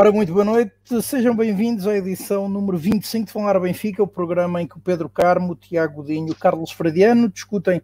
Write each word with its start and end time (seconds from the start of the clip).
Ora, 0.00 0.10
muito 0.10 0.32
boa 0.32 0.46
noite, 0.46 0.72
sejam 1.02 1.36
bem-vindos 1.36 1.86
à 1.86 1.94
edição 1.94 2.48
número 2.48 2.78
25 2.78 3.26
de 3.26 3.32
Falar 3.34 3.60
Benfica, 3.60 4.02
o 4.02 4.06
programa 4.06 4.62
em 4.62 4.66
que 4.66 4.78
o 4.78 4.80
Pedro 4.80 5.10
Carmo, 5.10 5.52
o 5.52 5.54
Tiago 5.54 5.96
Godinho 5.96 6.28
e 6.28 6.30
o 6.30 6.34
Carlos 6.34 6.70
Fradiano 6.70 7.28
discutem 7.28 7.82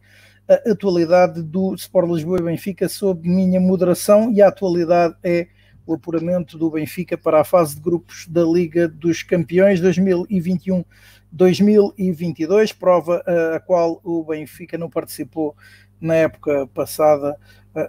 a 0.49 0.55
atualidade 0.73 1.43
do 1.43 1.75
Sport 1.75 2.09
Lisboa 2.09 2.39
e 2.39 2.43
Benfica 2.43 2.89
sob 2.89 3.29
minha 3.29 3.61
moderação. 3.61 4.33
E 4.33 4.41
a 4.41 4.49
atualidade 4.49 5.15
é 5.23 5.49
o 5.87 5.93
apuramento 5.93 6.57
do 6.57 6.71
Benfica 6.71 7.19
para 7.19 7.43
a 7.43 7.45
fase 7.45 7.75
de 7.75 7.83
grupos 7.83 8.27
da 8.27 8.45
Liga 8.45 8.89
dos 8.89 9.23
Campeões 9.23 9.79
2021-2022, 9.83 12.75
prova 12.75 13.23
a 13.55 13.61
qual 13.61 14.01
o 14.03 14.25
Benfica 14.25 14.79
não 14.79 14.89
participou 14.89 15.55
na 16.01 16.15
época 16.15 16.67
passada 16.69 17.37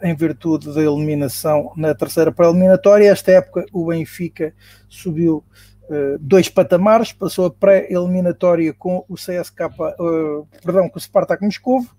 em 0.02 0.16
virtude 0.16 0.73
da 0.73 0.82
eliminação 0.82 1.72
na 1.76 1.96
terceira 1.96 2.32
pré-eliminatória. 2.32 3.12
Esta 3.12 3.32
época 3.32 3.66
o 3.72 3.88
Benfica 3.88 4.54
subiu 4.90 5.44
uh, 5.90 6.18
dois 6.20 6.50
patamares, 6.50 7.13
passou 7.13 7.46
a 7.46 7.52
pré-eliminatória 7.52 8.73
com 8.73 9.05
o 9.08 9.16
CSK, 9.16 9.62
uh, 9.63 10.44
eh, 10.44 10.60
perdão, 10.63 10.90
com 10.90 10.98
o 10.98 11.02
Spartak 11.02 11.44
Moscovo 11.44 11.96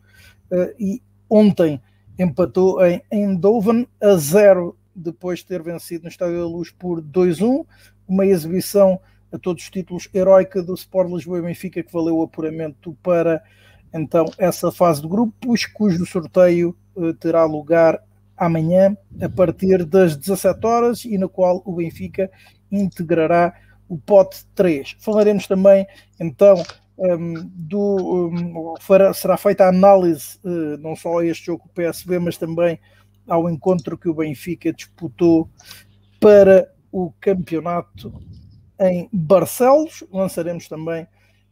uh, 0.51 0.75
e 0.79 1.03
ontem 1.31 1.81
empatou 2.19 2.85
em 2.85 3.01
Eindhoven 3.11 3.87
a 4.01 4.17
zero 4.17 4.77
depois 4.95 5.39
de 5.41 5.47
ter 5.47 5.63
vencido 5.63 6.05
no 6.05 6.09
Estádio 6.09 6.39
da 6.39 6.47
Luz 6.47 6.71
por 6.71 7.01
2-1, 7.01 7.65
uma 8.07 8.27
exibição 8.27 9.01
a 9.33 9.39
todos 9.39 9.63
os 9.63 9.71
títulos 9.71 10.09
heroica 10.13 10.63
do 10.63 10.75
Sport 10.75 11.11
Lisboa 11.11 11.39
e 11.39 11.43
Benfica 11.43 11.83
que 11.83 11.93
valeu 11.93 12.19
o 12.19 12.23
apuramento 12.23 12.97
para 13.03 13.43
então 13.93 14.27
essa 14.37 14.71
fase 14.71 15.01
de 15.01 15.09
grupos, 15.09 15.65
cujo 15.67 16.05
sorteio 16.05 16.77
terá 17.15 17.45
lugar 17.45 18.03
amanhã 18.37 18.97
a 19.21 19.29
partir 19.29 19.85
das 19.85 20.17
17 20.17 20.67
horas 20.67 21.05
e 21.05 21.19
na 21.19 21.29
qual 21.29 21.63
o 21.65 21.75
Benfica 21.75 22.31
integrará 22.71 23.55
o 23.89 23.99
pote 23.99 24.45
3. 24.55 24.97
Falaremos 25.01 25.47
também 25.47 25.87
então 26.21 26.63
um, 26.99 27.35
do 27.55 28.75
fará, 28.81 29.13
será 29.13 29.37
feita 29.37 29.65
a 29.65 29.69
análise 29.69 30.39
uh, 30.45 30.77
não 30.79 30.95
só 30.95 31.19
a 31.19 31.27
este 31.27 31.47
jogo 31.47 31.65
com 31.65 31.69
o 31.69 31.73
PSB, 31.73 32.19
mas 32.19 32.37
também 32.37 32.79
ao 33.27 33.49
encontro 33.49 33.97
que 33.97 34.09
o 34.09 34.15
Benfica 34.15 34.73
disputou 34.73 35.49
para 36.21 36.71
o 36.91 37.13
campeonato 37.21 38.13
em 38.81 39.09
Barcelos. 39.13 40.05
Lançaremos 40.13 40.69
também 40.69 41.07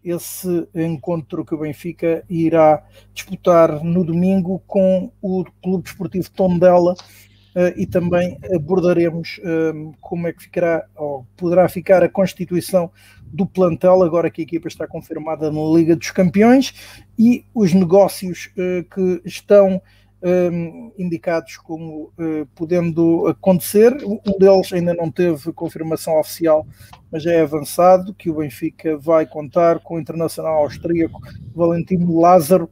esse 0.07 0.69
encontro 0.73 1.45
que 1.45 1.55
o 1.55 1.59
Benfica 1.59 2.25
irá 2.31 2.85
disputar 3.13 3.83
no 3.83 4.05
domingo 4.05 4.63
com 4.67 5.11
o 5.21 5.45
Clube 5.61 5.83
Desportivo 5.83 6.31
Tondela 6.31 6.93
uh, 6.93 7.73
e 7.77 7.87
também 7.87 8.39
abordaremos 8.55 9.39
uh, 9.39 9.93
como 10.01 10.29
é 10.29 10.33
que 10.33 10.45
ficará 10.45 10.87
ou 10.95 11.27
poderá 11.37 11.69
ficar 11.69 12.05
a 12.05 12.09
constituição 12.09 12.89
do 13.27 13.45
plantel 13.45 14.05
agora 14.05 14.31
que 14.31 14.43
a 14.43 14.45
equipa 14.45 14.69
está 14.69 14.87
confirmada 14.87 15.51
na 15.51 15.61
Liga 15.75 15.97
dos 15.97 16.13
Campeões 16.13 16.73
e 17.19 17.45
os 17.53 17.73
negócios 17.73 18.51
uh, 18.57 18.85
que 18.85 19.21
estão 19.25 19.83
um, 20.23 20.93
indicados 20.99 21.57
como 21.59 22.13
uh, 22.19 22.47
podendo 22.55 23.27
acontecer. 23.27 23.93
Um 24.05 24.39
deles 24.39 24.73
ainda 24.73 24.95
não 24.95 25.11
teve 25.11 25.53
confirmação 25.53 26.19
oficial, 26.19 26.67
mas 27.11 27.23
já 27.23 27.33
é 27.33 27.43
avançado 27.43 28.15
que 28.15 28.31
o 28.31 28.37
Benfica 28.37 28.97
vai 28.97 29.27
contar 29.27 29.81
com 29.81 29.97
o 29.97 30.01
internacional 30.01 30.63
austríaco 30.63 31.21
Valentino 31.55 32.19
Lázaro 32.19 32.71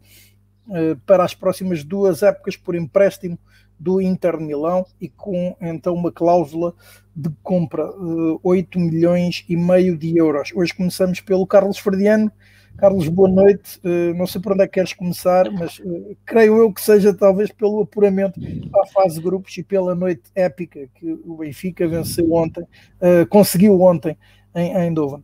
uh, 0.69 0.97
para 1.07 1.25
as 1.25 1.35
próximas 1.35 1.85
duas 1.85 2.23
épocas 2.23 2.57
por 2.57 2.75
empréstimo 2.75 3.39
do 3.79 4.01
Inter 4.01 4.39
de 4.39 4.45
Milão 4.45 4.87
e 5.01 5.09
com 5.09 5.57
então 5.61 5.95
uma 5.95 6.13
cláusula 6.13 6.75
de 7.15 7.29
compra 7.43 7.87
uh, 7.91 8.41
8 8.43 8.79
milhões 8.79 9.45
e 9.49 9.57
meio 9.57 9.97
de 9.97 10.17
euros. 10.17 10.51
Hoje 10.55 10.75
começamos 10.75 11.21
pelo 11.21 11.47
Carlos 11.47 11.79
Ferdiano, 11.79 12.33
Carlos, 12.77 13.09
boa 13.09 13.29
noite. 13.29 13.79
Uh, 13.85 14.15
não 14.15 14.27
sei 14.27 14.41
por 14.41 14.53
onde 14.53 14.65
é 14.65 14.67
que 14.67 14.75
queres 14.75 14.93
começar, 14.93 15.51
mas 15.51 15.79
uh, 15.79 16.17
creio 16.27 16.57
eu 16.57 16.73
que 16.73 16.81
seja 16.81 17.15
talvez 17.15 17.51
pelo 17.53 17.83
apuramento 17.83 18.41
à 18.75 18.87
fase 18.89 19.17
de 19.17 19.23
grupos 19.23 19.57
e 19.57 19.63
pela 19.63 19.95
noite 19.95 20.23
épica 20.35 20.89
que 20.95 21.13
o 21.25 21.37
Benfica 21.37 21.87
venceu 21.87 22.33
ontem, 22.33 22.63
uh, 22.63 23.27
conseguiu 23.29 23.81
ontem 23.81 24.17
em, 24.55 24.75
Eindhoven. 24.77 25.23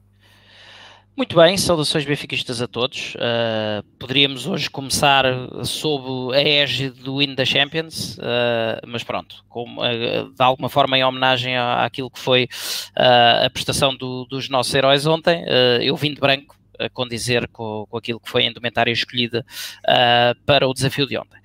Muito 1.16 1.36
bem, 1.36 1.54
saudações 1.58 2.06
benfiquistas 2.06 2.62
a 2.62 2.66
todos. 2.66 3.14
Uh, 3.16 3.82
poderíamos 3.98 4.46
hoje 4.46 4.70
começar 4.70 5.24
sob 5.64 6.34
a 6.34 6.40
égide 6.40 7.02
do 7.02 7.18
Win 7.18 7.34
da 7.34 7.44
Champions, 7.44 8.16
uh, 8.16 8.80
mas 8.86 9.04
pronto, 9.04 9.44
com, 9.48 9.64
uh, 9.64 10.32
de 10.32 10.42
alguma 10.42 10.70
forma 10.70 10.96
em 10.96 11.04
homenagem 11.04 11.58
à, 11.58 11.84
àquilo 11.84 12.10
que 12.10 12.18
foi 12.18 12.48
a 12.96 13.50
prestação 13.50 13.94
do, 13.94 14.24
dos 14.24 14.48
nossos 14.48 14.72
heróis 14.72 15.06
ontem. 15.06 15.44
eu 15.82 15.94
vim 15.94 16.14
de 16.14 16.20
branco, 16.20 16.56
a 16.80 16.88
condizer 16.88 17.48
com, 17.48 17.86
com 17.88 17.96
aquilo 17.96 18.20
que 18.20 18.30
foi 18.30 18.44
a 18.44 18.46
indumentária 18.48 18.92
escolhida 18.92 19.44
uh, 19.84 20.44
para 20.44 20.66
o 20.66 20.74
desafio 20.74 21.06
de 21.06 21.18
ontem. 21.18 21.40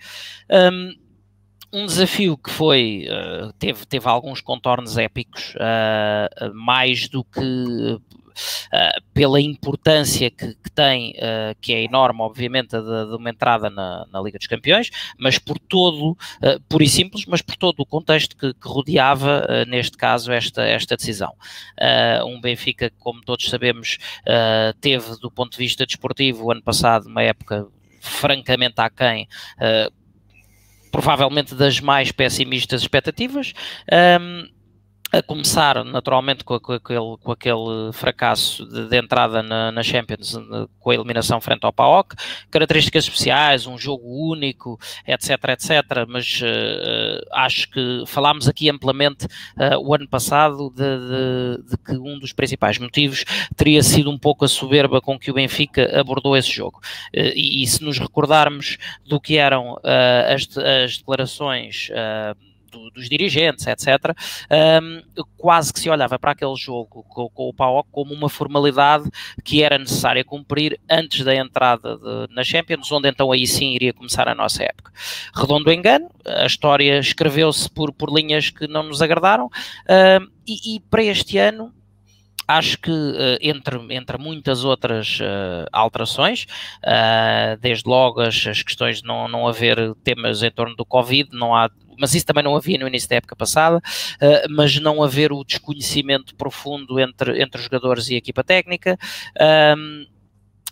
Um, 0.49 0.93
um 1.73 1.85
desafio 1.85 2.37
que 2.37 2.49
foi, 2.49 3.07
uh, 3.09 3.51
teve, 3.53 3.85
teve 3.85 4.07
alguns 4.07 4.39
contornos 4.41 4.97
épicos, 4.97 5.53
uh, 5.55 6.53
mais 6.53 7.09
do 7.09 7.23
que 7.23 7.99
pela 9.13 9.39
importância 9.39 10.29
que, 10.29 10.53
que 10.55 10.71
tem, 10.71 11.11
uh, 11.11 11.55
que 11.61 11.73
é 11.73 11.83
enorme, 11.83 12.21
obviamente, 12.21 12.71
de, 12.71 13.09
de 13.09 13.15
uma 13.15 13.29
entrada 13.29 13.69
na, 13.69 14.05
na, 14.11 14.21
Liga 14.21 14.37
dos 14.37 14.47
Campeões, 14.47 14.89
mas 15.17 15.37
por 15.37 15.57
todo, 15.59 16.11
uh, 16.11 16.61
puro 16.67 16.83
e 16.83 16.89
simples, 16.89 17.25
mas 17.25 17.41
por 17.41 17.55
todo 17.55 17.79
o 17.79 17.85
contexto 17.85 18.35
que, 18.35 18.53
que 18.53 18.67
rodeava, 18.67 19.65
neste 19.67 19.97
caso, 19.97 20.31
esta, 20.31 20.63
esta 20.63 20.95
decisão. 20.95 21.33
um 22.27 22.39
Benfica, 22.39 22.91
como 22.99 23.21
todos 23.21 23.49
sabemos, 23.49 23.97
teve, 24.81 25.17
do 25.19 25.31
ponto 25.31 25.51
de 25.51 25.57
vista 25.57 25.85
desportivo, 25.85 26.45
o 26.45 26.51
ano 26.51 26.61
passado, 26.61 27.07
uma 27.07 27.23
época 27.23 27.67
francamente 28.05 28.75
aquém, 28.77 29.27
uh, 29.57 29.91
provavelmente 30.91 31.55
das 31.55 31.79
mais 31.79 32.11
pessimistas 32.11 32.81
expectativas. 32.81 33.53
Um, 34.21 34.54
a 35.17 35.23
começar 35.23 35.83
naturalmente 35.85 36.43
com, 36.43 36.59
com, 36.59 36.73
aquele, 36.73 37.17
com 37.23 37.31
aquele 37.31 37.93
fracasso 37.93 38.65
de, 38.65 38.89
de 38.89 38.97
entrada 38.97 39.41
na, 39.41 39.71
na, 39.71 39.83
Champions, 39.83 40.37
com 40.79 40.89
a 40.89 40.93
eliminação 40.93 41.39
frente 41.39 41.63
ao 41.63 41.71
PAOK, 41.71 42.15
características 42.51 43.05
especiais, 43.05 43.65
um 43.65 43.77
jogo 43.77 44.05
único, 44.05 44.77
etc, 45.07 45.31
etc, 45.49 46.05
mas 46.07 46.41
uh, 46.41 47.25
acho 47.33 47.69
que 47.69 48.03
falámos 48.07 48.47
aqui 48.47 48.69
amplamente 48.69 49.25
uh, 49.25 49.79
o 49.81 49.93
ano 49.93 50.07
passado 50.07 50.69
de, 50.75 50.83
de, 50.83 51.69
de, 51.69 51.77
que 51.77 51.93
um 51.93 52.19
dos 52.19 52.33
principais 52.33 52.77
motivos 52.77 53.23
teria 53.55 53.81
sido 53.83 54.11
um 54.11 54.17
pouco 54.17 54.43
a 54.43 54.47
soberba 54.47 54.99
com 54.99 55.17
que 55.17 55.31
o 55.31 55.35
Benfica 55.35 55.97
abordou 55.99 56.35
esse 56.35 56.51
jogo. 56.51 56.79
Uh, 57.15 57.31
e, 57.35 57.63
e, 57.63 57.67
se 57.67 57.83
nos 57.83 57.97
recordarmos 57.99 58.77
do 59.05 59.19
que 59.19 59.37
eram 59.37 59.77
as, 60.27 60.57
as 60.57 60.97
declarações 60.97 61.89
do, 62.75 62.91
dos 62.91 63.07
dirigentes, 63.07 63.65
etc., 63.65 64.15
um, 64.83 65.25
quase 65.37 65.71
que 65.71 65.79
se 65.79 65.89
olhava 65.89 66.19
para 66.19 66.31
aquele 66.31 66.55
jogo 66.55 67.03
com, 67.03 67.29
com 67.29 67.49
o 67.49 67.53
PAOK 67.53 67.87
como 67.91 68.13
uma 68.13 68.29
formalidade 68.29 69.09
que 69.43 69.63
era 69.63 69.77
necessária 69.77 70.23
cumprir 70.23 70.79
antes 70.89 71.23
da 71.23 71.33
entrada 71.33 71.97
de, 71.97 72.33
na 72.33 72.43
Champions, 72.43 72.91
onde 72.91 73.09
então 73.09 73.31
aí 73.31 73.47
sim 73.47 73.73
iria 73.73 73.93
começar 73.93 74.27
a 74.27 74.35
nossa 74.35 74.63
época. 74.63 74.91
Redondo 75.33 75.71
engano, 75.71 76.09
a 76.25 76.45
história 76.45 76.99
escreveu-se 76.99 77.69
por, 77.69 77.93
por 77.93 78.13
linhas 78.13 78.49
que 78.49 78.67
não 78.67 78.83
nos 78.83 79.01
agradaram, 79.01 79.45
um, 79.45 80.27
e, 80.47 80.75
e 80.75 80.79
para 80.79 81.03
este 81.03 81.37
ano 81.37 81.73
acho 82.47 82.77
que 82.77 82.91
uh, 82.91 83.37
entre, 83.41 83.77
entre 83.89 84.17
muitas 84.17 84.63
outras 84.63 85.19
uh, 85.19 85.67
alterações, 85.71 86.45
uh, 86.83 87.57
desde 87.59 87.89
logo 87.89 88.21
as, 88.21 88.45
as, 88.47 88.61
questões 88.61 89.01
de 89.01 89.07
não, 89.07 89.27
não 89.27 89.47
haver 89.47 89.95
temas 90.03 90.43
em 90.43 90.51
torno 90.51 90.75
do 90.75 90.85
Covid, 90.85 91.29
não 91.33 91.55
há 91.55 91.69
mas 91.97 92.13
isso 92.13 92.25
também 92.25 92.43
não 92.43 92.55
havia 92.55 92.77
no 92.77 92.87
início 92.87 93.07
da 93.07 93.15
época 93.15 93.37
passada, 93.37 93.77
uh, 93.77 94.49
mas 94.49 94.77
não 94.79 95.01
haver 95.01 95.31
o 95.31 95.43
desconhecimento 95.43 96.35
profundo 96.35 96.99
entre, 96.99 97.41
entre 97.41 97.57
os 97.57 97.63
jogadores 97.63 98.09
e 98.09 98.15
a 98.15 98.17
equipa 98.17 98.43
técnica. 98.43 98.97
Um, 99.77 100.05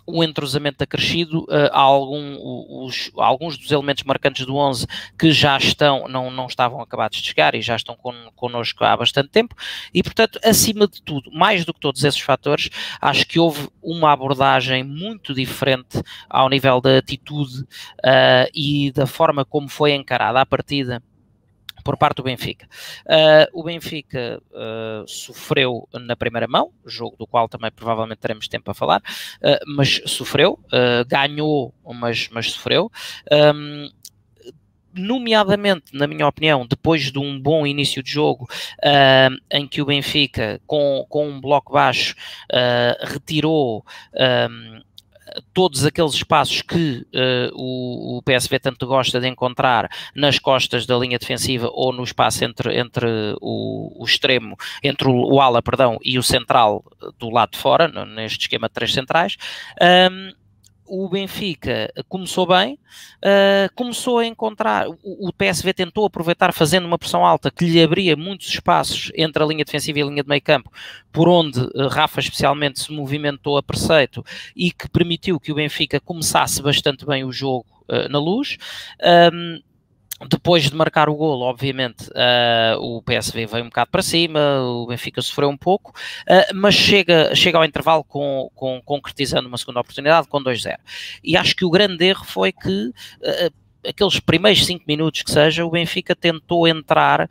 o 0.05 0.23
entrosamento 0.23 0.83
acrescido, 0.83 1.45
há 1.71 1.79
algum, 1.79 2.37
os, 2.85 3.11
alguns 3.15 3.57
dos 3.57 3.71
elementos 3.71 4.03
marcantes 4.03 4.45
do 4.45 4.55
11 4.55 4.85
que 5.17 5.31
já 5.31 5.57
estão, 5.57 6.07
não, 6.07 6.29
não 6.29 6.47
estavam 6.47 6.81
acabados 6.81 7.21
de 7.21 7.27
chegar 7.27 7.55
e 7.55 7.61
já 7.61 7.75
estão 7.75 7.95
con, 7.95 8.13
connosco 8.35 8.83
há 8.83 8.95
bastante 8.95 9.29
tempo, 9.29 9.55
e 9.93 10.03
portanto, 10.03 10.39
acima 10.43 10.87
de 10.87 11.01
tudo, 11.01 11.31
mais 11.31 11.65
do 11.65 11.73
que 11.73 11.79
todos 11.79 12.03
esses 12.03 12.19
fatores, 12.19 12.69
acho 13.01 13.25
que 13.25 13.39
houve 13.39 13.69
uma 13.81 14.11
abordagem 14.11 14.83
muito 14.83 15.33
diferente 15.33 16.01
ao 16.29 16.49
nível 16.49 16.81
da 16.81 16.97
atitude 16.97 17.61
uh, 17.61 18.49
e 18.53 18.91
da 18.91 19.05
forma 19.05 19.45
como 19.45 19.69
foi 19.69 19.93
encarada 19.93 20.41
a 20.41 20.45
partida 20.45 21.01
por 21.83 21.97
parte 21.97 22.17
do 22.17 22.23
Benfica. 22.23 22.67
Uh, 23.05 23.59
o 23.59 23.63
Benfica 23.63 24.41
uh, 24.51 25.07
sofreu 25.07 25.87
na 25.93 26.15
primeira 26.15 26.47
mão, 26.47 26.71
jogo 26.85 27.15
do 27.17 27.27
qual 27.27 27.47
também 27.47 27.71
provavelmente 27.71 28.19
teremos 28.19 28.47
tempo 28.47 28.69
a 28.71 28.73
falar, 28.73 28.99
uh, 28.99 29.75
mas 29.75 30.01
sofreu, 30.05 30.59
ganhou, 31.07 31.73
mas, 31.85 32.29
mas 32.31 32.51
sofreu. 32.51 32.91
Um, 33.31 33.89
nomeadamente, 34.93 35.85
na 35.93 36.07
minha 36.07 36.27
opinião, 36.27 36.65
depois 36.67 37.11
de 37.11 37.17
um 37.19 37.39
bom 37.39 37.65
início 37.65 38.03
de 38.03 38.11
jogo, 38.11 38.47
uh, 38.79 39.35
em 39.51 39.67
que 39.67 39.81
o 39.81 39.85
Benfica, 39.85 40.61
com, 40.67 41.05
com 41.09 41.27
um 41.27 41.41
bloco 41.41 41.73
baixo, 41.73 42.15
uh, 42.51 43.05
retirou. 43.05 43.85
Todos 45.53 45.85
aqueles 45.85 46.13
espaços 46.13 46.61
que 46.61 47.05
uh, 47.13 47.51
o, 47.53 48.17
o, 48.17 48.21
PSV 48.23 48.59
tanto 48.59 48.85
gosta 48.85 49.19
de 49.19 49.27
encontrar 49.27 49.89
nas 50.15 50.39
costas 50.39 50.85
da 50.85 50.97
linha 50.97 51.17
defensiva 51.17 51.69
ou 51.71 51.91
no 51.91 52.03
espaço 52.03 52.43
entre, 52.43 52.77
entre 52.77 53.07
o, 53.41 54.01
o 54.01 54.05
extremo, 54.05 54.57
entre 54.83 55.07
o, 55.07 55.33
o, 55.33 55.41
ala, 55.41 55.61
perdão, 55.61 55.97
e 56.03 56.17
o 56.17 56.23
central 56.23 56.83
do 57.19 57.29
lado 57.29 57.51
de 57.51 57.57
fora, 57.57 57.87
neste 58.05 58.41
esquema 58.41 58.67
de 58.67 58.73
três 58.73 58.93
centrais. 58.93 59.37
Um, 59.81 60.42
o 60.85 61.07
Benfica 61.09 61.91
começou 62.07 62.45
bem, 62.47 62.73
uh, 62.73 63.73
começou 63.75 64.19
a 64.19 64.25
encontrar, 64.25 64.87
o, 64.87 64.97
o, 65.03 65.33
PSV 65.33 65.73
tentou 65.73 66.05
aproveitar 66.05 66.53
fazendo 66.53 66.85
uma 66.85 66.97
pressão 66.97 67.25
alta 67.25 67.49
que 67.49 67.65
lhe 67.65 67.81
abria 67.81 68.15
muitos 68.15 68.47
espaços 68.47 69.11
entre 69.15 69.41
a 69.41 69.45
linha 69.45 69.65
defensiva 69.65 69.99
e 69.99 70.01
a 70.01 70.05
linha 70.05 70.23
de 70.23 70.29
meio 70.29 70.41
campo, 70.41 70.71
por 71.11 71.27
onde 71.27 71.59
uh, 71.59 71.87
Rafa 71.87 72.19
especialmente 72.19 72.79
se 72.79 72.91
movimentou 72.91 73.57
a 73.57 73.63
preceito 73.63 74.23
e 74.55 74.71
que 74.71 74.89
permitiu 74.89 75.39
que 75.39 75.51
o 75.51 75.55
Benfica 75.55 75.99
começasse 75.99 76.61
bastante 76.61 77.05
bem 77.05 77.23
o 77.23 77.31
jogo 77.31 77.65
uh, 77.89 78.09
na 78.09 78.19
luz. 78.19 78.57
Depois 80.29 80.69
de 80.69 80.75
marcar 80.75 81.09
o 81.09 81.15
golo, 81.15 81.41
obviamente, 81.41 82.09
uh, 82.09 82.79
o 82.79 83.01
PSV 83.01 83.45
veio 83.45 83.63
um 83.63 83.69
bocado 83.69 83.91
para 83.91 84.01
cima, 84.01 84.39
o 84.61 84.87
Benfica 84.87 85.21
sofreu 85.21 85.49
um 85.49 85.57
pouco, 85.57 85.91
uh, 85.91 86.55
mas 86.55 86.75
chega, 86.75 87.33
chega 87.35 87.57
ao 87.57 87.65
intervalo 87.65 88.03
com, 88.03 88.49
com, 88.55 88.81
concretizando 88.83 89.47
uma 89.47 89.57
segunda 89.57 89.79
oportunidade 89.79 90.27
com 90.27 90.41
2-0. 90.43 90.77
E 91.23 91.37
acho 91.37 91.55
que 91.55 91.65
o 91.65 91.69
grande 91.69 92.05
erro 92.05 92.25
foi 92.25 92.51
que 92.51 92.87
uh, 92.87 93.53
aqueles 93.87 94.19
primeiros 94.19 94.65
5 94.65 94.83
minutos 94.87 95.21
que 95.21 95.31
seja, 95.31 95.65
o 95.65 95.69
Benfica 95.69 96.15
tentou 96.15 96.67
entrar 96.67 97.29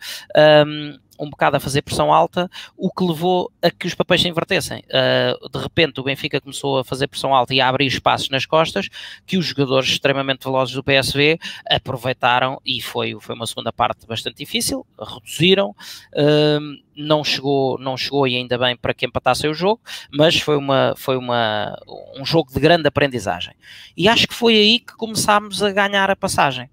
um, 0.66 0.98
um 1.22 1.30
bocado 1.30 1.56
a 1.56 1.60
fazer 1.60 1.82
pressão 1.82 2.12
alta, 2.12 2.50
o 2.76 2.90
que 2.90 3.04
levou 3.04 3.50
a 3.62 3.70
que 3.70 3.86
os 3.86 3.94
papéis 3.94 4.22
se 4.22 4.28
invertessem. 4.28 4.82
Uh, 4.88 5.48
de 5.48 5.58
repente 5.58 6.00
o 6.00 6.02
Benfica 6.02 6.40
começou 6.40 6.78
a 6.78 6.84
fazer 6.84 7.06
pressão 7.06 7.34
alta 7.34 7.54
e 7.54 7.60
a 7.60 7.68
abrir 7.68 7.86
espaços 7.86 8.28
nas 8.28 8.44
costas 8.44 8.88
que 9.24 9.36
os 9.36 9.46
jogadores 9.46 9.88
extremamente 9.88 10.44
velozes 10.44 10.74
do 10.74 10.82
PSV 10.82 11.38
aproveitaram 11.70 12.60
e 12.66 12.80
foi, 12.80 13.16
foi 13.20 13.34
uma 13.34 13.46
segunda 13.46 13.72
parte 13.72 14.06
bastante 14.06 14.38
difícil, 14.38 14.84
reduziram, 14.98 15.70
uh, 15.70 16.82
não 16.96 17.22
chegou, 17.22 17.78
não 17.78 17.96
chegou 17.96 18.26
e 18.26 18.36
ainda 18.36 18.58
bem 18.58 18.76
para 18.76 18.92
que 18.92 19.06
empatassem 19.06 19.48
o 19.48 19.54
jogo, 19.54 19.80
mas 20.10 20.38
foi, 20.38 20.56
uma, 20.56 20.94
foi 20.96 21.16
uma, 21.16 21.78
um 22.18 22.24
jogo 22.24 22.52
de 22.52 22.60
grande 22.60 22.88
aprendizagem. 22.88 23.54
E 23.96 24.08
acho 24.08 24.26
que 24.26 24.34
foi 24.34 24.54
aí 24.54 24.80
que 24.80 24.94
começámos 24.96 25.62
a 25.62 25.70
ganhar 25.70 26.10
a 26.10 26.16
passagem. 26.16 26.68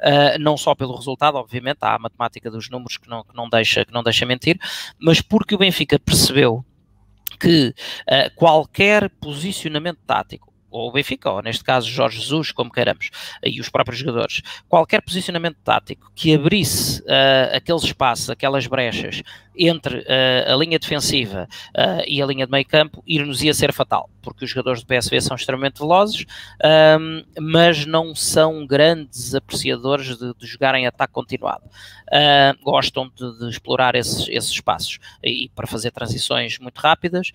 Uh, 0.00 0.38
não 0.38 0.56
só 0.56 0.74
pelo 0.74 0.94
resultado, 0.94 1.36
obviamente, 1.36 1.78
há 1.80 1.94
a 1.94 1.98
matemática 1.98 2.50
dos 2.50 2.70
números 2.70 2.96
que 2.96 3.08
não, 3.08 3.24
que 3.24 3.34
não, 3.34 3.48
deixa, 3.48 3.84
que 3.84 3.92
não 3.92 4.02
deixa 4.02 4.24
mentir, 4.24 4.58
mas 4.98 5.20
porque 5.20 5.54
o 5.54 5.58
Benfica 5.58 5.98
percebeu 5.98 6.64
que 7.40 7.68
uh, 7.70 8.34
qualquer 8.34 9.10
posicionamento 9.10 9.98
tático, 10.06 10.47
ou 10.70 10.88
o 10.88 10.92
Benfica, 10.92 11.30
ou 11.30 11.42
neste 11.42 11.64
caso 11.64 11.88
Jorge 11.88 12.20
Jesus, 12.20 12.52
como 12.52 12.70
queiramos, 12.70 13.10
e 13.42 13.60
os 13.60 13.68
próprios 13.68 13.98
jogadores, 13.98 14.42
qualquer 14.68 15.00
posicionamento 15.02 15.56
tático 15.64 16.10
que 16.14 16.34
abrisse 16.34 17.00
uh, 17.02 17.56
aqueles 17.56 17.82
espaços, 17.82 18.30
aquelas 18.30 18.66
brechas 18.66 19.22
entre 19.56 19.98
uh, 19.98 20.52
a 20.52 20.56
linha 20.56 20.78
defensiva 20.78 21.48
uh, 21.70 22.02
e 22.06 22.22
a 22.22 22.26
linha 22.26 22.46
de 22.46 22.52
meio 22.52 22.66
campo, 22.66 23.02
ir-nos 23.06 23.42
ia 23.42 23.52
ser 23.52 23.72
fatal, 23.72 24.08
porque 24.22 24.44
os 24.44 24.50
jogadores 24.50 24.82
do 24.82 24.86
PSV 24.86 25.20
são 25.20 25.36
extremamente 25.36 25.78
velozes, 25.78 26.24
um, 27.00 27.24
mas 27.40 27.84
não 27.86 28.14
são 28.14 28.66
grandes 28.66 29.34
apreciadores 29.34 30.16
de, 30.16 30.32
de 30.34 30.46
jogar 30.46 30.74
em 30.74 30.86
ataque 30.86 31.12
continuado. 31.12 31.64
gostam 32.62 33.10
de, 33.14 33.38
de 33.38 33.48
explorar 33.48 33.94
esses, 33.94 34.28
esses, 34.28 34.50
espaços 34.50 34.98
e 35.22 35.50
para 35.54 35.66
fazer 35.66 35.90
transições 35.90 36.58
muito 36.58 36.78
rápidas, 36.78 37.32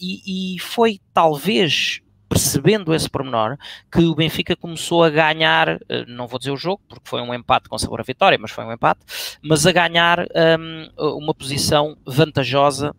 e, 0.00 0.54
e 0.54 0.58
foi 0.58 1.00
talvez 1.12 2.00
percebendo 2.30 2.94
esse 2.94 3.10
pormenor, 3.10 3.58
que 3.90 4.04
o 4.04 4.14
Benfica 4.14 4.54
começou 4.54 5.02
a 5.02 5.10
ganhar, 5.10 5.80
eh, 5.88 6.04
não 6.06 6.28
vou 6.28 6.38
dizer 6.38 6.52
o 6.52 6.56
jogo, 6.56 6.80
porque 6.88 7.08
foi 7.08 7.20
um 7.20 7.34
empate 7.34 7.68
com 7.68 7.76
sabor 7.76 7.98
a 8.00 8.04
vitória, 8.04 8.38
mas 8.40 8.52
foi 8.52 8.64
um 8.64 8.72
empate, 8.72 9.00
mas 9.42 9.66
a 9.66 9.72
ganhar 9.72 10.20
um, 10.20 11.16
uma 11.18 11.34
posição 11.34 11.96
vantajosa 12.06 12.94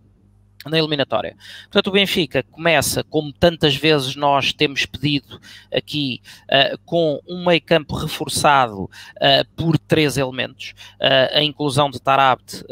na 0.69 0.77
eliminatória. 0.77 1.35
Portanto, 1.63 1.87
o 1.87 1.91
Benfica 1.91 2.43
começa, 2.43 3.03
como 3.03 3.31
tantas 3.33 3.75
vezes 3.75 4.15
nós 4.15 4.53
temos 4.53 4.85
pedido 4.85 5.39
aqui, 5.73 6.21
uh, 6.43 6.77
com 6.85 7.19
um 7.27 7.45
meio 7.45 7.61
campo 7.61 7.95
reforçado 7.95 8.83
uh, 8.83 8.89
por 9.55 9.77
três 9.77 10.17
elementos. 10.17 10.73
Uh, 10.99 11.37
a 11.37 11.43
inclusão 11.43 11.89
de 11.89 11.99
Tarabt 11.99 12.63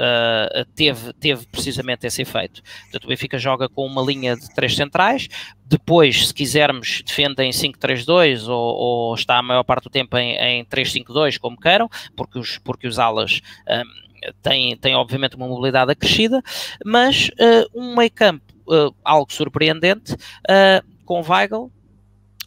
teve, 0.76 1.14
teve 1.14 1.46
precisamente 1.48 2.06
esse 2.06 2.22
efeito. 2.22 2.62
Portanto, 2.84 3.06
o 3.06 3.08
Benfica 3.08 3.38
joga 3.38 3.68
com 3.68 3.86
uma 3.86 4.02
linha 4.02 4.36
de 4.36 4.54
três 4.54 4.76
centrais, 4.76 5.28
depois, 5.66 6.30
se 6.30 6.34
quisermos, 6.34 7.04
defende 7.06 7.44
em 7.44 7.52
5-3-2 7.52 8.48
ou, 8.48 8.76
ou, 8.76 9.16
está 9.16 9.38
a 9.38 9.42
maior 9.42 9.64
parte 9.64 9.84
do 9.84 9.90
tempo 9.90 10.18
em, 10.18 10.36
em 10.36 10.66
3-5-2, 10.66 11.38
como 11.38 11.56
queiram, 11.60 11.88
porque 12.16 12.40
os, 12.40 12.58
porque 12.58 12.88
os 12.88 12.98
alas... 12.98 13.42
Um, 13.68 14.09
tem, 14.42 14.78
tem 14.78 14.96
obviamente 14.96 15.36
uma 15.36 15.48
mobilidade 15.48 15.92
acrescida, 15.92 16.42
mas 16.86 17.30
uh, 17.30 17.80
um 17.80 17.96
meio 17.96 18.12
campo 18.12 18.54
uh, 18.68 18.94
algo 19.04 19.32
surpreendente, 19.32 20.14
uh, 20.14 20.86
com 21.06 21.22
Weigl, 21.22 21.72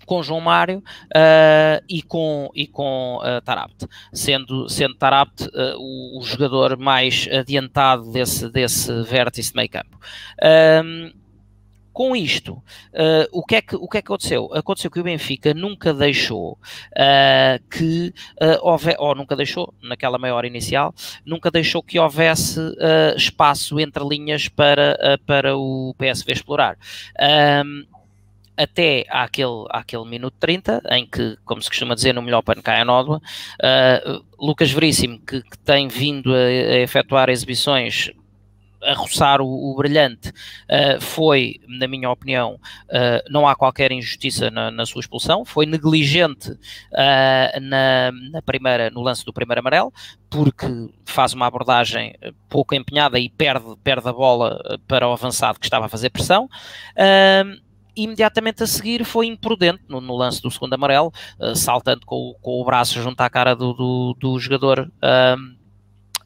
com 0.06 0.22
João 0.22 0.40
Mário 0.40 0.78
uh, 0.78 1.84
e 1.88 2.02
com, 2.02 2.50
e 2.54 2.66
com 2.66 3.18
uh, 3.18 3.40
Tarabt, 3.42 3.86
sendo, 4.12 4.68
sendo 4.68 4.94
Tarabt 4.94 5.44
uh, 5.44 5.76
o, 5.78 6.18
o, 6.18 6.22
jogador 6.22 6.76
mais 6.76 7.28
adiantado 7.32 8.10
desse, 8.12 8.50
desse 8.50 9.02
vértice 9.04 9.50
de 9.50 9.56
meio 9.56 9.70
campo. 9.70 9.98
Um, 10.84 11.12
com 11.92 12.16
isto, 12.16 12.54
uh, 12.54 13.28
o, 13.30 13.44
que 13.44 13.56
é 13.56 13.62
que, 13.62 13.76
o 13.76 13.86
que 13.86 13.98
é 13.98 14.02
que 14.02 14.06
aconteceu? 14.06 14.50
Aconteceu 14.54 14.90
que 14.90 15.00
o 15.00 15.04
Benfica 15.04 15.52
nunca 15.52 15.92
deixou 15.92 16.52
uh, 16.52 17.68
que 17.70 18.14
uh, 18.40 18.58
houve, 18.62 18.94
ou 18.98 19.14
nunca 19.14 19.36
deixou, 19.36 19.74
naquela 19.82 20.18
maior 20.18 20.44
inicial, 20.44 20.94
nunca 21.24 21.50
deixou 21.50 21.82
que 21.82 21.98
houvesse 21.98 22.60
espaço 23.16 23.78
entre 23.78 24.02
linhas 24.04 24.48
para, 24.48 25.18
para 25.26 25.56
o 25.56 25.94
PSV 25.98 26.32
explorar. 26.32 26.78
Um, 27.64 27.84
até 28.56 29.04
àquele, 29.08 29.64
àquele 29.70 30.04
minuto 30.04 30.36
30, 30.38 30.82
em 30.90 31.06
que, 31.06 31.36
como 31.44 31.60
se 31.60 31.68
costuma 31.68 31.94
dizer, 31.94 32.12
no 32.12 32.22
melhor 32.22 32.42
pano 32.42 32.62
cai 32.62 32.80
a 32.80 32.84
nódoa, 32.84 33.20
Lucas 34.38 34.70
Veríssimo, 34.70 35.18
que, 35.20 35.42
que 35.42 35.58
tem 35.58 35.88
vindo 35.88 36.34
a, 36.34 36.38
a 36.38 36.78
efetuar 36.78 37.28
exibições 37.28 38.10
a 38.82 38.94
roçar 38.94 39.40
o, 39.40 39.46
o 39.46 39.74
brilhante 39.76 40.28
uh, 40.30 41.00
foi, 41.00 41.60
na 41.68 41.86
minha 41.86 42.10
opinião, 42.10 42.54
uh, 42.54 43.30
não 43.30 43.46
há 43.46 43.54
qualquer 43.54 43.92
injustiça 43.92 44.50
na, 44.50 44.70
na 44.70 44.84
sua 44.84 45.00
expulsão, 45.00 45.44
foi 45.44 45.66
negligente 45.66 46.50
uh, 46.50 47.60
na, 47.60 48.12
na, 48.30 48.42
primeira, 48.42 48.90
no 48.90 49.00
lance 49.00 49.24
do 49.24 49.32
primeiro 49.32 49.60
amarelo, 49.60 49.92
porque 50.28 50.66
faz 51.04 51.32
uma 51.32 51.46
abordagem 51.46 52.14
pouco 52.48 52.74
empenhada 52.74 53.18
e 53.18 53.28
perde, 53.28 53.76
perde 53.82 54.08
a 54.08 54.12
bola 54.12 54.58
para 54.88 55.08
o 55.08 55.12
avançado 55.12 55.60
que 55.60 55.66
estava 55.66 55.86
a 55.86 55.88
fazer 55.88 56.10
pressão. 56.10 56.48
imediatamente 57.94 58.62
a 58.62 58.66
seguir 58.66 59.04
foi 59.04 59.26
imprudente 59.26 59.82
no, 59.88 60.00
no 60.00 60.16
lance 60.16 60.40
do 60.40 60.50
segundo 60.50 60.72
amarelo, 60.72 61.12
saltando 61.54 62.06
com, 62.06 62.34
com, 62.40 62.62
o 62.62 62.64
braço 62.64 63.00
junto 63.02 63.20
à 63.20 63.28
cara 63.28 63.54
do, 63.54 63.74
do, 63.74 64.16
do 64.18 64.38
jogador 64.38 64.90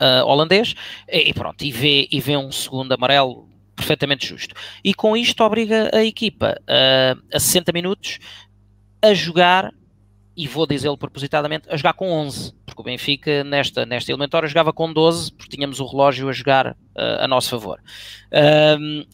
uh, 0.00 0.24
holandês, 0.26 0.74
e, 1.08 1.32
pronto, 1.32 1.64
e 1.64 1.70
vê, 1.70 2.08
e 2.10 2.20
vê 2.20 2.36
um 2.36 2.50
segundo 2.52 2.92
amarelo 2.92 3.48
perfeitamente 3.74 4.26
justo. 4.26 4.54
E 4.82 4.94
com 4.94 5.16
isto 5.16 5.42
obriga 5.44 5.90
a 5.92 6.04
equipa 6.04 6.56
uh, 6.62 7.22
a 7.32 7.38
60 7.38 7.72
minutos 7.72 8.18
a 9.02 9.12
jogar, 9.12 9.72
e 10.36 10.46
vou 10.46 10.66
dizê-lo 10.66 10.98
propositadamente, 10.98 11.68
a 11.70 11.76
jogar 11.76 11.92
com 11.92 12.10
11, 12.10 12.54
porque 12.64 12.80
o 12.80 12.84
Benfica 12.84 13.44
nesta, 13.44 13.86
nesta 13.86 14.10
eliminatória 14.10 14.48
jogava 14.48 14.72
com 14.72 14.92
12, 14.92 15.32
porque 15.32 15.56
tínhamos 15.56 15.80
o 15.80 15.86
relógio 15.86 16.28
a 16.28 16.32
jogar 16.32 16.72
uh, 16.72 16.76
a 17.20 17.28
nosso 17.28 17.50
favor. 17.50 17.80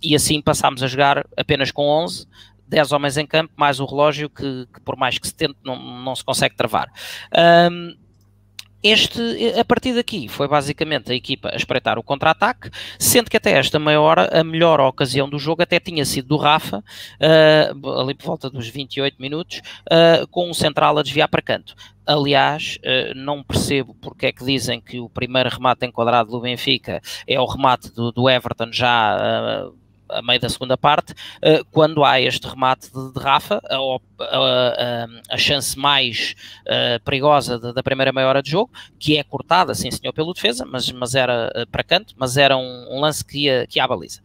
e 0.03 0.15
assim 0.15 0.41
passámos 0.41 0.83
a 0.83 0.87
jogar 0.87 1.27
apenas 1.37 1.71
com 1.71 1.87
11, 1.87 2.27
10 2.73 2.93
homens 2.93 3.19
em 3.19 3.27
campo, 3.27 3.53
mais 3.55 3.81
o 3.81 3.85
relógio 3.85 4.31
que, 4.31 4.67
que 4.73 4.81
por 4.81 4.97
mais 4.97 5.19
que 5.19 5.27
se 5.27 5.35
tente 5.35 5.57
não, 5.62 5.77
não 5.77 6.17
se 6.17 6.25
consegue 6.25 6.57
travar. 6.57 6.91
Um, 7.71 7.95
este, 8.83 9.21
a 9.59 9.65
partir 9.65 9.95
daqui, 9.95 10.29
foi 10.29 10.49
basicamente 10.49 11.12
a 11.12 11.15
equipa 11.15 11.51
a 11.53 11.57
espreitar 11.57 11.99
o 11.99 12.03
contra-ataque, 12.03 12.71
sendo 12.99 13.31
que 13.31 13.37
até 13.37 13.53
esta 13.53 13.79
meia 13.79 14.01
hora, 14.01 14.29
a 14.33 14.43
melhor 14.43 14.81
ocasião 14.81 15.29
do 15.29 15.39
jogo 15.39 15.62
até 15.62 15.79
tinha 15.79 16.05
sido 16.05 16.29
do 16.29 16.37
Rafa, 16.37 16.79
uh, 16.79 18.01
ali 18.01 18.15
por 18.15 18.27
volta 18.27 18.51
dos 18.51 18.69
28 18.69 19.21
minutos, 19.21 19.62
uh, 19.87 20.27
com 20.29 20.51
um 20.51 20.55
central 20.55 20.99
a 20.99 21.03
desviar 21.03 21.29
para 21.29 21.43
canto. 21.43 21.75
Aliás, 22.05 22.81
não 23.15 23.45
percebo 23.45 23.95
porque 24.01 24.27
é 24.27 24.33
que 24.33 24.45
dizem 24.45 24.81
que 24.81 24.99
o 24.99 25.09
primeiro 25.09 25.49
remate 25.49 25.87
enquadrado 25.87 26.33
do 26.33 26.41
Benfica 26.41 27.01
é 27.29 27.39
o 27.39 27.47
remate 27.47 27.95
do, 27.95 28.11
do 28.11 28.29
Everton 28.29 28.73
já 28.73 29.71
a 30.12 30.23
meio 30.23 30.40
da 30.40 30.49
segunda 30.49 30.76
parte, 30.76 31.12
uh, 31.12 31.64
quando 31.71 32.04
há 32.04 32.21
este 32.21 32.47
remate 32.47 32.90
de, 32.90 33.21
Rafa, 33.21 33.61
a, 33.69 33.76
a, 34.21 35.07
a, 35.31 35.38
chance 35.38 35.78
mais 35.78 36.35
uh, 36.66 37.02
perigosa 37.04 37.59
da 37.59 37.83
primeira 37.83 38.12
meia 38.12 38.26
hora 38.26 38.42
de 38.42 38.50
jogo, 38.50 38.71
que 38.99 39.16
é 39.16 39.25
cortada, 39.25 39.75
sim 39.75 39.90
senhor, 39.90 40.12
pelo 40.12 40.33
defesa, 40.33 40.64
mas, 40.64 40.90
mas 40.92 41.14
era 41.14 41.52
uh, 41.57 41.66
para 41.69 41.83
canto, 41.83 42.14
mas 42.16 42.37
era 42.37 42.57
um, 42.57 42.87
um, 42.90 43.00
lance 43.00 43.25
que 43.25 43.47
ia, 43.47 43.66
que 43.66 43.78
ia 43.78 43.85
à 43.85 43.88
baliza. 43.88 44.21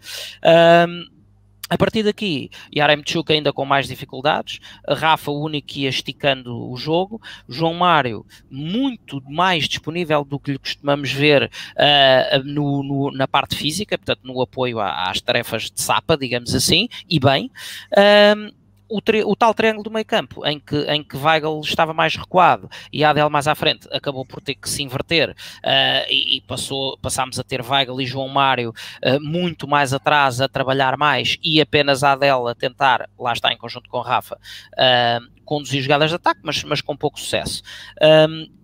A 1.69 1.77
partir 1.77 2.03
daqui, 2.03 2.49
Yaremchuk 2.73 3.31
ainda 3.31 3.51
com 3.51 3.65
mais 3.65 3.87
dificuldades, 3.87 4.59
Rafa 4.87 5.31
o 5.31 5.43
único 5.43 5.67
que 5.67 5.81
ia 5.81 5.89
esticando 5.89 6.69
o 6.69 6.77
jogo, 6.77 7.21
João 7.47 7.73
Mário 7.73 8.25
muito 8.49 9.21
mais 9.29 9.67
disponível 9.67 10.23
do 10.23 10.39
que 10.39 10.51
lhe 10.51 10.59
costumamos 10.59 11.11
ver 11.11 11.43
uh, 11.43 12.43
no, 12.43 12.83
no, 12.83 13.11
na 13.11 13.27
parte 13.27 13.55
física, 13.55 13.97
portanto 13.97 14.21
no 14.23 14.41
apoio 14.41 14.79
às 14.79 15.19
tarefas 15.19 15.63
de 15.63 15.81
sapa, 15.81 16.17
digamos 16.17 16.55
assim, 16.55 16.87
e 17.09 17.19
bem. 17.19 17.51
Uh, 17.91 18.55
o, 18.89 19.01
o, 19.25 19.35
tal 19.35 19.53
triângulo 19.53 19.83
do 19.83 19.91
meio 19.91 20.05
campo, 20.05 20.45
em 20.45 20.59
que, 20.59 20.77
em 20.83 21.03
que 21.03 21.17
Weigl 21.17 21.61
estava 21.61 21.93
mais 21.93 22.15
recuado 22.15 22.69
e 22.91 23.03
Adel 23.03 23.29
mais 23.29 23.47
à 23.47 23.55
frente, 23.55 23.87
acabou 23.91 24.25
por 24.25 24.41
ter 24.41 24.55
que 24.55 24.69
se 24.69 24.83
inverter 24.83 25.31
uh, 25.31 26.05
e, 26.09 26.37
e, 26.37 26.41
passou, 26.41 26.97
passámos 26.97 27.39
a 27.39 27.43
ter 27.43 27.61
Weigl 27.61 28.01
e 28.01 28.05
João 28.05 28.27
Mário 28.27 28.73
uh, 29.03 29.19
muito 29.21 29.67
mais 29.67 29.93
atrás, 29.93 30.41
a 30.41 30.47
trabalhar 30.47 30.97
mais 30.97 31.37
e 31.43 31.61
apenas 31.61 32.03
Adel 32.03 32.47
a 32.47 32.55
tentar, 32.55 33.09
lá 33.19 33.33
está 33.33 33.51
em 33.51 33.57
conjunto 33.57 33.89
com 33.89 33.99
Rafa, 33.99 34.35
uh, 34.35 35.37
conduzir 35.45 35.81
jogadas 35.81 36.09
de 36.09 36.15
ataque, 36.15 36.41
mas, 36.43 36.63
mas 36.63 36.81
com 36.81 36.95
pouco 36.95 37.19
sucesso. 37.19 37.63
Um, 38.01 38.56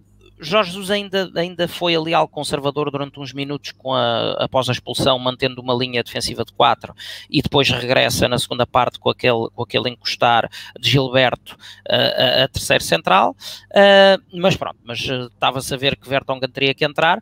Jorge 0.43 0.71
Jesus 0.71 0.91
ainda, 0.91 1.31
ainda 1.35 1.67
foi 1.67 1.95
ali 1.95 2.13
algo 2.13 2.31
conservador 2.31 2.89
durante 2.91 3.19
uns 3.19 3.33
minutos 3.33 3.73
a, 3.85 4.43
após 4.45 4.69
a 4.69 4.71
expulsão, 4.71 5.17
mantendo 5.19 5.61
uma 5.61 5.73
linha 5.73 6.03
defensiva 6.03 6.43
de 6.43 6.53
4 6.53 6.93
e 7.29 7.41
depois 7.41 7.69
regressa 7.69 8.27
na 8.27 8.37
segunda 8.37 8.65
parte 8.65 8.99
com 8.99 9.09
aquele, 9.09 9.49
com 9.53 9.63
aquele 9.63 9.89
encostar 9.89 10.49
de 10.79 10.89
Gilberto 10.89 11.55
uh, 11.89 12.43
a, 12.43 12.47
terceiro 12.47 12.83
central, 12.83 13.35
uh, 13.71 14.39
mas 14.39 14.55
pronto, 14.55 14.77
mas 14.83 14.99
uh, 15.09 15.27
estava-se 15.27 15.73
a 15.73 15.77
ver 15.77 15.95
que 15.95 16.07
Vertonghen 16.07 16.49
teria 16.49 16.73
que 16.73 16.85
entrar. 16.85 17.19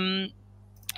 Um, 0.00 0.28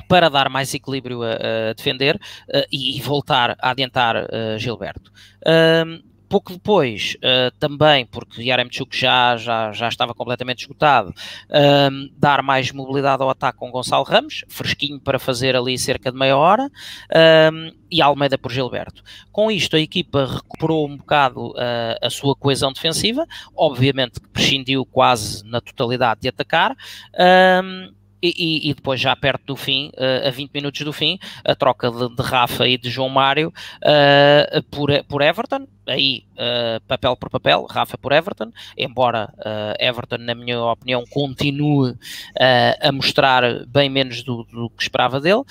para 0.09 0.29
dar 0.29 0.49
mais 0.49 0.73
equilíbrio 0.73 1.23
a, 1.23 1.71
a 1.71 1.73
defender 1.73 2.15
uh, 2.15 2.63
e 2.71 3.01
voltar 3.01 3.57
a 3.59 3.71
adiantar 3.71 4.29
Gilberto. 4.57 5.11
Um, 5.45 6.16
pouco 6.29 6.53
depois, 6.53 7.17
uh, 7.17 7.51
também, 7.59 8.07
porque 8.07 8.43
Yaremchuk 8.43 8.97
já, 8.97 9.37
já, 9.37 9.73
já 9.73 9.89
estava 9.89 10.15
completamente 10.15 10.61
esgotado, 10.61 11.11
uh, 11.11 12.11
dar 12.17 12.43
mais 12.43 12.71
mobilidade 12.73 13.23
ao 13.23 13.31
ataque 13.31 13.59
com 13.59 13.71
Gonçalo 13.71 14.05
Ramos, 14.05 14.45
fresquinho 14.49 15.01
para 15.01 15.19
fazer 15.19 15.57
ali 15.57 15.79
cerca 15.79 16.11
de 16.11 16.19
meia 16.19 16.37
hora, 16.37 16.67
uh, 16.67 17.77
e 17.91 18.03
Almeida 18.03 18.37
por 18.37 18.51
Gilberto. 18.51 19.03
Com 19.31 19.51
isto, 19.51 19.77
a 19.77 19.81
equipa 19.81 20.27
recuperou 20.27 20.87
um 20.87 20.97
bocado 20.97 21.51
uh, 21.51 21.97
a 22.03 22.11
sua 22.11 22.35
coesão 22.35 22.73
defensiva, 22.73 23.27
obviamente 23.55 24.21
que 24.21 24.29
prescindiu 24.29 24.85
quase 24.85 25.45
na 25.45 25.61
totalidade 25.61 26.21
de 26.21 26.29
atacar. 26.29 26.77
E, 28.37 28.71
e, 28.71 28.75
depois, 28.75 29.01
já 29.01 29.15
perto 29.15 29.45
do 29.47 29.57
fim, 29.57 29.91
uh, 29.95 30.29
a 30.29 30.31
20 30.31 30.51
minutos 30.53 30.81
do 30.81 30.93
fim, 30.93 31.19
a 31.45 31.55
troca 31.55 31.91
de, 31.91 32.15
de 32.15 32.23
Rafa 32.23 32.67
e 32.67 32.77
de 32.77 32.91
João 32.91 33.09
Mário 33.09 33.53
uh, 33.83 34.63
por, 34.65 34.91
por 35.05 35.23
Everton, 35.23 35.67
aí 35.87 36.25
uh, 36.35 36.81
papel 36.87 37.17
por 37.17 37.31
papel, 37.31 37.67
Rafa 37.69 37.97
por 37.97 38.13
Everton, 38.13 38.53
embora 38.77 39.33
Everton, 39.79 40.19
na 40.19 40.35
minha 40.35 40.61
opinião, 40.61 41.05
continue 41.11 41.95
a 42.81 42.93
mostrar 42.93 43.65
bem 43.67 43.89
menos 43.89 44.23
do, 44.23 44.45
do 44.45 44.71
que 44.71 44.83
esperava 44.83 45.21
dele, 45.21 45.43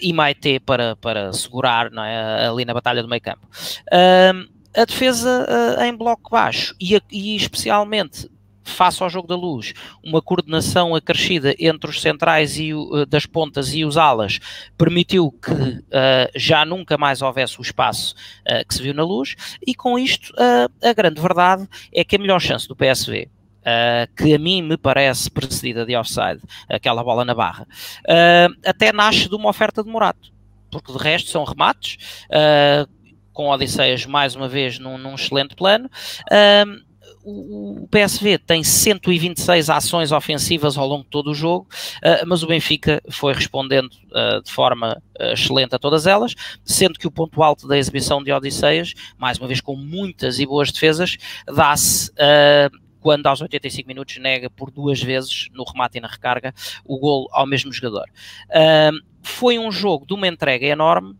e 0.00 0.12
Maite 0.12 0.60
para, 0.60 0.96
para 0.96 1.32
segurar 1.32 1.90
não 1.90 2.04
é, 2.04 2.48
ali 2.48 2.64
na 2.64 2.74
batalha 2.74 3.02
do 3.02 3.08
meio 3.08 3.22
campo. 3.22 3.46
a 4.76 4.84
defesa 4.84 5.46
em 5.86 5.94
bloco 5.94 6.30
baixo 6.30 6.74
e, 6.80 7.00
e 7.10 7.36
especialmente 7.36 8.28
face 8.64 9.02
ao 9.02 9.10
jogo 9.10 9.26
da 9.26 9.36
luz, 9.36 9.72
uma 10.02 10.22
coordenação 10.22 10.94
acrescida 10.94 11.54
entre 11.58 11.90
os 11.90 12.00
centrais 12.00 12.58
e 12.58 12.74
uh, 12.74 13.06
das 13.06 13.26
pontas 13.26 13.74
e 13.74 13.84
os 13.84 13.96
alas 13.96 14.38
permitiu 14.76 15.32
que 15.32 15.50
uh, 15.52 16.30
já 16.34 16.64
nunca 16.64 16.96
mais 16.96 17.22
houvesse 17.22 17.58
o 17.58 17.62
espaço 17.62 18.14
uh, 18.46 18.66
que 18.66 18.74
se 18.74 18.82
viu 18.82 18.94
na 18.94 19.04
luz, 19.04 19.34
e 19.66 19.74
com 19.74 19.98
isto 19.98 20.32
a 20.82 20.92
grande 20.92 21.20
verdade 21.20 21.68
é 21.92 22.04
que 22.04 22.16
a 22.16 22.18
melhor 22.18 22.40
chance 22.40 22.66
do 22.66 22.76
PSV 22.76 23.28
Uh, 23.60 24.08
que 24.16 24.32
a 24.32 24.38
mim 24.38 24.62
me 24.62 24.78
parece 24.78 25.30
precedida 25.30 25.84
de 25.84 25.94
offside, 25.94 26.40
aquela 26.66 27.04
bola 27.04 27.26
na 27.26 27.34
barra, 27.34 27.66
uh, 28.08 28.56
até 28.64 28.90
nasce 28.90 29.28
de 29.28 29.34
uma 29.34 29.50
oferta 29.50 29.84
de 29.84 29.90
Morato, 29.90 30.32
porque 30.70 30.90
de 30.90 30.96
resto 30.96 31.28
são 31.28 31.44
remates, 31.44 32.24
uh, 32.30 32.88
com 33.34 33.50
Odisseias 33.50 34.06
mais 34.06 34.34
uma 34.34 34.48
vez 34.48 34.78
num, 34.78 34.96
num 34.96 35.14
excelente 35.14 35.54
plano 35.54 35.90
o, 37.24 37.88
PSV 37.90 38.38
tem 38.38 38.64
126 38.64 39.68
ações 39.68 40.12
ofensivas 40.12 40.76
ao 40.76 40.86
longo 40.86 41.04
de 41.04 41.10
todo 41.10 41.30
o 41.30 41.34
jogo, 41.34 41.66
uh, 41.98 42.26
mas 42.26 42.42
o 42.42 42.46
Benfica 42.46 43.02
foi 43.10 43.34
respondendo 43.34 43.90
uh, 43.92 44.42
de 44.42 44.50
forma 44.50 45.02
uh, 45.18 45.32
excelente 45.32 45.74
a 45.74 45.78
todas 45.78 46.06
elas, 46.06 46.34
sendo 46.64 46.98
que 46.98 47.06
o 47.06 47.10
ponto 47.10 47.42
alto 47.42 47.68
da 47.68 47.76
exibição 47.76 48.22
de 48.22 48.32
Odisseias, 48.32 48.94
mais 49.18 49.38
uma 49.38 49.48
vez 49.48 49.60
com 49.60 49.76
muitas 49.76 50.38
e 50.38 50.46
boas 50.46 50.72
defesas, 50.72 51.16
dá-se 51.46 52.10
quando 53.00 53.26
aos 53.26 53.40
85 53.40 53.88
minutos 53.88 54.18
nega 54.18 54.50
por 54.50 54.70
duas 54.70 55.02
vezes, 55.02 55.48
no 55.52 55.64
remate 55.64 55.96
e 55.96 56.00
na 56.02 56.08
recarga, 56.08 56.52
o 56.84 56.98
golo 56.98 57.28
ao 57.32 57.46
mesmo 57.46 57.72
jogador. 57.72 58.04
foi 59.22 59.58
um 59.58 59.72
jogo 59.72 60.04
de 60.06 60.12
uma 60.12 60.28
entrega 60.28 60.66
enorme, 60.66 61.16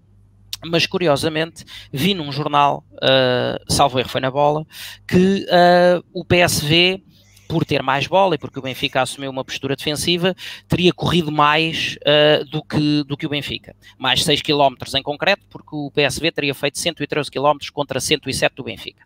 mas 0.64 0.86
curiosamente 0.86 1.64
vi 1.92 2.14
num 2.14 2.30
jornal, 2.30 2.84
uh, 2.94 3.72
salvo 3.72 3.98
erro 3.98 4.08
foi 4.08 4.20
na 4.20 4.30
bola, 4.30 4.66
que 5.06 5.46
uh, 5.46 6.04
o 6.12 6.24
PSV, 6.24 7.02
por 7.48 7.64
ter 7.64 7.82
mais 7.82 8.06
bola 8.06 8.36
e 8.36 8.38
porque 8.38 8.58
o 8.58 8.62
Benfica 8.62 9.02
assumiu 9.02 9.30
uma 9.30 9.44
postura 9.44 9.74
defensiva, 9.74 10.36
teria 10.68 10.92
corrido 10.92 11.32
mais 11.32 11.96
uh, 12.02 12.44
do, 12.44 12.62
que, 12.62 13.02
do 13.04 13.16
que 13.16 13.26
o 13.26 13.30
Benfica. 13.30 13.74
Mais 13.98 14.22
6 14.22 14.42
km 14.42 14.74
em 14.96 15.02
concreto, 15.02 15.44
porque 15.50 15.74
o 15.74 15.90
PSV 15.90 16.30
teria 16.30 16.54
feito 16.54 16.78
113 16.78 17.30
km 17.30 17.58
contra 17.72 17.98
107 17.98 18.54
do 18.54 18.62
Benfica. 18.62 19.04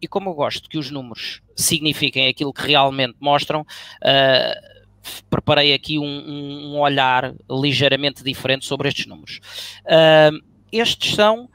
E 0.00 0.06
como 0.06 0.30
eu 0.30 0.34
gosto 0.34 0.68
que 0.68 0.78
os 0.78 0.90
números 0.90 1.42
signifiquem 1.56 2.28
aquilo 2.28 2.52
que 2.52 2.66
realmente 2.66 3.16
mostram, 3.20 3.62
uh, 3.62 4.77
preparei 5.28 5.74
aqui 5.74 5.98
um, 5.98 6.04
um, 6.04 6.78
olhar 6.78 7.34
ligeiramente 7.50 8.22
diferente 8.22 8.64
sobre 8.64 8.88
estes 8.88 9.06
números. 9.06 9.40
Uh, 9.84 10.48
estes 10.72 11.14
são 11.14 11.44
uh, 11.44 11.48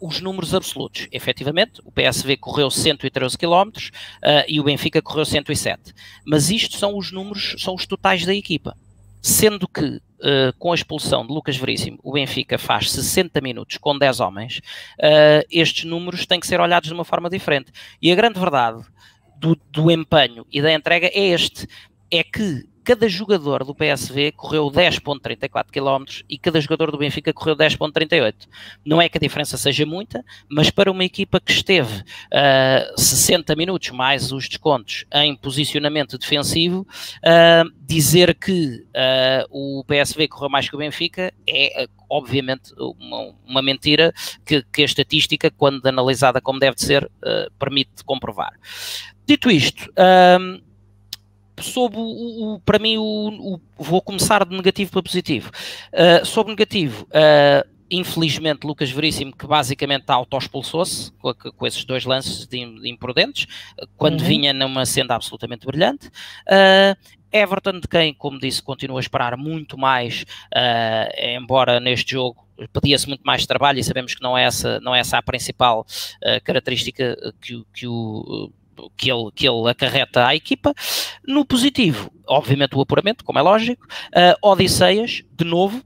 os 0.00 0.20
números 0.20 0.54
absolutos. 0.54 1.08
Efetivamente, 1.10 1.80
o 1.84 1.90
PSV 1.90 2.36
correu 2.36 2.70
113 2.70 3.36
km 3.36 3.68
uh, 3.68 4.44
e 4.48 4.60
o 4.60 4.64
Benfica 4.64 5.02
correu 5.02 5.24
107. 5.24 5.92
Mas 6.24 6.50
isto 6.50 6.76
são 6.76 6.96
os 6.96 7.10
números, 7.10 7.56
são 7.58 7.74
os 7.74 7.86
totais 7.86 8.24
da 8.24 8.34
equipa. 8.34 8.76
Sendo 9.22 9.68
que, 9.68 9.84
uh, 9.84 10.56
com 10.58 10.72
a 10.72 10.74
expulsão 10.74 11.26
de 11.26 11.32
Lucas 11.32 11.56
Veríssimo, 11.56 11.98
o 12.02 12.12
Benfica 12.12 12.56
faz 12.56 12.90
60 12.90 13.40
minutos 13.40 13.76
com 13.76 13.98
10 13.98 14.20
homens, 14.20 14.58
uh, 14.98 15.44
estes 15.50 15.84
números 15.84 16.24
têm 16.24 16.40
que 16.40 16.46
ser 16.46 16.60
olhados 16.60 16.88
de 16.88 16.94
uma 16.94 17.04
forma 17.04 17.28
diferente. 17.28 17.72
E 18.00 18.10
a 18.10 18.14
grande 18.14 18.38
verdade 18.38 18.82
do, 19.38 19.58
do 19.70 19.90
empenho 19.90 20.46
e 20.50 20.62
da 20.62 20.72
entrega 20.72 21.08
é 21.08 21.28
este: 21.28 21.66
é 22.10 22.24
que 22.24 22.66
cada 22.90 23.08
jogador 23.08 23.62
do 23.64 23.72
PSV 23.72 24.32
correu 24.32 24.68
10.34 24.68 25.66
km 25.70 26.24
e 26.28 26.36
cada 26.36 26.60
jogador 26.60 26.90
do 26.90 26.98
Benfica 26.98 27.32
correu 27.32 27.54
10.38. 27.54 28.34
Não 28.84 29.00
é 29.00 29.08
que 29.08 29.16
a 29.16 29.20
diferença 29.20 29.56
seja 29.56 29.86
muita, 29.86 30.24
mas 30.50 30.70
para 30.70 30.90
uma 30.90 31.04
equipa 31.04 31.38
que 31.38 31.52
esteve 31.52 32.00
uh, 32.00 32.04
ah, 32.32 32.92
60 32.96 33.54
minutos 33.54 33.90
mais 33.90 34.32
os 34.32 34.48
descontos 34.48 35.04
em 35.14 35.36
posicionamento 35.36 36.18
defensivo, 36.18 36.80
uh, 36.80 37.70
dizer 37.80 38.34
que 38.34 38.84
uh, 38.88 39.46
o 39.52 39.84
PSV 39.84 40.26
correu 40.26 40.50
mais 40.50 40.68
que 40.68 40.74
o 40.74 40.78
Benfica 40.80 41.32
é 41.48 41.86
obviamente 42.08 42.74
uma, 42.76 43.32
uma 43.46 43.62
mentira 43.62 44.12
que, 44.44 44.64
que, 44.64 44.82
a 44.82 44.84
estatística, 44.84 45.48
quando 45.48 45.86
analisada 45.86 46.40
como 46.40 46.58
deve 46.58 46.76
ser, 46.76 47.08
permite 47.56 48.02
comprovar. 48.04 48.52
Dito 49.24 49.48
isto, 49.48 49.88
sobre 51.60 51.98
o, 51.98 52.54
o 52.54 52.60
para 52.60 52.78
mim, 52.78 52.96
o, 52.96 53.56
o, 53.56 53.60
vou 53.78 54.00
começar 54.00 54.44
de 54.44 54.56
negativo 54.56 54.90
para 54.90 55.02
positivo. 55.02 55.50
Uh, 55.92 56.24
sobre 56.24 56.52
negativo, 56.52 57.06
uh, 57.06 57.68
infelizmente, 57.90 58.66
Lucas 58.66 58.90
Veríssimo, 58.90 59.36
que 59.36 59.46
basicamente 59.46 60.04
autoexpulsou-se 60.08 61.12
com, 61.12 61.34
com 61.34 61.66
esses 61.66 61.84
dois 61.84 62.04
lances 62.04 62.46
de, 62.46 62.80
de 62.80 62.88
imprudentes, 62.88 63.46
quando 63.96 64.20
uhum. 64.20 64.26
vinha 64.26 64.52
numa 64.52 64.86
senda 64.86 65.14
absolutamente 65.14 65.66
brilhante. 65.66 66.08
Uh, 66.46 67.20
Everton, 67.32 67.78
de 67.78 67.86
quem, 67.86 68.12
como 68.12 68.40
disse, 68.40 68.60
continua 68.60 68.98
a 68.98 69.00
esperar 69.00 69.36
muito 69.36 69.78
mais, 69.78 70.24
embora 71.16 71.78
neste 71.78 72.10
jogo 72.10 72.44
pedia-se 72.72 73.08
muito 73.08 73.22
mais 73.22 73.46
trabalho 73.46 73.78
e 73.78 73.84
sabemos 73.84 74.14
que 74.14 74.22
não 74.22 74.36
é 74.36 74.44
essa, 74.44 74.80
não 74.80 74.94
é 74.94 75.00
essa 75.00 75.18
a 75.18 75.22
principal 75.22 75.86
uh, 76.22 76.42
característica 76.44 77.16
que, 77.40 77.64
que 77.72 77.86
o 77.86 78.50
que 78.96 79.10
ele, 79.10 79.30
que 79.34 79.48
ele 79.48 79.68
acarreta 79.68 80.26
à 80.26 80.34
equipa. 80.34 80.72
No 81.26 81.44
positivo, 81.44 82.10
obviamente 82.26 82.76
o 82.76 82.80
apuramento, 82.80 83.24
como 83.24 83.38
é 83.38 83.42
lógico. 83.42 83.86
Uh, 84.08 84.48
Odisseias, 84.48 85.22
de 85.32 85.44
novo, 85.44 85.82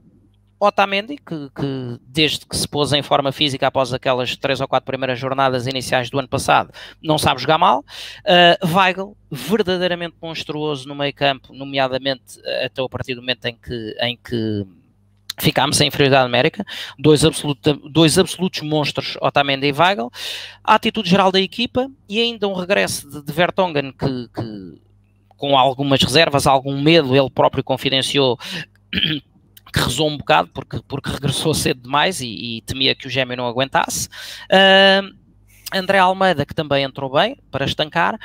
Otamendi, 0.59 1.17
que, 1.17 1.49
que, 1.49 1.99
desde 2.01 2.45
que 2.45 2.55
se 2.55 2.67
pôs 2.67 2.93
em 2.93 3.01
forma 3.03 3.31
física 3.31 3.67
após 3.67 3.93
aquelas 3.93 4.35
três 4.37 4.61
ou 4.61 4.67
quatro 4.67 4.85
primeiras 4.85 5.19
jornadas 5.19 5.67
iniciais 5.67 6.09
do 6.09 6.17
ano 6.17 6.27
passado, 6.27 6.71
não 7.01 7.17
sabe 7.17 7.41
jogar 7.41 7.57
mal. 7.57 7.83
Uh, 8.21 8.75
Weigl, 8.75 9.17
verdadeiramente 9.29 10.15
monstruoso 10.21 10.87
no 10.87 10.95
meio 10.95 11.13
campo, 11.13 11.53
nomeadamente 11.53 12.39
até 12.63 12.81
o 12.81 12.89
partir 12.89 13.15
do 13.15 13.21
momento 13.21 13.45
em 13.45 13.55
que, 13.55 13.95
em 13.99 14.17
que 14.17 14.65
ficámos 15.37 15.77
sem 15.77 15.87
inferioridade 15.87 16.25
numérica, 16.25 16.65
dois, 16.97 17.25
absoluta, 17.25 17.73
dois 17.89 18.17
absolutos 18.17 18.61
monstros, 18.61 19.17
Otamendi 19.21 19.67
e 19.67 19.73
Weigl, 19.73 20.11
a 20.63 20.75
atitude 20.75 21.09
geral 21.09 21.31
da 21.31 21.39
equipa 21.39 21.89
e 22.07 22.19
ainda 22.19 22.47
um 22.47 22.53
regresso 22.53 23.09
de, 23.09 23.23
de 23.23 23.33
Vertonghen 23.33 23.91
que, 23.91 24.29
que 24.33 24.81
com 25.37 25.57
algumas 25.57 26.01
reservas, 26.01 26.47
algum 26.47 26.81
medo, 26.81 27.15
ele 27.15 27.29
próprio 27.29 27.63
confidenciou 27.63 28.37
que 29.73 29.79
rezou 29.79 30.09
um 30.09 30.17
bocado 30.17 30.49
porque, 30.53 30.79
porque 30.87 31.09
regressou 31.09 31.53
cedo 31.53 31.81
demais 31.81 32.21
e, 32.21 32.57
e 32.57 32.61
temia 32.61 32.95
que 32.95 33.07
o 33.07 33.09
gêmeo 33.09 33.35
não 33.35 33.47
aguentasse. 33.47 34.07
Uh, 34.45 35.13
André 35.73 35.97
Almeida, 35.97 36.45
que 36.45 36.55
também 36.55 36.83
entrou 36.83 37.11
bem 37.11 37.37
para 37.51 37.65
estancar, 37.65 38.17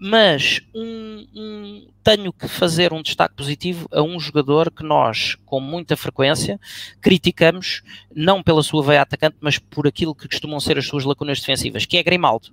mas 0.00 0.60
um, 0.74 1.26
um, 1.34 1.88
tenho 2.02 2.32
que 2.32 2.48
fazer 2.48 2.92
um 2.92 3.02
destaque 3.02 3.34
positivo 3.34 3.88
a 3.92 4.02
um 4.02 4.18
jogador 4.20 4.70
que 4.70 4.82
nós, 4.82 5.36
com 5.46 5.60
muita 5.60 5.96
frequência, 5.96 6.60
criticamos, 7.00 7.82
não 8.14 8.42
pela 8.42 8.62
sua 8.62 8.82
veia 8.82 9.02
atacante, 9.02 9.36
mas 9.40 9.58
por 9.58 9.86
aquilo 9.86 10.14
que 10.14 10.28
costumam 10.28 10.60
ser 10.60 10.78
as 10.78 10.86
suas 10.86 11.04
lacunas 11.04 11.40
defensivas, 11.40 11.86
que 11.86 11.96
é 11.96 12.02
Grimaldo. 12.02 12.48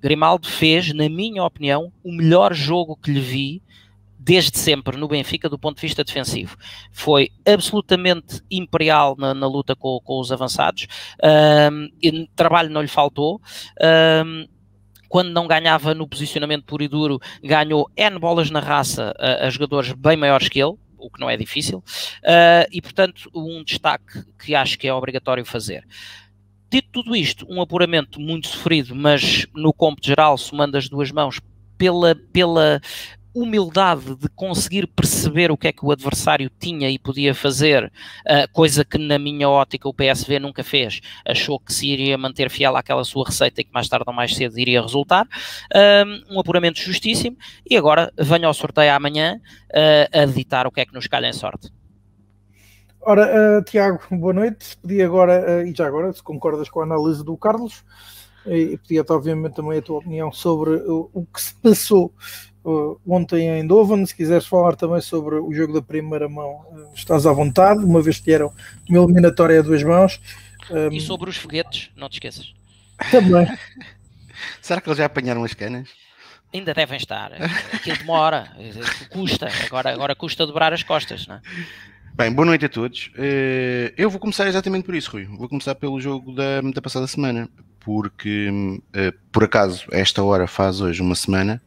Grimaldo 0.00 0.48
fez, 0.48 0.92
na 0.92 1.08
minha 1.08 1.44
opinião, 1.44 1.92
o 2.02 2.12
melhor 2.12 2.52
jogo 2.54 2.96
que 2.96 3.10
lhe 3.10 3.20
vi 3.20 3.62
desde 4.18 4.58
sempre 4.58 4.96
no 4.98 5.08
Benfica 5.08 5.48
do 5.48 5.58
ponto 5.58 5.76
de 5.76 5.82
vista 5.82 6.04
defensivo. 6.04 6.58
Foi 6.92 7.30
absolutamente 7.46 8.42
imperial 8.50 9.16
na, 9.16 9.32
na 9.32 9.46
luta 9.46 9.74
com, 9.74 9.98
com, 10.04 10.20
os 10.20 10.30
avançados, 10.30 10.86
um, 11.72 12.26
trabalho 12.36 12.68
não 12.68 12.82
lhe 12.82 12.88
faltou. 12.88 13.40
Um, 13.80 14.46
quando 15.08 15.30
não 15.30 15.46
ganhava 15.46 15.94
no 15.94 16.06
posicionamento 16.06 16.64
puro 16.64 16.82
e 16.82 16.88
duro, 16.88 17.20
ganhou 17.42 17.90
N 17.96 18.18
bolas 18.18 18.50
na 18.50 18.60
raça 18.60 19.14
a, 19.18 19.46
a 19.46 19.50
jogadores 19.50 19.92
bem 19.92 20.16
maiores 20.16 20.48
que 20.48 20.60
ele, 20.60 20.74
o 20.98 21.10
que 21.10 21.20
não 21.20 21.30
é 21.30 21.36
difícil, 21.36 21.78
uh, 21.78 22.68
e 22.70 22.82
portanto 22.82 23.30
um 23.34 23.62
destaque 23.64 24.24
que 24.44 24.54
acho 24.54 24.78
que 24.78 24.86
é 24.86 24.92
obrigatório 24.92 25.44
fazer. 25.44 25.86
Dito 26.70 26.88
tudo 26.92 27.16
isto, 27.16 27.46
um 27.48 27.62
apuramento 27.62 28.20
muito 28.20 28.48
sofrido, 28.48 28.94
mas 28.94 29.46
no 29.54 29.72
cômputo 29.72 30.06
geral, 30.06 30.36
somando 30.36 30.76
as 30.76 30.88
duas 30.88 31.10
mãos, 31.10 31.40
pela, 31.78 32.14
pela 32.32 32.80
humildade 33.40 34.16
de 34.16 34.28
conseguir 34.28 34.86
perceber 34.86 35.50
o 35.50 35.56
que 35.56 35.68
é 35.68 35.72
que 35.72 35.84
o 35.84 35.90
adversário 35.90 36.50
tinha 36.58 36.90
e 36.90 36.98
podia 36.98 37.34
fazer, 37.34 37.84
uh, 37.84 38.52
coisa 38.52 38.84
que 38.84 38.98
na 38.98 39.18
minha 39.18 39.48
ótica 39.48 39.88
o 39.88 39.94
PSV 39.94 40.38
nunca 40.38 40.64
fez, 40.64 41.00
achou 41.26 41.58
que 41.58 41.72
se 41.72 41.88
iria 41.88 42.18
manter 42.18 42.50
fiel 42.50 42.76
àquela 42.76 43.04
sua 43.04 43.26
receita 43.26 43.60
e 43.60 43.64
que 43.64 43.72
mais 43.72 43.88
tarde 43.88 44.04
ou 44.06 44.12
mais 44.12 44.34
cedo 44.34 44.58
iria 44.58 44.82
resultar, 44.82 45.24
uh, 45.26 46.34
um 46.34 46.40
apuramento 46.40 46.80
justíssimo, 46.80 47.36
e 47.68 47.76
agora 47.76 48.12
venho 48.18 48.46
ao 48.46 48.54
sorteio 48.54 48.92
amanhã 48.92 49.40
uh, 49.70 50.22
a 50.22 50.24
ditar 50.26 50.66
o 50.66 50.70
que 50.70 50.80
é 50.80 50.86
que 50.86 50.94
nos 50.94 51.06
calha 51.06 51.28
em 51.28 51.32
sorte. 51.32 51.70
Ora, 53.00 53.62
Tiago, 53.62 54.00
boa 54.10 54.32
noite. 54.32 54.76
Pedi 54.82 55.00
agora, 55.00 55.64
e 55.64 55.72
já 55.74 55.86
agora, 55.86 56.12
se 56.12 56.22
concordas 56.22 56.68
com 56.68 56.80
a 56.80 56.82
análise 56.82 57.24
do 57.24 57.36
Carlos, 57.38 57.82
e 58.46 58.78
pedia-te 58.78 59.12
obviamente 59.12 59.54
também 59.54 59.78
a 59.78 59.82
tua 59.82 59.98
opinião 59.98 60.32
sobre 60.32 60.70
o, 60.70 61.10
o 61.12 61.26
que 61.26 61.40
se 61.40 61.54
passou 61.54 62.12
uh, 62.64 63.00
ontem 63.06 63.48
em 63.48 63.66
Doven. 63.66 64.04
Se 64.06 64.14
quiseres 64.14 64.46
falar 64.46 64.76
também 64.76 65.00
sobre 65.00 65.36
o 65.36 65.52
jogo 65.52 65.72
da 65.72 65.82
primeira 65.82 66.28
mão, 66.28 66.64
uh, 66.70 66.92
estás 66.94 67.26
à 67.26 67.32
vontade, 67.32 67.84
uma 67.84 68.02
vez 68.02 68.18
que 68.18 68.30
eram 68.30 68.52
uma 68.88 69.02
eliminatória 69.02 69.58
a 69.58 69.62
duas 69.62 69.82
mãos. 69.82 70.20
Um, 70.70 70.92
e 70.92 71.00
sobre 71.00 71.30
os 71.30 71.36
foguetes, 71.36 71.90
não 71.96 72.08
te 72.08 72.14
esqueças. 72.14 72.54
Também. 73.10 73.46
Será 74.60 74.80
que 74.80 74.88
eles 74.88 74.98
já 74.98 75.06
apanharam 75.06 75.44
as 75.44 75.54
canas? 75.54 75.88
Ainda 76.52 76.72
devem 76.72 76.96
estar. 76.96 77.32
Aquilo 77.74 77.98
demora, 77.98 78.50
custa. 79.10 79.48
Agora, 79.66 79.92
agora 79.92 80.14
custa 80.14 80.46
dobrar 80.46 80.72
as 80.72 80.82
costas, 80.82 81.26
não 81.26 81.36
é? 81.36 81.42
Bem, 82.18 82.32
boa 82.32 82.46
noite 82.46 82.64
a 82.64 82.68
todos. 82.68 83.12
Uh, 83.14 83.94
eu 83.96 84.10
vou 84.10 84.18
começar 84.18 84.48
exatamente 84.48 84.84
por 84.84 84.92
isso, 84.92 85.12
Rui. 85.12 85.24
Vou 85.24 85.48
começar 85.48 85.76
pelo 85.76 86.00
jogo 86.00 86.32
da, 86.32 86.60
da 86.62 86.82
passada 86.82 87.06
semana, 87.06 87.48
porque 87.78 88.50
uh, 88.50 89.16
por 89.30 89.44
acaso, 89.44 89.86
esta 89.92 90.20
hora 90.24 90.48
faz 90.48 90.80
hoje 90.80 91.00
uma 91.00 91.14
semana 91.14 91.62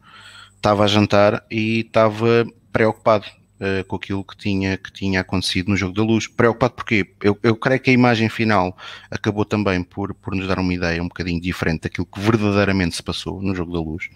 estava 0.54 0.84
a 0.84 0.86
jantar 0.86 1.42
e 1.50 1.80
estava 1.80 2.46
preocupado 2.70 3.24
uh, 3.62 3.84
com 3.84 3.96
aquilo 3.96 4.24
que 4.24 4.36
tinha, 4.36 4.76
que 4.76 4.92
tinha 4.92 5.20
acontecido 5.20 5.68
no 5.68 5.76
jogo 5.76 5.94
da 5.94 6.02
luz. 6.02 6.26
Preocupado 6.26 6.74
porque 6.74 7.06
eu, 7.22 7.38
eu 7.42 7.54
creio 7.54 7.80
que 7.80 7.90
a 7.90 7.92
imagem 7.92 8.28
final 8.28 8.76
acabou 9.10 9.44
também 9.44 9.82
por, 9.82 10.12
por 10.14 10.34
nos 10.34 10.48
dar 10.48 10.58
uma 10.58 10.74
ideia 10.74 11.00
um 11.00 11.08
bocadinho 11.08 11.40
diferente 11.40 11.82
daquilo 11.82 12.06
que 12.06 12.20
verdadeiramente 12.20 12.96
se 12.96 13.02
passou 13.02 13.40
no 13.40 13.54
jogo 13.54 13.72
da 13.72 13.80
luz. 13.80 14.06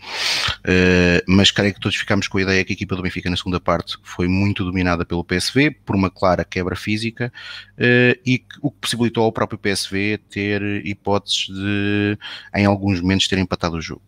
Uh, 0.61 1.22
mas 1.28 1.50
creio 1.50 1.72
que 1.72 1.80
todos 1.80 1.96
ficámos 1.96 2.26
com 2.26 2.38
a 2.38 2.42
ideia 2.42 2.64
que 2.64 2.72
a 2.72 2.74
equipa 2.74 2.96
do 2.96 3.02
Benfica 3.02 3.30
na 3.30 3.37
segunda 3.37 3.61
parte 3.61 3.96
foi 4.02 4.26
muito 4.26 4.64
dominada 4.64 5.04
pelo 5.04 5.24
PSV 5.24 5.70
por 5.85 5.94
uma 5.94 6.11
clara 6.11 6.44
quebra 6.44 6.74
física 6.74 7.32
uh, 7.78 8.20
e 8.24 8.38
que, 8.38 8.59
o 8.61 8.70
que 8.70 8.78
possibilitou 8.80 9.24
ao 9.24 9.32
próprio 9.32 9.59
PSV 9.59 10.18
ter 10.28 10.85
hipóteses 10.85 11.46
de, 11.48 12.18
em 12.54 12.66
alguns 12.66 13.00
momentos, 13.00 13.28
ter 13.28 13.38
empatado 13.38 13.76
o 13.76 13.80
jogo. 13.80 14.02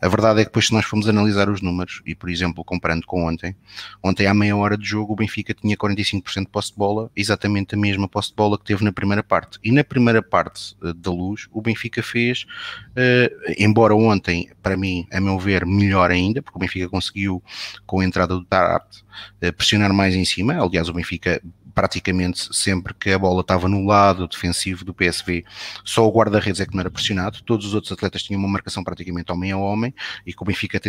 A 0.00 0.08
verdade 0.08 0.40
é 0.40 0.44
que 0.44 0.50
depois 0.50 0.66
se 0.66 0.72
nós 0.72 0.84
formos 0.84 1.08
analisar 1.08 1.48
os 1.48 1.60
números, 1.60 2.02
e 2.06 2.14
por 2.14 2.28
exemplo, 2.28 2.64
comparando 2.64 3.06
com 3.06 3.26
ontem, 3.26 3.56
ontem 4.02 4.26
à 4.26 4.34
meia 4.34 4.56
hora 4.56 4.76
de 4.76 4.84
jogo 4.84 5.12
o 5.12 5.16
Benfica 5.16 5.54
tinha 5.54 5.76
45% 5.76 6.40
de 6.40 6.48
posse 6.48 6.72
de 6.72 6.78
bola, 6.78 7.10
exatamente 7.14 7.74
a 7.74 7.78
mesma 7.78 8.08
posse 8.08 8.30
de 8.30 8.36
bola 8.36 8.58
que 8.58 8.64
teve 8.64 8.84
na 8.84 8.92
primeira 8.92 9.22
parte. 9.22 9.58
E 9.62 9.70
na 9.70 9.84
primeira 9.84 10.22
parte 10.22 10.76
uh, 10.82 10.92
da 10.92 11.10
luz, 11.10 11.48
o 11.52 11.60
Benfica 11.60 12.02
fez, 12.02 12.46
uh, 12.90 13.54
embora 13.58 13.94
ontem, 13.94 14.50
para 14.62 14.76
mim, 14.76 15.06
a 15.12 15.20
meu 15.20 15.38
ver, 15.38 15.64
melhor 15.66 16.10
ainda, 16.10 16.42
porque 16.42 16.56
o 16.56 16.60
Benfica 16.60 16.88
conseguiu, 16.88 17.42
com 17.86 18.00
a 18.00 18.04
entrada 18.04 18.34
do 18.34 18.44
Tarat, 18.44 18.84
uh, 18.84 19.11
pressionar 19.56 19.92
mais 19.92 20.14
em 20.14 20.24
cima. 20.24 20.54
Aliás, 20.62 20.88
o 20.88 20.92
Benfica 20.92 21.40
praticamente 21.74 22.54
sempre 22.54 22.94
que 22.94 23.10
a 23.10 23.18
bola 23.18 23.40
estava 23.40 23.68
no 23.68 23.84
lado 23.84 24.28
defensivo 24.28 24.84
do 24.84 24.94
PSV, 24.94 25.44
só 25.84 26.06
o 26.06 26.12
guarda-redes 26.12 26.60
é 26.60 26.66
que 26.66 26.74
não 26.74 26.80
era 26.80 26.90
pressionado, 26.90 27.42
todos 27.42 27.66
os 27.66 27.74
outros 27.74 27.92
atletas 27.92 28.22
tinham 28.22 28.38
uma 28.38 28.48
marcação 28.48 28.84
praticamente 28.84 29.32
homem 29.32 29.52
a 29.52 29.56
homem, 29.56 29.94
e 30.26 30.32
que 30.32 30.42
o 30.42 30.44
Benfica 30.44 30.80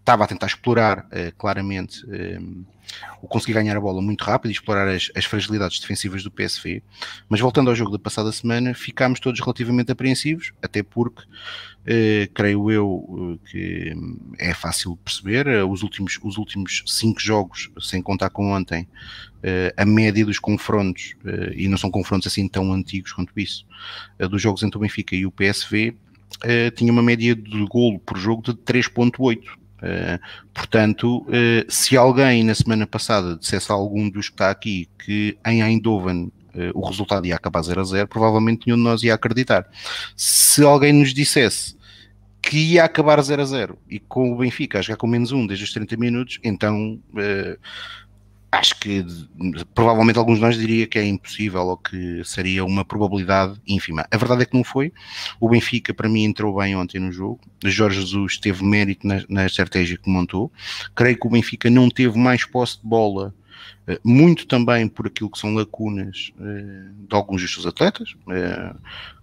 estava 0.00 0.24
a 0.24 0.26
tentar 0.26 0.46
explorar 0.46 1.00
uh, 1.00 1.34
claramente 1.36 2.04
uh, 2.06 2.64
o 3.22 3.28
conseguir 3.28 3.54
ganhar 3.54 3.76
a 3.76 3.80
bola 3.80 4.02
muito 4.02 4.24
rápido 4.24 4.50
e 4.50 4.52
explorar 4.52 4.88
as, 4.88 5.10
as, 5.14 5.24
fragilidades 5.24 5.78
defensivas 5.78 6.24
do 6.24 6.30
PSV. 6.30 6.82
Mas 7.28 7.38
voltando 7.38 7.70
ao 7.70 7.76
jogo 7.76 7.92
da 7.92 7.98
passada 7.98 8.32
semana, 8.32 8.74
ficámos 8.74 9.20
todos 9.20 9.40
relativamente 9.40 9.92
apreensivos, 9.92 10.52
até 10.62 10.82
porque 10.82 11.22
creio 12.34 12.70
eu 12.70 12.88
uh, 12.88 13.40
que 13.50 13.92
é 14.38 14.54
fácil 14.54 14.96
perceber. 14.96 15.46
Uh, 15.46 15.70
os, 15.70 15.82
últimos, 15.82 16.18
os 16.22 16.36
últimos 16.36 16.82
cinco 16.86 17.20
jogos, 17.20 17.70
sem 17.80 18.02
contar 18.02 18.30
com 18.30 18.52
ontem, 18.52 18.86
a 19.74 19.86
média 19.86 20.22
dos 20.26 20.38
confrontos, 20.38 21.14
e 21.56 21.66
não 21.66 21.78
são 21.78 21.90
confrontos 21.90 22.26
assim 22.26 22.46
tão 22.46 22.74
antigos 22.74 23.10
quanto 23.10 23.32
isso, 23.40 23.64
dos 24.28 24.42
jogos 24.42 24.62
entre 24.62 24.76
o 24.76 24.80
Benfica 24.82 25.16
e 25.16 25.24
o 25.24 25.30
PSV, 25.30 25.96
tinha 26.76 26.92
uma 26.92 27.02
média 27.02 27.34
de 27.34 27.64
golo 27.64 27.98
por 28.00 28.18
jogo 28.18 28.42
de 28.42 28.52
3.8. 28.52 29.40
portanto, 30.52 31.26
se 31.70 31.96
alguém 31.96 32.44
na 32.44 32.54
semana 32.54 32.86
passada 32.86 33.34
dissesse 33.34 33.72
a 33.72 33.74
algum 33.74 34.10
dos 34.10 34.28
que 34.28 34.34
está 34.34 34.50
aqui 34.50 34.90
que 35.02 35.38
em 35.46 35.62
Eindhoven 35.62 36.24
uh, 36.26 36.39
o 36.74 36.86
resultado 36.86 37.26
ia 37.26 37.36
acabar 37.36 37.62
0 37.62 37.80
a 37.80 37.84
0, 37.84 38.08
provavelmente 38.08 38.66
nenhum 38.66 38.76
de 38.76 38.84
nós 38.84 39.02
ia 39.02 39.14
acreditar. 39.14 39.66
Se 40.16 40.62
alguém 40.64 40.92
nos 40.92 41.14
dissesse 41.14 41.76
que 42.42 42.58
ia 42.72 42.84
acabar 42.84 43.20
0 43.20 43.42
a 43.42 43.44
0 43.44 43.78
e 43.88 43.98
com 43.98 44.32
o 44.32 44.36
Benfica 44.36 44.78
a 44.78 44.82
jogar 44.82 44.96
com 44.96 45.06
menos 45.06 45.32
um 45.32 45.46
desde 45.46 45.64
os 45.64 45.72
30 45.72 45.96
minutos, 45.96 46.38
então 46.42 46.98
uh, 47.12 47.58
acho 48.50 48.78
que 48.80 49.04
provavelmente 49.74 50.18
alguns 50.18 50.36
de 50.36 50.42
nós 50.42 50.56
diria 50.56 50.86
que 50.86 50.98
é 50.98 51.06
impossível 51.06 51.60
ou 51.62 51.76
que 51.76 52.22
seria 52.24 52.64
uma 52.64 52.84
probabilidade 52.84 53.60
ínfima. 53.66 54.06
A 54.10 54.16
verdade 54.16 54.42
é 54.42 54.46
que 54.46 54.56
não 54.56 54.64
foi. 54.64 54.92
O 55.38 55.48
Benfica, 55.48 55.94
para 55.94 56.08
mim, 56.08 56.24
entrou 56.24 56.56
bem 56.56 56.74
ontem 56.74 56.98
no 56.98 57.12
jogo. 57.12 57.40
Jorge 57.64 58.00
Jesus 58.00 58.38
teve 58.38 58.64
mérito 58.64 59.06
na, 59.06 59.22
na 59.28 59.46
estratégia 59.46 59.96
que 59.96 60.10
montou. 60.10 60.50
Creio 60.94 61.18
que 61.18 61.26
o 61.26 61.30
Benfica 61.30 61.70
não 61.70 61.88
teve 61.88 62.18
mais 62.18 62.44
posse 62.44 62.80
de 62.80 62.86
bola 62.86 63.32
eh, 63.32 63.39
muito 64.04 64.46
também 64.46 64.88
por 64.88 65.06
aquilo 65.06 65.30
que 65.30 65.38
são 65.38 65.54
lacunas 65.54 66.32
eh, 66.40 66.90
de 67.08 67.14
alguns 67.14 67.42
dos 67.42 67.52
seus 67.52 67.66
atletas, 67.66 68.14
eh, 68.30 68.74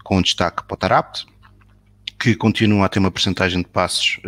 com 0.04 0.22
destaque 0.22 0.64
para 0.64 0.74
o 0.74 0.78
Tarapt, 0.78 1.26
que 2.20 2.36
continua 2.36 2.86
a 2.86 2.90
ter 2.90 3.00
uma 3.00 3.12
percentagem 3.12 3.62
de 3.62 3.68
passos 3.68 4.20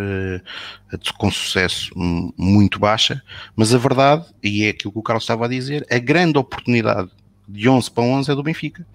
com 1.17 1.31
sucesso 1.31 1.91
muito 2.37 2.77
baixa, 2.77 3.23
mas 3.55 3.73
a 3.73 3.79
verdade, 3.79 4.27
e 4.43 4.63
é 4.63 4.69
aquilo 4.69 4.91
que 4.91 4.99
o 4.99 5.01
Carlos 5.01 5.23
estava 5.23 5.45
a 5.45 5.47
dizer, 5.47 5.87
a 5.89 5.97
grande 5.97 6.37
oportunidade 6.37 7.09
de 7.47 7.67
11 7.67 7.89
para 7.89 8.03
11 8.03 8.31
é 8.31 8.35
do 8.35 8.43
Benfica. 8.43 8.85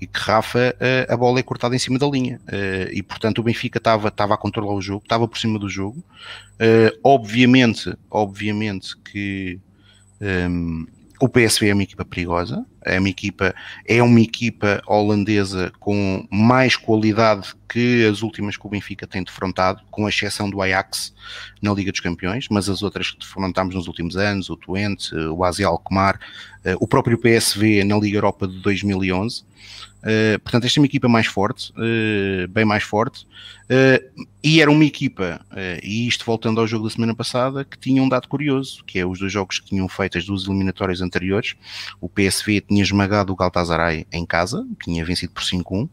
E 0.00 0.06
que 0.06 0.18
Rafa 0.20 0.76
a 1.08 1.16
bola 1.16 1.38
é 1.38 1.42
cortada 1.42 1.74
em 1.74 1.78
cima 1.78 1.98
da 1.98 2.06
linha. 2.06 2.40
E 2.92 3.02
portanto 3.02 3.38
o 3.38 3.42
Benfica 3.42 3.78
estava, 3.78 4.08
estava 4.08 4.34
a 4.34 4.36
controlar 4.36 4.74
o 4.74 4.82
jogo, 4.82 5.02
estava 5.02 5.26
por 5.26 5.38
cima 5.38 5.58
do 5.58 5.68
jogo. 5.68 6.04
Obviamente, 7.02 7.92
obviamente 8.10 8.96
que 8.98 9.58
um, 10.24 10.86
o 11.20 11.28
PSV 11.28 11.68
é 11.68 11.74
uma 11.74 11.82
equipa 11.82 12.04
perigosa, 12.04 12.66
é 12.84 12.98
uma 12.98 13.08
equipa, 13.08 13.54
é 13.86 14.02
uma 14.02 14.20
equipa 14.20 14.82
holandesa 14.86 15.72
com 15.78 16.26
mais 16.30 16.76
qualidade 16.76 17.54
que 17.68 18.04
as 18.06 18.20
últimas 18.22 18.56
que 18.56 18.66
o 18.66 18.70
Benfica 18.70 19.06
tem 19.06 19.22
defrontado, 19.22 19.82
com 19.90 20.08
exceção 20.08 20.50
do 20.50 20.60
Ajax 20.60 21.14
na 21.62 21.72
Liga 21.72 21.90
dos 21.90 22.00
Campeões, 22.00 22.46
mas 22.50 22.68
as 22.68 22.82
outras 22.82 23.10
que 23.10 23.18
defrontámos 23.18 23.74
nos 23.74 23.86
últimos 23.86 24.16
anos, 24.16 24.50
o 24.50 24.56
Twente, 24.56 25.14
o 25.14 25.44
Asia 25.44 25.66
Alkmaar, 25.66 26.18
o 26.80 26.86
próprio 26.86 27.18
PSV 27.18 27.84
na 27.84 27.96
Liga 27.98 28.16
Europa 28.16 28.48
de 28.48 28.60
2011, 28.60 29.44
Uh, 30.04 30.38
portanto, 30.40 30.66
esta 30.66 30.78
é 30.78 30.80
uma 30.82 30.86
equipa 30.86 31.08
mais 31.08 31.26
forte, 31.26 31.72
uh, 31.72 32.46
bem 32.48 32.64
mais 32.64 32.82
forte, 32.82 33.24
uh, 33.24 34.26
e 34.42 34.60
era 34.60 34.70
uma 34.70 34.84
equipa, 34.84 35.40
e 35.82 36.06
isto 36.06 36.26
voltando 36.26 36.60
ao 36.60 36.66
jogo 36.66 36.84
da 36.84 36.90
semana 36.90 37.14
passada, 37.14 37.64
que 37.64 37.78
tinha 37.78 38.02
um 38.02 38.08
dado 38.08 38.28
curioso, 38.28 38.84
que 38.84 38.98
é 38.98 39.06
os 39.06 39.18
dois 39.18 39.32
jogos 39.32 39.58
que 39.58 39.68
tinham 39.68 39.88
feito 39.88 40.18
as 40.18 40.26
duas 40.26 40.44
eliminatórias 40.44 41.00
anteriores, 41.00 41.54
o 41.98 42.08
PSV 42.10 42.60
tinha 42.60 42.82
esmagado 42.82 43.32
o 43.32 43.36
Galatasaray 43.36 44.06
em 44.12 44.26
casa, 44.26 44.66
tinha 44.82 45.02
vencido 45.02 45.32
por 45.32 45.42
5-1, 45.42 45.88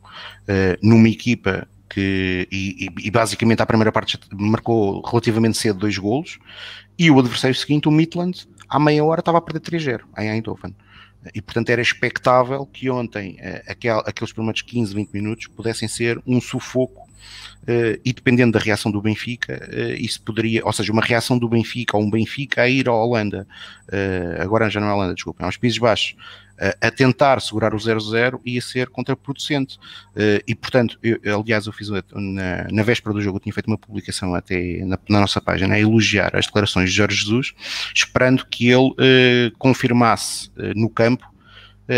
numa 0.83 1.07
equipa 1.07 1.65
que, 1.89 2.45
e, 2.51 2.89
e, 2.99 3.09
basicamente 3.09 3.61
a 3.61 3.65
primeira 3.65 3.91
parte 3.91 4.19
marcou 4.33 5.01
relativamente 5.01 5.57
cedo 5.57 5.79
dois 5.79 5.97
golos, 5.97 6.37
e 6.99 7.09
o 7.09 7.17
adversário 7.17 7.55
seguinte, 7.55 7.87
o 7.87 7.91
Midland, 7.91 8.45
à 8.71 8.79
meia 8.79 9.03
hora 9.03 9.19
estava 9.19 9.37
a 9.37 9.41
perder 9.41 9.59
3-0 9.59 10.01
em 10.17 10.29
Eindhoven. 10.29 10.73
E, 11.35 11.41
portanto, 11.41 11.69
era 11.69 11.81
expectável 11.81 12.65
que 12.65 12.89
ontem 12.89 13.35
eh, 13.39 13.63
aquel, 13.67 13.99
aqueles 13.99 14.33
primeiros 14.33 14.61
15, 14.61 14.95
20 14.95 15.11
minutos 15.11 15.47
pudessem 15.47 15.87
ser 15.87 16.19
um 16.25 16.41
sufoco 16.41 17.00
e 18.03 18.11
dependendo 18.11 18.53
da 18.53 18.59
reação 18.59 18.91
do 18.91 19.01
Benfica, 19.01 19.69
uh, 19.71 19.93
isso 19.93 20.21
poderia, 20.23 20.65
ou 20.65 20.73
seja, 20.73 20.91
uma 20.91 21.01
reação 21.01 21.37
do 21.37 21.47
Benfica 21.47 21.95
ou 21.95 22.03
um 22.03 22.09
Benfica 22.09 22.63
a 22.63 22.69
ir 22.69 22.87
à 22.87 22.93
Holanda, 22.93 23.47
uh, 23.87 24.41
agora 24.41 24.69
já 24.69 24.79
não 24.79 24.87
é 24.87 24.93
Holanda, 24.93 25.13
desculpem, 25.13 25.45
aos 25.45 25.57
Países 25.57 25.77
Baixos, 25.77 26.15
a 26.79 26.91
tentar 26.91 27.41
segurar 27.41 27.73
o 27.73 27.77
0-0 27.77 28.39
ia 28.45 28.61
ser 28.61 28.87
contraproducente. 28.89 29.79
E, 30.45 30.53
portanto, 30.53 30.95
eu, 31.01 31.39
aliás, 31.39 31.65
eu 31.65 31.73
fiz 31.73 31.89
na, 31.89 32.67
na, 32.71 32.83
véspera 32.83 33.15
do 33.15 33.19
jogo, 33.19 33.37
eu 33.37 33.39
tinha 33.39 33.51
feito 33.51 33.65
uma 33.65 33.79
publicação 33.79 34.35
até 34.35 34.85
na, 34.85 34.99
na, 35.09 35.21
nossa 35.21 35.41
página 35.41 35.73
a 35.73 35.79
elogiar 35.79 36.35
as 36.35 36.45
declarações 36.45 36.91
de 36.91 36.95
Jorge 36.95 37.17
Jesus, 37.17 37.53
esperando 37.95 38.45
que 38.45 38.69
ele 38.69 38.93
confirmasse 39.57 40.51
no 40.75 40.87
campo 40.87 41.30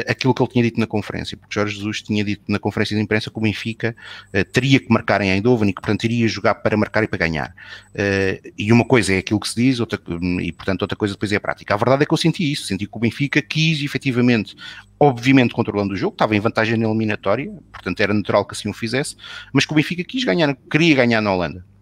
aquilo 0.07 0.33
que 0.33 0.41
ele 0.41 0.49
tinha 0.49 0.63
dito 0.63 0.79
na 0.79 0.87
conferência, 0.87 1.37
porque 1.37 1.53
Jorge 1.53 1.75
Jesus 1.75 2.01
tinha 2.01 2.23
dito 2.23 2.43
na 2.47 2.59
conferência 2.59 2.95
de 2.95 3.01
imprensa 3.01 3.29
que 3.29 3.37
o 3.37 3.41
Benfica 3.41 3.95
uh, 4.33 4.43
teria 4.45 4.79
que 4.79 4.91
marcar 4.91 5.21
em 5.21 5.29
Eindhoven 5.29 5.69
e 5.69 5.73
que, 5.73 5.81
portanto, 5.81 6.03
iria 6.05 6.27
jogar 6.27 6.55
para 6.55 6.75
marcar 6.75 7.03
e 7.03 7.07
para 7.07 7.19
ganhar. 7.19 7.53
Uh, 7.93 8.51
e 8.57 8.71
uma 8.71 8.85
coisa 8.85 9.13
é 9.13 9.17
aquilo 9.17 9.39
que 9.39 9.49
se 9.49 9.55
diz, 9.55 9.79
outra, 9.79 9.99
e, 10.41 10.51
portanto, 10.51 10.81
outra 10.81 10.95
coisa 10.95 11.13
depois 11.13 11.31
é 11.31 11.35
a 11.35 11.39
prática. 11.39 11.73
A 11.73 11.77
verdade 11.77 12.03
é 12.03 12.05
que 12.05 12.13
eu 12.13 12.17
senti 12.17 12.51
isso, 12.51 12.65
senti 12.65 12.87
que 12.87 12.97
o 12.97 12.99
Benfica 12.99 13.41
quis, 13.41 13.83
efetivamente, 13.83 14.55
obviamente 14.99 15.53
controlando 15.53 15.93
o 15.93 15.97
jogo, 15.97 16.13
estava 16.13 16.35
em 16.35 16.39
vantagem 16.39 16.77
na 16.77 16.87
eliminatória, 16.87 17.51
portanto, 17.71 17.99
era 17.99 18.13
natural 18.13 18.45
que 18.45 18.53
assim 18.53 18.69
o 18.69 18.73
fizesse, 18.73 19.15
mas 19.51 19.65
que 19.65 19.73
o 19.73 19.75
Benfica 19.75 20.03
quis 20.03 20.23
ganhar, 20.23 20.55
queria 20.69 20.95
ganhar 20.95 21.21
na 21.21 21.33
Holanda. 21.33 21.72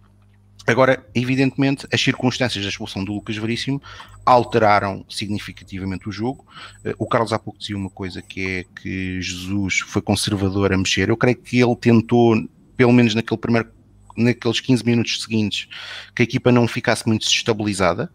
Agora, 0.67 1.04
evidentemente, 1.15 1.88
as 1.91 2.02
circunstâncias 2.02 2.63
da 2.63 2.69
expulsão 2.69 3.04
do 3.04 3.13
Lucas 3.13 3.36
Veríssimo 3.38 3.82
alteraram 4.26 5.04
significativamente 5.10 6.08
o 6.08 6.12
jogo. 6.12 6.45
Eh, 6.86 6.93
o 7.00 7.08
Carlos 7.08 7.34
há 7.34 7.39
pouco 7.39 7.60
dizia 7.60 7.76
uma 7.76 7.89
coisa 7.89 8.21
que 8.21 8.47
é 8.47 8.65
que 8.80 9.21
Jesus 9.21 9.80
foi 9.80 10.02
conservador 10.02 10.71
a 10.71 10.78
mexer. 10.78 11.10
Eu 11.10 11.17
creio 11.17 11.38
que 11.38 11.60
ele 11.60 11.76
tentou, 11.76 12.36
pelo 12.78 12.93
menos 12.93 13.15
naquele 13.15 13.39
primeiro 13.39 13.69
naqueles 14.15 14.60
15 14.60 14.86
minutos 14.86 15.24
seguintes, 15.24 15.67
que 16.15 16.21
a 16.21 16.26
equipa 16.26 16.52
não 16.52 16.67
ficasse 16.67 17.08
muito 17.08 17.26
desestabilizada. 17.26 18.12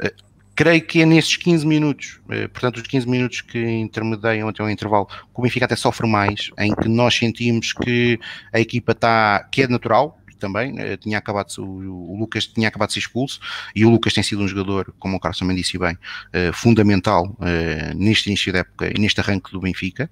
Eh, 0.00 0.14
creio 0.54 0.82
que 0.82 1.02
é 1.02 1.06
nesses 1.06 1.36
15 1.36 1.66
minutos, 1.66 2.20
eh, 2.30 2.48
portanto, 2.48 2.76
os 2.76 2.82
15 2.82 3.08
minutos 3.08 3.40
que 3.40 3.58
intermediam 3.58 4.48
até 4.48 4.62
o 4.62 4.68
intervalo, 4.68 5.06
que 5.06 5.14
o 5.34 5.42
Benfica 5.42 5.64
até 5.64 5.76
sofre 5.76 6.06
mais, 6.06 6.50
em 6.58 6.74
que 6.74 6.88
nós 6.88 7.14
sentimos 7.14 7.72
que 7.72 8.18
a 8.52 8.60
equipa 8.60 8.92
está, 8.92 9.48
que 9.50 9.62
é 9.62 9.68
natural, 9.68 10.18
também, 10.38 10.72
né? 10.72 10.96
tinha 10.96 11.18
acabado, 11.18 11.52
o, 11.58 12.16
Lucas 12.18 12.46
tinha 12.46 12.68
acabado 12.68 12.88
de 12.88 12.94
ser 12.94 13.00
expulso 13.00 13.40
e 13.74 13.84
o 13.84 13.90
Lucas 13.90 14.12
tem 14.12 14.22
sido 14.22 14.42
um 14.42 14.48
jogador, 14.48 14.94
como 14.98 15.16
o 15.16 15.20
Carlos 15.20 15.38
também 15.38 15.56
disse 15.56 15.78
bem, 15.78 15.94
uh, 15.94 16.52
fundamental 16.52 17.36
uh, 17.38 17.94
neste 17.96 18.28
início 18.28 18.52
da 18.52 18.60
época 18.60 18.90
e 18.94 19.00
neste 19.00 19.20
arranque 19.20 19.52
do 19.52 19.60
Benfica, 19.60 20.10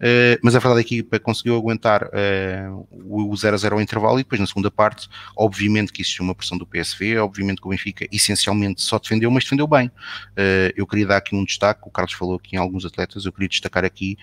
uh, 0.00 0.38
mas 0.42 0.54
a 0.54 0.58
verdade 0.58 0.80
é 0.80 0.84
que 0.84 0.94
a 0.94 0.98
equipa 0.98 1.18
conseguiu 1.20 1.56
aguentar 1.56 2.10
o 2.90 3.30
0-0 3.30 3.72
ao 3.72 3.80
intervalo 3.80 4.18
e 4.18 4.22
depois 4.22 4.40
na 4.40 4.46
segunda 4.46 4.70
parte, 4.70 5.08
obviamente 5.36 5.92
que 5.92 6.02
existiu 6.02 6.24
uma 6.24 6.34
pressão 6.34 6.58
do 6.58 6.66
PSV, 6.66 7.18
obviamente 7.18 7.60
que 7.60 7.66
o 7.66 7.70
Benfica 7.70 8.06
essencialmente 8.10 8.82
só 8.82 8.98
defendeu, 8.98 9.30
mas 9.30 9.44
defendeu 9.44 9.66
bem. 9.66 9.90
eu 10.76 10.86
queria 10.86 11.06
dar 11.06 11.16
aqui 11.18 11.34
um 11.34 11.44
destaque, 11.44 11.82
o 11.84 11.90
Carlos 11.90 12.14
falou 12.14 12.36
aqui 12.36 12.56
em 12.56 12.58
alguns 12.58 12.84
atletas, 12.84 13.24
eu 13.24 13.32
queria 13.32 13.48
destacar 13.48 13.84
aqui 13.84 14.16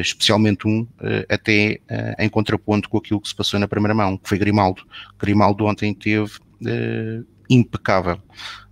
especialmente 0.00 0.66
um, 0.66 0.86
até 1.28 1.80
em 2.18 2.28
contraponto 2.28 2.88
com 2.88 2.98
aquilo 2.98 3.20
que 3.20 3.28
se 3.28 3.34
passou 3.34 3.58
na 3.58 3.68
primeira 3.68 3.94
mão, 3.94 4.16
que 4.16 4.28
foi 4.28 4.38
Grimaldo 4.38 4.82
Grimaldo. 5.18 5.64
Ontem 5.64 5.94
teve 5.94 6.24
uh, 6.24 7.26
impecável, 7.54 8.18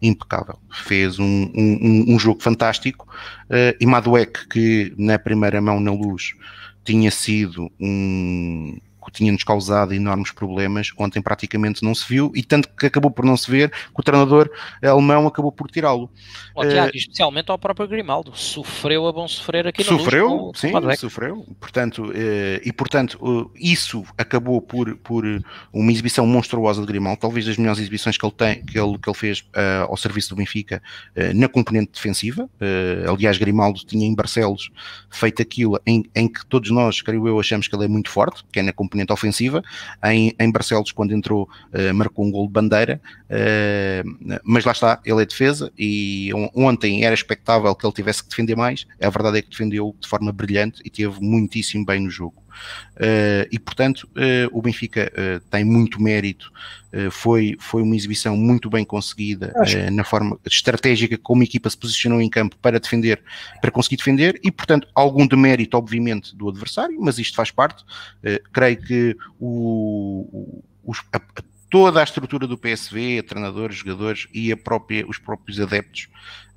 impecável. 0.00 0.58
Fez 0.70 1.18
um, 1.18 1.50
um, 1.54 2.14
um 2.14 2.18
jogo 2.18 2.42
fantástico. 2.42 3.06
Uh, 3.44 3.76
e 3.80 3.86
Maduek, 3.86 4.48
que 4.48 4.94
na 4.96 5.18
primeira 5.18 5.60
mão 5.60 5.80
na 5.80 5.92
luz 5.92 6.34
tinha 6.84 7.10
sido 7.10 7.70
um 7.78 8.78
que 9.04 9.10
tinha-nos 9.10 9.44
causado 9.44 9.94
enormes 9.94 10.30
problemas, 10.30 10.90
ontem 10.96 11.22
praticamente 11.22 11.82
não 11.82 11.94
se 11.94 12.06
viu, 12.08 12.30
e 12.34 12.42
tanto 12.42 12.68
que 12.68 12.86
acabou 12.86 13.10
por 13.10 13.24
não 13.24 13.36
se 13.36 13.50
ver, 13.50 13.70
que 13.70 14.00
o 14.00 14.02
treinador 14.02 14.50
alemão 14.82 15.26
acabou 15.26 15.50
por 15.50 15.70
tirá-lo. 15.70 16.10
Oh, 16.54 16.66
Tiago, 16.66 16.92
uh, 16.92 16.96
especialmente 16.96 17.50
ao 17.50 17.58
próprio 17.58 17.88
Grimaldo, 17.88 18.32
sofreu 18.34 19.06
a 19.06 19.12
bom 19.12 19.26
sofrer 19.26 19.66
aqui 19.66 19.82
no 19.82 19.98
Sofreu, 19.98 20.28
luz, 20.28 20.60
sim, 20.60 20.72
sofreu, 20.96 21.46
portanto, 21.58 22.04
uh, 22.04 22.60
e 22.64 22.72
portanto, 22.72 23.18
uh, 23.20 23.50
isso 23.54 24.04
acabou 24.18 24.60
por, 24.60 24.96
por 24.98 25.24
uma 25.72 25.90
exibição 25.90 26.26
monstruosa 26.26 26.80
de 26.80 26.86
Grimaldo, 26.86 27.20
talvez 27.20 27.46
das 27.46 27.56
melhores 27.56 27.80
exibições 27.80 28.16
que 28.16 28.24
ele 28.24 28.34
tem, 28.36 28.64
que 28.64 28.78
ele, 28.78 28.98
que 28.98 29.08
ele 29.08 29.16
fez 29.16 29.44
ao 29.88 29.96
serviço 29.96 30.30
do 30.30 30.36
Benfica, 30.36 30.82
na 31.34 31.48
componente 31.48 31.92
defensiva, 31.92 32.48
aliás 33.08 33.38
Grimaldo 33.38 33.80
tinha 33.84 34.06
em 34.06 34.14
Barcelos 34.14 34.70
feito 35.08 35.42
aquilo 35.42 35.80
em, 35.86 36.04
em 36.14 36.28
que 36.28 36.44
todos 36.46 36.70
nós, 36.70 37.00
creio 37.00 37.26
eu, 37.26 37.38
achamos 37.38 37.68
que 37.68 37.74
ele 37.74 37.84
é 37.84 37.88
muito 37.88 38.10
forte, 38.10 38.44
que 38.52 38.60
é 38.60 38.62
na 38.62 38.72
componente 38.72 38.89
componente 38.90 39.12
ofensiva. 39.12 39.62
Em, 40.04 40.34
em 40.38 40.50
Barcelos, 40.50 40.90
quando 40.90 41.14
entrou, 41.14 41.48
uh, 41.72 41.94
marcou 41.94 42.26
um 42.26 42.30
gol 42.30 42.46
de 42.46 42.52
bandeira, 42.52 43.00
uh, 43.30 44.40
mas 44.42 44.64
lá 44.64 44.72
está, 44.72 45.00
ele 45.04 45.22
é 45.22 45.26
defesa 45.26 45.72
e 45.78 46.30
ontem 46.54 47.04
era 47.04 47.14
expectável 47.14 47.74
que 47.74 47.86
ele 47.86 47.94
tivesse 47.94 48.22
que 48.22 48.30
defender 48.30 48.56
mais. 48.56 48.86
A 49.00 49.08
verdade 49.08 49.38
é 49.38 49.42
que 49.42 49.50
defendeu 49.50 49.94
de 49.98 50.08
forma 50.08 50.32
brilhante 50.32 50.82
e 50.84 50.90
teve 50.90 51.20
muitíssimo 51.20 51.84
bem 51.84 52.00
no 52.00 52.10
jogo. 52.10 52.42
Uh, 52.96 53.46
e 53.50 53.58
portanto 53.58 54.08
uh, 54.16 54.48
o 54.50 54.60
Benfica 54.60 55.10
uh, 55.12 55.40
tem 55.50 55.64
muito 55.64 56.00
mérito, 56.00 56.52
foi, 57.12 57.56
foi 57.60 57.82
uma 57.82 57.94
exibição 57.94 58.36
muito 58.36 58.68
bem 58.68 58.84
conseguida 58.84 59.54
na 59.92 60.02
forma 60.02 60.36
estratégica 60.44 61.16
como 61.16 61.40
a 61.40 61.44
equipa 61.44 61.70
se 61.70 61.78
posicionou 61.78 62.20
em 62.20 62.28
campo 62.28 62.56
para 62.60 62.80
defender, 62.80 63.22
para 63.62 63.70
conseguir 63.70 63.96
defender, 63.96 64.40
e 64.42 64.50
portanto 64.50 64.88
algum 64.92 65.24
demérito, 65.24 65.76
obviamente, 65.76 66.34
do 66.34 66.48
adversário, 66.48 67.00
mas 67.00 67.16
isto 67.16 67.36
faz 67.36 67.52
parte. 67.52 67.84
creio 68.52 68.76
que 68.82 69.16
o, 69.38 70.62
o, 70.82 70.92
a, 71.12 71.20
toda 71.70 72.00
a 72.00 72.04
estrutura 72.04 72.48
do 72.48 72.58
PSV, 72.58 73.22
treinadores, 73.22 73.76
jogadores 73.76 74.26
e 74.34 74.54
própria, 74.56 75.06
os 75.08 75.18
próprios 75.18 75.60
adeptos 75.60 76.08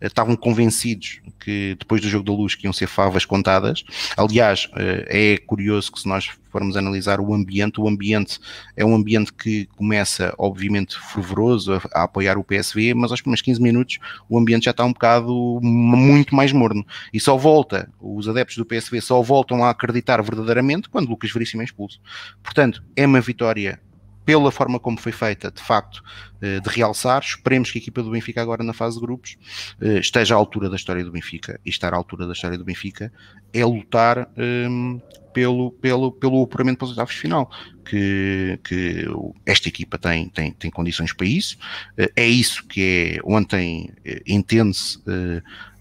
eh, 0.01 0.07
estavam 0.07 0.35
convencidos 0.35 1.21
que 1.39 1.75
depois 1.79 2.01
do 2.01 2.09
jogo 2.09 2.25
da 2.25 2.33
luz 2.33 2.55
que 2.55 2.65
iam 2.65 2.73
ser 2.73 2.87
favas 2.87 3.23
contadas. 3.23 3.83
Aliás, 4.17 4.67
eh, 4.75 5.35
é 5.35 5.37
curioso 5.37 5.91
que 5.91 5.99
se 5.99 6.07
nós 6.07 6.31
formos 6.51 6.75
analisar 6.75 7.19
o 7.19 7.31
ambiente, 7.31 7.79
o 7.79 7.87
ambiente 7.87 8.39
é 8.75 8.83
um 8.83 8.95
ambiente 8.95 9.31
que 9.31 9.67
começa, 9.77 10.33
obviamente, 10.37 10.99
fervoroso 10.99 11.73
a, 11.73 11.81
a 11.93 12.03
apoiar 12.03 12.37
o 12.39 12.43
PSV, 12.43 12.95
mas 12.95 13.11
aos 13.11 13.21
primeiros 13.21 13.43
15 13.43 13.61
minutos 13.61 13.99
o 14.27 14.37
ambiente 14.37 14.65
já 14.65 14.71
está 14.71 14.83
um 14.83 14.93
bocado 14.93 15.59
muito 15.61 16.35
mais 16.35 16.51
morno. 16.51 16.83
E 17.13 17.19
só 17.19 17.37
volta, 17.37 17.87
os 18.01 18.27
adeptos 18.27 18.57
do 18.57 18.65
PSV 18.65 18.99
só 18.99 19.21
voltam 19.21 19.63
a 19.63 19.69
acreditar 19.69 20.19
verdadeiramente 20.23 20.89
quando 20.89 21.07
Lucas 21.07 21.31
Veríssimo 21.31 21.61
é 21.61 21.65
expulso. 21.65 22.01
Portanto, 22.41 22.83
é 22.95 23.05
uma 23.05 23.21
vitória 23.21 23.79
pela 24.25 24.51
forma 24.51 24.79
como 24.79 24.99
foi 24.99 25.11
feita, 25.11 25.51
de 25.51 25.61
facto, 25.61 26.03
eh, 26.41 26.59
de 26.59 26.69
realçar. 26.69 27.21
Esperemos 27.21 27.71
que 27.71 27.77
a 27.77 27.81
equipa 27.81 28.01
do 28.01 28.11
Benfica, 28.11 28.41
agora 28.41 28.63
na 28.63 28.73
fase 28.73 28.95
de 28.95 29.01
grupos, 29.01 29.37
eh, 29.81 29.99
esteja 29.99 30.35
à 30.35 30.37
altura 30.37 30.69
da 30.69 30.75
história 30.75 31.03
do 31.03 31.11
Benfica. 31.11 31.59
E 31.65 31.69
estar 31.69 31.93
à 31.93 31.97
altura 31.97 32.25
da 32.25 32.33
história 32.33 32.57
do 32.57 32.63
Benfica 32.63 33.11
é 33.53 33.65
lutar 33.65 34.29
um, 34.37 34.41
ehm, 34.41 35.01
pelo, 35.33 35.71
pelo, 35.71 36.11
pelo 36.11 36.43
apuramento 36.43 36.77
para 36.77 36.85
os 36.85 36.91
oitavos 36.91 37.13
de 37.13 37.19
final, 37.19 37.49
que, 37.83 38.59
que 38.63 39.05
esta 39.45 39.67
equipa 39.67 39.97
tem, 39.97 40.29
tem, 40.29 40.51
tem 40.51 40.69
condições 40.69 41.11
para 41.11 41.25
isso, 41.25 41.57
uh, 41.97 42.07
é 42.15 42.27
isso 42.27 42.63
que 42.67 43.17
é, 43.17 43.19
ontem 43.23 43.89
entende-se 44.27 44.99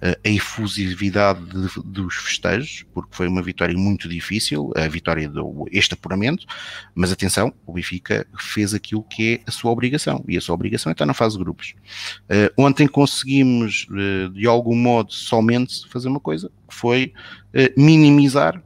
a 0.02 0.28
efusividade 0.28 1.40
de, 1.44 1.68
dos 1.84 2.16
festejos, 2.16 2.84
porque 2.92 3.14
foi 3.14 3.28
uma 3.28 3.40
vitória 3.40 3.76
muito 3.76 4.08
difícil, 4.08 4.72
a 4.76 4.88
vitória 4.88 5.28
do 5.28 5.66
este 5.70 5.94
apuramento, 5.94 6.44
mas 6.94 7.12
atenção, 7.12 7.52
o 7.64 7.72
Benfica 7.72 8.26
fez 8.36 8.74
aquilo 8.74 9.04
que 9.04 9.34
é 9.34 9.48
a 9.48 9.52
sua 9.52 9.70
obrigação, 9.70 10.24
e 10.26 10.36
a 10.36 10.40
sua 10.40 10.54
obrigação 10.54 10.90
é 10.90 10.92
estar 10.92 11.06
na 11.06 11.14
fase 11.14 11.38
de 11.38 11.44
grupos. 11.44 11.74
Uh, 12.24 12.52
ontem 12.56 12.88
conseguimos, 12.88 13.86
uh, 13.90 14.28
de 14.30 14.46
algum 14.46 14.74
modo, 14.74 15.12
somente 15.12 15.88
fazer 15.88 16.08
uma 16.08 16.20
coisa, 16.20 16.50
que 16.68 16.74
foi 16.74 17.12
uh, 17.54 17.80
minimizar 17.80 18.60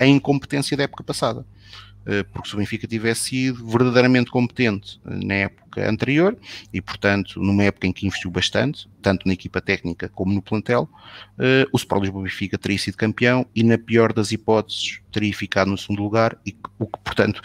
a 0.00 0.06
incompetência 0.06 0.76
da 0.76 0.84
época 0.84 1.04
passada. 1.04 1.46
Eh, 2.06 2.22
porque 2.24 2.48
se 2.48 2.54
o 2.54 2.58
Benfica 2.58 2.86
tivesse 2.86 3.30
sido 3.30 3.66
verdadeiramente 3.66 4.30
competente 4.30 5.00
eh, 5.06 5.24
na 5.24 5.34
época 5.34 5.88
anterior 5.88 6.36
e, 6.72 6.80
portanto, 6.80 7.40
numa 7.40 7.64
época 7.64 7.86
em 7.86 7.92
que 7.92 8.06
investiu 8.06 8.30
bastante, 8.30 8.88
tanto 9.00 9.26
na 9.26 9.32
equipa 9.32 9.60
técnica 9.60 10.08
como 10.08 10.32
no 10.32 10.42
plantel, 10.42 10.88
uh, 11.38 11.68
o 11.72 11.76
Sport 11.76 12.02
Lisboa 12.02 12.24
Benfica 12.24 12.56
teria 12.56 12.78
sido 12.78 12.96
campeão 12.96 13.46
e, 13.54 13.62
na 13.62 13.76
pior 13.76 14.12
das 14.12 14.30
hipóteses, 14.30 15.00
teria 15.10 15.34
ficado 15.34 15.70
no 15.70 15.76
segundo 15.78 16.02
lugar, 16.02 16.38
e 16.46 16.56
o 16.78 16.86
que, 16.86 16.98
portanto, 17.02 17.42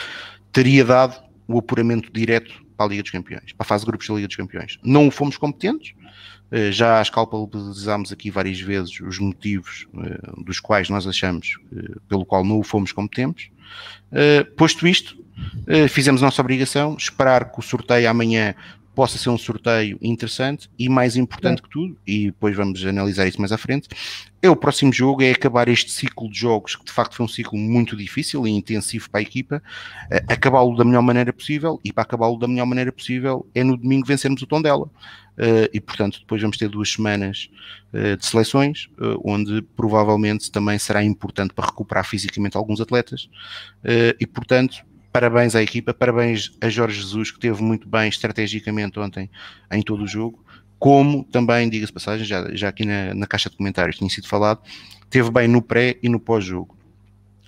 teria 0.52 0.86
dado 0.86 1.20
o 1.48 1.58
apuramento 1.58 2.12
direto 2.12 2.54
para 2.78 2.86
a 2.86 2.90
Liga 2.90 3.02
dos 3.02 3.12
Campeões, 3.12 3.52
para 3.54 3.66
a 3.66 3.68
fase 3.68 3.84
de 3.84 3.90
grupos 3.90 4.08
da 4.08 4.14
Liga 4.14 4.28
dos 4.28 4.38
Campeões. 4.38 4.78
Não 4.84 5.10
fomos 5.10 5.38
competentes, 5.38 5.94
já 6.72 7.02
escalpabilizámos 7.02 8.12
aqui 8.12 8.32
várias 8.32 8.60
vezes 8.60 9.00
os 9.02 9.20
motivos 9.20 9.88
dos 10.46 10.60
quais 10.60 10.90
nós 10.90 11.06
achamos, 11.06 11.60
pelo 12.08 12.26
qual 12.26 12.46
não 12.46 12.60
o 12.60 12.64
fomos 12.64 12.92
competentes, 12.92 13.50
Uh, 14.12 14.46
posto 14.56 14.88
isto, 14.88 15.18
uh, 15.68 15.88
fizemos 15.90 16.22
a 16.22 16.26
nossa 16.26 16.42
obrigação, 16.42 16.96
esperar 16.98 17.52
que 17.52 17.60
o 17.60 17.62
sorteio 17.62 18.10
amanhã 18.10 18.56
possa 19.00 19.18
ser 19.18 19.30
um 19.30 19.38
sorteio 19.38 19.98
interessante 20.02 20.70
e 20.78 20.90
mais 20.90 21.16
importante 21.16 21.62
que 21.62 21.70
tudo, 21.70 21.98
e 22.06 22.26
depois 22.26 22.54
vamos 22.54 22.86
analisar 22.86 23.28
isso 23.28 23.40
mais 23.40 23.54
à 23.54 23.58
frente, 23.58 23.88
é 24.42 24.50
o 24.50 24.56
próximo 24.58 24.92
jogo, 24.92 25.24
é 25.24 25.32
acabar 25.32 25.70
este 25.70 25.90
ciclo 25.90 26.30
de 26.30 26.38
jogos, 26.38 26.76
que 26.76 26.84
de 26.84 26.92
facto 26.92 27.16
foi 27.16 27.26
um 27.26 27.30
ciclo 27.30 27.58
muito 27.58 27.96
difícil 27.96 28.46
e 28.46 28.50
intensivo 28.50 29.10
para 29.10 29.22
a 29.22 29.24
equipa, 29.24 29.64
uh, 30.12 30.34
acabá-lo 30.34 30.76
da 30.76 30.84
melhor 30.84 31.02
maneira 31.02 31.32
possível, 31.32 31.80
e 31.82 31.94
para 31.94 32.04
acabá-lo 32.04 32.38
da 32.38 32.48
melhor 32.48 32.66
maneira 32.66 32.92
possível 32.92 33.48
é 33.56 33.64
no 33.64 33.78
domingo 33.78 34.06
vencermos 34.06 34.42
o 34.42 34.48
tom 34.48 34.62
dela. 34.62 34.90
Uh, 35.40 35.72
e 35.74 35.80
portanto 35.80 36.20
depois 36.20 36.42
vamos 36.42 36.58
ter 36.58 36.68
duas 36.68 36.92
semanas 36.92 37.50
uh, 37.94 38.18
de 38.18 38.26
seleções, 38.26 38.90
uh, 39.00 39.22
onde 39.24 39.62
provavelmente 39.74 40.52
também 40.52 40.78
será 40.78 41.02
importante 41.02 41.54
para 41.54 41.68
recuperar 41.68 42.06
fisicamente 42.06 42.58
alguns 42.58 42.82
atletas, 42.82 43.30
e 44.20 44.28
portanto 44.28 44.84
parabéns 45.14 45.56
à 45.56 45.64
equipa, 45.64 45.94
parabéns 45.94 46.52
a 46.60 46.68
Jorge 46.68 47.00
Jesus 47.00 47.32
que 47.32 47.40
teve 47.40 47.64
muito 47.64 47.88
bem 47.88 48.10
estrategicamente 48.10 49.00
ontem 49.00 49.30
em 49.72 49.82
todo 49.82 50.04
o 50.04 50.08
jogo, 50.08 50.44
como 50.78 51.24
também, 51.24 51.70
diga-se 51.70 51.94
passagem, 51.94 52.26
já, 52.26 52.54
já 52.54 52.68
aqui 52.68 52.86
na, 52.86 53.14
na 53.14 53.26
caixa 53.26 53.50
de 53.50 53.56
comentários 53.56 53.98
tinha 53.98 54.10
sido 54.10 54.28
falado, 54.28 54.62
teve 55.10 55.32
bem 55.32 55.48
no 55.48 55.62
pré 55.62 55.98
e 56.04 56.10
no 56.10 56.20
pós-jogo. 56.20 56.79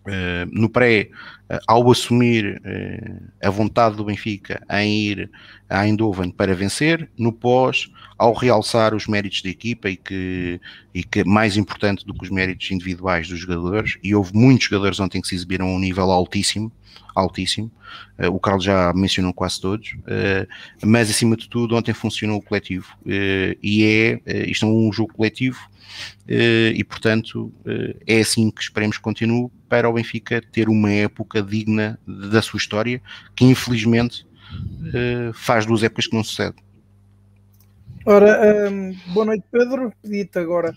Uh, 0.03 0.49
no 0.51 0.67
pré, 0.67 1.09
uh, 1.47 1.59
ao 1.67 1.91
assumir 1.91 2.59
uh, 2.65 3.47
a 3.47 3.51
vontade 3.51 3.95
do 3.95 4.03
Benfica 4.03 4.59
em 4.71 4.97
ir 4.97 5.29
a 5.69 5.85
Eindhoven 5.85 6.31
para 6.31 6.55
vencer, 6.55 7.07
no 7.15 7.31
pós, 7.31 7.87
ao 8.17 8.33
realçar 8.33 8.95
os 8.95 9.05
méritos 9.05 9.43
da 9.43 9.49
equipa 9.49 9.91
e 9.91 9.95
que, 9.95 10.59
e 10.91 11.03
que 11.03 11.23
mais 11.23 11.55
importante 11.55 12.03
do 12.03 12.15
que 12.15 12.23
os 12.23 12.31
méritos 12.31 12.71
individuais 12.71 13.27
dos 13.27 13.37
jogadores, 13.37 13.99
e 14.01 14.15
houve 14.15 14.31
muitos 14.33 14.65
jogadores 14.65 14.99
ontem 14.99 15.21
que 15.21 15.27
se 15.27 15.35
exibiram 15.35 15.67
a 15.67 15.75
um 15.75 15.79
nível 15.79 16.09
altíssimo, 16.09 16.71
altíssimo, 17.15 17.71
o 18.31 18.39
Carlos 18.39 18.63
já 18.63 18.91
mencionou 18.93 19.33
quase 19.33 19.59
todos, 19.59 19.95
mas 20.83 21.09
acima 21.09 21.35
de 21.35 21.47
tudo 21.47 21.75
ontem 21.75 21.93
funcionou 21.93 22.39
o 22.39 22.41
coletivo, 22.41 22.87
e 23.05 23.83
é, 24.25 24.49
isto 24.49 24.65
é 24.65 24.69
um 24.69 24.91
jogo 24.91 25.13
coletivo, 25.13 25.59
eh, 25.59 25.70
e 26.27 26.83
portanto 26.83 27.51
eh, 27.65 27.95
é 28.07 28.19
assim 28.19 28.49
que 28.49 28.61
esperemos 28.61 28.97
que 28.97 29.03
continue 29.03 29.49
para 29.67 29.89
o 29.89 29.93
Benfica 29.93 30.41
ter 30.51 30.69
uma 30.69 30.91
época 30.91 31.41
digna 31.41 31.99
da 32.05 32.41
sua 32.41 32.57
história, 32.57 33.01
que 33.35 33.45
infelizmente 33.45 34.25
eh, 34.93 35.31
faz 35.33 35.65
duas 35.65 35.83
épocas 35.83 36.07
que 36.07 36.15
não 36.15 36.23
sucede. 36.23 36.55
Ora, 38.05 38.69
um, 38.71 38.95
boa 39.13 39.27
noite 39.27 39.43
Pedro, 39.51 39.93
pedi-te 40.01 40.39
agora 40.39 40.73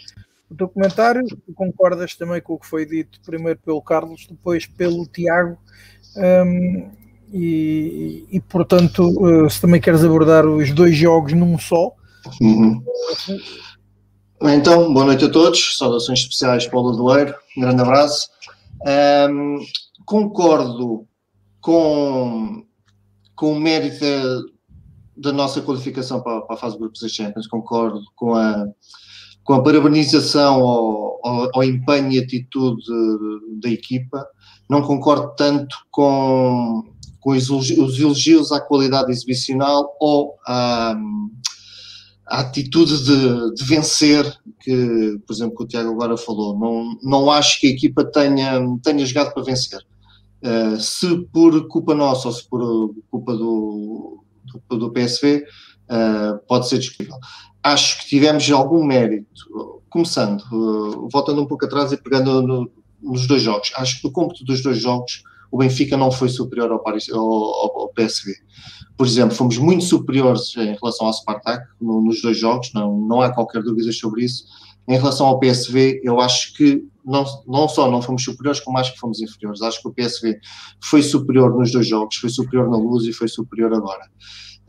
o 0.51 0.55
teu 0.55 0.69
comentário, 0.69 1.27
tu 1.27 1.53
concordas 1.55 2.15
também 2.15 2.41
com 2.41 2.55
o 2.55 2.59
que 2.59 2.67
foi 2.67 2.85
dito 2.85 3.19
primeiro 3.25 3.59
pelo 3.65 3.81
Carlos, 3.81 4.27
depois 4.29 4.67
pelo 4.67 5.07
Tiago, 5.07 5.59
um, 6.17 6.91
e, 7.33 8.27
e, 8.31 8.41
portanto, 8.41 9.11
se 9.51 9.61
também 9.61 9.81
queres 9.81 10.05
abordar 10.05 10.47
os 10.47 10.71
dois 10.71 10.97
jogos 10.97 11.33
num 11.33 11.59
só, 11.59 11.93
uhum. 12.41 12.81
Então, 14.43 14.93
boa 14.93 15.07
noite 15.07 15.25
a 15.25 15.31
todos, 15.31 15.77
saudações 15.79 16.19
especiais 16.19 16.67
para 16.67 16.79
o 16.79 16.83
Ladoeiro, 16.83 17.35
um 17.57 17.61
grande 17.61 17.81
abraço. 17.81 18.29
Um, 19.31 19.65
concordo 20.05 21.07
com, 21.61 22.65
com 23.37 23.53
o 23.53 23.61
mérito 23.61 24.05
da, 25.17 25.33
nossa 25.33 25.63
qualificação 25.63 26.21
para, 26.21 26.43
para, 26.43 26.57
a 26.57 26.59
fase 26.59 26.75
de 26.75 26.81
grupos 26.81 27.01
da 27.01 27.09
Champions, 27.09 27.47
concordo 27.47 28.03
com 28.17 28.35
a, 28.35 28.67
com 29.45 29.55
a 29.55 29.63
parabenização 29.63 30.57
ao, 30.57 31.21
ao, 31.27 31.51
ao 31.55 31.65
empenho 31.65 32.11
e 32.11 32.19
atitude 32.19 32.85
da 33.63 33.71
equipa, 33.71 34.27
não 34.69 34.83
concordo 34.83 35.33
tanto 35.37 35.77
com, 35.93 36.83
com 37.21 37.31
os 37.31 37.49
elogios 37.71 38.51
à 38.51 38.61
qualidade 38.61 39.13
exibicional 39.13 39.97
ou 40.01 40.35
à 40.45 40.97
a 42.27 42.41
atitude 42.41 43.05
de, 43.05 43.55
de, 43.55 43.65
vencer, 43.65 44.25
que, 44.61 45.19
por 45.27 45.33
exemplo, 45.33 45.57
que 45.57 45.65
o 45.65 45.67
Tiago 45.67 45.91
agora 45.91 46.17
falou, 46.17 46.59
não, 46.59 46.99
não 47.03 47.31
acho 47.31 47.61
que 47.61 47.67
a 47.67 47.71
equipa 47.71 48.05
tenha, 48.05 48.61
tenha 48.83 49.05
jogado 49.05 49.35
para 49.35 49.43
vencer. 49.43 49.81
Uh, 50.43 50.79
se 50.79 51.19
por 51.33 51.69
culpa 51.69 51.95
nossa 51.95 52.29
ou 52.29 52.35
se 52.35 52.49
por 52.49 52.95
culpa 53.11 53.35
do, 53.35 54.23
do, 54.69 54.79
do 54.79 54.93
PSV, 54.93 55.37
uh, 55.37 55.43
eh, 55.89 56.41
pode 56.47 56.69
ser 56.69 56.79
discutível. 56.79 57.17
Acho 57.63 58.01
que 58.01 58.09
tivemos 58.09 58.51
algum 58.51 58.85
mérito, 58.85 59.83
começando, 59.89 60.43
uh, 60.53 61.09
voltando 61.11 61.41
um 61.41 61.47
pouco 61.47 61.65
atrás 61.65 61.93
e 61.93 61.97
pegando 61.97 62.43
no, 62.43 62.71
nos 63.03 63.27
dois 63.27 63.43
jogos. 63.43 63.73
Acho 63.77 64.01
que 64.01 64.07
no 64.07 64.13
cômputo 64.13 64.45
dos 64.45 64.63
dois 64.63 64.79
jogos, 64.79 65.23
o 65.51 65.59
Benfica 65.59 65.97
não 65.97 66.11
foi 66.11 66.29
superior 66.29 66.71
ao, 66.73 66.83
Paris, 66.83 67.09
ao, 67.11 67.21
ao, 67.21 67.81
ao 67.83 67.89
PSV 67.95 68.33
por 68.97 69.07
exemplo, 69.07 69.35
fomos 69.35 69.59
muito 69.59 69.85
superiores 69.85 70.55
em 70.57 70.77
relação 70.81 71.07
ao 71.07 71.13
Spartak 71.13 71.67
no, 71.81 72.01
nos 72.01 72.23
dois 72.23 72.39
jogos, 72.39 72.73
não, 72.73 72.97
não 73.01 73.21
há 73.21 73.33
qualquer 73.33 73.63
dúvida 73.63 73.91
sobre 73.93 74.25
isso. 74.25 74.45
Em 74.87 74.97
relação 74.97 75.27
ao 75.27 75.41
PSV, 75.41 76.01
eu 76.05 76.21
acho 76.21 76.55
que 76.55 76.85
não, 77.05 77.25
não 77.47 77.69
só 77.69 77.91
não 77.91 78.01
fomos 78.01 78.23
superiores, 78.23 78.61
como 78.61 78.79
acho 78.79 78.93
que 78.93 78.99
fomos 78.99 79.21
inferiores. 79.21 79.63
Acho 79.63 79.81
que 79.83 79.89
o 79.89 79.93
PSV 79.93 80.39
foi 80.83 81.03
superior 81.03 81.57
nos 81.57 81.73
dois 81.73 81.89
jogos, 81.89 82.17
foi 82.17 82.31
superior 82.31 82.71
na 82.71 82.77
luz 82.77 83.05
e 83.05 83.13
foi 83.13 83.29
superior 83.29 83.73
agora. 83.75 84.09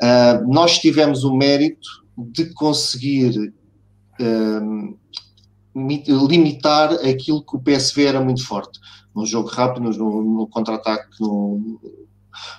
Uh, 0.01 0.51
nós 0.51 0.79
tivemos 0.79 1.23
o 1.23 1.35
mérito 1.35 1.87
de 2.17 2.53
conseguir 2.53 3.53
uh, 4.19 4.97
limitar 5.75 6.93
aquilo 6.93 7.45
que 7.45 7.55
o 7.55 7.59
PSV 7.59 8.05
era 8.05 8.21
muito 8.21 8.45
forte. 8.45 8.79
No 9.13 9.25
jogo 9.25 9.49
rápido, 9.49 9.89
no, 9.89 10.23
no 10.23 10.47
contra-ataque, 10.47 11.09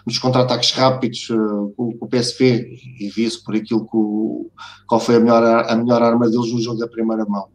nos 0.06 0.18
contra-ataques 0.18 0.72
rápidos 0.72 1.28
uh, 1.30 1.72
com, 1.76 1.96
o 2.00 2.06
PSV 2.06 2.78
e 3.00 3.08
vi-se 3.08 3.42
por 3.42 3.54
aquilo 3.54 3.86
que 3.86 3.96
o, 3.96 4.50
qual 4.86 5.00
foi 5.00 5.16
a 5.16 5.20
melhor, 5.20 5.42
a 5.44 5.76
melhor 5.76 6.02
arma 6.02 6.28
deles 6.28 6.52
no 6.52 6.60
jogo 6.60 6.78
da 6.78 6.88
primeira 6.88 7.24
mão. 7.24 7.48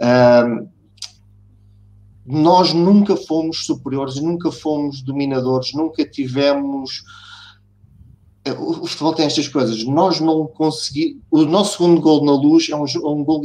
Uh, 0.00 0.68
nós 2.26 2.72
nunca 2.72 3.16
fomos 3.16 3.64
superiores, 3.64 4.16
nunca 4.16 4.52
fomos 4.52 5.02
dominadores, 5.02 5.72
nunca 5.74 6.08
tivemos. 6.08 7.02
Eh, 8.44 8.52
o 8.52 8.86
futebol 8.86 9.14
tem 9.14 9.26
estas 9.26 9.48
coisas. 9.48 9.82
Nós 9.84 10.20
não 10.20 10.46
conseguimos. 10.46 11.22
O 11.30 11.44
nosso 11.44 11.78
segundo 11.78 12.00
gol 12.00 12.24
na 12.24 12.32
luz 12.32 12.68
é 12.70 12.76
um, 12.76 12.84
um 13.04 13.24
gol 13.24 13.42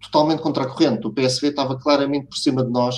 totalmente 0.00 0.40
contra 0.40 0.62
a 0.62 0.66
corrente. 0.66 1.06
O 1.06 1.12
PSV 1.12 1.48
estava 1.48 1.76
claramente 1.76 2.26
por 2.26 2.36
cima 2.36 2.64
de 2.64 2.70
nós 2.70 2.96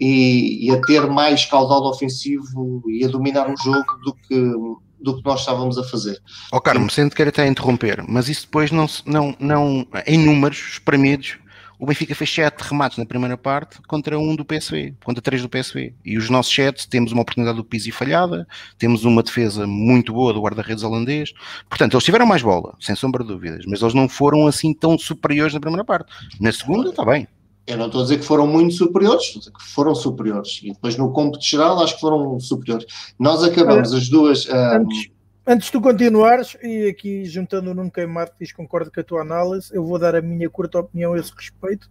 e, 0.00 0.66
e, 0.66 0.70
a 0.70 0.80
ter 0.82 1.06
mais 1.06 1.44
caudal 1.44 1.84
ofensivo 1.84 2.82
e 2.88 3.04
a 3.04 3.08
dominar 3.08 3.50
o 3.50 3.56
jogo 3.56 3.98
do 4.04 4.14
que, 4.14 4.52
do 5.00 5.16
que 5.16 5.24
nós 5.24 5.40
estávamos 5.40 5.78
a 5.78 5.84
fazer. 5.84 6.20
Ó 6.52 6.58
oh, 6.58 6.60
Carmo, 6.60 6.90
sendo 6.90 7.10
que 7.10 7.16
quero 7.16 7.30
até 7.30 7.46
interromper, 7.46 8.04
mas 8.06 8.28
isso 8.28 8.42
depois 8.42 8.70
não, 8.70 8.86
não, 9.04 9.34
não 9.38 9.86
em 10.06 10.18
números 10.18 10.58
espremidos, 10.72 11.38
o 11.78 11.84
Benfica 11.84 12.14
fez 12.14 12.32
7 12.32 12.58
remates 12.62 12.96
na 12.96 13.04
primeira 13.04 13.36
parte 13.36 13.80
contra 13.86 14.18
um 14.18 14.34
do 14.34 14.44
PSV, 14.44 14.94
contra 15.04 15.20
3 15.20 15.42
do 15.42 15.48
PSV. 15.48 15.94
E 16.04 16.16
os 16.16 16.30
nossos 16.30 16.54
7 16.54 16.88
temos 16.88 17.12
uma 17.12 17.20
oportunidade 17.20 17.58
do 17.58 17.64
Pizzi 17.64 17.90
falhada, 17.90 18.48
temos 18.78 19.04
uma 19.04 19.22
defesa 19.22 19.66
muito 19.66 20.12
boa 20.12 20.32
do 20.32 20.40
guarda-redes 20.40 20.82
holandês. 20.82 21.32
Portanto, 21.68 21.94
eles 21.94 22.04
tiveram 22.04 22.24
mais 22.24 22.42
bola, 22.42 22.74
sem 22.80 22.94
sombra 22.94 23.22
de 23.22 23.28
dúvidas, 23.28 23.64
mas 23.66 23.82
eles 23.82 23.92
não 23.92 24.08
foram 24.08 24.46
assim 24.46 24.72
tão 24.72 24.98
superiores 24.98 25.52
na 25.52 25.60
primeira 25.60 25.84
parte. 25.84 26.10
Na 26.40 26.50
segunda, 26.50 26.88
está 26.88 27.04
bem. 27.04 27.28
Eu 27.66 27.76
não 27.76 27.86
estou 27.86 28.00
a 28.00 28.04
dizer 28.04 28.18
que 28.18 28.24
foram 28.24 28.46
muito 28.46 28.74
superiores, 28.74 29.24
estou 29.24 29.38
a 29.38 29.40
dizer 29.40 29.52
que 29.52 29.64
foram 29.64 29.94
superiores. 29.94 30.60
E 30.62 30.72
depois 30.72 30.96
no 30.96 31.12
cômputo 31.12 31.44
geral 31.44 31.82
acho 31.82 31.94
que 31.94 32.00
foram 32.00 32.38
superiores. 32.38 32.86
Nós 33.18 33.42
acabamos 33.42 33.90
Olha, 33.90 33.98
as 33.98 34.08
duas. 34.08 34.46
Um... 34.48 34.54
Antes, 34.54 35.10
antes 35.46 35.66
de 35.66 35.72
tu 35.72 35.80
continuares, 35.80 36.56
e 36.62 36.88
aqui 36.88 37.24
juntando 37.24 37.70
o 37.70 37.74
Nuno 37.74 37.90
Queimado, 37.90 38.32
diz 38.40 38.52
concordo 38.52 38.90
com 38.92 39.00
a 39.00 39.04
tua 39.04 39.22
análise, 39.22 39.74
eu 39.74 39.84
vou 39.84 39.98
dar 39.98 40.14
a 40.14 40.22
minha 40.22 40.48
curta 40.48 40.78
opinião 40.78 41.14
a 41.14 41.18
esse 41.18 41.32
respeito. 41.34 41.88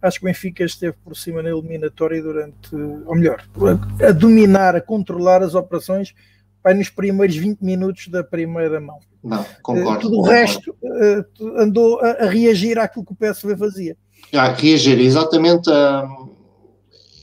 Acho 0.00 0.20
que 0.20 0.26
o 0.26 0.28
Benfica 0.28 0.64
esteve 0.64 0.96
por 1.04 1.16
cima 1.16 1.42
na 1.42 1.50
eliminatória 1.50 2.22
durante, 2.22 2.74
ou 2.74 3.16
melhor, 3.16 3.44
a, 4.00 4.12
dominar, 4.12 4.76
a 4.76 4.80
controlar 4.80 5.42
as 5.42 5.54
operações 5.54 6.14
vai 6.62 6.74
nos 6.74 6.90
primeiros 6.90 7.36
20 7.36 7.60
minutos 7.60 8.08
da 8.08 8.22
primeira 8.22 8.80
mão. 8.80 8.98
Não, 9.22 9.44
concordo. 9.62 9.90
Uh, 9.90 10.00
tudo 10.00 10.18
o 10.18 10.22
resto 10.22 10.76
uh, 10.82 11.58
andou 11.58 12.00
a, 12.00 12.10
a, 12.10 12.26
reagir 12.26 12.78
àquilo 12.78 13.04
que 13.04 13.12
o 13.12 13.16
PSV 13.16 13.56
fazia. 13.56 13.96
Reagir, 14.32 15.00
exatamente. 15.00 15.68
Uh, 15.70 16.28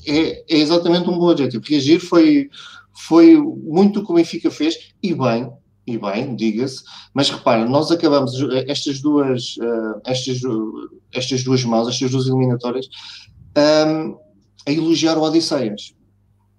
é, 0.08 0.44
é, 0.50 0.58
exatamente 0.58 1.10
um 1.10 1.18
bom 1.18 1.30
adjetivo. 1.30 1.64
Reagir 1.68 2.00
foi, 2.00 2.50
foi 3.08 3.36
muito 3.38 4.00
o 4.00 4.06
que 4.06 4.12
o 4.12 4.16
Benfica 4.16 4.52
fez, 4.52 4.94
e 5.02 5.14
bem, 5.14 5.52
e 5.88 5.98
bem, 5.98 6.36
diga-se, 6.36 6.84
mas 7.14 7.30
repara, 7.30 7.68
nós 7.68 7.92
acabamos 7.92 8.34
estas 8.68 9.02
duas, 9.02 9.58
uh, 9.58 10.02
estas, 10.06 10.40
estas 11.12 11.44
duas 11.44 11.64
mãos, 11.64 11.88
estas 11.88 12.12
duas 12.12 12.28
eliminatórias, 12.28 12.88
um, 13.58 14.18
a 14.68 14.72
elogiar 14.72 15.18
o 15.18 15.22
Odisseias 15.22 15.95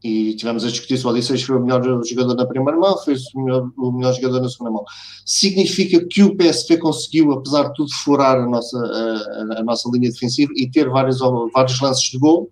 e 0.06 0.36
tivemos 0.36 0.64
a 0.64 0.68
discutir 0.68 0.96
se 0.96 1.06
o 1.06 1.10
Odisseias 1.10 1.42
foi 1.42 1.56
o 1.56 1.60
melhor 1.60 1.82
jogador 2.04 2.34
na 2.34 2.46
primeira 2.46 2.78
mão, 2.78 2.96
foi 2.98 3.14
o 3.34 3.40
melhor, 3.40 3.70
o 3.76 3.90
melhor 3.90 4.14
jogador 4.14 4.40
na 4.40 4.48
segunda 4.48 4.70
mão. 4.70 4.84
Significa 5.24 6.04
que 6.06 6.22
o 6.22 6.36
PSV 6.36 6.78
conseguiu, 6.78 7.32
apesar 7.32 7.64
de 7.64 7.74
tudo, 7.74 7.92
furar 8.04 8.36
a 8.36 8.46
nossa, 8.46 8.78
a, 8.78 9.60
a 9.60 9.64
nossa 9.64 9.90
linha 9.92 10.10
defensiva 10.10 10.52
e 10.54 10.70
ter 10.70 10.88
vários, 10.88 11.18
vários 11.52 11.80
lances 11.80 12.04
de 12.04 12.18
gol 12.18 12.48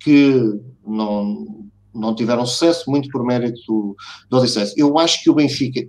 que 0.00 0.60
não, 0.86 1.70
não 1.94 2.14
tiveram 2.14 2.44
sucesso, 2.44 2.90
muito 2.90 3.08
por 3.08 3.24
mérito 3.24 3.60
do, 3.66 3.96
do 4.28 4.36
Odisseias. 4.36 4.74
Eu 4.76 4.98
acho 4.98 5.22
que 5.22 5.30
o 5.30 5.34
Benfica, 5.34 5.88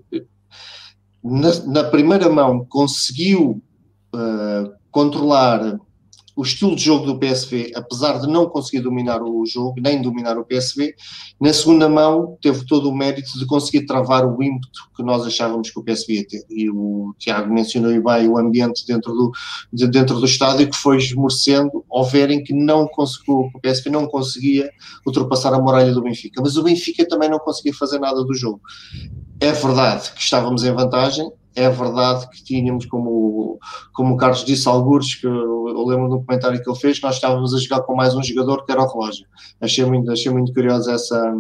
na, 1.22 1.54
na 1.66 1.84
primeira 1.84 2.30
mão, 2.30 2.66
conseguiu 2.70 3.62
uh, 4.16 4.72
controlar 4.90 5.80
o 6.40 6.42
estilo 6.42 6.74
de 6.74 6.86
jogo 6.86 7.06
do 7.06 7.20
PSV, 7.20 7.74
apesar 7.76 8.18
de 8.18 8.26
não 8.26 8.48
conseguir 8.48 8.80
dominar 8.80 9.22
o 9.22 9.46
jogo, 9.46 9.76
nem 9.82 10.02
dominar 10.02 10.38
o 10.38 10.46
PSV, 10.46 10.96
na 11.38 11.52
segunda 11.52 11.90
mão 11.90 12.38
teve 12.42 12.66
todo 12.66 12.90
o 12.90 12.96
mérito 12.96 13.38
de 13.38 13.46
conseguir 13.46 13.86
travar 13.86 14.26
o 14.26 14.42
ímpeto 14.42 14.90
que 14.96 15.04
nós 15.04 15.28
achávamos 15.28 15.70
que 15.70 15.78
o 15.78 15.84
PSV 15.84 16.14
ia 16.14 16.26
ter. 16.26 16.46
E 16.50 16.70
o 16.70 17.14
Tiago 17.20 17.54
mencionou 17.54 17.92
bem 17.92 18.30
o 18.30 18.38
ambiente 18.38 18.88
dentro 18.88 19.12
do, 19.12 19.32
de, 19.74 19.86
dentro 19.90 20.18
do 20.18 20.26
estádio 20.26 20.70
que 20.70 20.78
foi 20.78 20.96
esmorecendo 20.96 21.84
ao 21.92 22.06
verem 22.06 22.42
que 22.42 22.54
não 22.54 22.88
conseguiu, 22.88 23.50
o 23.54 23.60
PSV 23.60 23.90
não 23.90 24.08
conseguia 24.08 24.72
ultrapassar 25.06 25.54
a 25.54 25.60
muralha 25.60 25.94
do 25.94 26.02
Benfica. 26.02 26.42
Mas 26.42 26.56
o 26.56 26.64
Benfica 26.64 27.06
também 27.06 27.30
não 27.30 27.40
conseguia 27.40 27.74
fazer 27.74 28.00
nada 28.00 28.24
do 28.24 28.34
jogo. 28.34 28.62
É 29.42 29.52
verdade 29.52 30.14
que 30.14 30.22
estávamos 30.22 30.64
em 30.64 30.72
vantagem, 30.72 31.30
é 31.60 31.70
verdade 31.70 32.30
que 32.30 32.42
tínhamos, 32.42 32.86
como, 32.86 33.60
como 33.94 34.14
o 34.14 34.18
Carlos 34.18 34.46
disse, 34.46 34.68
algures, 34.68 35.16
que 35.16 35.28
eu, 35.28 35.86
lembro 35.86 36.08
do 36.08 36.24
comentário 36.24 36.62
que 36.64 36.70
ele 36.70 36.80
fez, 36.80 37.00
que 37.00 37.06
nós 37.06 37.16
estávamos 37.16 37.54
a 37.54 37.60
jogar 37.60 37.82
com 37.82 37.96
mais 37.96 38.16
um 38.16 38.24
jogador 38.24 38.66
que 38.66 38.72
era 38.72 38.82
o 38.82 38.88
relógio. 38.88 39.26
Achei 39.60 39.84
muito, 39.84 40.10
achei 40.10 40.32
muito 40.32 40.54
curioso 40.54 40.90
essa, 40.90 41.36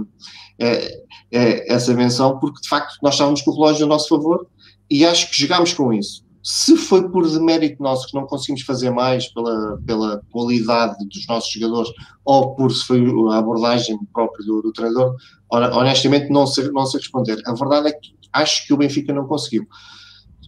é, 0.60 1.04
é, 1.32 1.74
essa 1.74 1.94
menção, 1.94 2.38
porque 2.38 2.60
de 2.62 2.68
facto 2.68 2.98
nós 3.02 3.14
estávamos 3.14 3.42
com 3.42 3.52
o 3.52 3.54
relógio 3.54 3.86
a 3.86 3.90
nosso 3.90 4.10
favor 4.10 4.46
e 4.90 5.06
acho 5.06 5.30
que 5.30 5.38
jogámos 5.38 5.72
com 5.72 5.94
isso. 5.94 6.28
Se 6.44 6.76
foi 6.76 7.10
por 7.10 7.30
demérito 7.30 7.82
nosso 7.82 8.08
que 8.08 8.16
não 8.16 8.26
conseguimos 8.26 8.64
fazer 8.64 8.90
mais 8.90 9.32
pela, 9.34 9.78
pela 9.86 10.22
qualidade 10.32 10.98
dos 11.08 11.28
nossos 11.28 11.52
jogadores 11.52 11.92
ou 12.26 12.56
por 12.56 12.72
se 12.74 12.86
foi 12.86 13.06
a 13.32 13.38
abordagem 13.38 13.98
própria 14.12 14.46
do, 14.46 14.62
do 14.62 14.74
treinador, 14.74 15.16
honestamente 15.50 16.30
não 16.30 16.46
sei, 16.46 16.70
não 16.72 16.86
sei 16.86 17.00
responder. 17.00 17.42
A 17.46 17.54
verdade 17.54 17.90
é 17.90 17.92
que 17.94 18.20
acho 18.34 18.66
que 18.66 18.74
o 18.74 18.78
Benfica 18.78 19.14
não 19.14 19.28
conseguiu. 19.28 19.68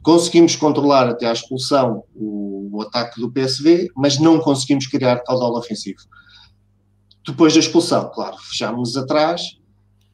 Conseguimos 0.04 0.56
controlar 0.56 1.08
até 1.08 1.28
à 1.28 1.34
expulsão 1.34 2.04
o, 2.16 2.70
o 2.72 2.82
ataque 2.82 3.20
do 3.20 3.32
PSV, 3.32 3.90
mas 3.96 4.20
não 4.20 4.40
conseguimos 4.40 4.88
criar 4.88 5.24
caudal 5.24 5.56
ofensivo. 5.56 6.00
Depois 7.26 7.54
da 7.54 7.60
expulsão, 7.60 8.10
claro, 8.14 8.38
fechámos 8.38 8.98
atrás 8.98 9.58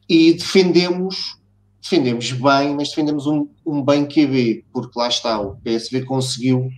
e 0.08 0.34
defendemos, 0.34 1.38
defendemos 1.82 2.32
bem, 2.32 2.74
mas 2.74 2.90
defendemos 2.90 3.26
um, 3.26 3.48
um 3.64 3.82
bem 3.82 4.06
QB, 4.06 4.66
porque 4.72 4.98
lá 4.98 5.08
está, 5.08 5.40
o 5.40 5.56
PSV 5.56 6.04
conseguiu 6.04 6.68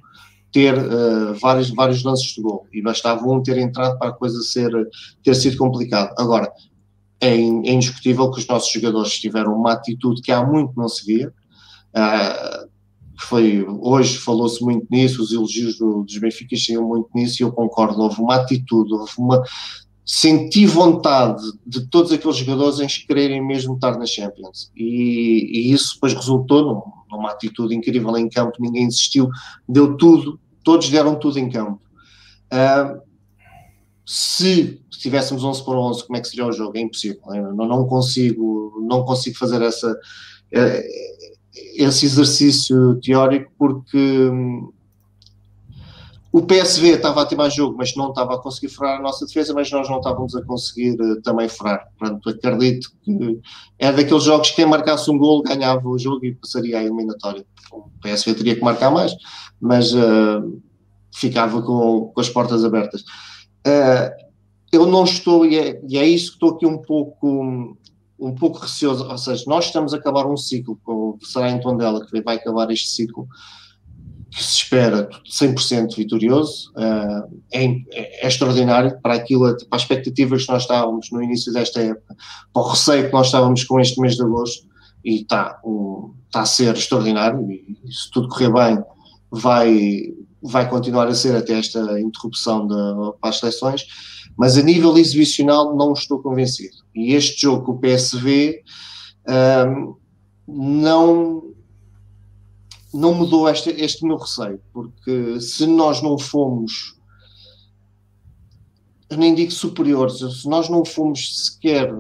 ter 0.52 0.76
uh, 0.76 1.34
vários, 1.34 1.70
vários 1.70 2.02
lances 2.02 2.32
de 2.32 2.42
gol 2.42 2.66
e 2.72 2.82
bastava 2.82 3.24
um 3.26 3.42
ter 3.42 3.58
entrado 3.58 3.98
para 3.98 4.10
a 4.10 4.12
coisa 4.12 4.40
ser, 4.42 4.70
ter 5.22 5.34
sido 5.34 5.56
complicado. 5.56 6.12
Agora, 6.18 6.50
é, 7.20 7.28
é 7.28 7.36
indiscutível 7.36 8.30
que 8.30 8.40
os 8.40 8.46
nossos 8.46 8.72
jogadores 8.72 9.18
tiveram 9.18 9.54
uma 9.54 9.72
atitude 9.72 10.22
que 10.22 10.32
há 10.32 10.44
muito 10.44 10.72
não 10.76 10.88
se 10.88 11.04
via. 11.04 11.32
Uh, 11.94 12.69
foi, 13.22 13.64
hoje 13.68 14.18
falou-se 14.18 14.62
muito 14.62 14.86
nisso, 14.90 15.22
os 15.22 15.32
elogios 15.32 15.78
do, 15.78 16.02
dos 16.02 16.18
Benfica 16.18 16.56
saíam 16.56 16.86
muito 16.86 17.08
nisso 17.14 17.42
e 17.42 17.44
eu 17.44 17.52
concordo, 17.52 18.00
houve 18.00 18.20
uma 18.20 18.36
atitude, 18.36 18.92
houve 18.92 19.12
uma 19.18 19.42
senti 20.04 20.66
vontade 20.66 21.42
de 21.64 21.86
todos 21.86 22.10
aqueles 22.10 22.36
jogadores 22.36 22.80
em 22.80 23.06
quererem 23.06 23.46
mesmo 23.46 23.74
estar 23.74 23.96
na 23.96 24.06
Champions 24.06 24.72
e, 24.76 25.50
e 25.52 25.72
isso 25.72 25.94
depois 25.94 26.14
resultou 26.14 26.62
num, 26.64 26.82
numa 27.16 27.30
atitude 27.30 27.74
incrível 27.74 28.16
em 28.16 28.28
campo, 28.28 28.56
ninguém 28.58 28.88
desistiu, 28.88 29.28
deu 29.68 29.96
tudo, 29.96 30.40
todos 30.64 30.88
deram 30.88 31.14
tudo 31.14 31.38
em 31.38 31.48
campo. 31.48 31.80
Uh, 32.52 33.00
se 34.04 34.82
tivéssemos 34.90 35.44
11 35.44 35.64
por 35.64 35.76
11, 35.76 36.06
como 36.06 36.16
é 36.16 36.20
que 36.20 36.28
seria 36.28 36.46
o 36.46 36.52
jogo? 36.52 36.76
É 36.76 36.80
impossível, 36.80 37.22
eu 37.32 37.54
não, 37.54 37.68
não 37.68 37.86
consigo, 37.86 38.82
não 38.82 39.04
consigo 39.04 39.38
fazer 39.38 39.62
essa, 39.62 39.96
eh, 40.52 40.84
esse 41.54 42.06
exercício 42.06 43.00
teórico 43.00 43.50
porque 43.58 43.98
hum, 43.98 44.72
o 46.32 46.42
PSV 46.42 46.90
estava 46.90 47.22
a 47.22 47.26
ter 47.26 47.34
mais 47.34 47.52
jogo, 47.52 47.76
mas 47.76 47.96
não 47.96 48.10
estava 48.10 48.34
a 48.34 48.38
conseguir 48.38 48.68
furar 48.68 48.98
a 48.98 49.02
nossa 49.02 49.26
defesa, 49.26 49.52
mas 49.52 49.70
nós 49.70 49.88
não 49.88 49.96
estávamos 49.98 50.36
a 50.36 50.42
conseguir 50.42 50.92
uh, 51.00 51.20
também 51.22 51.48
furar. 51.48 51.88
Portanto, 51.98 52.30
acredito 52.30 52.88
que 53.02 53.40
é 53.78 53.92
daqueles 53.92 54.22
jogos 54.22 54.50
que 54.50 54.56
quem 54.56 54.66
marcasse 54.66 55.10
um 55.10 55.18
gol 55.18 55.42
ganhava 55.42 55.88
o 55.88 55.98
jogo 55.98 56.24
e 56.24 56.34
passaria 56.34 56.78
à 56.78 56.84
eliminatória. 56.84 57.44
O 57.72 57.90
PSV 58.00 58.34
teria 58.34 58.54
que 58.54 58.62
marcar 58.62 58.92
mais, 58.92 59.12
mas 59.60 59.92
uh, 59.92 60.62
ficava 61.12 61.60
com, 61.62 62.12
com, 62.14 62.20
as 62.20 62.28
portas 62.28 62.64
abertas. 62.64 63.00
Uh, 63.66 64.30
eu 64.70 64.86
não 64.86 65.02
estou, 65.02 65.44
e 65.44 65.58
é, 65.58 65.80
e 65.88 65.98
é 65.98 66.06
isso 66.06 66.28
que 66.28 66.36
estou 66.36 66.50
aqui 66.50 66.64
um 66.64 66.78
pouco 66.78 67.42
hum, 67.42 67.76
um 68.20 68.34
pouco 68.34 68.58
receoso, 68.58 69.08
ou 69.08 69.18
seja, 69.18 69.44
nós 69.46 69.66
estamos 69.66 69.94
a 69.94 69.96
acabar 69.96 70.26
um 70.26 70.36
ciclo, 70.36 70.78
com, 70.84 71.18
será 71.22 71.50
em 71.50 71.60
Tondela 71.60 72.04
que 72.04 72.20
vai 72.22 72.36
acabar 72.36 72.70
este 72.70 72.90
ciclo, 72.90 73.26
que 74.30 74.44
se 74.44 74.58
espera 74.58 75.08
100% 75.28 75.96
vitorioso, 75.96 76.70
uh, 76.76 77.42
é, 77.52 77.64
é, 77.92 78.26
extraordinário 78.26 79.00
para 79.00 79.14
aquilo, 79.14 79.56
para 79.66 79.76
as 79.76 79.82
expectativas 79.82 80.44
que 80.44 80.52
nós 80.52 80.62
estávamos 80.62 81.10
no 81.10 81.22
início 81.22 81.52
desta 81.52 81.80
época, 81.80 82.14
para 82.52 82.62
o 82.62 82.68
receio 82.68 83.06
que 83.06 83.12
nós 83.12 83.26
estávamos 83.26 83.64
com 83.64 83.80
este 83.80 84.00
mês 84.00 84.14
de 84.14 84.22
agosto, 84.22 84.68
e 85.04 85.22
está, 85.22 85.58
um, 85.64 86.14
está 86.26 86.42
a 86.42 86.46
ser 86.46 86.76
extraordinário, 86.76 87.50
e 87.50 87.76
se 87.90 88.10
tudo 88.12 88.28
correr 88.28 88.52
bem, 88.52 88.84
vai, 89.30 90.14
vai 90.42 90.68
continuar 90.68 91.08
a 91.08 91.14
ser 91.14 91.34
até 91.34 91.58
esta 91.58 91.98
interrupção 91.98 92.68
de, 92.68 93.18
para 93.20 93.30
as 93.30 93.40
seleções, 93.40 93.86
mas 94.36 94.56
a 94.56 94.62
nível 94.62 94.96
exibicional 94.96 95.74
não 95.74 95.92
estou 95.92 96.22
convencido. 96.22 96.76
E 96.94 97.14
este 97.14 97.42
jogo 97.42 97.64
com 97.64 97.72
o 97.72 97.78
PSV 97.78 98.62
um, 99.28 99.96
não, 100.46 101.54
não 102.92 103.14
mudou 103.14 103.48
este, 103.48 103.70
este 103.70 104.04
meu 104.04 104.16
receio, 104.16 104.60
porque 104.72 105.40
se 105.40 105.66
nós 105.66 106.02
não 106.02 106.18
fomos, 106.18 106.98
nem 109.10 109.34
digo 109.34 109.52
superiores, 109.52 110.18
se 110.18 110.48
nós 110.48 110.68
não 110.68 110.84
fomos 110.84 111.46
sequer 111.46 111.92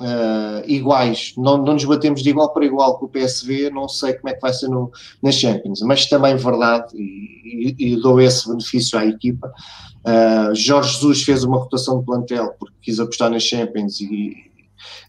uh, 0.00 0.62
iguais, 0.66 1.34
não, 1.36 1.58
não 1.58 1.74
nos 1.74 1.84
batemos 1.84 2.22
de 2.22 2.30
igual 2.30 2.52
para 2.52 2.64
igual 2.64 2.98
com 2.98 3.06
o 3.06 3.08
PSV, 3.08 3.70
não 3.70 3.88
sei 3.88 4.14
como 4.14 4.28
é 4.28 4.34
que 4.34 4.40
vai 4.40 4.52
ser 4.52 4.68
no, 4.68 4.90
nas 5.22 5.34
Champions, 5.34 5.80
mas 5.82 6.06
também 6.06 6.36
verdade, 6.36 6.94
e, 6.94 7.74
e, 7.78 7.92
e 7.92 7.96
dou 8.00 8.20
esse 8.20 8.48
benefício 8.48 8.98
à 8.98 9.06
equipa, 9.06 9.48
uh, 9.48 10.54
Jorge 10.54 10.94
Jesus 10.94 11.22
fez 11.22 11.44
uma 11.44 11.58
rotação 11.58 12.00
de 12.00 12.06
plantel 12.06 12.54
porque 12.58 12.74
quis 12.82 13.00
apostar 13.00 13.30
nas 13.30 13.42
Champions 13.42 14.00
e, 14.00 14.34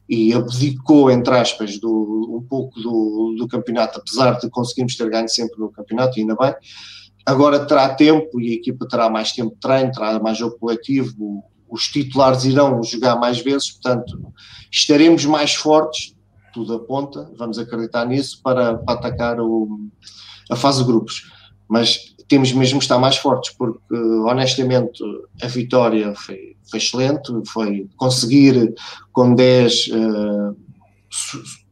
e 0.08 0.34
abdicou, 0.34 1.10
entre 1.10 1.36
aspas, 1.36 1.80
do, 1.80 2.36
um 2.36 2.42
pouco 2.48 2.80
do, 2.80 3.36
do 3.38 3.48
campeonato, 3.48 4.00
apesar 4.00 4.38
de 4.40 4.50
conseguirmos 4.50 4.96
ter 4.96 5.10
ganho 5.10 5.30
sempre 5.30 5.60
no 5.60 5.72
campeonato, 5.72 6.20
ainda 6.20 6.36
bem, 6.36 6.54
agora 7.26 7.66
terá 7.66 7.90
tempo 7.90 8.40
e 8.40 8.52
a 8.52 8.54
equipa 8.54 8.88
terá 8.88 9.10
mais 9.10 9.32
tempo 9.32 9.56
de 9.56 9.60
treino, 9.60 9.92
terá 9.92 10.20
mais 10.20 10.38
jogo 10.38 10.58
coletivo, 10.60 11.44
os 11.68 11.88
titulares 11.88 12.46
irão 12.46 12.82
jogar 12.84 13.20
mais 13.20 13.40
vezes, 13.40 13.72
portanto, 13.72 14.32
estaremos 14.72 15.26
mais 15.26 15.54
fortes, 15.56 16.16
tudo 16.54 16.74
aponta, 16.74 17.30
vamos 17.38 17.60
acreditar 17.60 18.06
nisso, 18.06 18.40
para, 18.42 18.78
para 18.78 18.94
atacar 18.94 19.40
o, 19.40 19.90
a 20.50 20.56
fase 20.56 20.80
de 20.80 20.86
grupos. 20.86 21.32
Mas 21.68 22.16
temos 22.28 22.52
mesmo 22.54 22.80
que 22.80 22.86
estar 22.86 22.98
mais 22.98 23.18
fortes, 23.18 23.54
porque 23.56 23.96
honestamente 24.28 25.04
a 25.42 25.48
vitória 25.48 26.14
foi, 26.16 26.56
foi 26.70 26.80
excelente, 26.80 27.32
foi 27.52 27.88
conseguir 27.98 28.74
com 29.12 29.36
10 29.36 29.88
uh, 29.88 30.56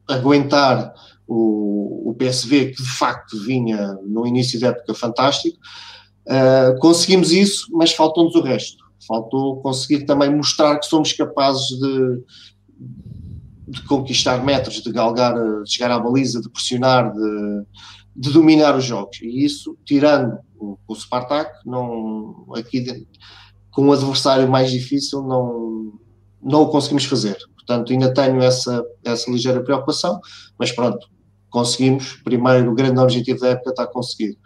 aguentar 0.07 0.93
o, 1.27 2.09
o 2.09 2.15
PSV, 2.15 2.71
que 2.71 2.83
de 2.83 2.89
facto 2.89 3.39
vinha 3.43 3.97
no 4.05 4.27
início 4.27 4.59
da 4.59 4.67
época 4.67 4.93
fantástico. 4.93 5.57
Uh, 6.27 6.77
conseguimos 6.79 7.31
isso, 7.31 7.67
mas 7.71 7.91
faltou-nos 7.93 8.35
o 8.35 8.41
resto. 8.41 8.83
Faltou 9.07 9.61
conseguir 9.61 10.05
também 10.05 10.33
mostrar 10.33 10.77
que 10.79 10.85
somos 10.85 11.11
capazes 11.11 11.67
de, 11.79 12.23
de 13.67 13.81
conquistar 13.83 14.43
metros, 14.43 14.81
de 14.81 14.91
galgar, 14.91 15.33
de 15.33 15.71
chegar 15.71 15.91
à 15.91 15.99
baliza, 15.99 16.41
de 16.41 16.49
pressionar, 16.49 17.13
de, 17.13 17.63
de 18.15 18.31
dominar 18.31 18.75
os 18.75 18.83
jogos. 18.83 19.21
E 19.21 19.45
isso, 19.45 19.77
tirando 19.85 20.37
o, 20.57 20.77
o 20.87 20.95
Spartak, 20.95 21.51
não, 21.65 22.45
aqui 22.55 23.05
com 23.71 23.87
um 23.87 23.91
adversário 23.91 24.47
mais 24.49 24.71
difícil, 24.71 25.23
não, 25.23 25.93
não 26.41 26.63
o 26.63 26.69
conseguimos 26.69 27.05
fazer. 27.05 27.37
Portanto, 27.55 27.91
ainda 27.91 28.13
tenho 28.13 28.41
essa, 28.41 28.83
essa 29.03 29.31
ligeira 29.31 29.63
preocupação, 29.63 30.19
mas 30.59 30.71
pronto, 30.71 31.07
conseguimos. 31.49 32.21
Primeiro, 32.23 32.71
o 32.71 32.75
grande 32.75 32.99
objetivo 32.99 33.39
da 33.39 33.49
época 33.49 33.69
está 33.69 33.87
conseguido. 33.87 34.37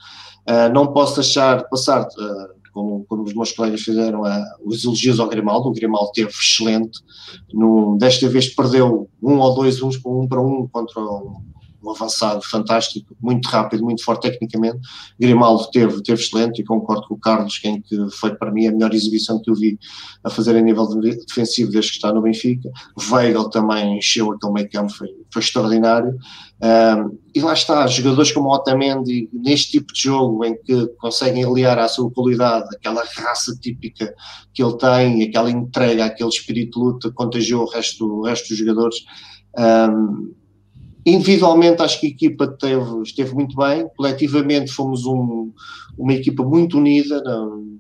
Uh, 0.48 0.72
não 0.74 0.94
posso 0.94 1.16
deixar 1.16 1.68
passar, 1.68 2.04
uh, 2.04 2.57
como, 2.78 3.06
como, 3.06 3.24
os 3.24 3.34
meus 3.34 3.52
colegas 3.52 3.82
fizeram, 3.82 4.22
uh, 4.22 4.44
os 4.64 4.84
elogios 4.84 5.20
ao 5.20 5.28
Grimaldo. 5.28 5.68
O 5.68 5.74
Grimaldo 5.74 6.12
teve 6.14 6.30
excelente. 6.30 7.00
No, 7.52 7.98
desta 7.98 8.30
vez 8.30 8.54
perdeu 8.54 9.10
um 9.22 9.40
ou 9.40 9.56
dois 9.56 9.82
uns 9.82 10.00
um 10.06 10.28
para 10.28 10.40
um 10.40 10.68
contra 10.68 11.02
um, 11.02 11.42
um 11.84 11.90
avançado 11.90 12.44
fantástico, 12.44 13.16
muito 13.20 13.48
rápido, 13.48 13.84
muito 13.84 14.04
forte 14.04 14.30
tecnicamente. 14.30 14.78
Grimaldo 15.20 15.68
teve, 15.72 16.04
teve 16.04 16.22
excelente 16.22 16.62
e 16.62 16.66
concordo 16.66 17.08
com 17.08 17.16
o 17.16 17.20
Carlos, 17.20 17.58
quem 17.58 17.82
que 17.82 17.98
foi 18.12 18.36
para 18.36 18.52
mim 18.52 18.68
a 18.68 18.72
melhor 18.72 18.94
exibição 18.94 19.42
que 19.42 19.50
eu 19.50 19.56
vi 19.56 19.80
a 20.24 20.30
fazer 20.30 20.56
a 20.56 20.62
nível 20.62 20.88
defensivo 21.28 21.72
desde 21.72 21.92
que 21.92 21.98
está 21.98 22.14
no 22.14 22.22
Benfica. 22.22 22.70
Weigl 23.10 23.50
também 23.50 23.98
encheu 23.98 24.32
aquele 24.32 24.54
meio 24.54 24.70
campo, 24.70 24.94
foi, 24.94 25.10
foi 25.34 25.42
extraordinário. 25.42 26.16
E 27.36 27.40
lá 27.40 27.54
está, 27.54 27.86
jogadores 27.86 28.32
como 28.32 28.52
Otamendi, 28.52 29.30
neste 29.32 29.74
tipo 29.74 29.94
de 29.94 30.02
jogo 30.02 30.44
em 30.44 30.56
que 30.64 30.88
conseguem 30.98 31.44
aliar 31.44 31.78
à 31.78 31.88
sua 31.88 32.10
qualidade, 32.10 32.68
aquela 32.76 33.04
raça 33.04 33.56
típica 33.62 34.14
que 34.54 34.64
ele 34.64 34.78
tem, 34.78 35.24
aquela 35.24 35.52
entrega, 35.52 36.06
aquele 36.06 36.30
espírito 36.30 36.80
de 36.80 36.86
luta, 36.86 37.12
contagiou 37.12 37.64
o 37.64 37.70
resto, 37.70 38.06
o 38.06 38.24
resto 38.24 38.50
dos 38.50 38.58
jogadores. 38.58 38.98
Um, 39.58 40.34
Individualmente, 41.08 41.82
acho 41.82 42.02
que 42.02 42.08
a 42.08 42.10
equipa 42.10 42.46
teve, 42.46 43.02
esteve 43.02 43.34
muito 43.34 43.56
bem. 43.56 43.88
Coletivamente, 43.96 44.74
fomos 44.74 45.06
um, 45.06 45.54
uma 45.98 46.14
equipa 46.14 46.44
muito 46.44 46.78
unida, 46.78 47.24
um, 47.46 47.80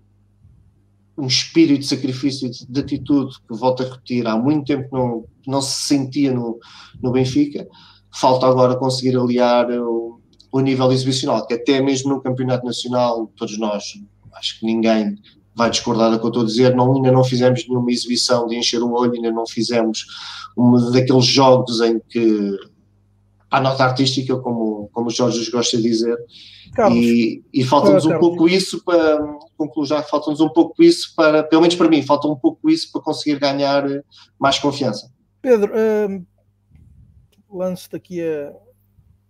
um 1.17 1.27
espírito 1.27 1.81
de 1.81 1.87
sacrifício, 1.87 2.49
de, 2.49 2.65
de, 2.65 2.79
atitude, 2.79 3.35
que 3.45 3.53
volto 3.53 3.83
a 3.83 3.85
repetir, 3.89 4.25
há 4.25 4.37
muito 4.37 4.67
tempo 4.67 4.87
não, 4.93 5.25
não 5.45 5.61
se 5.61 5.87
sentia 5.87 6.31
no, 6.31 6.57
no 7.03 7.11
Benfica. 7.11 7.67
Falta 8.13 8.47
agora 8.47 8.75
conseguir 8.75 9.17
aliar 9.17 9.69
o, 9.71 10.19
o 10.51 10.59
nível 10.59 10.91
exibicional, 10.91 11.45
que 11.45 11.53
até 11.53 11.81
mesmo 11.81 12.09
no 12.09 12.21
Campeonato 12.21 12.65
Nacional, 12.65 13.31
todos 13.35 13.57
nós, 13.57 13.83
acho 14.33 14.59
que 14.59 14.65
ninguém 14.65 15.15
vai 15.55 15.69
discordar 15.69 16.11
do 16.11 16.19
que 16.19 16.25
eu 16.25 16.29
estou 16.29 16.43
a 16.43 16.45
dizer, 16.45 16.75
não, 16.75 16.95
ainda 16.95 17.11
não 17.11 17.23
fizemos 17.23 17.67
nenhuma 17.67 17.91
exibição 17.91 18.45
de 18.47 18.55
encher 18.55 18.81
o 18.81 18.93
olho, 18.93 19.13
ainda 19.13 19.31
não 19.31 19.45
fizemos 19.45 20.05
um 20.55 20.91
daqueles 20.91 21.25
jogos 21.25 21.81
em 21.81 21.99
que 21.99 22.55
à 23.49 23.59
nota 23.59 23.83
artística, 23.83 24.37
como, 24.37 24.89
como 24.91 25.07
o 25.07 25.09
Jorge 25.09 25.49
gosta 25.49 25.77
de 25.77 25.83
dizer. 25.83 26.17
Carlos, 26.75 26.99
e, 26.99 27.43
e 27.53 27.63
falta-nos 27.63 28.05
um 28.05 28.09
Carlos. 28.09 28.27
pouco 28.27 28.47
isso 28.47 28.83
para 28.83 29.19
concluir 29.57 29.87
já, 29.87 30.03
falta-nos 30.03 30.41
um 30.41 30.49
pouco 30.49 30.83
isso 30.83 31.13
para, 31.15 31.43
pelo 31.43 31.61
menos 31.61 31.75
para 31.75 31.89
mim, 31.89 32.03
falta 32.03 32.27
um 32.27 32.35
pouco 32.35 32.69
isso 32.69 32.91
para 32.91 33.01
conseguir 33.01 33.39
ganhar 33.39 33.83
mais 34.37 34.59
confiança. 34.59 35.09
Pedro, 35.41 35.71
uh, 35.73 36.25
lance-te 37.51 37.95
aqui 37.95 38.21
a, 38.21 38.53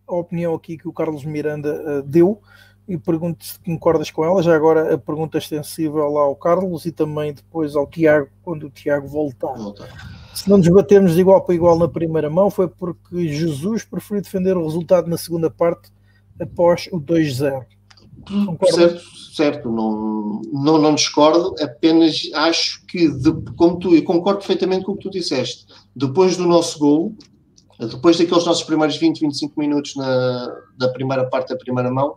a, 0.08 0.16
opinião 0.16 0.54
aqui 0.54 0.78
que 0.78 0.88
o 0.88 0.94
Carlos 0.94 1.26
Miranda 1.26 2.00
uh, 2.00 2.02
deu 2.04 2.42
e 2.88 2.98
pergunto 2.98 3.46
se 3.46 3.60
concordas 3.60 4.10
com 4.12 4.24
ela. 4.24 4.42
Já 4.42 4.56
agora 4.56 4.94
a 4.94 4.98
pergunta 4.98 5.38
extensível 5.38 6.10
lá 6.10 6.22
ao 6.22 6.36
Carlos 6.36 6.86
e 6.86 6.92
também 6.92 7.34
depois 7.34 7.76
ao 7.76 7.88
Tiago, 7.88 8.30
quando 8.44 8.68
o 8.68 8.70
Tiago 8.70 9.08
voltar. 9.08 9.54
voltar 9.54 10.18
se 10.38 10.48
não 10.48 10.58
nos 10.58 10.68
batemos 10.68 11.16
de 11.16 11.22
igual 11.22 11.42
para 11.42 11.56
igual 11.56 11.78
na 11.80 11.88
primeira 11.88 12.30
mão, 12.30 12.52
foi 12.52 12.68
porque 12.68 13.28
Jesus 13.28 13.84
preferiu 13.84 14.22
defender 14.22 14.56
o 14.56 14.64
resultado 14.64 15.10
na 15.10 15.18
segunda 15.18 15.50
parte 15.50 15.92
após 16.40 16.88
o 16.92 17.02
2-0. 17.02 17.66
Certo, 18.70 19.02
certo, 19.34 19.72
não, 19.72 20.42
não, 20.54 20.78
não 20.78 20.94
discordo, 20.94 21.56
apenas 21.60 22.30
acho 22.36 22.86
que, 22.86 23.10
de, 23.10 23.32
como 23.56 23.80
tu, 23.80 23.96
eu 23.96 24.04
concordo 24.04 24.40
perfeitamente 24.40 24.86
com 24.86 24.92
o 24.92 24.98
que 24.98 25.04
tu 25.04 25.10
disseste, 25.10 25.66
depois 25.96 26.38
do 26.38 26.46
nosso 26.46 26.78
gol, 26.78 27.16
depois 27.80 28.18
daqueles 28.18 28.46
nossos 28.46 28.64
primeiros 28.64 28.98
20, 28.98 29.20
25 29.20 29.60
minutos 29.60 29.96
na, 29.96 30.56
da 30.78 30.90
primeira 30.90 31.30
parte 31.30 31.50
da 31.50 31.56
primeira 31.56 31.92
mão, 31.92 32.16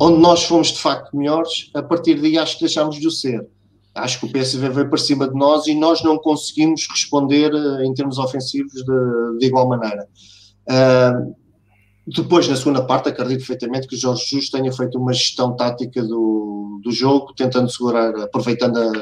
onde 0.00 0.18
nós 0.20 0.44
fomos 0.44 0.68
de 0.68 0.78
facto 0.78 1.16
melhores, 1.16 1.70
a 1.74 1.82
partir 1.82 2.20
daí 2.20 2.38
acho 2.38 2.54
que 2.54 2.64
deixámos 2.64 2.96
de 2.96 3.06
o 3.06 3.10
ser 3.10 3.46
acho 3.94 4.20
que 4.20 4.26
o 4.26 4.32
PSV 4.32 4.68
veio 4.70 4.88
para 4.88 4.98
cima 4.98 5.28
de 5.28 5.34
nós 5.34 5.66
e 5.66 5.74
nós 5.74 6.02
não 6.02 6.18
conseguimos 6.18 6.86
responder 6.88 7.52
uh, 7.52 7.82
em 7.82 7.92
termos 7.94 8.18
ofensivos 8.18 8.72
de, 8.72 9.38
de 9.38 9.46
igual 9.46 9.68
maneira. 9.68 10.08
Uh, 10.68 11.34
depois, 12.06 12.48
na 12.48 12.56
segunda 12.56 12.82
parte, 12.84 13.08
acredito 13.08 13.38
perfeitamente 13.38 13.86
que 13.86 13.96
Jorge 13.96 14.24
Jesus 14.26 14.50
tenha 14.50 14.72
feito 14.72 14.98
uma 14.98 15.12
gestão 15.12 15.54
tática 15.54 16.02
do, 16.02 16.80
do 16.82 16.90
jogo, 16.90 17.32
tentando 17.32 17.70
segurar, 17.70 18.14
aproveitando 18.16 18.76
a, 18.76 18.92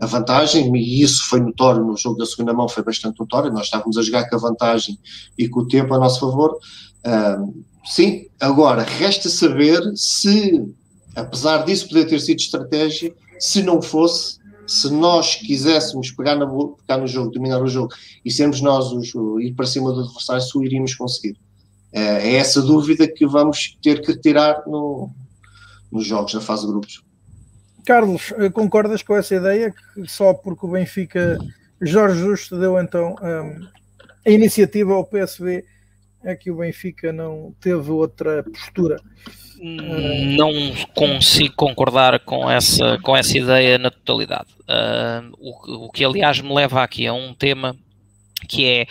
a, 0.00 0.06
vantagem, 0.06 0.74
e 0.76 1.02
isso 1.02 1.28
foi 1.28 1.40
notório 1.40 1.84
no 1.84 1.96
jogo 1.96 2.18
da 2.18 2.26
segunda 2.26 2.52
mão, 2.52 2.68
foi 2.68 2.82
bastante 2.82 3.20
notório. 3.20 3.52
Nós 3.52 3.66
estávamos 3.66 3.96
a 3.96 4.02
jogar 4.02 4.28
com 4.28 4.34
a 4.34 4.40
vantagem 4.40 4.98
e 5.38 5.48
com 5.48 5.60
o 5.60 5.68
tempo 5.68 5.94
a 5.94 5.98
nosso 5.98 6.18
favor. 6.18 6.58
Uh, 7.06 7.62
sim, 7.84 8.26
agora 8.40 8.82
resta 8.82 9.28
saber 9.28 9.80
se, 9.94 10.68
apesar 11.14 11.64
disso 11.64 11.88
poder 11.88 12.06
ter 12.06 12.20
sido 12.20 12.40
estratégia, 12.40 13.14
se 13.38 13.62
não 13.62 13.80
fosse, 13.80 14.38
se 14.66 14.90
nós 14.92 15.36
quiséssemos 15.36 16.10
pegar, 16.10 16.34
na, 16.34 16.46
pegar 16.46 17.00
no 17.00 17.06
jogo, 17.06 17.30
dominar 17.30 17.62
o 17.62 17.68
jogo 17.68 17.92
e 18.24 18.32
sermos 18.32 18.60
nós 18.60 18.90
os, 18.90 19.12
ir 19.40 19.54
para 19.54 19.66
cima 19.66 19.92
do 19.92 20.00
adversário, 20.00 20.42
se 20.42 20.58
o 20.58 20.64
iríamos 20.64 20.96
conseguir. 20.96 21.36
É, 21.92 22.00
é 22.00 22.34
essa 22.36 22.62
dúvida 22.62 23.06
que 23.06 23.26
vamos 23.26 23.76
ter 23.82 24.00
que 24.00 24.12
retirar 24.12 24.62
no, 24.66 25.10
nos 25.90 26.06
jogos 26.06 26.32
da 26.32 26.40
fase 26.40 26.62
de 26.62 26.72
grupos. 26.72 27.02
Carlos, 27.84 28.32
eh, 28.38 28.48
concordas 28.48 29.02
com 29.02 29.16
essa 29.16 29.34
ideia 29.34 29.72
que 29.72 30.08
só 30.08 30.32
porque 30.32 30.64
o 30.64 30.70
Benfica, 30.70 31.38
Jorge 31.80 32.20
Justo 32.20 32.58
deu 32.58 32.80
então 32.80 33.16
um, 33.20 33.66
a 34.24 34.30
iniciativa 34.30 34.94
ao 34.94 35.04
PSV 35.04 35.64
é 36.24 36.36
que 36.36 36.50
o 36.50 36.58
Benfica 36.58 37.12
não 37.12 37.54
teve 37.60 37.90
outra 37.90 38.42
postura? 38.44 38.96
não 39.64 40.52
consigo 40.92 41.54
concordar 41.54 42.18
com 42.20 42.50
essa, 42.50 42.98
com 42.98 43.16
essa 43.16 43.38
ideia 43.38 43.78
na 43.78 43.92
totalidade. 43.92 44.48
Uh, 44.62 45.32
o, 45.38 45.86
o 45.86 45.90
que, 45.90 46.04
aliás, 46.04 46.40
me 46.40 46.52
leva 46.52 46.82
aqui 46.82 47.06
a 47.06 47.12
um 47.12 47.32
tema 47.32 47.76
que 48.46 48.66
é 48.66 48.86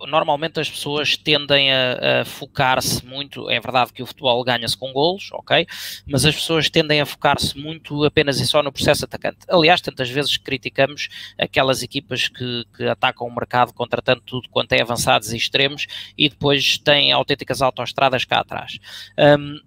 uh, 0.00 0.06
normalmente 0.06 0.60
as 0.60 0.68
pessoas 0.68 1.16
tendem 1.16 1.72
a, 1.72 2.20
a 2.20 2.24
focar-se 2.24 3.04
muito, 3.04 3.48
é 3.50 3.60
verdade 3.60 3.92
que 3.92 4.02
o 4.02 4.06
futebol 4.06 4.42
ganha-se 4.44 4.76
com 4.76 4.92
golos, 4.92 5.30
ok, 5.32 5.66
mas 6.06 6.24
as 6.24 6.34
pessoas 6.34 6.68
tendem 6.68 7.00
a 7.00 7.06
focar-se 7.06 7.56
muito 7.58 8.04
apenas 8.04 8.40
e 8.40 8.46
só 8.46 8.62
no 8.62 8.72
processo 8.72 9.04
atacante. 9.04 9.38
Aliás, 9.48 9.80
tantas 9.80 10.10
vezes 10.10 10.36
criticamos 10.36 11.08
aquelas 11.38 11.82
equipas 11.82 12.28
que, 12.28 12.64
que 12.76 12.84
atacam 12.84 13.26
o 13.26 13.34
mercado 13.34 13.72
contratando 13.72 14.22
tudo 14.22 14.48
quanto 14.48 14.72
é 14.72 14.82
avançados 14.82 15.32
e 15.32 15.36
extremos 15.36 15.86
e 16.16 16.28
depois 16.28 16.78
têm 16.78 17.12
autênticas 17.12 17.62
autoestradas 17.62 18.24
cá 18.24 18.40
atrás. 18.40 18.78
Um, 19.18 19.60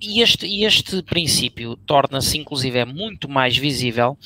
e 0.00 0.20
este, 0.20 0.64
este 0.64 1.00
princípio 1.02 1.76
torna-se, 1.76 2.36
inclusive, 2.36 2.76
é 2.76 2.84
muito 2.84 3.28
mais 3.28 3.56
visível 3.56 4.18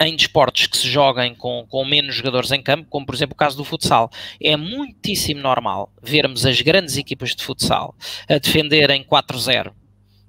em 0.00 0.16
desportos 0.16 0.66
que 0.66 0.76
se 0.76 0.88
joguem 0.88 1.34
com, 1.34 1.66
com 1.68 1.84
menos 1.84 2.14
jogadores 2.14 2.50
em 2.50 2.62
campo, 2.62 2.88
como 2.88 3.06
por 3.06 3.14
exemplo 3.14 3.34
o 3.34 3.38
caso 3.38 3.56
do 3.56 3.64
futsal. 3.64 4.10
É 4.40 4.56
muitíssimo 4.56 5.40
normal 5.40 5.92
vermos 6.02 6.44
as 6.44 6.60
grandes 6.60 6.96
equipas 6.96 7.34
de 7.34 7.42
futsal 7.42 7.94
a 8.28 8.38
defenderem 8.38 9.04
4-0 9.04 9.72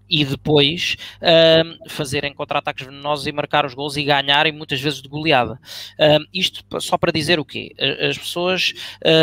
e 0.10 0.24
depois 0.24 0.98
uh, 1.22 1.90
fazerem 1.90 2.34
contra-ataques 2.34 2.86
venenosos 2.86 3.28
e 3.28 3.32
marcar 3.32 3.66
os 3.66 3.74
gols 3.74 3.98
e 3.98 4.04
ganharem 4.04 4.52
muitas 4.52 4.80
vezes 4.80 5.02
de 5.02 5.10
goleada. 5.10 5.60
Uh, 6.00 6.24
isto 6.34 6.64
só 6.80 6.98
para 6.98 7.12
dizer 7.12 7.40
o 7.40 7.46
quê? 7.46 7.72
As 8.08 8.18
pessoas 8.18 8.74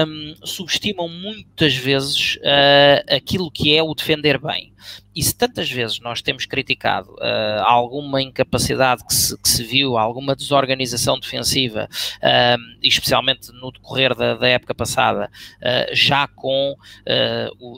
um, 0.07 0.35
subestimam 0.45 1.09
muitas 1.09 1.75
vezes 1.75 2.37
uh, 2.37 3.15
aquilo 3.15 3.51
que 3.51 3.77
é 3.77 3.83
o 3.83 3.95
defender 3.95 4.39
bem. 4.39 4.72
E 5.15 5.23
se 5.23 5.35
tantas 5.35 5.71
vezes 5.71 6.01
nós 6.01 6.23
temos 6.23 6.47
criticado 6.47 7.13
uh, 7.15 7.63
alguma 7.65 8.23
incapacidade 8.23 9.05
que 9.05 9.13
se, 9.13 9.37
que 9.37 9.49
se, 9.49 9.63
viu, 9.63 9.99
alguma 9.99 10.35
desorganização 10.35 11.19
defensiva, 11.19 11.89
uh, 12.17 12.79
especialmente 12.83 13.53
no 13.53 13.71
decorrer 13.71 14.15
da, 14.15 14.35
da 14.35 14.49
época 14.49 14.75
passada, 14.75 15.31
uh, 15.59 15.95
já 15.95 16.27
com 16.29 16.75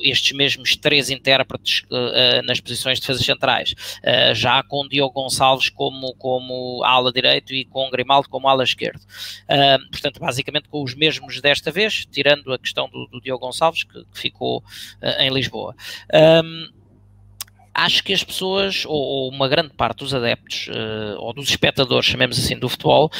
estes 0.02 0.32
mesmos 0.32 0.76
três 0.76 1.10
intérpretes 1.10 1.82
nas 2.44 2.60
posições 2.60 2.98
de 2.98 3.02
defesas 3.02 3.24
centrais, 3.24 3.74
já 4.34 4.62
com 4.62 4.86
Diogo 4.88 5.12
Gonçalves 5.12 5.68
como, 5.68 6.14
como 6.14 6.82
ala 6.84 7.12
direito 7.12 7.52
e 7.52 7.64
com 7.64 7.90
Grimaldo 7.90 8.28
como 8.28 8.48
ala 8.48 8.62
esquerdo. 8.62 9.00
portanto, 9.90 10.20
basicamente 10.20 10.68
com 10.68 10.82
os 10.82 10.94
mesmos 10.94 11.40
desta 11.40 11.70
vez, 11.70 12.06
tirando 12.06 12.52
a 12.52 12.58
questão 12.58 12.88
do, 12.88 13.06
do 13.06 13.20
Diogo 13.20 13.46
Gonçalves, 13.46 13.84
que, 13.84 14.04
que 14.04 14.18
ficou 14.18 14.62
em 15.18 15.30
Lisboa. 15.30 15.74
Um, 16.44 16.68
acho 17.74 18.04
que 18.04 18.12
as 18.12 18.22
pessoas, 18.22 18.84
ou, 18.86 18.94
ou, 18.94 19.28
uma 19.30 19.48
grande 19.48 19.70
parte 19.70 19.98
dos 19.98 20.14
adeptos, 20.14 20.68
uh, 20.68 21.18
ou 21.18 21.32
dos 21.32 21.48
espectadores, 21.48 22.06
chamemos 22.06 22.38
assim, 22.38 22.58
do 22.58 22.68
futebol, 22.68 23.10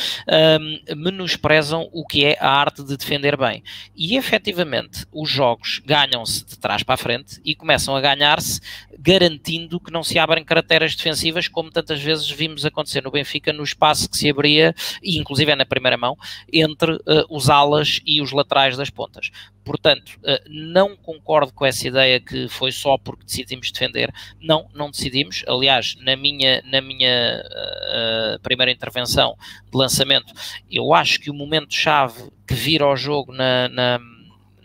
um, 0.60 0.94
menosprezam 0.96 1.88
o 1.92 2.06
que 2.06 2.24
é 2.24 2.38
a 2.40 2.48
arte 2.48 2.82
de 2.84 2.96
defender 2.96 3.36
bem. 3.36 3.62
E 3.96 4.16
efetivamente, 4.16 5.04
os 5.12 5.28
jogos 5.28 5.80
ganham-se 5.84 6.44
de 6.44 6.58
trás 6.58 6.82
para 6.82 6.94
a 6.94 6.98
frente 6.98 7.40
e 7.44 7.54
começam 7.54 7.96
a 7.96 8.00
ganhar-se 8.00 8.60
garantindo 8.98 9.80
que 9.80 9.92
não 9.92 10.02
se 10.02 10.18
abrem 10.18 10.44
caracteres 10.44 10.94
defensivas, 10.94 11.48
como 11.48 11.70
tantas 11.70 12.00
vezes 12.00 12.30
vimos 12.30 12.64
acontecer 12.64 13.02
no 13.02 13.10
Benfica, 13.10 13.52
no 13.52 13.62
espaço 13.62 14.08
que 14.08 14.16
se 14.16 14.30
abria, 14.30 14.74
e 15.02 15.18
inclusive 15.18 15.52
é 15.52 15.56
na 15.56 15.66
primeira 15.66 15.96
mão, 15.96 16.16
entre 16.52 16.92
uh, 16.92 17.00
os 17.28 17.50
alas 17.50 18.00
e 18.06 18.22
os 18.22 18.32
laterais 18.32 18.76
das 18.76 18.90
pontas. 18.90 19.30
Portanto, 19.64 20.18
uh, 20.22 20.40
não 20.48 20.96
concordo 20.96 21.52
com 21.52 21.64
essa 21.66 21.88
ideia 21.88 22.20
que 22.20 22.48
foi 22.48 22.70
só 22.70 22.96
porque 22.96 23.24
decidimos 23.24 23.70
defender. 23.72 24.12
Não, 24.44 24.68
não 24.74 24.90
decidimos. 24.90 25.42
Aliás, 25.48 25.96
na 26.00 26.14
minha, 26.16 26.62
na 26.66 26.82
minha 26.82 27.42
uh, 27.42 28.38
primeira 28.40 28.70
intervenção 28.70 29.36
de 29.70 29.76
lançamento, 29.76 30.34
eu 30.70 30.92
acho 30.92 31.18
que 31.18 31.30
o 31.30 31.34
momento-chave 31.34 32.30
que 32.46 32.52
vira 32.52 32.86
o 32.86 32.94
jogo 32.94 33.32
na, 33.32 33.68
na, 33.70 34.00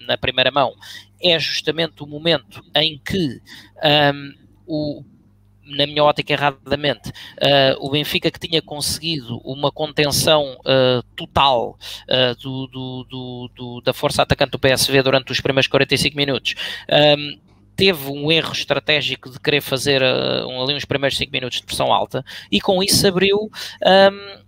na, 0.06 0.18
primeira 0.18 0.52
mão 0.52 0.74
é 1.22 1.40
justamente 1.40 2.04
o 2.04 2.06
momento 2.06 2.62
em 2.76 3.00
que 3.00 3.42
um, 4.14 4.34
o 4.68 5.04
na 5.70 5.86
minha 5.86 6.04
ótica 6.04 6.34
erradamente, 6.34 7.10
uh, 7.10 7.78
o 7.80 7.92
Benfica 7.92 8.32
que 8.32 8.40
tinha 8.40 8.62
conseguido 8.62 9.38
uma 9.44 9.72
contenção 9.72 10.58
uh, 10.62 11.04
total 11.16 11.78
uh, 12.08 12.36
do, 12.42 12.68
do, 12.68 13.50
do, 13.56 13.82
da 13.82 13.94
força 13.94 14.24
atacante 14.24 14.52
do 14.52 14.60
PSV 14.60 15.04
durante 15.04 15.32
os 15.32 15.40
primeiros 15.40 15.68
45 15.68 16.18
minutos. 16.18 16.56
Um, 16.90 17.49
teve 17.80 18.12
um 18.12 18.30
erro 18.30 18.52
estratégico 18.52 19.30
de 19.30 19.40
querer 19.40 19.62
fazer 19.62 20.02
uh, 20.02 20.46
um, 20.46 20.62
ali 20.62 20.76
uns 20.76 20.84
primeiros 20.84 21.18
5 21.18 21.32
minutos 21.32 21.62
de 21.62 21.66
pressão 21.66 21.94
alta 21.94 22.26
e 22.52 22.60
com 22.60 22.84
isso 22.84 23.08
abriu 23.08 23.38
um, 23.38 23.50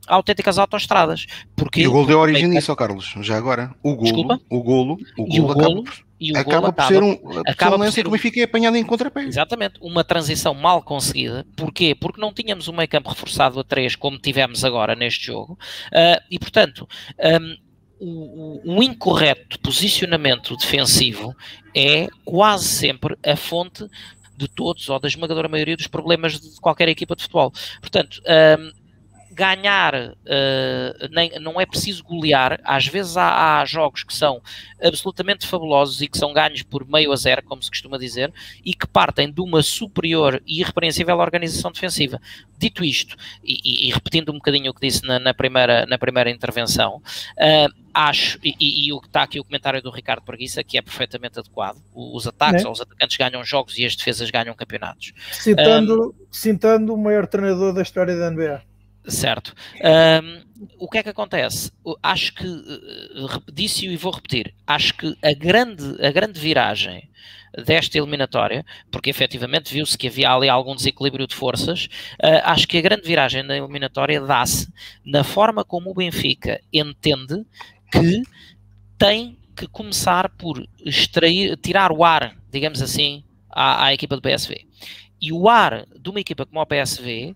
autênticas 0.05 0.59
autoestradas. 0.59 1.25
Porque, 1.55 1.79
e 1.79 1.87
o 1.87 1.93
gol 1.93 2.05
deu 2.05 2.19
origem 2.19 2.49
nisso, 2.49 2.75
Carlos, 2.75 3.13
já 3.21 3.37
agora. 3.37 3.73
O 3.81 3.95
golo, 3.95 4.03
Desculpa? 4.03 4.41
o 4.49 4.61
golo, 4.61 4.97
o 5.17 5.25
golo, 5.25 5.45
o 5.45 5.53
golo 5.53 5.79
acaba, 5.79 5.83
e 6.19 6.33
o 6.33 6.37
acaba 6.37 6.73
por 6.73 6.83
ser 6.83 7.01
um 7.01 7.17
acaba 7.47 7.77
por 7.77 7.91
ser 7.93 8.07
um... 8.07 8.11
que 8.11 8.17
fiquei 8.17 8.43
apanhado 8.43 8.75
em 8.75 8.83
contrapé. 8.83 9.23
Exatamente, 9.23 9.79
uma 9.81 10.03
transição 10.03 10.53
mal 10.53 10.81
conseguida. 10.81 11.45
Porquê? 11.55 11.95
Porque 11.95 12.19
não 12.19 12.33
tínhamos 12.33 12.67
um 12.67 12.73
meio 12.73 12.89
campo 12.89 13.07
reforçado 13.07 13.61
a 13.61 13.63
3 13.63 13.95
como 13.95 14.19
tivemos 14.19 14.65
agora 14.65 14.93
neste 14.93 15.27
jogo. 15.27 15.57
Uh, 15.87 16.21
e 16.29 16.37
portanto, 16.37 16.85
um, 17.17 17.55
o, 18.01 18.81
incorreto 18.81 19.59
posicionamento 19.59 20.57
defensivo 20.57 21.35
é 21.75 22.07
quase 22.25 22.65
sempre 22.65 23.15
a 23.23 23.35
fonte 23.35 23.87
de 24.35 24.47
todos 24.47 24.89
ou 24.89 24.99
da 24.99 25.07
esmagadora 25.07 25.47
maioria 25.47 25.77
dos 25.77 25.85
problemas 25.85 26.39
de 26.39 26.59
qualquer 26.59 26.89
equipa 26.89 27.15
de 27.15 27.21
futebol. 27.21 27.53
Portanto, 27.79 28.19
um, 28.59 28.71
ganhar, 29.31 29.95
uh, 29.95 31.07
nem, 31.09 31.31
não 31.39 31.59
é 31.59 31.65
preciso 31.65 32.03
golear. 32.03 32.59
Às 32.63 32.85
vezes 32.87 33.15
há, 33.15 33.61
há, 33.61 33.65
jogos 33.65 34.03
que 34.03 34.13
são 34.13 34.41
absolutamente 34.81 35.47
fabulosos 35.47 36.01
e 36.01 36.07
que 36.07 36.17
são 36.17 36.33
ganhos 36.33 36.63
por 36.63 36.87
meio 36.87 37.11
a 37.11 37.15
zero, 37.15 37.43
como 37.43 37.63
se 37.63 37.69
costuma 37.69 37.97
dizer, 37.97 38.33
e 38.63 38.73
que 38.73 38.87
partem 38.87 39.31
de 39.31 39.41
uma 39.41 39.63
superior 39.63 40.41
e 40.45 40.59
irrepreensível 40.59 41.17
organização 41.17 41.71
defensiva. 41.71 42.19
Dito 42.57 42.83
isto, 42.83 43.15
e, 43.43 43.87
e, 43.87 43.91
repetindo 43.91 44.29
um 44.29 44.35
bocadinho 44.35 44.69
o 44.69 44.73
que 44.73 44.87
disse 44.87 45.03
na, 45.03 45.17
na 45.17 45.33
primeira, 45.33 45.85
na 45.85 45.97
primeira 45.97 46.29
intervenção, 46.29 46.97
uh, 46.97 47.81
acho, 47.93 48.37
e, 48.43 48.55
e, 48.59 48.93
o 48.93 48.99
que 48.99 49.07
está 49.07 49.23
aqui 49.23 49.39
o 49.39 49.43
comentário 49.43 49.81
do 49.81 49.89
Ricardo 49.89 50.23
Preguiça, 50.23 50.63
que 50.63 50.77
é 50.77 50.81
perfeitamente 50.81 51.39
adequado. 51.39 51.77
Os 51.93 52.27
ataques, 52.27 52.63
é. 52.63 52.67
ou 52.67 52.73
os 52.73 52.81
atacantes 52.81 53.17
ganham 53.17 53.43
jogos 53.43 53.77
e 53.77 53.85
as 53.85 53.95
defesas 53.95 54.29
ganham 54.29 54.53
campeonatos. 54.53 55.13
Citando, 55.31 56.09
um, 56.09 56.25
citando 56.31 56.93
o 56.93 56.97
maior 56.97 57.25
treinador 57.27 57.73
da 57.73 57.81
história 57.81 58.15
da 58.15 58.29
NBA. 58.29 58.70
Certo. 59.07 59.53
Um, 60.23 60.41
o 60.77 60.87
que 60.87 60.99
é 60.99 61.03
que 61.03 61.09
acontece? 61.09 61.71
Acho 62.03 62.35
que, 62.35 62.45
eh, 62.45 63.51
disse 63.51 63.87
e 63.87 63.97
vou 63.97 64.11
repetir, 64.11 64.53
acho 64.67 64.93
que 64.95 65.17
a 65.23 65.33
grande, 65.33 65.83
a 66.05 66.11
grande 66.11 66.39
viragem 66.39 67.09
desta 67.65 67.97
eliminatória, 67.97 68.65
porque 68.91 69.09
efetivamente 69.09 69.73
viu-se 69.73 69.97
que 69.97 70.07
havia 70.07 70.31
ali 70.31 70.47
algum 70.47 70.75
desequilíbrio 70.75 71.27
de 71.27 71.35
forças, 71.35 71.85
uh, 72.23 72.41
acho 72.43 72.67
que 72.67 72.77
a 72.77 72.81
grande 72.81 73.01
viragem 73.01 73.45
da 73.45 73.57
eliminatória 73.57 74.21
dá-se 74.21 74.71
na 75.03 75.23
forma 75.23 75.65
como 75.65 75.89
o 75.89 75.93
Benfica 75.93 76.61
entende 76.71 77.45
que 77.91 78.21
tem 78.97 79.37
que 79.55 79.67
começar 79.67 80.29
por 80.29 80.65
extrair, 80.85 81.57
tirar 81.57 81.91
o 81.91 82.05
ar, 82.05 82.37
digamos 82.49 82.81
assim, 82.81 83.23
à, 83.49 83.85
à 83.85 83.93
equipa 83.93 84.15
do 84.15 84.21
PSV. 84.21 84.65
E 85.21 85.31
o 85.31 85.49
ar 85.49 85.85
de 85.99 86.09
uma 86.09 86.19
equipa 86.19 86.45
como 86.45 86.61
o 86.61 86.65
PSV 86.65 87.35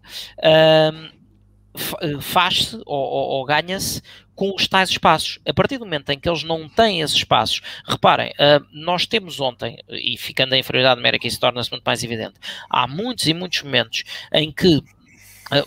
faz-se 2.21 2.75
ou, 2.85 2.97
ou, 2.97 3.29
ou 3.29 3.45
ganha-se 3.45 4.01
com 4.35 4.53
os 4.53 4.67
tais 4.67 4.89
espaços. 4.89 5.39
A 5.47 5.53
partir 5.53 5.77
do 5.77 5.85
momento 5.85 6.09
em 6.09 6.19
que 6.19 6.27
eles 6.27 6.43
não 6.43 6.67
têm 6.67 7.01
esses 7.01 7.15
espaços, 7.15 7.61
reparem, 7.87 8.31
uh, 8.31 8.65
nós 8.71 9.05
temos 9.05 9.39
ontem, 9.39 9.77
e 9.89 10.17
ficando 10.17 10.53
a 10.53 10.57
inferioridade 10.57 10.97
numérica, 10.97 11.27
isso 11.27 11.39
torna-se 11.39 11.71
muito 11.71 11.83
mais 11.83 12.03
evidente, 12.03 12.35
há 12.69 12.87
muitos 12.87 13.27
e 13.27 13.33
muitos 13.33 13.61
momentos 13.63 14.03
em 14.33 14.51
que 14.51 14.81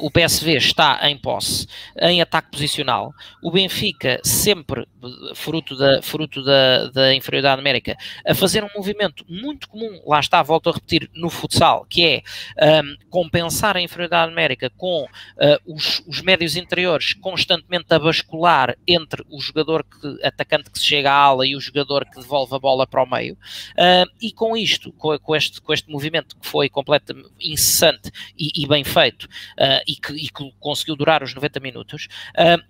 o 0.00 0.10
PSV 0.10 0.56
está 0.56 0.98
em 1.08 1.16
posse, 1.16 1.66
em 2.00 2.20
ataque 2.20 2.50
posicional. 2.50 3.14
O 3.42 3.50
Benfica, 3.50 4.20
sempre 4.24 4.86
fruto 5.34 5.76
da, 5.76 6.02
fruto 6.02 6.42
da, 6.42 6.88
da 6.88 7.14
inferioridade 7.14 7.58
numérica, 7.58 7.96
a 8.26 8.34
fazer 8.34 8.64
um 8.64 8.68
movimento 8.74 9.24
muito 9.28 9.68
comum, 9.68 10.00
lá 10.06 10.20
está, 10.20 10.42
volto 10.42 10.70
a 10.70 10.72
repetir, 10.72 11.08
no 11.14 11.30
futsal, 11.30 11.86
que 11.88 12.04
é 12.04 12.82
um, 12.82 12.96
compensar 13.08 13.76
a 13.76 13.80
inferioridade 13.80 14.30
numérica 14.30 14.70
com 14.70 15.04
uh, 15.04 15.74
os, 15.74 16.02
os 16.06 16.20
médios 16.22 16.56
interiores 16.56 17.14
constantemente 17.14 17.86
a 17.90 17.98
bascular 17.98 18.76
entre 18.86 19.24
o 19.30 19.40
jogador 19.40 19.84
que, 19.84 20.26
atacante 20.26 20.70
que 20.70 20.78
se 20.78 20.84
chega 20.84 21.10
à 21.10 21.14
ala 21.14 21.46
e 21.46 21.54
o 21.54 21.60
jogador 21.60 22.04
que 22.04 22.20
devolve 22.20 22.54
a 22.54 22.58
bola 22.58 22.86
para 22.86 23.02
o 23.02 23.08
meio. 23.08 23.34
Uh, 23.34 24.10
e 24.20 24.32
com 24.32 24.56
isto, 24.56 24.92
com, 24.92 25.18
com, 25.18 25.36
este, 25.36 25.60
com 25.60 25.72
este 25.72 25.90
movimento 25.90 26.36
que 26.36 26.46
foi 26.46 26.68
completamente 26.68 27.28
incessante 27.40 28.10
e, 28.36 28.62
e 28.62 28.66
bem 28.66 28.84
feito, 28.84 29.24
uh, 29.24 29.67
e, 29.86 29.96
que, 29.96 30.12
e, 30.12 30.28
que, 30.28 30.52
conseguiu 30.58 30.96
durar 30.96 31.22
os 31.22 31.34
90 31.34 31.60
minutos, 31.60 32.08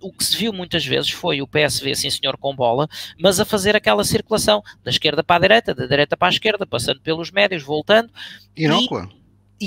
o 0.01 0.11
que 0.11 0.23
se 0.23 0.37
viu 0.37 0.53
muitas 0.53 0.85
vezes 0.85 1.11
foi 1.11 1.41
o 1.41 1.47
PSV, 1.47 1.95
sim 1.95 2.09
senhor, 2.09 2.37
com 2.37 2.55
bola, 2.55 2.87
mas 3.19 3.39
a 3.39 3.45
fazer 3.45 3.75
aquela 3.75 4.03
circulação 4.03 4.61
da 4.83 4.91
esquerda 4.91 5.23
para 5.23 5.37
a 5.37 5.39
direita, 5.39 5.75
da 5.75 5.85
direita 5.85 6.17
para 6.17 6.27
a 6.27 6.31
esquerda, 6.31 6.65
passando 6.65 7.01
pelos 7.01 7.31
médios, 7.31 7.63
voltando. 7.63 8.11
Inócua. 8.55 9.09
E, 9.13 9.19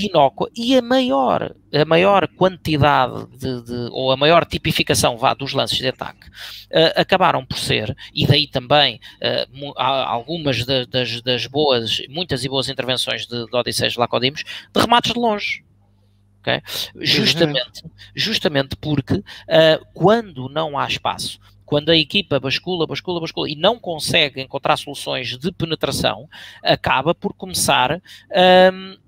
inócua. 0.06 0.50
E 0.56 0.76
a 0.76 0.82
maior, 0.82 1.54
a 1.72 1.84
maior 1.84 2.26
quantidade 2.28 3.26
de, 3.36 3.62
de, 3.62 3.88
ou 3.90 4.10
a 4.10 4.16
maior 4.16 4.44
tipificação 4.46 5.16
vá, 5.18 5.34
dos 5.34 5.52
lances 5.52 5.78
de 5.78 5.88
ataque 5.88 6.28
uh, 6.28 6.92
acabaram 6.96 7.44
por 7.44 7.58
ser, 7.58 7.94
e 8.14 8.26
daí 8.26 8.46
também 8.46 9.00
uh, 9.22 9.72
algumas 9.76 10.64
de, 10.64 10.86
das, 10.86 11.20
das, 11.20 11.46
boas, 11.46 12.02
muitas 12.08 12.44
e 12.44 12.48
boas 12.48 12.68
intervenções 12.68 13.26
de, 13.26 13.46
de 13.46 13.56
Odisseus 13.56 13.96
Lacodimos, 13.96 14.42
de 14.42 14.80
remates 14.80 15.12
de 15.12 15.18
longe. 15.18 15.64
Okay? 16.42 16.60
Justamente, 17.00 17.84
justamente 18.14 18.76
porque 18.76 19.14
uh, 19.14 19.86
quando 19.94 20.48
não 20.48 20.76
há 20.76 20.86
espaço 20.86 21.40
quando 21.64 21.88
a 21.88 21.96
equipa 21.96 22.38
bascula, 22.38 22.86
bascula, 22.86 23.18
bascula 23.18 23.48
e 23.48 23.56
não 23.56 23.78
consegue 23.78 24.42
encontrar 24.42 24.76
soluções 24.76 25.38
de 25.38 25.50
penetração, 25.50 26.28
acaba 26.62 27.14
por 27.14 27.32
começar 27.32 27.92
um, 27.94 28.98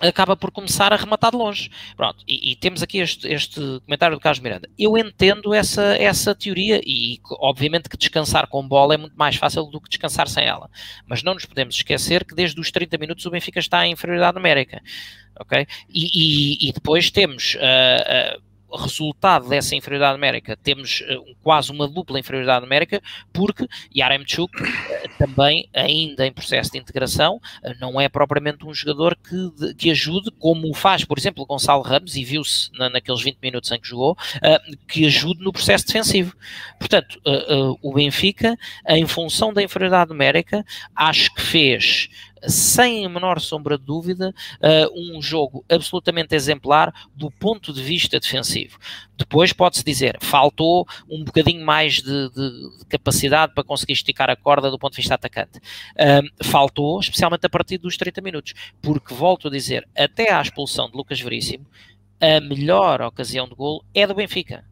acaba 0.00 0.36
por 0.36 0.50
começar 0.50 0.92
a 0.92 0.96
rematar 0.96 1.30
de 1.30 1.36
longe. 1.36 1.70
Pronto, 1.96 2.24
e, 2.26 2.52
e 2.52 2.56
temos 2.56 2.82
aqui 2.82 2.98
este, 2.98 3.28
este, 3.28 3.60
comentário 3.84 4.16
do 4.16 4.20
Carlos 4.20 4.40
Miranda. 4.40 4.68
Eu 4.78 4.96
entendo 4.96 5.52
essa, 5.54 5.96
essa 5.96 6.34
teoria 6.34 6.80
e, 6.84 7.20
obviamente, 7.38 7.88
que 7.88 7.96
descansar 7.96 8.48
com 8.48 8.66
bola 8.66 8.94
é 8.94 8.96
muito 8.96 9.16
mais 9.16 9.36
fácil 9.36 9.64
do 9.64 9.80
que 9.80 9.88
descansar 9.88 10.28
sem 10.28 10.44
ela. 10.44 10.70
Mas 11.06 11.22
não 11.22 11.34
nos 11.34 11.44
podemos 11.44 11.74
esquecer 11.74 12.24
que 12.24 12.34
desde 12.34 12.60
os 12.60 12.70
30 12.70 12.96
minutos 12.98 13.26
o 13.26 13.30
Benfica 13.30 13.58
está 13.58 13.86
em 13.86 13.92
inferioridade 13.92 14.36
numérica. 14.36 14.82
Ok? 15.38 15.66
E, 15.88 16.64
e, 16.64 16.68
e 16.68 16.72
depois 16.72 17.10
temos. 17.10 17.54
Uh, 17.54 18.38
uh, 18.38 18.49
resultado 18.76 19.48
dessa 19.48 19.74
inferioridade 19.74 20.14
numérica, 20.14 20.56
temos 20.56 21.00
uh, 21.02 21.36
quase 21.42 21.70
uma 21.70 21.88
dupla 21.88 22.18
inferioridade 22.18 22.62
numérica, 22.62 23.02
porque 23.32 23.66
Yaremchuk 23.94 24.50
uh, 24.62 24.66
também, 25.18 25.68
ainda 25.74 26.26
em 26.26 26.32
processo 26.32 26.72
de 26.72 26.78
integração, 26.78 27.36
uh, 27.36 27.74
não 27.80 28.00
é 28.00 28.08
propriamente 28.08 28.66
um 28.66 28.72
jogador 28.74 29.16
que, 29.16 29.50
de, 29.58 29.74
que 29.74 29.90
ajude, 29.90 30.30
como 30.38 30.72
faz, 30.74 31.04
por 31.04 31.18
exemplo, 31.18 31.46
Gonçalo 31.46 31.82
Ramos, 31.82 32.16
e 32.16 32.24
viu-se 32.24 32.70
na, 32.78 32.88
naqueles 32.88 33.22
20 33.22 33.38
minutos 33.42 33.70
em 33.70 33.80
que 33.80 33.88
jogou, 33.88 34.16
que 34.88 35.06
ajude 35.06 35.42
no 35.42 35.52
processo 35.52 35.86
defensivo. 35.86 36.34
Portanto, 36.78 37.20
o 37.82 37.92
Benfica, 37.94 38.56
em 38.88 39.06
função 39.06 39.52
da 39.52 39.62
inferioridade 39.62 40.10
numérica, 40.10 40.64
acho 40.94 41.34
que 41.34 41.42
fez 41.42 42.08
sem 42.46 43.04
a 43.04 43.08
menor 43.08 43.40
sombra 43.40 43.76
de 43.76 43.84
dúvida, 43.84 44.34
uh, 44.60 45.16
um 45.16 45.20
jogo 45.20 45.64
absolutamente 45.68 46.34
exemplar 46.34 46.92
do 47.14 47.30
ponto 47.30 47.72
de 47.72 47.82
vista 47.82 48.18
defensivo. 48.18 48.78
Depois 49.16 49.52
pode-se 49.52 49.84
dizer, 49.84 50.16
faltou 50.20 50.86
um 51.08 51.24
bocadinho 51.24 51.64
mais 51.64 51.96
de, 51.96 52.30
de, 52.30 52.78
de, 52.78 52.86
capacidade 52.88 53.54
para 53.54 53.64
conseguir 53.64 53.92
esticar 53.92 54.30
a 54.30 54.36
corda 54.36 54.70
do 54.70 54.78
ponto 54.78 54.92
de 54.92 54.98
vista 54.98 55.14
atacante. 55.14 55.58
Uh, 55.58 56.44
faltou, 56.44 56.98
especialmente 57.00 57.44
a 57.44 57.50
partir 57.50 57.78
dos 57.78 57.96
30 57.96 58.20
minutos, 58.20 58.54
porque, 58.80 59.12
volto 59.12 59.48
a 59.48 59.50
dizer, 59.50 59.86
até 59.96 60.32
à 60.32 60.40
expulsão 60.40 60.88
de 60.90 60.96
Lucas 60.96 61.20
Veríssimo, 61.20 61.66
a 62.20 62.40
melhor 62.40 63.00
ocasião 63.02 63.48
de 63.48 63.54
golo 63.54 63.84
é 63.94 64.06
do 64.06 64.14
Benfica 64.14 64.69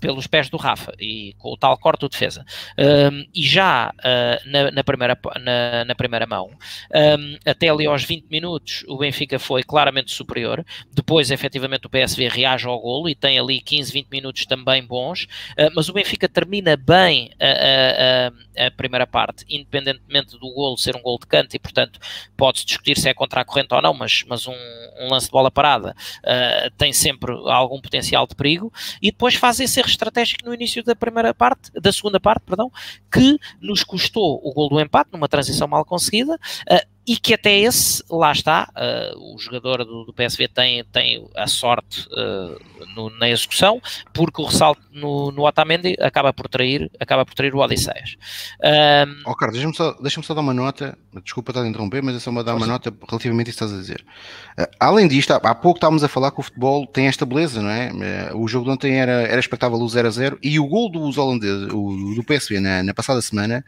pelos 0.00 0.26
pés 0.26 0.50
do 0.50 0.56
Rafa 0.56 0.92
e 1.00 1.34
com 1.38 1.52
o 1.52 1.56
tal 1.56 1.76
corte 1.78 2.00
de 2.00 2.10
defesa. 2.10 2.44
Um, 2.78 3.24
e 3.34 3.42
já 3.42 3.90
uh, 3.90 4.50
na, 4.50 4.70
na, 4.70 4.84
primeira, 4.84 5.18
na, 5.40 5.84
na, 5.86 5.94
primeira 5.94 6.26
mão, 6.26 6.50
um, 6.94 7.38
até 7.46 7.68
ali 7.68 7.86
aos 7.86 8.04
20 8.04 8.26
minutos, 8.30 8.84
o 8.86 8.98
Benfica 8.98 9.38
foi 9.38 9.62
claramente 9.62 10.12
superior. 10.12 10.64
Depois, 10.92 11.30
efetivamente, 11.30 11.86
o 11.86 11.90
PSV 11.90 12.28
reage 12.28 12.66
ao 12.66 12.78
golo 12.78 13.08
e 13.08 13.14
tem 13.14 13.38
ali 13.38 13.60
15, 13.60 13.92
20 13.92 14.08
minutos 14.08 14.46
também 14.46 14.84
bons. 14.84 15.24
Uh, 15.58 15.70
mas 15.74 15.88
o 15.88 15.92
Benfica 15.92 16.28
termina 16.28 16.76
bem 16.76 17.30
a, 17.40 18.64
a, 18.64 18.66
a, 18.66 18.70
primeira 18.72 19.06
parte, 19.06 19.44
independentemente 19.48 20.38
do 20.38 20.52
golo 20.52 20.76
ser 20.76 20.96
um 20.96 21.02
golo 21.02 21.18
de 21.18 21.26
canto 21.26 21.54
e, 21.54 21.58
portanto, 21.58 21.98
pode-se 22.36 22.66
discutir 22.66 22.98
se 22.98 23.08
é 23.08 23.14
contra 23.14 23.40
a 23.40 23.44
corrente 23.44 23.74
ou 23.74 23.80
não, 23.80 23.94
mas, 23.94 24.22
mas 24.26 24.46
um, 24.46 24.54
um 25.00 25.08
lance 25.10 25.26
de 25.26 25.32
bola 25.32 25.50
parada 25.50 25.96
uh, 26.18 26.70
tem 26.76 26.92
sempre 26.92 27.32
algum 27.46 27.80
potencial 27.80 28.26
de 28.26 28.34
perigo. 28.34 28.72
E 29.00 29.10
depois 29.10 29.34
faz 29.34 29.60
esse 29.64 29.80
erro 29.80 29.88
estratégico 29.88 30.46
no 30.46 30.54
início 30.54 30.82
da 30.84 30.94
primeira 30.94 31.34
parte, 31.34 31.70
da 31.72 31.92
segunda 31.92 32.20
parte, 32.20 32.42
perdão, 32.44 32.70
que 33.12 33.38
nos 33.60 33.82
custou 33.82 34.40
o 34.42 34.52
gol 34.52 34.68
do 34.68 34.80
empate 34.80 35.10
numa 35.12 35.28
transição 35.28 35.66
mal 35.66 35.84
conseguida. 35.84 36.34
Uh, 36.34 36.93
e 37.06 37.16
que 37.16 37.34
até 37.34 37.58
esse, 37.58 38.02
lá 38.10 38.32
está, 38.32 38.70
uh, 38.74 39.34
o 39.34 39.38
jogador 39.38 39.84
do, 39.84 40.04
do, 40.04 40.12
PSV 40.12 40.48
tem, 40.48 40.84
tem 40.84 41.28
a 41.36 41.46
sorte 41.46 42.08
uh, 42.08 42.86
no, 42.94 43.10
na 43.18 43.28
execução, 43.28 43.80
porque 44.12 44.40
o 44.40 44.46
ressalto 44.46 44.80
no, 44.90 45.30
no 45.30 45.46
Otamendi 45.46 45.96
acaba 46.00 46.32
por 46.32 46.48
trair, 46.48 46.90
acaba 46.98 47.26
por 47.26 47.34
trair 47.34 47.54
o 47.54 47.58
Odisseias. 47.58 48.16
Um, 48.62 49.30
oh, 49.30 49.34
Carlos, 49.34 49.58
deixa-me 49.58 49.76
só, 49.76 49.92
deixa 50.00 50.22
só 50.22 50.32
dar 50.32 50.40
uma 50.40 50.54
nota, 50.54 50.96
desculpa 51.22 51.50
estar 51.50 51.62
a 51.62 51.68
interromper, 51.68 52.02
mas 52.02 52.16
é 52.16 52.20
só 52.20 52.30
uma, 52.30 52.42
dar 52.42 52.54
uma 52.54 52.66
nota 52.66 52.92
relativamente 53.06 53.48
a 53.48 53.50
isso 53.50 53.58
que 53.58 53.64
estás 53.64 53.72
a 53.72 53.80
dizer. 53.80 54.04
Uh, 54.58 54.66
além 54.80 55.06
disto, 55.06 55.32
há, 55.32 55.36
há, 55.36 55.54
pouco 55.54 55.76
estávamos 55.76 56.02
a 56.02 56.08
falar 56.08 56.30
que 56.30 56.40
o 56.40 56.42
futebol 56.42 56.86
tem 56.86 57.06
esta 57.06 57.26
beleza, 57.26 57.60
não 57.60 57.70
é? 57.70 57.92
o 58.34 58.48
jogo 58.48 58.64
de 58.64 58.70
ontem 58.70 58.98
era, 58.98 59.12
era 59.12 59.38
expectável 59.38 59.78
o 59.78 59.88
0 59.88 60.08
a 60.08 60.10
0 60.10 60.38
e 60.42 60.58
o 60.58 60.66
gol 60.66 60.90
dos 60.90 61.18
holandeses, 61.18 61.68
o, 61.70 62.14
do 62.14 62.24
PSV 62.24 62.60
na, 62.60 62.82
na 62.82 62.94
passada 62.94 63.20
semana, 63.20 63.64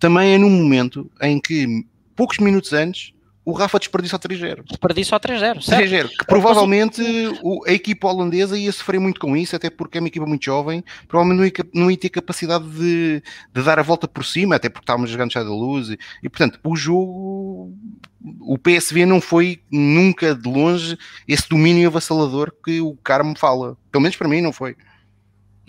também 0.00 0.34
é 0.34 0.38
num 0.38 0.50
momento 0.50 1.10
em 1.20 1.38
que 1.38 1.84
poucos 2.20 2.36
minutos 2.36 2.74
antes, 2.74 3.14
o 3.42 3.52
Rafa 3.52 3.78
desperdiçou 3.78 4.18
3-0. 4.18 4.64
Desperdiçou 4.68 5.18
3-0, 5.18 5.60
3-0, 5.60 6.08
que 6.10 6.26
provavelmente 6.26 7.02
o, 7.42 7.66
a 7.66 7.72
equipa 7.72 8.08
holandesa 8.08 8.58
ia 8.58 8.70
sofrer 8.70 9.00
muito 9.00 9.18
com 9.18 9.34
isso, 9.34 9.56
até 9.56 9.70
porque 9.70 9.96
é 9.96 10.02
uma 10.02 10.08
equipa 10.08 10.26
muito 10.26 10.44
jovem, 10.44 10.84
provavelmente 11.08 11.38
não 11.38 11.46
ia, 11.46 11.82
não 11.82 11.90
ia 11.90 11.96
ter 11.96 12.10
capacidade 12.10 12.68
de, 12.68 13.22
de, 13.54 13.62
dar 13.62 13.78
a 13.78 13.82
volta 13.82 14.06
por 14.06 14.22
cima, 14.22 14.56
até 14.56 14.68
porque 14.68 14.82
estávamos 14.82 15.08
jogando 15.08 15.32
já 15.32 15.42
da 15.42 15.48
luz, 15.48 15.88
e, 15.88 15.98
e, 16.22 16.28
portanto, 16.28 16.60
o 16.62 16.76
jogo, 16.76 17.72
o 18.40 18.58
PSV 18.58 19.06
não 19.06 19.18
foi 19.18 19.62
nunca 19.72 20.34
de 20.34 20.46
longe 20.46 20.98
esse 21.26 21.48
domínio 21.48 21.88
avassalador 21.88 22.52
que 22.62 22.82
o 22.82 22.94
Carmo 22.96 23.34
fala, 23.34 23.78
pelo 23.90 24.02
menos 24.02 24.14
para 24.14 24.28
mim 24.28 24.42
não 24.42 24.52
foi. 24.52 24.76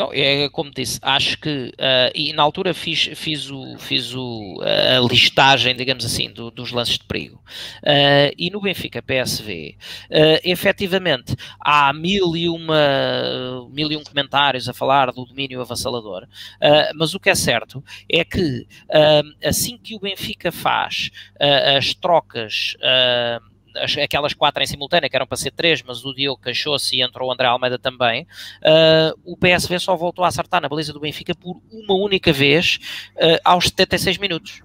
Não, 0.02 0.10
é 0.12 0.50
como 0.50 0.72
disse, 0.72 0.98
acho 1.00 1.38
que, 1.38 1.72
uh, 1.78 2.12
e 2.16 2.34
na 2.34 2.42
altura 2.42 2.74
fiz, 2.74 3.12
fiz, 3.14 3.52
o, 3.52 3.78
fiz 3.78 4.16
o, 4.16 4.60
a 4.60 5.00
listagem, 5.08 5.76
digamos 5.76 6.04
assim, 6.04 6.32
do, 6.32 6.50
dos 6.50 6.72
lances 6.72 6.98
de 6.98 7.04
perigo. 7.04 7.40
Uh, 7.84 8.34
e 8.36 8.50
no 8.50 8.60
Benfica 8.60 9.00
PSV, 9.00 9.78
uh, 10.10 10.40
efetivamente, 10.44 11.36
há 11.60 11.94
mil 11.94 12.36
e, 12.36 12.50
uma, 12.50 13.70
mil 13.72 13.92
e 13.92 13.96
um 13.96 14.04
comentários 14.04 14.68
a 14.68 14.74
falar 14.74 15.12
do 15.12 15.24
domínio 15.24 15.62
avassalador, 15.62 16.24
uh, 16.24 16.96
mas 16.96 17.14
o 17.14 17.20
que 17.20 17.30
é 17.30 17.36
certo 17.36 17.84
é 18.12 18.26
que 18.26 18.66
assim 19.44 19.78
que 19.78 19.94
o 19.94 20.00
Benfica 20.00 20.52
faz 20.52 21.12
as 21.78 21.94
trocas 21.94 22.76
as, 23.78 23.98
aquelas 23.98 24.34
quatro 24.34 24.62
em 24.62 24.68
simultâneo, 24.68 25.10
que 25.10 25.16
eram 25.16 25.28
para 25.28 25.38
ser 25.38 25.52
três, 25.52 25.82
mas 25.82 26.06
o 26.06 26.14
Diogo 26.14 26.42
queixou-se 26.42 26.96
e 26.96 27.02
entrou 27.02 27.30
o 27.30 27.32
André 27.32 27.48
Almeida 27.48 27.78
também, 27.78 28.24
uh, 28.24 29.20
o 29.24 29.38
PSV 29.38 29.80
só 29.80 29.96
voltou 29.96 30.26
a 30.26 30.28
acertar 30.28 30.62
na 30.62 30.70
baliza 30.70 30.94
do 30.94 31.00
Benfica 31.00 31.36
por 31.36 31.62
uma 31.72 31.96
única 31.96 32.32
vez 32.32 32.80
uh, 33.16 33.40
aos 33.44 33.66
76 33.66 34.18
minutos. 34.18 34.62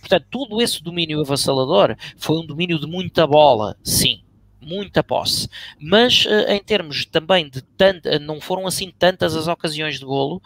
Portanto, 0.00 0.26
todo 0.30 0.60
esse 0.60 0.82
domínio 0.82 1.20
avassalador 1.20 1.96
foi 2.16 2.36
um 2.36 2.46
domínio 2.46 2.78
de 2.78 2.86
muita 2.86 3.26
bola, 3.26 3.76
sim, 3.82 4.22
muita 4.60 5.02
posse, 5.02 5.48
mas 5.78 6.26
uh, 6.26 6.50
em 6.50 6.62
termos 6.62 7.04
também 7.06 7.48
de 7.48 7.62
tanta, 7.62 8.18
não 8.18 8.40
foram 8.40 8.66
assim 8.66 8.92
tantas 8.98 9.36
as 9.36 9.46
ocasiões 9.46 9.98
de 9.98 10.04
golo, 10.04 10.42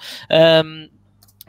um, 0.64 0.88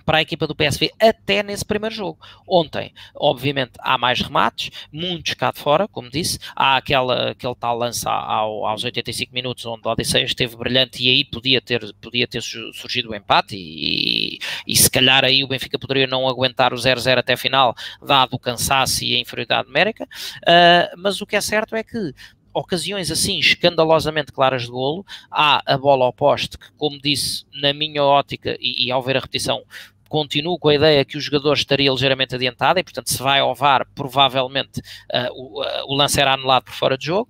para 0.10 0.18
a 0.18 0.22
equipa 0.24 0.48
do 0.48 0.56
PSV 0.56 0.92
até 1.00 1.44
nesse 1.44 1.64
primeiro 1.64 1.94
jogo. 1.94 2.18
Ontem, 2.48 2.92
obviamente, 3.16 3.74
há 3.78 3.96
mais 3.96 4.20
remates, 4.20 4.72
muitos 4.92 5.36
cá 5.36 5.52
de 5.52 5.60
fora, 5.60 5.88
como 5.88 6.10
disse, 6.10 6.40
há 6.56 6.78
aquela, 6.78 7.30
aquele 7.30 7.54
tal 7.54 7.78
lance 7.78 8.08
ao, 8.08 8.66
aos 8.66 8.84
85 8.84 9.32
minutos 9.32 9.68
onde 9.68 9.88
o 9.88 9.92
Odisseia 9.92 10.24
esteve 10.24 10.56
brilhante 10.56 11.04
e 11.04 11.12
aí 11.12 11.24
podia 11.24 11.62
ter, 11.62 11.94
podia 12.02 12.28
ter 12.28 12.42
surgido 12.42 13.12
o 13.12 13.16
empate 13.16 13.56
e, 13.56 14.40
e, 14.66 14.76
se 14.76 14.90
calhar 14.90 15.24
aí 15.24 15.44
o 15.44 15.48
Benfica 15.48 15.78
poderia 15.78 16.08
não 16.08 16.28
aguentar 16.28 16.74
o 16.74 16.78
0-0 16.78 17.20
até 17.20 17.34
a 17.34 17.38
final, 17.38 17.76
dado 18.02 18.34
o 18.34 18.40
cansaço 18.40 19.04
e 19.04 19.16
a 19.16 19.20
inferioridade 19.20 19.68
numérica, 19.68 20.06
uh, 20.06 20.98
mas 20.98 21.22
o 21.22 21.28
que 21.28 21.36
é 21.36 21.42
certo 21.42 21.76
é 21.76 21.84
que 21.84 22.16
ocasiões 22.52 23.12
assim 23.12 23.40
escandalosamente 23.40 24.32
claras 24.32 24.64
de 24.64 24.70
golo, 24.70 25.06
há 25.30 25.62
a 25.66 25.78
bola 25.78 26.06
ao 26.06 26.14
poste, 26.14 26.58
que 26.58 26.72
como 26.78 27.00
disse, 27.00 27.46
na 27.54 27.74
minha 27.74 28.04
ótica, 28.04 28.58
e, 28.60 28.88
e 28.88 28.92
ao 28.92 29.02
ver 29.02 29.18
a 29.18 29.20
repetição, 29.20 29.64
continuo 30.10 30.60
com 30.60 30.68
a 30.70 30.76
ideia 30.76 31.06
que 31.06 31.18
o 31.18 31.22
jogador 31.22 31.54
estaria 31.54 31.92
ligeiramente 31.92 32.36
adiantado 32.36 32.80
e, 32.80 32.84
portanto, 32.84 33.10
se 33.10 33.22
vai 33.22 33.40
ao 33.40 33.56
VAR, 33.56 33.88
provavelmente 33.96 34.80
uh, 34.80 35.32
o, 35.34 35.62
uh, 35.62 35.86
o 35.88 35.96
lance 35.96 36.20
era 36.20 36.34
anulado 36.34 36.66
por 36.66 36.74
fora 36.74 36.98
de 36.98 37.06
jogo. 37.06 37.30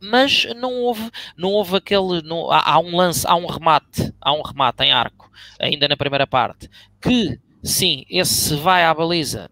mas 0.00 0.46
não 0.56 0.72
houve, 0.72 1.10
não 1.36 1.50
houve 1.50 1.76
aquele. 1.76 2.22
Não, 2.22 2.50
há, 2.50 2.72
há, 2.72 2.78
um 2.78 2.96
lance, 2.96 3.26
há 3.26 3.34
um 3.34 3.46
remate, 3.46 4.14
há 4.20 4.32
um 4.32 4.42
remate 4.42 4.84
em 4.84 4.92
arco, 4.92 5.30
ainda 5.60 5.88
na 5.88 5.96
primeira 5.96 6.26
parte, 6.26 6.70
que 7.00 7.38
sim, 7.62 8.04
esse 8.08 8.54
vai 8.54 8.84
à 8.84 8.94
baliza, 8.94 9.50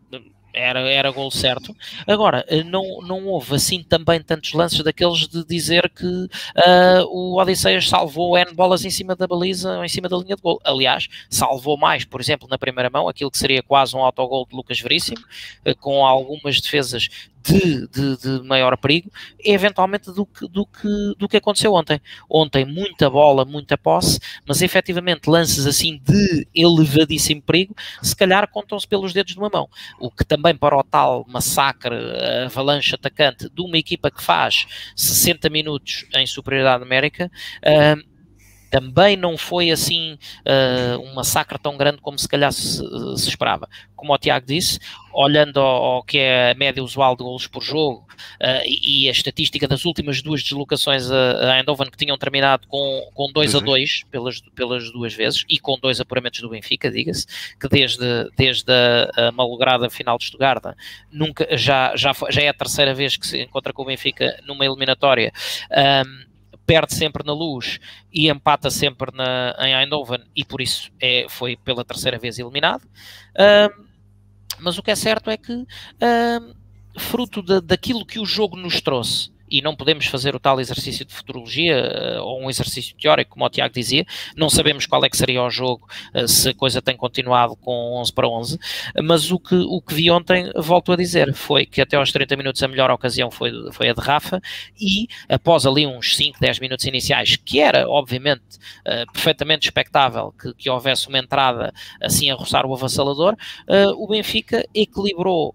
era, 0.55 0.81
era 0.89 1.11
gol 1.11 1.31
certo. 1.31 1.75
Agora, 2.07 2.45
eh, 2.49 2.63
não, 2.63 3.01
não 3.03 3.27
houve 3.27 3.57
assim 3.57 3.83
também 3.83 4.23
tantos 4.23 4.53
lances 4.53 4.83
daqueles 4.83 5.27
de 5.29 5.45
dizer 5.45 5.91
que 5.91 6.07
uh, 6.07 7.05
o 7.09 7.41
Odisseias 7.41 7.89
salvou 7.89 8.39
N 8.39 8.55
bolas 8.55 8.85
em 8.85 8.91
cima 8.91 9.17
da 9.17 9.27
baliza 9.27 9.79
ou 9.79 9.85
em 9.85 9.89
cima 9.89 10.09
da 10.09 10.17
linha 10.17 10.37
de 10.37 10.43
gol. 10.43 10.61
Aliás, 10.65 11.09
salvou 11.29 11.77
mais, 11.77 12.05
por 12.05 12.21
exemplo, 12.21 12.49
na 12.49 12.57
primeira 12.57 12.89
mão, 12.89 13.09
aquilo 13.09 13.31
que 13.31 13.39
seria 13.39 13.63
quase 13.63 13.97
um 13.97 14.05
autogol 14.05 14.47
de 14.49 14.55
Lucas 14.55 14.81
Veríssimo, 14.81 15.21
uh, 15.67 15.77
com 15.77 16.07
algumas 16.07 16.61
defesas 16.61 17.09
de, 17.45 17.87
de, 17.89 18.17
de, 18.17 18.43
maior 18.47 18.77
perigo, 18.79 19.11
eventualmente 19.39 20.11
do 20.11 20.25
que, 20.25 20.49
do, 20.49 20.65
que, 20.65 21.15
do 21.19 21.29
que 21.29 21.37
aconteceu 21.37 21.75
ontem. 21.75 22.01
Ontem, 22.29 22.65
muita 22.65 23.11
bola, 23.11 23.45
muita 23.45 23.77
posse, 23.77 24.19
mas 24.47 24.63
efetivamente 24.63 25.29
lances 25.29 25.67
assim 25.67 26.01
de 26.03 26.49
elevadíssimo 26.55 27.43
perigo, 27.43 27.75
se 28.03 28.17
calhar 28.17 28.49
contam-se 28.49 28.89
pelos 28.89 29.13
dedos 29.13 29.35
de 29.35 29.39
uma 29.39 29.51
mão. 29.51 29.69
O 30.01 30.11
que 30.11 30.25
também 30.25 30.57
para 30.57 30.77
o 30.77 30.83
tal 30.83 31.25
massacre, 31.29 31.95
avalanche 32.47 32.95
atacante 32.95 33.51
de 33.51 33.61
uma 33.61 33.77
equipa 33.77 34.11
que 34.11 34.23
faz 34.23 34.67
60 34.97 35.51
minutos 35.51 36.07
em 36.15 36.27
superioridade 36.27 36.83
numérica. 36.83 37.31
Uh, 37.59 38.14
também 38.75 39.17
não 39.17 39.39
foi 39.39 39.71
assim 39.71 40.19
uh, 40.45 40.99
um 40.99 41.15
massacre 41.15 41.57
tão 41.61 41.77
grande 41.77 41.99
como 41.99 42.19
se 42.19 42.27
calhar 42.27 42.53
se, 42.53 42.83
se 43.17 43.29
esperava. 43.29 43.69
Como 43.95 44.13
o 44.13 44.19
Tiago 44.19 44.45
disse, 44.45 44.81
olhando 45.13 45.61
ao, 45.61 45.85
ao, 45.85 46.03
que 46.03 46.19
é 46.19 46.51
a 46.51 46.55
média 46.57 46.83
usual 46.83 47.15
de 47.15 47.23
golos 47.23 47.47
por 47.47 47.63
jogo 47.63 48.05
uh, 48.43 48.65
e, 48.67 49.05
e, 49.05 49.09
a 49.09 49.13
estatística 49.13 49.69
das 49.69 49.85
últimas 49.85 50.21
duas 50.21 50.43
deslocações 50.43 51.09
a, 51.09 51.53
a 51.53 51.59
Eindhoven 51.59 51.89
que 51.89 51.97
tinham 51.97 52.19
terminado 52.19 52.67
com, 52.67 53.09
com 53.15 53.31
2 53.33 53.55
a 53.55 53.61
2 53.61 54.03
uhum. 54.03 54.11
pelas, 54.11 54.41
pelas 54.41 54.91
duas 54.91 55.15
vezes 55.15 55.45
e 55.49 55.61
com 55.61 55.79
dois 55.79 56.01
apuramentos 56.01 56.41
do 56.41 56.49
Benfica, 56.49 56.91
diga-se, 56.91 57.29
que 57.61 57.69
desde, 57.69 58.29
desde 58.37 58.73
a, 58.73 59.29
a 59.29 59.31
malograda 59.31 59.89
final 59.89 60.19
de 60.19 60.25
Stuttgart 60.25 60.75
nunca, 61.13 61.47
já, 61.57 61.95
já, 61.95 62.11
já 62.29 62.43
é 62.43 62.49
a 62.49 62.55
terceira 62.55 62.93
vez 62.93 63.17
que 63.17 63.25
se 63.25 63.41
encontra 63.41 63.73
com 63.73 63.83
o 63.83 63.87
Benfica 63.87 64.37
numa 64.45 64.67
eliminatória. 64.67 65.33
Um, 65.71 66.34
perde 66.67 66.95
sempre 66.95 67.25
na 67.25 67.33
luz 67.33 67.79
e 68.13 68.29
empata 68.29 68.71
sempre 68.71 69.11
na, 69.15 69.55
em 69.61 69.75
Eindhoven 69.75 70.25
e 70.35 70.45
por 70.45 70.61
isso 70.61 70.91
é, 71.01 71.27
foi 71.29 71.57
pela 71.57 71.85
terceira 71.85 72.19
vez 72.19 72.39
eliminado. 72.39 72.85
Uh, 72.85 73.85
mas 74.59 74.79
o 74.79 74.83
que 74.83 74.91
é 74.91 74.97
certo 74.97 75.31
é 75.31 75.37
que, 75.37 75.53
uh, 75.53 76.55
fruto 76.97 77.43
de, 77.43 77.61
daquilo 77.61 78.07
que 78.07 78.19
o 78.19 78.27
jogo 78.27 78.57
nos 78.57 78.81
trouxe, 78.81 79.34
e 79.55 79.63
não 79.63 79.77
podemos 79.77 80.07
fazer 80.07 80.35
o 80.35 80.41
tal 80.41 80.61
exercício 80.61 81.05
de 81.05 81.15
futurologia 81.15 82.19
uh, 82.19 82.23
ou 82.25 82.43
um 82.43 82.51
exercício 82.51 82.97
teórico, 82.97 83.31
como 83.31 83.45
o 83.45 83.49
Tiago 83.49 83.73
dizia, 83.73 84.05
não 84.37 84.51
sabemos 84.51 84.85
qual 84.85 85.05
é 85.05 85.09
que 85.09 85.17
seria 85.17 85.41
o 85.45 85.49
jogo 85.49 85.89
uh, 86.13 86.27
se 86.27 86.49
a 86.49 86.55
coisa 86.55 86.83
tem 86.83 86.97
continuado 86.97 87.55
com 87.55 87.95
11 88.01 88.13
para 88.13 88.29
11, 88.29 88.59
mas 89.05 89.31
o 89.31 89.39
que, 89.39 89.55
o 89.55 89.81
que 89.81 89.95
vi 89.95 90.11
ontem, 90.11 90.51
volto 90.57 90.91
a 90.91 90.97
dizer, 90.97 91.33
foi 91.35 91.65
que 91.65 91.81
até 91.81 91.97
aos 91.97 92.11
30 92.11 92.37
minutos 92.37 92.61
a 92.65 92.67
melhor 92.67 92.91
ocasião 92.91 93.31
foi, 93.31 93.53
foi 93.71 93.89
a 93.89 93.95
de 93.95 94.01
Rafa 94.01 94.41
e 94.81 95.07
após 95.29 95.65
ali 95.65 95.87
uns 95.87 96.17
5, 96.17 96.41
10 96.41 96.59
minutos 96.59 96.85
iniciais, 96.87 97.37
que 97.37 97.61
era 97.61 97.89
obviamente 97.89 98.59
uh, 98.81 99.13
perfeitamente 99.13 99.69
expectável 99.69 100.33
que, 100.33 100.53
que 100.55 100.69
houvesse 100.69 101.07
uma 101.07 101.19
entrada 101.19 101.73
assim 102.03 102.29
a 102.29 102.35
roçar 102.35 102.67
o 102.67 102.75
avassalador, 102.75 103.37
o 103.97 104.09
Benfica 104.09 104.67
equilibrou 104.75 105.55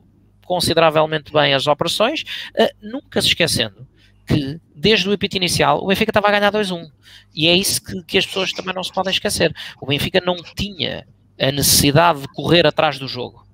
consideravelmente 0.50 1.32
bem 1.32 1.54
as 1.54 1.68
operações, 1.68 2.24
uh, 2.60 2.68
nunca 2.82 3.22
se 3.22 3.28
esquecendo 3.28 3.89
que 4.30 4.60
desde 4.76 5.10
o 5.10 5.14
epito 5.14 5.38
inicial 5.38 5.84
o 5.84 5.88
Benfica 5.88 6.12
estava 6.12 6.28
a 6.28 6.32
ganhar 6.32 6.52
2-1 6.52 6.90
e 7.34 7.48
é 7.48 7.56
isso 7.56 7.84
que, 7.84 8.04
que 8.04 8.18
as 8.18 8.26
pessoas 8.26 8.54
também 8.54 8.74
não 8.74 8.84
se 8.84 8.94
podem 8.94 9.12
esquecer. 9.12 9.56
O 9.82 9.88
Benfica 9.88 10.22
não 10.24 10.36
tinha 10.56 11.08
a 11.40 11.52
necessidade 11.52 12.22
de 12.22 12.28
correr 12.28 12.68
atrás 12.68 13.00
do 13.00 13.08
jogo. 13.08 13.46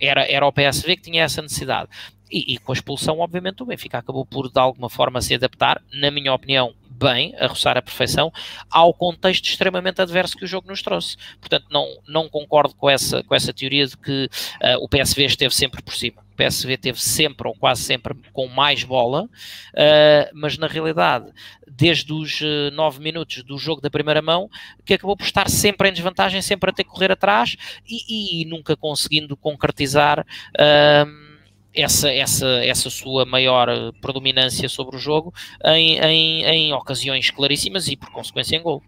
Era, 0.00 0.24
era 0.30 0.46
o 0.46 0.52
PSV 0.52 0.96
que 0.96 1.02
tinha 1.02 1.24
essa 1.24 1.42
necessidade. 1.42 1.88
E, 2.30 2.54
e, 2.54 2.58
com 2.58 2.70
a 2.70 2.74
expulsão, 2.74 3.18
obviamente, 3.18 3.62
o 3.62 3.66
Benfica 3.66 3.98
acabou 3.98 4.24
por, 4.24 4.50
de 4.50 4.58
alguma 4.58 4.88
forma, 4.88 5.20
se 5.20 5.34
adaptar, 5.34 5.82
na 5.92 6.10
minha 6.12 6.32
opinião, 6.32 6.74
bem, 6.88 7.34
a 7.36 7.48
roçar 7.48 7.76
a 7.76 7.82
perfeição, 7.82 8.32
ao 8.70 8.94
contexto 8.94 9.46
extremamente 9.46 10.00
adverso 10.00 10.36
que 10.36 10.44
o 10.44 10.46
jogo 10.46 10.68
nos 10.68 10.80
trouxe. 10.80 11.16
Portanto, 11.40 11.66
não, 11.70 11.88
não 12.06 12.28
concordo 12.28 12.74
com 12.74 12.88
essa, 12.88 13.22
com 13.24 13.34
essa 13.34 13.52
teoria 13.52 13.86
de 13.86 13.96
que 13.96 14.26
uh, 14.26 14.84
o 14.84 14.88
PSV 14.88 15.24
esteve 15.24 15.54
sempre 15.54 15.82
por 15.82 15.94
cima. 15.94 16.22
PSV 16.40 16.78
teve 16.78 17.00
sempre, 17.00 17.46
ou 17.46 17.54
quase 17.54 17.82
sempre, 17.82 18.14
com 18.32 18.48
mais 18.48 18.82
bola, 18.82 19.24
uh, 19.24 20.30
mas 20.32 20.56
na 20.56 20.66
realidade, 20.66 21.30
desde 21.68 22.12
os 22.12 22.40
uh, 22.40 22.70
nove 22.72 23.00
minutos 23.00 23.42
do 23.42 23.58
jogo 23.58 23.82
da 23.82 23.90
primeira 23.90 24.22
mão, 24.22 24.48
que 24.84 24.94
acabou 24.94 25.16
por 25.16 25.24
estar 25.24 25.50
sempre 25.50 25.90
em 25.90 25.92
desvantagem, 25.92 26.40
sempre 26.40 26.70
a 26.70 26.72
ter 26.72 26.84
que 26.84 26.90
correr 26.90 27.12
atrás 27.12 27.56
e, 27.86 28.42
e 28.42 28.44
nunca 28.46 28.74
conseguindo 28.76 29.36
concretizar. 29.36 30.20
Uh, 30.54 31.30
essa, 31.72 32.12
essa, 32.12 32.48
essa 32.64 32.90
sua 32.90 33.24
maior 33.24 33.68
eh, 33.68 33.92
predominância 34.00 34.68
sobre 34.68 34.96
o 34.96 34.98
jogo 34.98 35.32
em, 35.64 36.00
em, 36.00 36.42
em 36.42 36.72
ocasiões 36.72 37.30
claríssimas 37.30 37.86
e, 37.86 37.96
por 37.96 38.10
consequência, 38.10 38.56
em 38.56 38.62
gol. 38.62 38.82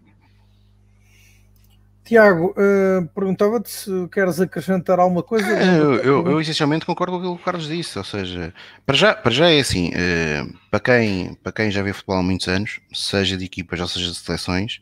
Tiago, 2.03 2.53
uh, 2.57 3.07
perguntava-te 3.15 3.69
se 3.69 4.07
queres 4.11 4.39
acrescentar 4.39 4.99
alguma 4.99 5.23
coisa. 5.23 5.47
É, 5.47 5.77
eu, 5.77 5.95
eu, 5.95 6.27
eu, 6.31 6.41
essencialmente 6.41 6.85
concordo 6.85 7.13
com 7.13 7.19
aquilo 7.19 7.35
que 7.35 7.41
o 7.41 7.45
Carlos 7.45 7.67
disse, 7.67 7.97
ou 7.97 8.03
seja, 8.03 8.53
para 8.85 8.95
já, 8.95 9.15
para 9.15 9.31
já 9.31 9.49
é 9.49 9.59
assim, 9.59 9.89
uh, 9.89 10.53
para, 10.69 10.81
quem, 10.81 11.33
para 11.35 11.51
quem 11.53 11.71
já 11.71 11.81
vê 11.81 11.93
futebol 11.93 12.17
há 12.17 12.23
muitos 12.23 12.47
anos, 12.49 12.81
seja 12.93 13.37
de 13.37 13.45
equipas 13.45 13.79
ou 13.79 13.87
seja 13.87 14.11
de 14.11 14.17
seleções, 14.17 14.81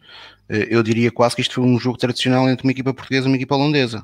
uh, 0.50 0.54
eu 0.70 0.82
diria 0.82 1.12
quase 1.12 1.36
que 1.36 1.42
isto 1.44 1.56
foi 1.56 1.64
um 1.64 1.80
jogo 1.80 1.98
tradicional 1.98 2.50
entre 2.50 2.66
uma 2.66 2.72
equipa 2.72 2.92
portuguesa 2.92 3.28
e 3.28 3.32
uma 3.32 3.38
equipa 3.38 3.56
holandesa. 3.56 4.04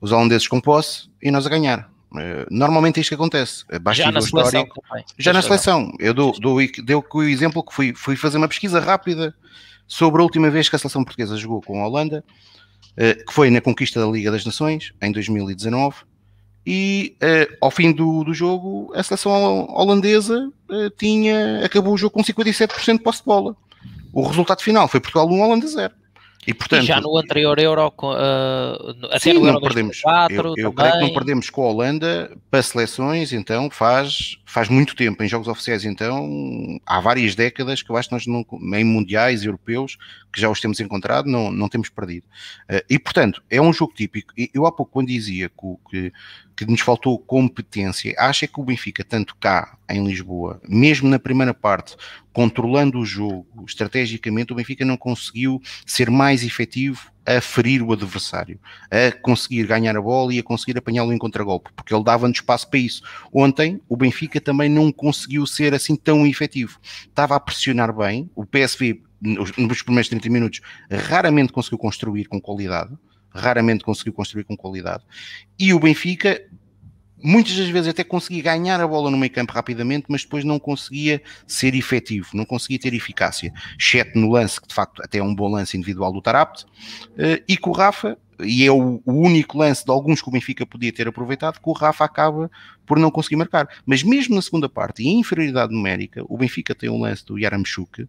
Os 0.00 0.10
holandeses 0.10 0.48
com 0.48 0.60
posse 0.60 1.08
e 1.22 1.30
nós 1.30 1.46
a 1.46 1.50
ganhar. 1.50 1.88
Normalmente 2.50 2.98
é 2.98 3.00
isto 3.02 3.10
que 3.10 3.14
acontece. 3.14 3.64
Basta 3.82 4.02
já 4.02 4.10
na 4.10 4.20
seleção. 4.20 4.66
Já 5.16 5.32
na 5.32 5.42
seleção. 5.42 5.92
Eu 6.00 6.12
dou, 6.12 6.32
dou, 6.40 6.58
dou 6.82 7.04
o 7.14 7.22
exemplo 7.22 7.62
que 7.62 7.72
fui, 7.72 7.92
fui 7.94 8.16
fazer 8.16 8.38
uma 8.38 8.48
pesquisa 8.48 8.80
rápida 8.80 9.34
sobre 9.90 10.20
a 10.20 10.24
última 10.24 10.48
vez 10.50 10.68
que 10.68 10.76
a 10.76 10.78
seleção 10.78 11.02
portuguesa 11.02 11.36
jogou 11.36 11.60
com 11.60 11.82
a 11.82 11.86
Holanda, 11.88 12.24
eh, 12.96 13.14
que 13.14 13.32
foi 13.34 13.50
na 13.50 13.60
conquista 13.60 13.98
da 13.98 14.06
Liga 14.06 14.30
das 14.30 14.44
Nações, 14.44 14.94
em 15.02 15.10
2019. 15.10 15.96
E 16.64 17.16
ao 17.60 17.70
fim 17.70 17.90
do, 17.90 18.22
do 18.22 18.32
jogo, 18.32 18.92
a 18.94 19.02
seleção 19.02 19.66
holandesa 19.70 20.52
tinha, 20.96 21.64
acabou 21.64 21.94
o 21.94 21.96
jogo 21.96 22.12
com 22.12 22.22
57% 22.22 22.98
de 22.98 23.02
posse 23.02 23.20
de 23.20 23.24
bola. 23.24 23.56
O 24.12 24.22
resultado 24.22 24.60
final 24.60 24.86
foi 24.86 25.00
Portugal 25.00 25.28
1, 25.28 25.40
Holanda 25.40 25.66
0. 25.66 25.92
E, 26.46 26.54
portanto, 26.54 26.84
e 26.84 26.86
já 26.86 27.00
no 27.00 27.18
anterior 27.18 27.58
Euro, 27.58 27.88
uh, 27.88 29.06
até 29.10 29.18
sim, 29.18 29.32
no 29.34 29.40
Euro 29.40 29.52
não 29.52 29.60
perdemos. 29.60 30.00
2004, 30.02 30.36
eu, 30.36 30.54
eu 30.56 30.72
creio 30.72 30.92
que 30.92 31.00
não 31.00 31.12
perdemos 31.12 31.50
com 31.50 31.62
a 31.62 31.68
Holanda 31.68 32.36
para 32.50 32.62
seleções, 32.62 33.34
então 33.34 33.68
faz, 33.68 34.38
faz 34.46 34.68
muito 34.70 34.96
tempo. 34.96 35.22
Em 35.22 35.28
jogos 35.28 35.48
oficiais, 35.48 35.84
então, 35.84 36.80
há 36.86 36.98
várias 36.98 37.34
décadas 37.34 37.82
que 37.82 37.90
eu 37.90 37.96
acho 37.96 38.08
que 38.08 38.14
nós, 38.14 38.26
não, 38.26 38.44
em 38.74 38.84
mundiais 38.84 39.44
europeus, 39.44 39.98
que 40.32 40.40
já 40.40 40.48
os 40.48 40.60
temos 40.60 40.80
encontrado, 40.80 41.26
não, 41.26 41.52
não 41.52 41.68
temos 41.68 41.90
perdido. 41.90 42.24
Uh, 42.70 42.80
e, 42.88 42.98
portanto, 42.98 43.42
é 43.50 43.60
um 43.60 43.72
jogo 43.72 43.92
típico. 43.94 44.32
Eu 44.54 44.64
há 44.64 44.72
pouco, 44.72 44.92
quando 44.92 45.08
dizia 45.08 45.50
que, 45.50 45.90
que, 45.90 46.12
que 46.56 46.66
nos 46.66 46.80
faltou 46.80 47.18
competência, 47.18 48.14
acho 48.18 48.44
é 48.44 48.48
que 48.48 48.60
o 48.60 48.64
Benfica, 48.64 49.02
tanto 49.02 49.36
cá 49.36 49.78
em 49.88 50.04
Lisboa, 50.06 50.60
mesmo 50.68 51.08
na 51.08 51.18
primeira 51.18 51.54
parte, 51.54 51.96
controlando 52.32 52.98
o 52.98 53.04
jogo 53.04 53.64
estrategicamente, 53.66 54.52
o 54.52 54.56
Benfica 54.56 54.84
não 54.84 54.96
conseguiu 54.96 55.60
ser 55.86 56.10
mais 56.10 56.44
efetivo 56.44 57.10
a 57.26 57.40
ferir 57.40 57.82
o 57.82 57.92
adversário, 57.92 58.58
a 58.90 59.12
conseguir 59.20 59.66
ganhar 59.66 59.96
a 59.96 60.02
bola 60.02 60.34
e 60.34 60.38
a 60.38 60.42
conseguir 60.42 60.76
apanhá-lo 60.76 61.12
em 61.12 61.18
contragolpe, 61.18 61.70
porque 61.74 61.94
ele 61.94 62.04
dava-nos 62.04 62.38
espaço 62.38 62.68
para 62.68 62.80
isso. 62.80 63.02
Ontem, 63.32 63.80
o 63.88 63.96
Benfica 63.96 64.40
também 64.40 64.68
não 64.68 64.90
conseguiu 64.90 65.46
ser 65.46 65.74
assim 65.74 65.96
tão 65.96 66.26
efetivo. 66.26 66.78
Estava 67.06 67.36
a 67.36 67.40
pressionar 67.40 67.94
bem, 67.94 68.30
o 68.34 68.44
PSV 68.44 69.02
nos 69.20 69.82
primeiros 69.82 70.08
30 70.08 70.30
minutos 70.30 70.60
raramente 70.90 71.52
conseguiu 71.52 71.78
construir 71.78 72.24
com 72.24 72.40
qualidade, 72.40 72.90
raramente 73.30 73.84
conseguiu 73.84 74.12
construir 74.12 74.44
com 74.44 74.56
qualidade, 74.56 75.04
e 75.58 75.72
o 75.72 75.80
Benfica 75.80 76.40
muitas 77.22 77.56
das 77.56 77.68
vezes 77.68 77.88
até 77.88 78.02
conseguia 78.02 78.42
ganhar 78.42 78.80
a 78.80 78.86
bola 78.86 79.10
no 79.10 79.16
meio 79.16 79.32
campo 79.32 79.52
rapidamente, 79.52 80.06
mas 80.08 80.22
depois 80.22 80.44
não 80.44 80.58
conseguia 80.58 81.22
ser 81.46 81.74
efetivo, 81.74 82.28
não 82.34 82.44
conseguia 82.44 82.78
ter 82.78 82.94
eficácia, 82.94 83.52
exceto 83.78 84.18
no 84.18 84.30
lance, 84.30 84.60
que 84.60 84.68
de 84.68 84.74
facto 84.74 85.02
até 85.02 85.18
é 85.18 85.22
um 85.22 85.34
bom 85.34 85.48
lance 85.48 85.76
individual 85.76 86.12
do 86.12 86.22
Tarapt, 86.22 86.64
eh, 87.18 87.42
e 87.46 87.56
com 87.56 87.70
o 87.70 87.72
Rafa, 87.72 88.16
e 88.42 88.64
é 88.64 88.72
o, 88.72 89.02
único 89.04 89.58
lance 89.58 89.84
de 89.84 89.90
alguns 89.90 90.22
que 90.22 90.28
o 90.28 90.32
Benfica 90.32 90.64
podia 90.64 90.92
ter 90.92 91.06
aproveitado, 91.06 91.60
que 91.60 91.68
o 91.68 91.72
Rafa 91.72 92.04
acaba 92.04 92.50
por 92.86 92.98
não 92.98 93.10
conseguir 93.10 93.36
marcar. 93.36 93.68
Mas 93.84 94.02
mesmo 94.02 94.34
na 94.34 94.42
segunda 94.42 94.68
parte, 94.68 95.02
e 95.02 95.08
em 95.08 95.20
inferioridade 95.20 95.72
numérica, 95.72 96.24
o 96.26 96.38
Benfica 96.38 96.74
tem 96.74 96.88
um 96.88 97.00
lance 97.00 97.24
do 97.24 97.38
Yaramchuk, 97.38 98.08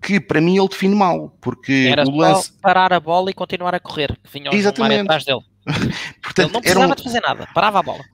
que 0.00 0.20
para 0.20 0.40
mim 0.40 0.58
ele 0.58 0.68
define 0.68 0.94
mal, 0.94 1.36
porque 1.40 1.88
Era 1.90 2.04
o 2.04 2.16
lance... 2.16 2.52
parar 2.60 2.92
a 2.92 3.00
bola 3.00 3.30
e 3.30 3.34
continuar 3.34 3.74
a 3.74 3.80
correr, 3.80 4.18
que 4.22 4.32
vinha 4.32 4.50
Exatamente. 4.52 5.02
atrás 5.02 5.24
dele. 5.24 5.40
Portanto, 6.22 6.60
ele 6.64 6.74
não 6.74 6.90
precisava 6.90 6.92
um... 6.92 6.96
de 6.96 7.02
fazer 7.02 7.20
nada, 7.20 7.48
parava 7.54 7.80
a 7.80 7.82
bola. 7.82 8.04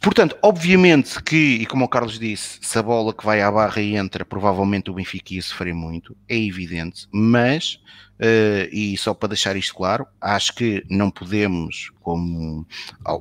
Portanto, 0.00 0.36
obviamente 0.42 1.22
que, 1.22 1.58
e 1.60 1.66
como 1.66 1.84
o 1.84 1.88
Carlos 1.88 2.18
disse, 2.18 2.58
se 2.62 2.78
a 2.78 2.82
bola 2.82 3.12
que 3.12 3.24
vai 3.24 3.42
à 3.42 3.50
barra 3.50 3.82
e 3.82 3.96
entra, 3.96 4.24
provavelmente 4.24 4.90
o 4.90 4.94
Benfica 4.94 5.34
ia 5.34 5.42
sofrer 5.42 5.74
muito, 5.74 6.16
é 6.28 6.36
evidente, 6.36 7.06
mas 7.12 7.80
Uh, 8.18 8.66
e 8.72 8.96
só 8.98 9.14
para 9.14 9.28
deixar 9.28 9.54
isto 9.56 9.74
claro, 9.76 10.04
acho 10.20 10.52
que 10.54 10.84
não 10.90 11.08
podemos, 11.08 11.92
como 12.00 12.66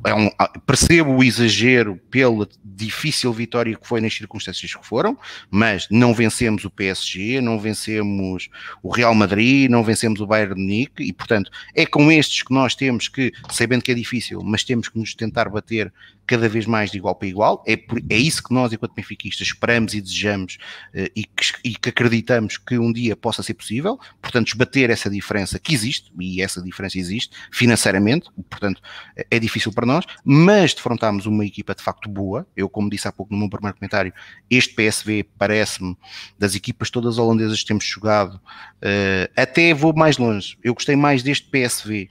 é 0.06 0.14
um, 0.14 0.32
percebo 0.66 1.18
o 1.18 1.24
exagero 1.24 2.00
pela 2.10 2.50
difícil 2.64 3.32
vitória 3.32 3.76
que 3.76 3.88
foi 3.88 4.02
nas 4.02 4.16
circunstâncias 4.16 4.74
que 4.74 4.86
foram, 4.86 5.18
mas 5.52 5.88
não 5.91 6.16
vencemos 6.16 6.66
o 6.66 6.70
PSG, 6.70 7.41
não 7.41 7.60
vencemos 7.60 8.50
o 8.82 8.89
Real 8.89 9.14
Madrid, 9.14 9.70
não 9.70 9.84
vencemos 9.84 10.20
o 10.20 10.26
Bayern 10.26 10.56
de 10.56 10.62
Munique 10.62 11.04
e 11.04 11.14
portanto 11.14 11.52
é 11.76 11.86
com 11.86 12.12
estes 12.12 12.41
que 12.41 12.54
nós 12.54 12.74
temos 12.74 13.08
que, 13.08 13.32
sabendo 13.52 13.84
que 13.84 13.91
é 13.91 13.95
difícil, 13.95 14.41
mas 14.43 14.64
temos 14.64 14.89
que 14.89 14.98
nos 14.98 15.14
tentar 15.14 15.50
bater 15.50 15.93
cada 16.28 16.50
vez 16.50 16.66
mais 16.66 16.91
de 16.91 16.98
igual 16.98 17.16
para 17.16 17.28
igual, 17.28 17.64
é, 17.66 17.78
por, 17.78 18.00
é 18.10 18.18
isso 18.18 18.43
que 18.43 18.54
nós 18.54 18.72
enquanto 18.74 18.93
benfiquistas 18.93 19.48
esperamos 19.48 19.93
e 19.93 20.02
desejamos 20.02 20.58
uh, 20.93 21.10
e, 21.16 21.24
que, 21.24 21.54
e 21.64 21.74
que 21.74 21.89
acreditamos 21.89 22.58
que 22.58 22.78
um 22.78 22.91
dia 22.91 23.16
possa 23.16 23.41
ser 23.41 23.54
possível, 23.54 23.98
portanto 24.22 24.48
esbater 24.48 24.86
essa 24.89 25.09
diferença 25.09 25.59
que 25.59 25.73
existe, 25.73 26.11
e 26.19 26.41
essa 26.41 26.61
diferença 26.61 26.97
existe 26.97 27.35
financeiramente, 27.51 28.29
portanto 28.49 28.81
é 29.29 29.39
difícil 29.39 29.71
para 29.71 29.85
nós, 29.85 30.05
mas 30.23 30.73
defrontámos 30.73 31.25
uma 31.25 31.45
equipa 31.45 31.73
de 31.73 31.83
facto 31.83 32.09
boa. 32.09 32.47
Eu, 32.55 32.69
como 32.69 32.89
disse 32.89 33.07
há 33.07 33.11
pouco 33.11 33.33
no 33.33 33.39
meu 33.39 33.49
primeiro 33.49 33.77
comentário, 33.77 34.13
este 34.49 34.73
PSV 34.73 35.25
parece-me 35.38 35.97
das 36.38 36.55
equipas 36.55 36.89
todas 36.89 37.17
holandesas 37.17 37.61
que 37.61 37.67
temos 37.67 37.85
jogado, 37.85 38.35
uh, 38.35 39.31
até 39.35 39.73
vou 39.73 39.93
mais 39.93 40.17
longe. 40.17 40.57
Eu 40.63 40.73
gostei 40.73 40.95
mais 40.95 41.23
deste 41.23 41.49
PSV 41.49 42.09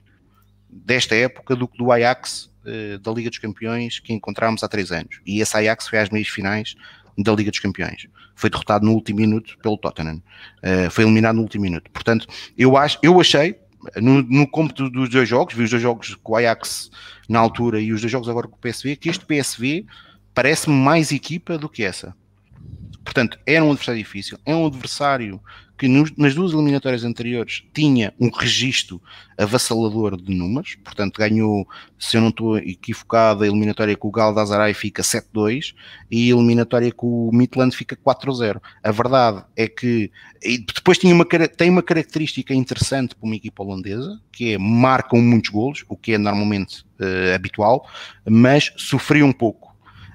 desta 0.69 1.15
época 1.15 1.55
do 1.55 1.67
que 1.67 1.77
do 1.77 1.91
Ajax 1.91 2.51
uh, 2.65 2.99
da 2.99 3.11
Liga 3.11 3.29
dos 3.29 3.39
Campeões 3.39 3.99
que 3.99 4.13
encontramos 4.13 4.63
há 4.63 4.67
três 4.67 4.91
anos. 4.91 5.19
E 5.25 5.41
esse 5.41 5.55
Ajax 5.55 5.87
foi 5.87 5.99
às 5.99 6.09
meias 6.09 6.27
finais 6.27 6.75
da 7.17 7.33
Liga 7.33 7.49
dos 7.49 7.59
Campeões. 7.59 8.07
Foi 8.35 8.49
derrotado 8.49 8.85
no 8.85 8.93
último 8.93 9.19
minuto 9.19 9.57
pelo 9.61 9.77
Tottenham. 9.77 10.21
Uh, 10.63 10.89
foi 10.91 11.03
eliminado 11.03 11.35
no 11.35 11.41
último 11.41 11.63
minuto. 11.63 11.89
Portanto, 11.91 12.27
eu, 12.57 12.77
acho, 12.77 12.99
eu 13.01 13.19
achei, 13.19 13.55
no, 13.95 14.21
no 14.21 14.47
cômputo 14.47 14.89
dos 14.89 15.09
dois 15.09 15.27
jogos, 15.27 15.53
vi 15.53 15.63
os 15.63 15.69
dois 15.69 15.81
jogos 15.81 16.15
com 16.15 16.33
o 16.33 16.35
Ajax 16.35 16.91
na 17.27 17.39
altura 17.39 17.79
e 17.79 17.91
os 17.91 18.01
dois 18.01 18.11
jogos 18.11 18.29
agora 18.29 18.47
com 18.47 18.55
o 18.55 18.59
PSV, 18.59 18.95
que 18.95 19.09
este 19.09 19.25
PSV 19.25 19.85
parece-me 20.33 20.75
mais 20.75 21.11
equipa 21.11 21.57
do 21.57 21.67
que 21.67 21.83
essa. 21.83 22.15
portanto, 23.03 23.39
era 23.45 23.63
um 23.63 23.71
adversário 23.71 24.01
difícil, 24.01 24.37
é 24.45 24.53
um 24.53 24.67
adversário 24.67 25.41
que 25.77 25.87
nos, 25.87 26.11
nas 26.17 26.33
duas 26.33 26.53
eliminatórias 26.53 27.03
anteriores 27.03 27.63
tinha 27.73 28.13
um 28.19 28.29
registro 28.29 29.01
avassalador 29.37 30.19
de 30.19 30.33
números, 30.33 30.75
portanto 30.83 31.17
ganhou, 31.17 31.67
se 31.99 32.17
eu 32.17 32.21
não 32.21 32.29
estou 32.29 32.57
equivocado, 32.57 33.43
a 33.43 33.47
eliminatória 33.47 33.95
com 33.95 34.07
o 34.07 34.11
Galatasaray 34.11 34.73
fica 34.73 35.03
7-2 35.03 35.75
e 36.09 36.31
a 36.31 36.35
eliminatória 36.35 36.91
com 36.91 37.29
o 37.29 37.31
Midland 37.31 37.75
fica 37.75 37.95
4-0. 37.95 38.59
A 38.83 38.91
verdade 38.91 39.43
é 39.55 39.67
que 39.67 40.11
depois 40.75 40.97
tinha 40.97 41.13
uma, 41.13 41.25
tem 41.25 41.69
uma 41.69 41.83
característica 41.83 42.53
interessante 42.53 43.15
para 43.15 43.25
uma 43.25 43.35
equipa 43.35 43.63
holandesa, 43.63 44.19
que 44.31 44.53
é 44.53 44.57
marcam 44.57 45.21
muitos 45.21 45.51
golos, 45.51 45.85
o 45.87 45.95
que 45.95 46.13
é 46.13 46.17
normalmente 46.17 46.83
uh, 46.99 47.35
habitual, 47.35 47.87
mas 48.25 48.73
sofreu 48.75 49.25
um 49.25 49.33
pouco 49.33 49.66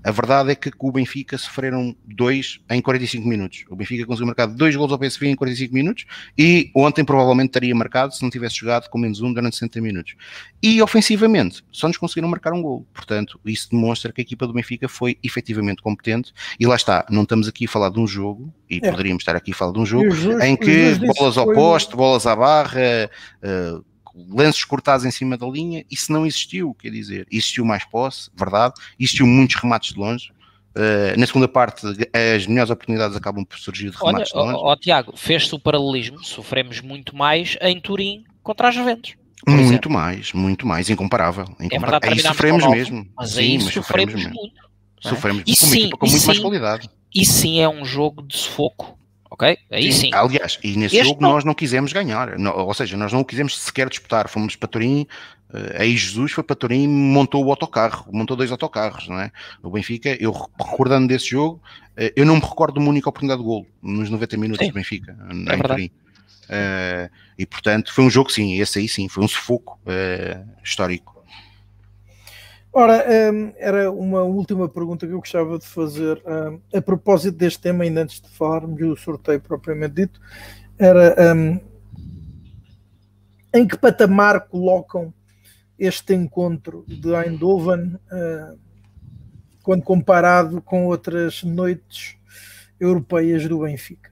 a 0.05 0.11
verdade 0.11 0.51
é 0.51 0.55
que 0.55 0.71
com 0.71 0.89
o 0.89 0.93
Benfica 0.93 1.39
sofreram 1.39 1.95
dois 2.05 2.61
em 2.71 2.81
45 2.81 3.27
minutos. 3.27 3.65
O 3.71 3.77
Benfica 3.77 4.05
conseguiu 4.05 4.27
marcar 4.27 4.47
dois 4.47 4.75
gols 4.75 4.93
ao 4.93 4.99
PSV 4.99 5.29
em 5.29 5.37
45 5.37 5.75
minutos 5.75 6.05
e 6.37 6.71
ontem 6.75 7.05
provavelmente 7.05 7.51
teria 7.51 7.75
marcado 7.75 8.15
se 8.15 8.23
não 8.23 8.31
tivesse 8.31 8.57
jogado 8.57 8.89
com 8.89 8.99
menos 8.99 9.21
um 9.21 9.33
durante 9.33 9.57
60 9.57 9.81
minutos. 9.81 10.15
E 10.63 10.83
ofensivamente, 10.83 11.63
só 11.71 11.89
nos 11.89 11.97
conseguiram 11.97 12.29
marcar 12.29 12.53
um 12.53 12.63
gol. 12.63 12.87
Portanto, 12.93 13.41
isso 13.45 13.69
demonstra 13.71 14.13
que 14.13 14.21
a 14.21 14.25
equipa 14.25 14.47
do 14.47 14.53
Benfica 14.53 14.89
foi 14.89 15.19
efetivamente 15.23 15.83
competente. 15.83 16.33
E 16.59 16.67
lá 16.67 16.77
está, 16.77 17.07
não 17.11 17.23
estamos 17.23 17.49
aqui 17.49 17.67
a 17.67 17.69
falar 17.69 17.91
de 17.91 18.01
um 18.01 18.07
jogo, 18.07 18.53
e 18.69 18.81
é. 18.83 18.91
poderíamos 18.91 19.23
estar 19.23 19.37
aqui 19.37 19.53
a 19.53 19.55
falar 19.55 19.73
de 19.73 19.79
um 19.79 19.87
jogo, 19.87 20.07
em 20.43 20.57
que 20.57 20.95
bolas 20.95 21.37
ao 21.37 21.53
poste, 21.53 21.95
bolas 21.95 22.27
à 22.27 22.35
barra. 22.35 23.11
Uh, 23.43 23.85
lances 24.15 24.65
cortados 24.65 25.05
em 25.05 25.11
cima 25.11 25.37
da 25.37 25.47
linha, 25.47 25.85
isso 25.91 26.13
não 26.13 26.27
existiu, 26.27 26.75
quer 26.75 26.91
dizer, 26.91 27.27
existiu 27.31 27.65
mais 27.65 27.85
posse, 27.85 28.31
verdade, 28.35 28.75
existiu 28.99 29.27
muitos 29.27 29.57
remates 29.57 29.95
de 29.95 30.01
longe. 30.01 30.31
Uh, 30.75 31.19
na 31.19 31.27
segunda 31.27 31.47
parte, 31.47 31.87
as 31.87 32.47
melhores 32.47 32.71
oportunidades 32.71 33.17
acabam 33.17 33.45
por 33.45 33.59
surgir 33.59 33.91
de 33.91 33.97
remates 33.97 34.33
Olha, 34.35 34.47
de 34.47 34.53
longe. 34.53 34.65
Ó, 34.65 34.73
ó, 34.73 34.77
Tiago, 34.77 35.13
fez-se 35.17 35.55
o 35.55 35.59
paralelismo, 35.59 36.25
sofremos 36.25 36.81
muito 36.81 37.15
mais 37.15 37.57
em 37.61 37.81
Turim 37.81 38.25
contra 38.43 38.69
as 38.69 38.75
Juventus. 38.75 39.15
Muito 39.47 39.63
exemplo. 39.63 39.93
mais, 39.93 40.33
muito 40.33 40.67
mais, 40.67 40.89
incomparável. 40.89 41.45
incomparável. 41.61 41.77
É 41.77 41.79
verdade, 41.79 42.09
aí 42.09 42.21
sofremos 42.21 42.67
mesmo. 42.67 43.07
Mas 43.17 43.31
sim, 43.31 43.41
aí 43.41 43.59
mas 43.59 43.73
sofremos, 43.73 44.13
sofremos 44.13 44.41
muito. 44.41 44.73
É? 45.05 45.09
Sofremos 45.09 45.43
e 45.43 45.57
com, 45.57 45.67
sim, 45.67 45.91
com 45.91 46.07
muito 46.07 46.21
sim, 46.21 46.27
mais 46.29 46.39
qualidade. 46.39 46.91
E 47.15 47.27
sim 47.27 47.61
é 47.61 47.69
um 47.69 47.85
jogo 47.85 48.23
de 48.23 48.37
sufoco 48.37 48.97
ok? 49.33 49.59
Aí 49.71 49.93
sim. 49.93 50.01
sim. 50.01 50.11
Aliás, 50.13 50.59
e 50.63 50.77
nesse 50.77 50.97
este 50.97 51.09
jogo 51.09 51.23
não... 51.23 51.33
nós 51.33 51.45
não 51.45 51.55
quisemos 51.55 51.93
ganhar, 51.93 52.39
não, 52.39 52.55
ou 52.55 52.75
seja, 52.75 52.97
nós 52.97 53.13
não 53.13 53.25
quisemos 53.25 53.59
sequer 53.59 53.89
disputar, 53.89 54.29
fomos 54.29 54.57
para 54.57 54.69
Turim, 54.69 55.07
uh, 55.51 55.81
aí 55.81 55.97
Jesus 55.97 56.33
foi 56.33 56.45
para 56.45 56.55
Turim, 56.55 56.87
montou 56.87 57.45
o 57.45 57.51
autocarro, 57.51 58.07
montou 58.13 58.37
dois 58.37 58.53
autocarros, 58.53 59.09
não 59.09 59.19
é? 59.19 59.33
O 59.63 59.71
Benfica, 59.71 60.17
eu 60.21 60.33
recordando 60.33 61.09
desse 61.09 61.31
jogo, 61.31 61.63
uh, 61.99 62.13
eu 62.15 62.27
não 62.27 62.37
me 62.37 62.43
recordo 62.43 62.75
de 62.75 62.81
uma 62.81 62.91
única 62.91 63.09
oportunidade 63.09 63.41
de 63.41 63.47
golo 63.47 63.67
nos 63.83 64.11
90 64.11 64.37
minutos 64.37 64.69
do 64.69 64.75
Benfica, 64.75 65.17
é 65.29 65.33
em 65.33 65.45
verdade. 65.45 65.69
Turim. 65.69 65.91
Uh, 66.45 67.09
e 67.39 67.47
portanto 67.47 67.95
foi 67.95 68.05
um 68.05 68.11
jogo 68.11 68.31
sim, 68.31 68.61
esse 68.61 68.79
aí 68.79 68.87
sim, 68.87 69.09
foi 69.09 69.25
um 69.25 69.29
sufoco 69.29 69.81
histórico. 70.63 71.22
Ora, 72.75 73.05
um, 73.31 73.53
era 73.59 73.91
uma 73.93 74.23
última 74.23 74.67
pergunta 74.67 75.07
que 75.07 75.13
eu 75.13 75.19
gostava 75.19 75.59
de 75.59 75.67
fazer 75.67 76.23
um, 76.25 76.59
a 76.75 76.81
propósito 76.81 77.37
deste 77.37 77.61
tema, 77.61 77.85
ainda 77.85 78.03
antes 78.03 78.19
de 78.19 78.31
falarmos 78.31 78.79
do 78.79 78.97
sorteio 78.97 79.43
propriamente 79.43 79.95
dito, 79.95 80.19
era 80.79 81.35
um, 81.35 81.61
em 83.53 83.69
que 83.69 83.77
patamar 83.77 84.49
colocam 84.49 85.13
este 85.79 86.15
encontro 86.15 86.83
de 86.89 87.15
Eindhoven 87.15 87.97
uh, 88.11 88.59
quando 89.63 89.83
comparado 89.83 90.63
com 90.63 90.87
outras 90.87 91.43
noites 91.43 92.17
europeias 92.81 93.47
do 93.47 93.59
Benfica? 93.59 94.11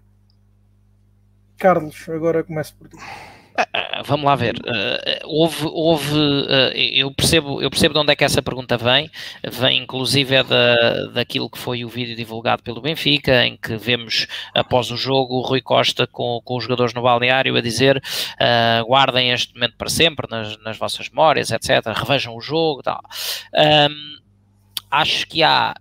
Carlos, 1.56 2.06
agora 2.10 2.44
começo 2.44 2.76
por 2.76 2.88
ti. 2.90 2.98
Uh, 3.60 4.02
vamos 4.04 4.24
lá 4.24 4.34
ver. 4.34 4.56
Uh, 4.56 5.26
houve, 5.26 5.66
houve 5.66 6.14
uh, 6.14 6.72
eu, 6.74 7.10
percebo, 7.12 7.62
eu 7.62 7.70
percebo 7.70 7.94
de 7.94 8.00
onde 8.00 8.12
é 8.12 8.16
que 8.16 8.24
essa 8.24 8.42
pergunta 8.42 8.76
vem. 8.76 9.10
Vem 9.50 9.82
inclusive 9.82 10.34
é 10.34 10.42
da, 10.42 11.06
daquilo 11.12 11.50
que 11.50 11.58
foi 11.58 11.84
o 11.84 11.88
vídeo 11.88 12.16
divulgado 12.16 12.62
pelo 12.62 12.80
Benfica, 12.80 13.44
em 13.44 13.56
que 13.56 13.76
vemos 13.76 14.26
após 14.54 14.90
o 14.90 14.96
jogo 14.96 15.36
o 15.36 15.42
Rui 15.42 15.60
Costa 15.60 16.06
com, 16.06 16.40
com 16.44 16.56
os 16.56 16.64
jogadores 16.64 16.94
no 16.94 17.02
balneário 17.02 17.56
a 17.56 17.60
dizer 17.60 18.02
guardem 18.86 19.30
este 19.30 19.54
momento 19.54 19.76
para 19.76 19.88
sempre 19.88 20.26
nas, 20.30 20.56
nas 20.62 20.76
vossas 20.76 21.08
memórias, 21.08 21.50
etc. 21.50 21.86
Revejam 21.94 22.34
o 22.36 22.40
jogo 22.40 22.82
tal. 22.82 23.00
Um, 23.54 24.20
acho 24.90 25.26
que 25.26 25.42
há, 25.42 25.74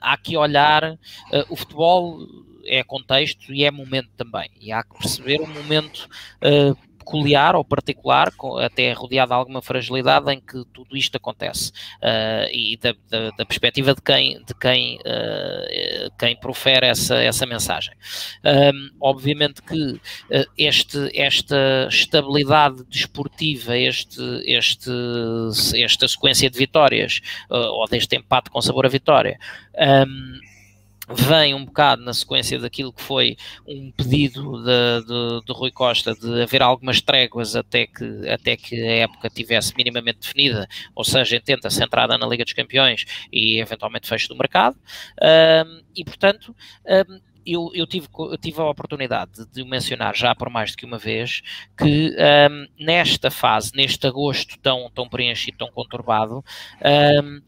há 0.00 0.16
que 0.16 0.36
olhar 0.36 0.96
o 1.48 1.56
futebol 1.56 2.18
é 2.66 2.82
contexto 2.82 3.52
e 3.52 3.64
é 3.64 3.70
momento 3.70 4.10
também. 4.16 4.50
E 4.60 4.72
há 4.72 4.82
que 4.82 4.98
perceber 4.98 5.40
o 5.40 5.46
momento 5.46 6.08
uh, 6.42 6.76
peculiar 7.04 7.54
ou 7.54 7.64
particular, 7.64 8.32
até 8.64 8.92
rodeado 8.92 9.28
de 9.28 9.34
alguma 9.34 9.60
fragilidade 9.60 10.32
em 10.32 10.40
que 10.40 10.64
tudo 10.72 10.96
isto 10.96 11.16
acontece. 11.16 11.70
Uh, 12.02 12.48
e 12.50 12.78
da, 12.80 12.94
da, 13.10 13.30
da, 13.36 13.44
perspectiva 13.44 13.94
de 13.94 14.00
quem, 14.00 14.42
de 14.44 14.54
quem, 14.58 14.96
uh, 14.96 16.10
quem 16.18 16.34
profere 16.36 16.86
essa, 16.86 17.16
essa 17.16 17.46
mensagem. 17.46 17.94
Um, 18.44 18.90
obviamente 19.00 19.62
que 19.62 20.00
este, 20.56 21.10
esta 21.14 21.88
estabilidade 21.90 22.84
desportiva, 22.88 23.76
este, 23.76 24.22
este, 24.46 24.90
esta 25.76 26.08
sequência 26.08 26.48
de 26.48 26.58
vitórias, 26.58 27.20
ou 27.50 27.86
deste 27.86 28.16
empate 28.16 28.50
com 28.50 28.60
sabor 28.60 28.86
a 28.86 28.88
vitória, 28.88 29.38
um, 30.06 30.38
vem 31.08 31.54
um 31.54 31.64
bocado 31.64 32.02
na 32.02 32.14
sequência 32.14 32.58
daquilo 32.58 32.92
que 32.92 33.02
foi 33.02 33.36
um 33.66 33.90
pedido 33.92 34.62
de, 34.62 35.06
de, 35.06 35.46
de, 35.46 35.52
Rui 35.52 35.70
Costa 35.70 36.14
de 36.14 36.42
haver 36.42 36.62
algumas 36.62 37.00
tréguas 37.00 37.54
até 37.54 37.86
que, 37.86 38.28
até 38.28 38.56
que 38.56 38.80
a 38.80 38.92
época 39.02 39.28
tivesse 39.28 39.74
minimamente 39.76 40.20
definida, 40.20 40.68
ou 40.94 41.04
seja, 41.04 41.40
tenta 41.40 41.68
centrada 41.70 42.16
na 42.16 42.26
Liga 42.26 42.44
dos 42.44 42.52
Campeões 42.52 43.04
e 43.32 43.60
eventualmente 43.60 44.08
fecho 44.08 44.28
do 44.28 44.36
mercado, 44.36 44.76
um, 45.20 45.82
e 45.94 46.04
portanto 46.04 46.54
um, 46.86 47.20
eu, 47.46 47.70
eu, 47.74 47.86
tive, 47.86 48.08
eu 48.18 48.38
tive 48.38 48.60
a 48.60 48.64
oportunidade 48.64 49.46
de 49.52 49.64
mencionar 49.64 50.14
já 50.14 50.34
por 50.34 50.48
mais 50.50 50.70
do 50.72 50.76
que 50.76 50.86
uma 50.86 50.98
vez 50.98 51.42
que 51.76 52.14
um, 52.50 52.84
nesta 52.84 53.30
fase, 53.30 53.72
neste 53.74 54.06
agosto 54.06 54.58
tão, 54.58 54.90
tão 54.94 55.08
preenchido, 55.08 55.58
tão 55.58 55.70
conturbado, 55.70 56.44
um, 57.18 57.40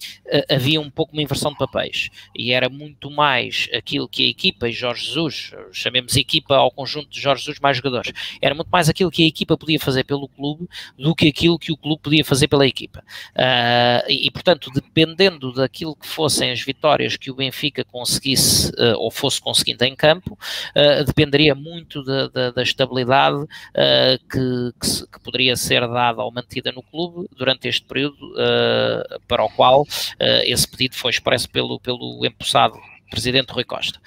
havia 0.50 0.80
um 0.80 0.90
pouco 0.90 1.12
uma 1.12 1.22
inversão 1.22 1.52
de 1.52 1.58
papéis 1.58 2.10
e 2.34 2.52
era 2.52 2.68
muito 2.68 3.10
mais 3.10 3.68
aquilo 3.74 4.08
que 4.08 4.24
a 4.24 4.28
equipa 4.28 4.68
e 4.68 4.72
Jorge 4.72 5.06
Jesus, 5.06 5.52
chamemos 5.72 6.16
equipa 6.16 6.56
ao 6.56 6.70
conjunto 6.70 7.08
de 7.08 7.20
Jorge 7.20 7.42
Jesus 7.42 7.60
mais 7.60 7.76
jogadores, 7.76 8.12
era 8.40 8.54
muito 8.54 8.68
mais 8.68 8.88
aquilo 8.88 9.10
que 9.10 9.24
a 9.24 9.26
equipa 9.26 9.56
podia 9.56 9.78
fazer 9.78 10.04
pelo 10.04 10.28
clube 10.28 10.68
do 10.98 11.14
que 11.14 11.28
aquilo 11.28 11.58
que 11.58 11.72
o 11.72 11.76
clube 11.76 12.02
podia 12.02 12.24
fazer 12.24 12.48
pela 12.48 12.66
equipa. 12.66 13.02
Uh, 13.34 14.08
e, 14.08 14.26
e, 14.26 14.30
portanto, 14.30 14.70
dependendo 14.72 15.52
daquilo 15.52 15.94
que 15.96 16.06
fossem 16.06 16.50
as 16.50 16.60
vitórias 16.60 17.16
que 17.16 17.30
o 17.30 17.34
Benfica 17.34 17.84
conseguisse 17.84 18.70
uh, 18.72 18.96
ou 18.98 19.10
fosse 19.10 19.40
conseguindo 19.40 19.84
em 19.86 19.94
campo, 19.94 20.38
uh, 20.74 21.04
dependeria 21.04 21.54
muito 21.54 22.02
da, 22.02 22.28
da, 22.28 22.50
da 22.50 22.62
estabilidade 22.62 23.36
uh, 23.36 24.18
que, 24.30 24.72
que, 24.80 25.06
que, 25.12 25.20
poderia 25.20 25.56
ser 25.56 25.80
dada 25.88 26.22
ou 26.22 26.32
mantida 26.32 26.72
no 26.72 26.82
clube 26.82 27.28
durante 27.36 27.68
este 27.68 27.86
período, 27.86 28.16
uh, 28.32 29.20
para 29.26 29.44
o 29.44 29.50
qual 29.50 29.84
esse 30.44 30.68
pedido 30.68 30.94
foi 30.94 31.10
expresso 31.10 31.48
pelo, 31.50 31.78
pelo 31.80 32.24
empossado 32.24 32.78
presidente 33.10 33.52
Rui 33.52 33.64
Costa. 33.64 34.00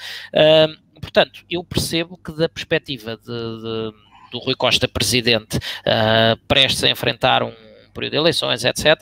portanto, 1.02 1.44
eu 1.50 1.64
percebo 1.64 2.18
que 2.18 2.32
da 2.34 2.50
perspectiva 2.50 3.18
de, 3.18 3.26
de, 3.26 3.94
do 4.32 4.40
Rui 4.40 4.56
Costa 4.56 4.88
presidente, 4.88 5.60
prestes 6.48 6.84
a 6.84 6.90
enfrentar 6.90 7.44
um 7.44 7.54
período 7.94 8.12
de 8.12 8.18
eleições, 8.18 8.64
etc., 8.64 8.96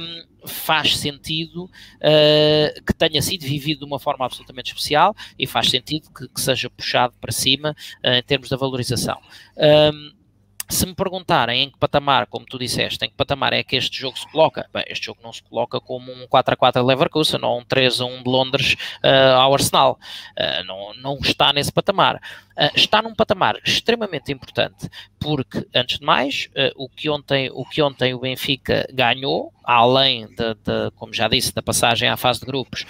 um, 0.00 0.25
faz 0.46 0.96
sentido 0.96 1.64
uh, 1.64 2.84
que 2.84 2.94
tenha 2.94 3.20
sido 3.22 3.42
vivido 3.42 3.80
de 3.80 3.84
uma 3.84 3.98
forma 3.98 4.24
absolutamente 4.24 4.72
especial 4.72 5.14
e 5.38 5.46
faz 5.46 5.70
sentido 5.70 6.08
que, 6.10 6.28
que 6.28 6.40
seja 6.40 6.70
puxado 6.70 7.14
para 7.20 7.32
cima 7.32 7.76
uh, 8.04 8.10
em 8.10 8.22
termos 8.22 8.48
da 8.48 8.56
valorização. 8.56 9.20
Um, 9.56 10.16
se 10.68 10.84
me 10.84 10.94
perguntarem 10.94 11.62
em 11.62 11.70
que 11.70 11.78
patamar, 11.78 12.26
como 12.26 12.44
tu 12.44 12.58
disseste, 12.58 13.04
em 13.04 13.08
que 13.08 13.14
patamar 13.14 13.52
é 13.52 13.62
que 13.62 13.76
este 13.76 14.00
jogo 14.00 14.18
se 14.18 14.28
coloca, 14.30 14.68
bem, 14.72 14.84
este 14.88 15.06
jogo 15.06 15.20
não 15.22 15.32
se 15.32 15.42
coloca 15.42 15.80
como 15.80 16.12
um 16.12 16.26
4 16.26 16.54
a 16.54 16.56
4 16.56 16.82
de 16.82 16.88
Leverkusen 16.88 17.40
ou 17.42 17.60
um 17.60 17.64
3 17.64 18.00
a 18.00 18.04
1 18.04 18.22
de 18.22 18.28
Londres 18.28 18.76
uh, 19.04 19.36
ao 19.36 19.54
Arsenal. 19.54 19.98
Uh, 20.36 20.64
não, 20.64 20.94
não 20.94 21.18
está 21.20 21.52
nesse 21.52 21.72
patamar. 21.72 22.16
Uh, 22.16 22.70
está 22.74 23.00
num 23.00 23.14
patamar 23.14 23.56
extremamente 23.64 24.32
importante, 24.32 24.90
porque, 25.20 25.66
antes 25.74 25.98
de 25.98 26.04
mais, 26.04 26.48
o, 26.76 26.88
que 26.88 27.08
ontem, 27.08 27.50
o 27.52 27.64
que 27.64 27.80
ontem 27.82 28.14
o 28.14 28.20
Benfica 28.20 28.86
ganhou, 28.92 29.52
além 29.66 30.26
de, 30.28 30.54
de 30.54 30.90
como 30.96 31.12
já 31.12 31.28
disse, 31.28 31.54
da 31.54 31.62
passagem 31.62 32.08
à 32.08 32.16
fase 32.16 32.40
de 32.40 32.46
grupos 32.46 32.84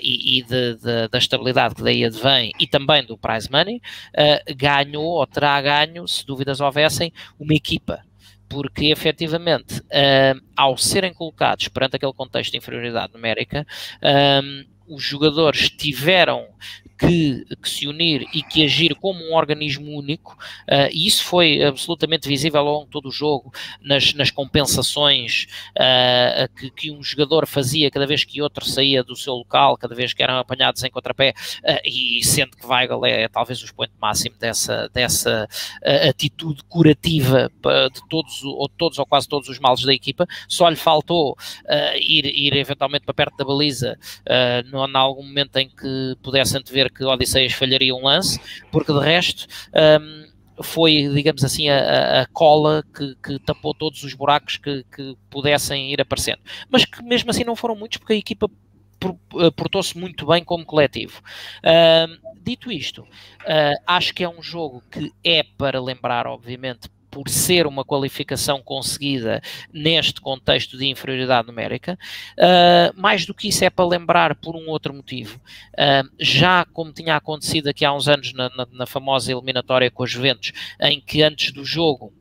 e, 0.00 0.38
e 0.38 0.42
de, 0.42 0.74
de, 0.74 1.08
da 1.08 1.18
estabilidade 1.18 1.74
que 1.74 1.82
daí 1.82 2.04
advém 2.04 2.52
e 2.58 2.66
também 2.66 3.04
do 3.04 3.16
prize 3.16 3.50
money, 3.50 3.80
ganhou 4.56 5.04
ou 5.04 5.26
terá 5.26 5.60
ganho, 5.60 6.06
se 6.06 6.26
dúvidas 6.26 6.60
houvesse, 6.60 6.98
fossem 6.98 7.12
uma 7.38 7.54
equipa, 7.54 8.02
porque 8.48 8.86
efetivamente, 8.86 9.80
uh, 9.80 10.40
ao 10.56 10.76
serem 10.76 11.14
colocados 11.14 11.68
perante 11.68 11.96
aquele 11.96 12.12
contexto 12.12 12.50
de 12.50 12.58
inferioridade 12.58 13.12
numérica, 13.12 13.66
um, 14.42 14.64
os 14.94 15.02
jogadores 15.02 15.70
tiveram 15.70 16.46
que, 16.98 17.44
que, 17.62 17.68
se 17.68 17.86
unir 17.86 18.26
e 18.34 18.42
que 18.42 18.64
agir 18.64 18.94
como 18.96 19.24
um 19.24 19.34
organismo 19.34 19.96
único, 19.96 20.32
uh, 20.68 20.88
e 20.92 21.06
isso 21.06 21.24
foi 21.24 21.62
absolutamente 21.62 22.28
visível 22.28 22.60
ao 22.60 22.66
longo 22.66 22.84
de 22.86 22.90
todo 22.90 23.08
o 23.08 23.12
jogo, 23.12 23.52
nas, 23.80 24.12
nas 24.14 24.30
compensações 24.30 25.46
uh, 25.76 26.48
que, 26.56 26.70
que, 26.70 26.90
um 26.90 27.02
jogador 27.02 27.46
fazia 27.46 27.90
cada 27.90 28.06
vez 28.06 28.24
que 28.24 28.42
outro 28.42 28.64
saía 28.64 29.02
do 29.02 29.14
seu 29.14 29.34
local, 29.34 29.76
cada 29.76 29.94
vez 29.94 30.12
que 30.12 30.22
eram 30.22 30.38
apanhados 30.38 30.82
em 30.82 30.90
contrapé, 30.90 31.34
uh, 31.64 31.80
e 31.84 32.22
sendo 32.24 32.56
que 32.56 32.66
Weigl 32.66 33.06
é, 33.06 33.22
é 33.22 33.28
talvez 33.28 33.60
o 33.62 33.64
expoente 33.64 33.94
máximo 34.00 34.36
dessa, 34.38 34.88
dessa 34.92 35.48
atitude 36.08 36.62
curativa 36.68 37.50
de 37.92 38.08
todos, 38.08 38.42
ou 38.44 38.68
todos 38.68 38.98
ou 38.98 39.06
quase 39.06 39.28
todos 39.28 39.48
os 39.48 39.58
males 39.58 39.82
da 39.82 39.92
equipa, 39.92 40.26
só 40.48 40.68
lhe 40.68 40.76
faltou 40.76 41.36
ir, 42.00 42.26
ir 42.26 42.56
eventualmente 42.56 43.04
para 43.04 43.14
perto 43.14 43.36
da 43.36 43.44
baliza, 43.44 43.98
uh, 44.26 44.88
em 44.88 44.96
algum 44.96 45.22
momento 45.22 45.56
em 45.56 45.68
que 45.68 46.16
pudesse 46.22 46.56
antever 46.56 46.87
que 46.90 47.04
Odisseias 47.04 47.52
falharia 47.52 47.94
um 47.94 48.04
lance, 48.04 48.40
porque 48.70 48.92
de 48.92 49.00
resto 49.00 49.46
um, 50.00 50.62
foi, 50.62 51.08
digamos 51.14 51.44
assim, 51.44 51.68
a, 51.68 52.22
a 52.22 52.26
cola 52.26 52.84
que, 52.94 53.14
que, 53.22 53.38
tapou 53.40 53.74
todos 53.74 54.02
os 54.02 54.14
buracos 54.14 54.56
que, 54.56 54.84
que, 54.94 55.16
pudessem 55.30 55.92
ir 55.92 56.00
aparecendo. 56.00 56.40
Mas 56.68 56.84
que 56.84 57.02
mesmo 57.02 57.30
assim 57.30 57.44
não 57.44 57.54
foram 57.54 57.76
muitos, 57.76 57.98
porque 57.98 58.14
a 58.14 58.16
equipa 58.16 58.50
eh, 59.04 59.50
portou-se 59.54 59.96
muito 59.96 60.26
bem 60.26 60.42
como 60.42 60.64
coletivo. 60.64 61.20
Uh, 61.58 62.18
dito 62.42 62.70
isto, 62.72 63.02
uh, 63.02 63.80
acho 63.86 64.12
que 64.12 64.24
é 64.24 64.28
um 64.28 64.42
jogo 64.42 64.82
que 64.90 65.12
é 65.22 65.42
para 65.42 65.80
lembrar, 65.80 66.26
obviamente, 66.26 66.88
por 67.10 67.28
ser 67.28 67.66
uma 67.66 67.84
qualificação 67.84 68.62
conseguida 68.62 69.40
neste 69.72 70.20
contexto 70.20 70.76
de 70.76 70.86
inferioridade 70.86 71.48
numérica. 71.48 71.98
Uh, 72.36 73.00
mais 73.00 73.26
do 73.26 73.34
que 73.34 73.48
isso 73.48 73.64
é 73.64 73.70
para 73.70 73.86
lembrar 73.86 74.34
por 74.36 74.56
um 74.56 74.68
outro 74.68 74.92
motivo. 74.94 75.40
Uh, 75.74 76.08
já 76.18 76.64
como 76.66 76.92
tinha 76.92 77.16
acontecido 77.16 77.68
aqui 77.68 77.84
há 77.84 77.92
uns 77.92 78.08
anos 78.08 78.32
na, 78.32 78.48
na, 78.50 78.66
na 78.72 78.86
famosa 78.86 79.32
eliminatória 79.32 79.90
com 79.90 80.02
os 80.02 80.10
Juventus, 80.10 80.52
em 80.80 81.00
que 81.00 81.22
antes 81.22 81.52
do 81.52 81.64
jogo 81.64 82.12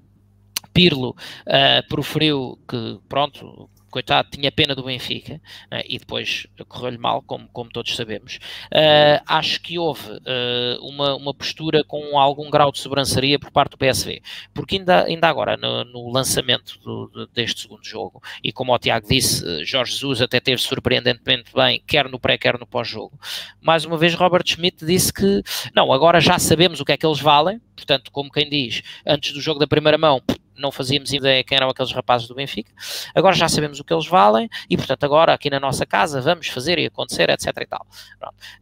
Pirlo 0.74 1.16
uh, 1.48 1.88
proferiu 1.88 2.60
que, 2.68 3.00
pronto, 3.10 3.70
coitado, 3.90 4.30
tinha 4.32 4.52
pena 4.52 4.76
do 4.76 4.84
Benfica 4.84 5.36
uh, 5.72 5.84
e 5.88 5.98
depois 5.98 6.48
correu-lhe 6.68 6.98
mal, 6.98 7.22
como, 7.22 7.48
como 7.50 7.70
todos 7.70 7.96
sabemos. 7.96 8.40
Uh, 8.66 9.22
acho 9.28 9.62
que 9.62 9.80
houve 9.80 10.10
uh, 10.12 10.82
uma, 10.82 11.16
uma 11.16 11.34
postura 11.34 11.84
com 11.84 12.20
algum 12.20 12.50
grau 12.50 12.72
de 12.72 12.80
sobrançaria 12.80 13.40
por 13.40 13.52
parte 13.52 13.72
do 13.72 13.78
PSV, 13.78 14.22
porque 14.54 14.78
ainda, 14.78 15.06
ainda 15.06 15.28
agora, 15.28 15.58
no, 15.58 15.84
no 15.86 16.12
lançamento 16.12 16.80
do, 16.80 17.28
deste 17.34 17.62
segundo 17.62 17.84
jogo, 17.84 18.22
e 18.44 18.52
como 18.52 18.74
o 18.74 18.80
Tiago 18.80 19.08
disse, 19.08 19.64
Jorge 19.66 19.94
Jesus 19.94 20.22
até 20.22 20.40
teve 20.40 20.62
surpreendentemente 20.62 21.52
bem, 21.54 21.82
quer 21.86 22.10
no 22.10 22.20
pré, 22.20 22.38
quer 22.38 22.58
no 22.60 22.68
pós-jogo. 22.68 23.18
Mais 23.62 23.86
uma 23.86 23.98
vez, 23.98 24.14
Robert 24.14 24.44
Schmidt 24.46 24.86
disse 24.86 25.12
que 25.12 25.42
não, 25.76 25.92
agora 25.92 26.20
já 26.20 26.38
sabemos 26.40 26.80
o 26.80 26.86
que 26.86 26.92
é 26.92 26.98
que 26.98 27.06
eles 27.06 27.20
valem, 27.20 27.60
portanto, 27.76 28.12
como 28.12 28.32
quem 28.32 28.50
diz, 28.50 28.82
antes 29.06 29.34
do 29.34 29.42
jogo 29.42 29.60
da 29.60 29.68
primeira 29.68 29.98
mão, 29.98 30.22
não 30.58 30.72
fazíamos 30.72 31.12
ideia 31.14 31.44
quem 31.44 31.56
eram 31.56 31.70
aqueles 31.70 31.92
rapazes 31.92 32.28
do 32.28 32.36
Benfica. 32.36 32.72
Agora 33.14 33.36
já 33.36 33.48
sabemos 33.48 33.80
o 33.80 33.84
que 33.84 33.94
eles 33.94 34.08
valem 34.08 34.50
e, 34.70 34.78
portanto, 34.78 35.04
agora 35.04 35.34
aqui 35.34 35.50
na 35.50 35.60
nossa 35.60 35.86
casa 35.86 36.22
vamos 36.22 36.48
fazer 36.48 36.78
e 36.80 36.86
acontecer, 36.86 37.30
etc. 37.30 37.48
e 37.62 37.66
tal. 37.66 37.86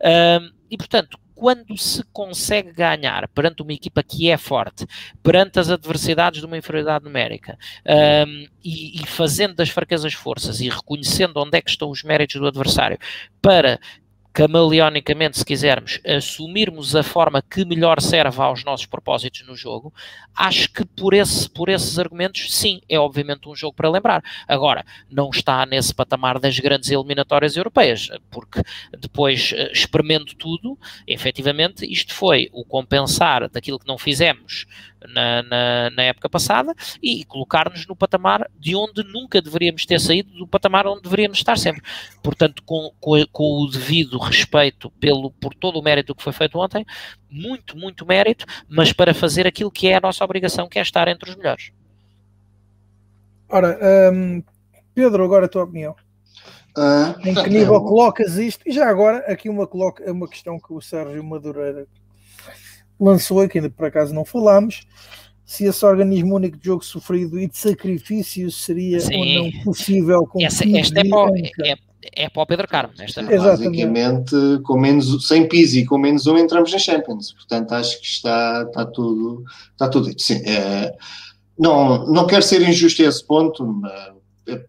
Um, 0.02 0.52
e, 0.70 0.78
portanto, 0.78 1.18
quando 1.36 1.78
se 1.78 2.02
consegue 2.14 2.72
ganhar 2.72 3.28
perante 3.28 3.62
uma 3.62 3.74
equipa 3.74 4.02
que 4.02 4.32
é 4.32 4.38
forte, 4.38 4.88
perante 5.22 5.60
as 5.60 5.70
adversidades 5.70 6.40
de 6.40 6.46
uma 6.46 6.58
inferioridade 6.58 7.04
numérica, 7.04 7.58
um, 8.26 8.48
e, 8.64 9.02
e, 9.02 9.06
fazendo 9.06 9.54
das 9.54 9.70
fraquezas 9.70 10.14
forças 10.14 10.62
e 10.62 10.70
reconhecendo 10.70 11.38
onde 11.38 11.58
é 11.58 11.62
que 11.62 11.70
estão 11.70 11.90
os 11.90 12.04
méritos 12.04 12.40
do 12.40 12.48
adversário, 12.48 12.98
para 13.42 13.80
camaleonicamente, 14.36 15.38
se 15.38 15.46
quisermos, 15.46 16.02
assumirmos 16.06 16.94
a 16.94 17.02
forma 17.02 17.42
que 17.42 17.64
melhor 17.64 18.02
serve 18.02 18.42
aos 18.42 18.66
nossos 18.66 18.86
propósitos 18.86 19.48
no 19.48 19.56
jogo, 19.56 19.94
acho 20.36 20.70
que 20.74 20.84
por, 20.84 21.14
esse, 21.14 21.50
por 21.50 21.70
esses 21.70 21.98
argumentos, 21.98 22.54
sim, 22.54 22.82
é 22.90 23.00
obviamente 23.00 23.48
um 23.48 23.56
jogo 23.56 23.74
para 23.74 23.90
lembrar. 23.90 24.22
Agora, 24.46 24.86
não 25.10 25.30
está 25.30 25.66
nesse 25.66 25.96
patamar 25.96 26.38
das 26.38 26.60
grandes 26.60 26.92
eliminatórias 26.92 27.56
europeias, 27.56 28.10
porque 28.30 28.62
depois, 29.00 29.54
eh, 29.56 29.72
experimento 29.72 30.36
tudo, 30.36 30.78
efetivamente, 31.08 31.90
isto 31.90 32.14
foi 32.14 32.50
o 32.52 32.66
compensar 32.66 33.50
daquilo 33.50 33.80
que 33.80 33.88
não 33.88 33.98
fizemos 33.98 34.66
na, 35.08 35.44
na, 35.44 35.90
na 35.92 36.04
época 36.04 36.30
passada 36.30 36.74
e 37.02 37.24
colocar-nos 37.26 37.86
no 37.88 37.96
patamar 37.96 38.50
de 38.60 38.76
onde 38.76 39.04
nunca 39.04 39.42
deveríamos 39.42 39.86
ter 39.86 40.00
saído, 40.00 40.32
do 40.34 40.48
patamar 40.48 40.88
onde 40.88 41.02
deveríamos 41.02 41.38
estar 41.38 41.58
sempre. 41.58 41.82
Portanto, 42.22 42.64
com, 42.64 42.92
com, 43.00 43.26
com 43.32 43.64
o 43.64 43.70
devido 43.70 44.18
respeito 44.18 44.90
pelo, 44.92 45.32
por 45.32 45.54
todo 45.54 45.80
o 45.80 45.84
mérito 45.84 46.16
que 46.16 46.24
foi 46.24 46.34
feito 46.34 46.58
ontem, 46.58 46.86
muito, 47.30 47.78
muito 47.78 48.06
mérito, 48.06 48.46
mas 48.68 48.94
para 48.94 49.14
fazer 49.14 49.46
aquilo 49.46 49.72
que 49.72 49.88
é 49.88 49.96
a 49.96 50.02
nossa 50.02 50.24
obrigação, 50.24 50.68
que 50.68 50.80
é 50.80 50.82
estar 50.82 51.08
entre 51.08 51.30
os 51.30 51.36
melhores. 51.36 51.72
Ora, 53.50 53.78
um, 54.14 54.44
Pedro, 54.94 55.24
agora 55.24 55.46
a 55.46 55.50
tua 55.50 55.64
opinião. 55.64 55.96
Uh, 56.78 57.28
em 57.28 57.34
que 57.34 57.50
nível 57.50 57.82
colocas 57.82 58.38
isto? 58.38 58.68
E 58.68 58.72
já 58.72 58.90
agora, 58.90 59.20
aqui 59.32 59.48
uma, 59.48 59.66
coloca, 59.66 60.12
uma 60.12 60.28
questão 60.28 60.60
que 60.60 60.74
o 60.74 60.82
Sérgio 60.82 61.24
Madureira 61.24 61.88
lançou, 63.00 63.48
que 63.48 63.58
ainda 63.58 63.70
por 63.70 63.86
acaso 63.86 64.14
não 64.14 64.26
falámos, 64.26 64.86
se 65.46 65.66
esse 65.66 65.86
organismo 65.86 66.36
único 66.36 66.58
de 66.58 66.66
jogo 66.66 66.84
sofrido 66.84 67.40
e 67.40 67.48
de 67.48 67.58
sacrifício 67.58 68.50
seria 68.52 69.00
Sim. 69.00 69.16
ou 69.16 69.26
não 69.44 69.64
possível 69.64 70.26
com 70.26 70.44
esta, 70.44 70.68
esta 70.68 71.00
é, 71.00 71.04
para, 71.08 71.32
é, 71.38 71.76
é 72.14 72.30
para 72.30 72.42
o 72.42 72.46
Pedro 72.48 72.68
Carmo. 72.68 72.94
Esta 73.00 73.22
Basicamente, 73.22 74.36
com 74.64 74.80
menos, 74.80 75.28
sem 75.28 75.48
Pizzi 75.48 75.86
com 75.86 76.00
menos 76.00 76.26
um, 76.26 76.38
entramos 76.38 76.72
na 76.72 76.80
Champions. 76.80 77.32
Portanto, 77.32 77.74
acho 77.74 78.00
que 78.02 78.08
está, 78.08 78.64
está 78.68 78.86
tudo 78.86 79.44
está 79.72 79.88
tudo 79.88 80.10
dito. 80.10 80.22
Sim, 80.24 80.42
é, 80.46 80.92
não, 81.58 82.08
não 82.08 82.26
quero 82.26 82.42
ser 82.42 82.68
injusto 82.68 83.04
a 83.04 83.06
esse 83.06 83.24
ponto. 83.24 83.82
É, 84.48 84.66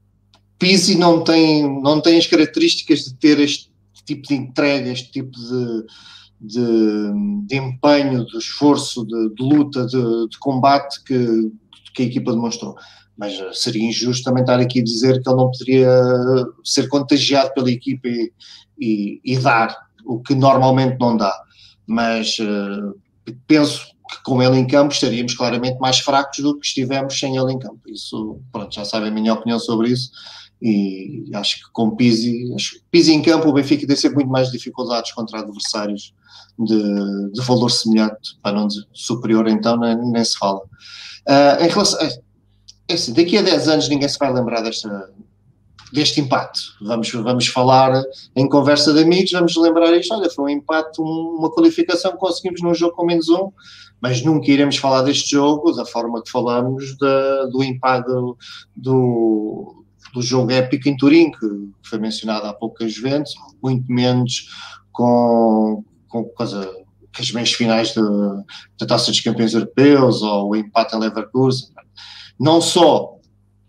Pizzi 0.59 0.97
não 0.99 1.25
tem, 1.25 1.63
não 1.81 2.03
tem 2.03 2.19
as 2.19 2.27
características 2.27 3.05
de 3.05 3.15
ter 3.15 3.41
este 3.41 3.71
tipo 4.05 4.29
de 4.29 4.35
entrega, 4.35 4.91
este 4.91 5.11
tipo 5.11 5.31
de 5.31 5.85
de, 6.41 7.13
de 7.47 7.57
empenho, 7.57 8.27
de 8.27 8.39
esforço, 8.39 9.05
de, 9.07 9.35
de 9.35 9.43
luta, 9.43 9.87
de, 9.87 10.29
de 10.29 10.39
combate 10.39 11.03
que, 11.05 11.51
que, 11.95 12.03
a 12.03 12.07
equipa 12.07 12.33
demonstrou. 12.33 12.75
Mas 13.17 13.35
eh, 13.35 13.53
seria 13.53 13.89
injusto 13.89 14.25
também 14.25 14.43
estar 14.43 14.61
aqui 14.61 14.81
a 14.81 14.85
dizer 14.85 15.23
que 15.23 15.29
ele 15.29 15.37
não 15.37 15.51
poderia 15.51 15.91
ser 16.65 16.89
contagiado 16.89 17.53
pela 17.55 17.71
equipa 17.71 18.09
e, 18.09 18.33
e, 18.79 19.21
e 19.25 19.39
dar 19.39 19.75
o 20.05 20.21
que 20.21 20.35
normalmente 20.35 20.99
não 21.01 21.17
dá. 21.17 21.35
Mas 21.87 22.39
uh, 22.39 22.95
penso 23.47 23.87
que 24.11 24.23
com 24.25 24.43
ele 24.43 24.59
em 24.59 24.67
campo 24.67 24.93
estaríamos 24.93 25.35
claramente 25.35 25.79
mais 25.79 25.99
fracos 25.99 26.39
do 26.39 26.59
que 26.59 26.67
estivemos 26.67 27.19
sem 27.19 27.37
ele 27.37 27.53
em 27.53 27.59
campo. 27.59 27.81
Isso, 27.87 28.41
pronto, 28.53 28.75
já 28.75 28.85
sabem 28.85 29.09
a 29.09 29.13
minha 29.13 29.33
opinião 29.33 29.59
sobre 29.59 29.91
isso 29.91 30.11
e 30.61 31.31
acho 31.35 31.57
que 31.57 31.73
com 31.73 31.91
Pizzi, 31.91 32.53
acho, 32.55 32.81
Pizzi 32.91 33.13
em 33.13 33.23
campo 33.23 33.49
o 33.49 33.53
Benfica 33.53 33.87
tem 33.87 33.97
sempre 33.97 34.17
muito 34.17 34.31
mais 34.31 34.51
dificuldades 34.51 35.13
contra 35.13 35.41
adversários 35.41 36.15
de, 36.59 37.31
de 37.33 37.43
valor 37.43 37.71
semelhante, 37.71 38.39
para 38.43 38.57
não 38.57 38.67
dizer 38.67 38.87
superior, 38.93 39.47
então 39.49 39.77
nem, 39.77 39.97
nem 39.97 40.25
se 40.25 40.37
fala. 40.39 40.61
Uh, 41.29 41.63
em 41.63 41.69
relação, 41.69 42.01
é, 42.01 42.19
é 42.89 42.95
assim, 42.95 43.13
daqui 43.13 43.37
a 43.37 43.43
10 43.43 43.69
anos 43.69 43.89
ninguém 43.89 44.09
se 44.09 44.19
vai 44.19 44.33
lembrar 44.33 44.63
desta, 44.63 45.11
deste 45.93 46.21
empate. 46.21 46.61
Vamos, 46.81 47.11
vamos 47.11 47.47
falar 47.49 48.03
em 48.35 48.49
conversa 48.49 48.93
de 48.93 49.01
amigos, 49.01 49.33
vamos 49.33 49.57
lembrar 49.57 49.95
isto. 49.95 50.15
Olha, 50.15 50.31
foi 50.31 50.45
um 50.45 50.49
empate, 50.49 51.01
um, 51.01 51.37
uma 51.39 51.51
qualificação 51.51 52.13
que 52.13 52.19
conseguimos 52.19 52.63
num 52.63 52.75
jogo 52.75 52.95
com 52.95 53.05
menos 53.05 53.29
um, 53.29 53.51
mas 54.01 54.23
nunca 54.23 54.51
iremos 54.51 54.77
falar 54.77 55.03
deste 55.03 55.31
jogo 55.31 55.73
da 55.73 55.85
forma 55.85 56.23
que 56.23 56.31
falamos 56.31 56.97
da, 56.99 57.47
do 57.47 57.63
empate 57.63 58.09
do, 58.77 59.86
do, 60.17 60.23
jogo 60.23 60.51
épico 60.51 60.89
em 60.89 60.97
Turim, 60.97 61.31
que 61.31 61.47
foi 61.83 61.99
mencionado 61.99 62.47
há 62.47 62.55
pouco 62.55 62.83
as 62.83 62.93
Juventus, 62.93 63.35
muito 63.63 63.91
menos 63.91 64.49
com, 64.93 65.85
com, 66.09 66.25
com 66.25 66.43
as 66.43 67.31
meias 67.33 67.53
finais 67.53 67.95
da 67.95 68.87
Taça 68.87 69.11
dos 69.11 69.21
Campeões 69.21 69.55
Europeus 69.55 70.23
ou 70.23 70.51
o 70.51 70.57
empate 70.57 70.97
em 70.97 70.99
Leverkusen. 70.99 71.69
Não 72.39 72.61
só 72.61 73.17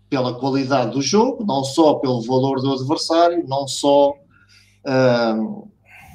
pela 0.08 0.34
qualidade 0.34 0.92
do 0.92 1.02
jogo, 1.02 1.44
não 1.44 1.62
só 1.62 1.94
pelo 1.94 2.22
valor 2.22 2.60
do 2.60 2.72
adversário, 2.72 3.44
não 3.46 3.68
só 3.68 4.14
um, 4.86 5.68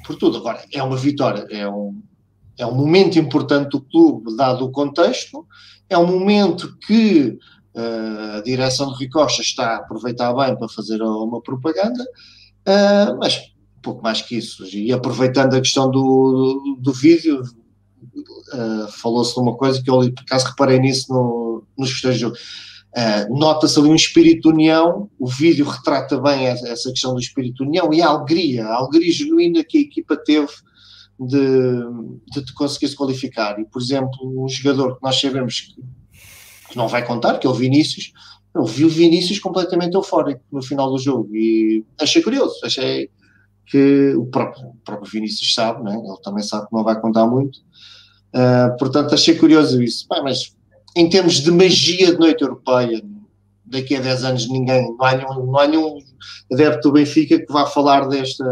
por 0.04 0.16
tudo. 0.16 0.38
Agora, 0.38 0.64
é 0.72 0.82
uma 0.82 0.96
vitória, 0.96 1.46
é 1.50 1.68
um, 1.68 2.00
é 2.58 2.66
um 2.66 2.74
momento 2.74 3.18
importante 3.18 3.70
do 3.70 3.80
clube, 3.80 4.36
dado 4.36 4.64
o 4.64 4.70
contexto, 4.70 5.46
é 5.88 5.96
um 5.96 6.06
momento 6.06 6.76
que 6.86 7.38
a 7.76 8.40
direção 8.42 8.92
de 8.92 8.98
Rui 8.98 9.08
Costa 9.08 9.42
está 9.42 9.70
a 9.70 9.76
aproveitar 9.76 10.32
bem 10.32 10.56
para 10.56 10.68
fazer 10.68 11.02
uma 11.02 11.40
propaganda, 11.40 12.02
uh, 12.68 13.18
mas 13.18 13.52
pouco 13.82 14.02
mais 14.02 14.22
que 14.22 14.36
isso. 14.36 14.64
E 14.66 14.92
aproveitando 14.92 15.54
a 15.54 15.60
questão 15.60 15.90
do, 15.90 16.00
do, 16.00 16.76
do 16.80 16.92
vídeo, 16.92 17.42
uh, 17.42 18.88
falou-se 18.92 19.34
de 19.34 19.40
uma 19.40 19.56
coisa 19.56 19.82
que 19.82 19.90
eu, 19.90 19.98
por 19.98 20.22
acaso, 20.22 20.46
reparei 20.46 20.78
nisso 20.78 21.12
no, 21.12 21.64
nos 21.76 21.90
festejos 21.90 22.38
Uh, 22.96 23.36
Nota-se 23.36 23.76
ali 23.76 23.88
um 23.88 23.94
espírito 23.96 24.42
de 24.42 24.54
união, 24.54 25.10
o 25.18 25.26
vídeo 25.26 25.66
retrata 25.66 26.16
bem 26.20 26.46
essa, 26.46 26.68
essa, 26.68 26.90
questão 26.90 27.12
do 27.12 27.18
espírito 27.18 27.56
de 27.56 27.68
união 27.68 27.92
e 27.92 28.00
a 28.00 28.06
alegria, 28.06 28.64
a 28.66 28.76
alegria 28.76 29.12
genuína 29.12 29.64
que 29.64 29.78
a 29.78 29.80
equipa 29.80 30.16
teve 30.16 30.52
de, 31.18 31.40
de 32.40 32.52
conseguir 32.54 32.86
se 32.86 32.94
qualificar. 32.94 33.58
E, 33.58 33.64
por 33.64 33.82
exemplo, 33.82 34.12
um 34.22 34.48
jogador 34.48 34.94
que 34.94 35.02
nós 35.02 35.20
sabemos 35.20 35.60
que, 35.60 35.74
que 36.74 36.78
não 36.78 36.88
vai 36.88 37.06
contar, 37.06 37.38
que 37.38 37.46
é 37.46 37.50
o 37.50 37.54
Vinícius, 37.54 38.12
eu 38.52 38.64
vi 38.64 38.84
o 38.84 38.88
Vinícius 38.88 39.38
completamente 39.38 39.94
eufórico 39.94 40.42
no 40.52 40.62
final 40.62 40.90
do 40.90 40.98
jogo 40.98 41.34
e 41.34 41.84
achei 42.00 42.20
curioso, 42.20 42.54
achei 42.64 43.08
que 43.66 44.12
o 44.16 44.26
próprio, 44.26 44.66
o 44.66 44.76
próprio 44.84 45.10
Vinícius 45.10 45.54
sabe, 45.54 45.82
né? 45.82 45.94
ele 45.94 46.22
também 46.22 46.42
sabe 46.42 46.66
que 46.66 46.74
não 46.74 46.84
vai 46.84 47.00
contar 47.00 47.26
muito, 47.26 47.58
uh, 47.58 48.76
portanto 48.78 49.14
achei 49.14 49.36
curioso 49.36 49.80
isso. 49.82 50.06
Bem, 50.10 50.22
mas 50.22 50.54
em 50.96 51.08
termos 51.08 51.34
de 51.34 51.50
magia 51.50 52.12
de 52.12 52.18
noite 52.18 52.42
europeia, 52.42 53.00
daqui 53.64 53.96
a 53.96 54.00
10 54.00 54.24
anos 54.24 54.48
ninguém, 54.48 54.94
não 54.96 55.06
há 55.06 55.16
nenhum, 55.16 55.46
não 55.46 55.58
há 55.58 55.66
nenhum 55.66 55.98
adepto 56.52 56.88
do 56.88 56.92
Benfica 56.92 57.38
que 57.38 57.52
vá 57.52 57.66
falar 57.66 58.08
desta 58.08 58.44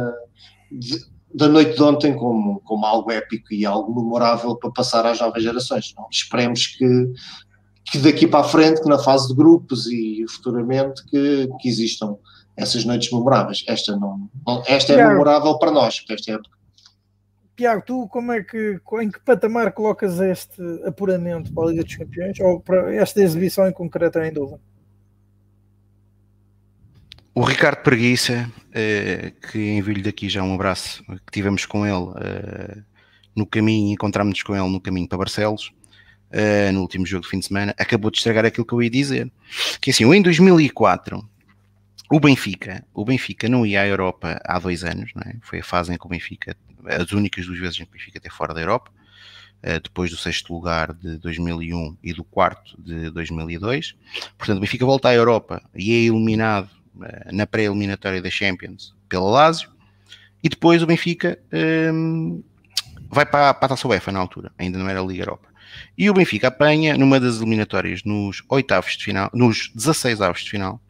de, 0.70 0.98
da 1.34 1.48
noite 1.48 1.74
de 1.74 1.82
ontem 1.82 2.16
como, 2.16 2.60
como 2.60 2.86
algo 2.86 3.10
épico 3.10 3.52
e 3.52 3.66
algo 3.66 3.94
memorável 3.94 4.56
para 4.56 4.70
passar 4.70 5.06
às 5.06 5.20
novas 5.20 5.42
gerações. 5.42 5.92
Não? 5.96 6.06
Esperemos 6.10 6.66
que, 6.66 6.84
que 7.84 7.98
daqui 7.98 8.26
para 8.26 8.40
a 8.40 8.48
frente, 8.48 8.80
que 8.80 8.88
na 8.88 8.98
fase 8.98 9.28
de 9.28 9.34
grupos 9.34 9.86
e 9.86 10.24
futuramente, 10.28 11.04
que, 11.06 11.48
que 11.60 11.68
existam 11.68 12.16
essas 12.56 12.84
noites 12.84 13.10
memoráveis. 13.10 13.64
Esta, 13.66 13.96
não, 13.96 14.28
não 14.46 14.62
esta 14.66 14.92
é 14.92 15.08
memorável 15.08 15.58
para 15.58 15.70
nós, 15.70 16.00
para 16.00 16.14
esta 16.14 16.32
época. 16.32 16.50
Tiago, 17.56 17.82
tu 17.84 18.08
como 18.08 18.32
é 18.32 18.42
que, 18.42 18.80
em 19.00 19.10
que 19.10 19.20
patamar 19.20 19.72
colocas 19.72 20.18
este 20.20 20.62
apuramento 20.86 21.52
para 21.52 21.64
a 21.64 21.70
Liga 21.70 21.84
dos 21.84 21.96
Campeões 21.96 22.40
ou 22.40 22.60
para 22.60 22.94
esta 22.94 23.20
exibição 23.20 23.66
em 23.68 23.72
concreto 23.72 24.18
em 24.18 24.32
dúvida? 24.32 24.60
O 27.34 27.42
Ricardo 27.42 27.82
Preguiça, 27.82 28.50
eh, 28.74 29.32
que 29.50 29.58
envio-lhe 29.58 30.02
daqui 30.02 30.28
já 30.28 30.42
um 30.42 30.54
abraço, 30.54 31.02
que 31.04 31.32
tivemos 31.32 31.64
com 31.64 31.86
ele 31.86 32.12
eh, 32.20 32.82
no 33.34 33.46
caminho, 33.46 33.92
encontramos-nos 33.92 34.42
com 34.42 34.54
ele 34.54 34.68
no 34.70 34.80
caminho 34.80 35.08
para 35.08 35.18
Barcelos, 35.18 35.72
eh, 36.32 36.72
no 36.72 36.80
último 36.80 37.06
jogo 37.06 37.24
de 37.24 37.30
fim 37.30 37.38
de 37.38 37.46
semana, 37.46 37.74
acabou 37.78 38.10
de 38.10 38.18
estragar 38.18 38.44
aquilo 38.44 38.66
que 38.66 38.72
eu 38.72 38.82
ia 38.82 38.90
dizer. 38.90 39.30
Que 39.80 39.90
assim, 39.90 40.04
em 40.12 40.22
2004, 40.22 41.28
o 42.10 42.20
Benfica, 42.20 42.84
o 42.92 43.04
Benfica 43.04 43.48
não 43.48 43.64
ia 43.64 43.82
à 43.82 43.86
Europa 43.86 44.40
há 44.44 44.58
dois 44.58 44.84
anos, 44.84 45.12
é? 45.26 45.36
foi 45.42 45.60
a 45.60 45.64
fase 45.64 45.92
em 45.92 45.98
que 45.98 46.06
o 46.06 46.08
Benfica, 46.08 46.56
as 46.84 47.12
únicas 47.12 47.46
duas 47.46 47.58
vezes 47.58 47.80
em 47.80 47.84
que 47.84 47.90
o 47.90 47.92
Benfica 47.92 48.18
esteve 48.18 48.34
fora 48.34 48.52
da 48.52 48.60
Europa, 48.60 48.90
depois 49.80 50.10
do 50.10 50.16
sexto 50.16 50.52
lugar 50.52 50.92
de 50.92 51.18
2001 51.18 51.96
e 52.02 52.12
do 52.12 52.24
quarto 52.24 52.76
de 52.82 53.10
2002. 53.10 53.94
Portanto, 54.36 54.58
o 54.58 54.60
Benfica 54.60 54.84
volta 54.84 55.08
à 55.08 55.14
Europa 55.14 55.62
e 55.72 55.92
é 55.92 55.98
eliminado 56.08 56.68
eh, 57.00 57.30
na 57.32 57.46
pré-eliminatória 57.46 58.20
da 58.20 58.28
Champions 58.28 58.94
pela 59.08 59.30
Lazio, 59.30 59.70
e 60.42 60.48
depois 60.48 60.82
o 60.82 60.86
Benfica 60.86 61.38
um, 61.94 62.42
vai 63.08 63.24
para, 63.24 63.54
para 63.54 63.66
a 63.66 63.68
Taça 63.70 63.88
UEFA 63.88 64.12
na 64.12 64.18
altura, 64.18 64.52
ainda 64.58 64.78
não 64.78 64.88
era 64.88 65.00
a 65.00 65.04
Liga 65.04 65.22
Europa. 65.22 65.48
E 65.96 66.08
o 66.08 66.14
Benfica 66.14 66.48
apanha 66.48 66.96
numa 66.96 67.18
das 67.18 67.36
eliminatórias 67.36 68.02
nos 68.04 68.42
oitavos 68.48 68.96
de 68.96 69.04
final, 69.04 69.30
nos 69.32 69.70
16 69.74 70.20
avos 70.20 70.42
de 70.42 70.50
final, 70.50 70.80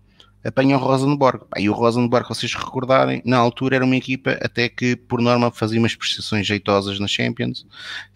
apanha 0.45 0.77
o 0.77 0.81
Rosenborg. 0.81 1.45
E 1.59 1.69
o 1.69 1.73
Rosenborg, 1.73 2.29
vocês 2.29 2.55
recordarem, 2.55 3.23
na 3.25 3.37
altura 3.37 3.77
era 3.77 3.85
uma 3.85 3.97
equipa 3.97 4.39
até 4.43 4.69
que, 4.69 4.97
por 4.97 5.21
norma, 5.21 5.51
fazia 5.51 5.79
umas 5.79 5.95
prestações 5.95 6.47
jeitosas 6.47 6.99
na 6.99 7.07
Champions, 7.07 7.67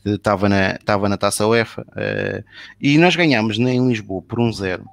estava 0.04 0.48
na, 0.48 0.72
estava 0.72 1.08
na 1.08 1.16
taça 1.16 1.46
UEFA, 1.46 1.82
uh, 1.82 2.44
e 2.80 2.98
nós 2.98 3.14
ganhámos 3.16 3.58
em 3.58 3.88
Lisboa 3.88 4.22
por 4.22 4.40
um 4.40 4.52
zero 4.52 4.84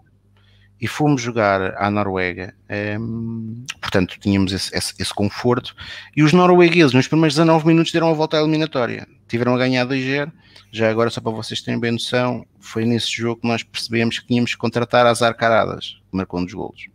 e 0.83 0.87
fomos 0.87 1.21
jogar 1.21 1.81
à 1.81 1.89
Noruega, 1.89 2.53
um, 2.69 2.73
ehm, 2.73 3.65
portanto 3.79 4.17
tínhamos 4.19 4.51
esse, 4.51 4.75
esse, 4.75 4.93
esse, 4.99 5.13
conforto, 5.13 5.73
e 6.13 6.21
os 6.21 6.33
noruegueses 6.33 6.91
nos 6.91 7.07
primeiros 7.07 7.35
19 7.35 7.65
minutos 7.65 7.93
deram 7.93 8.09
a 8.09 8.13
volta 8.13 8.35
à 8.35 8.41
eliminatória, 8.41 9.07
tiveram 9.25 9.55
a 9.55 9.57
ganhar 9.57 9.85
2-0, 9.87 10.29
já 10.73 10.89
agora 10.89 11.09
só 11.09 11.21
para 11.21 11.31
vocês 11.31 11.61
terem 11.61 11.79
bem 11.79 11.93
noção, 11.93 12.45
foi 12.59 12.83
nesse 12.83 13.09
jogo 13.15 13.39
que 13.39 13.47
nós 13.47 13.63
percebemos 13.63 14.19
que 14.19 14.27
tínhamos 14.27 14.51
que 14.51 14.57
contratar 14.57 15.05
as 15.05 15.21
arcaradas, 15.21 16.01
que 16.11 16.17
marcou 16.17 16.41
um 16.41 16.43
dos 16.43 16.53
golos. 16.53 16.92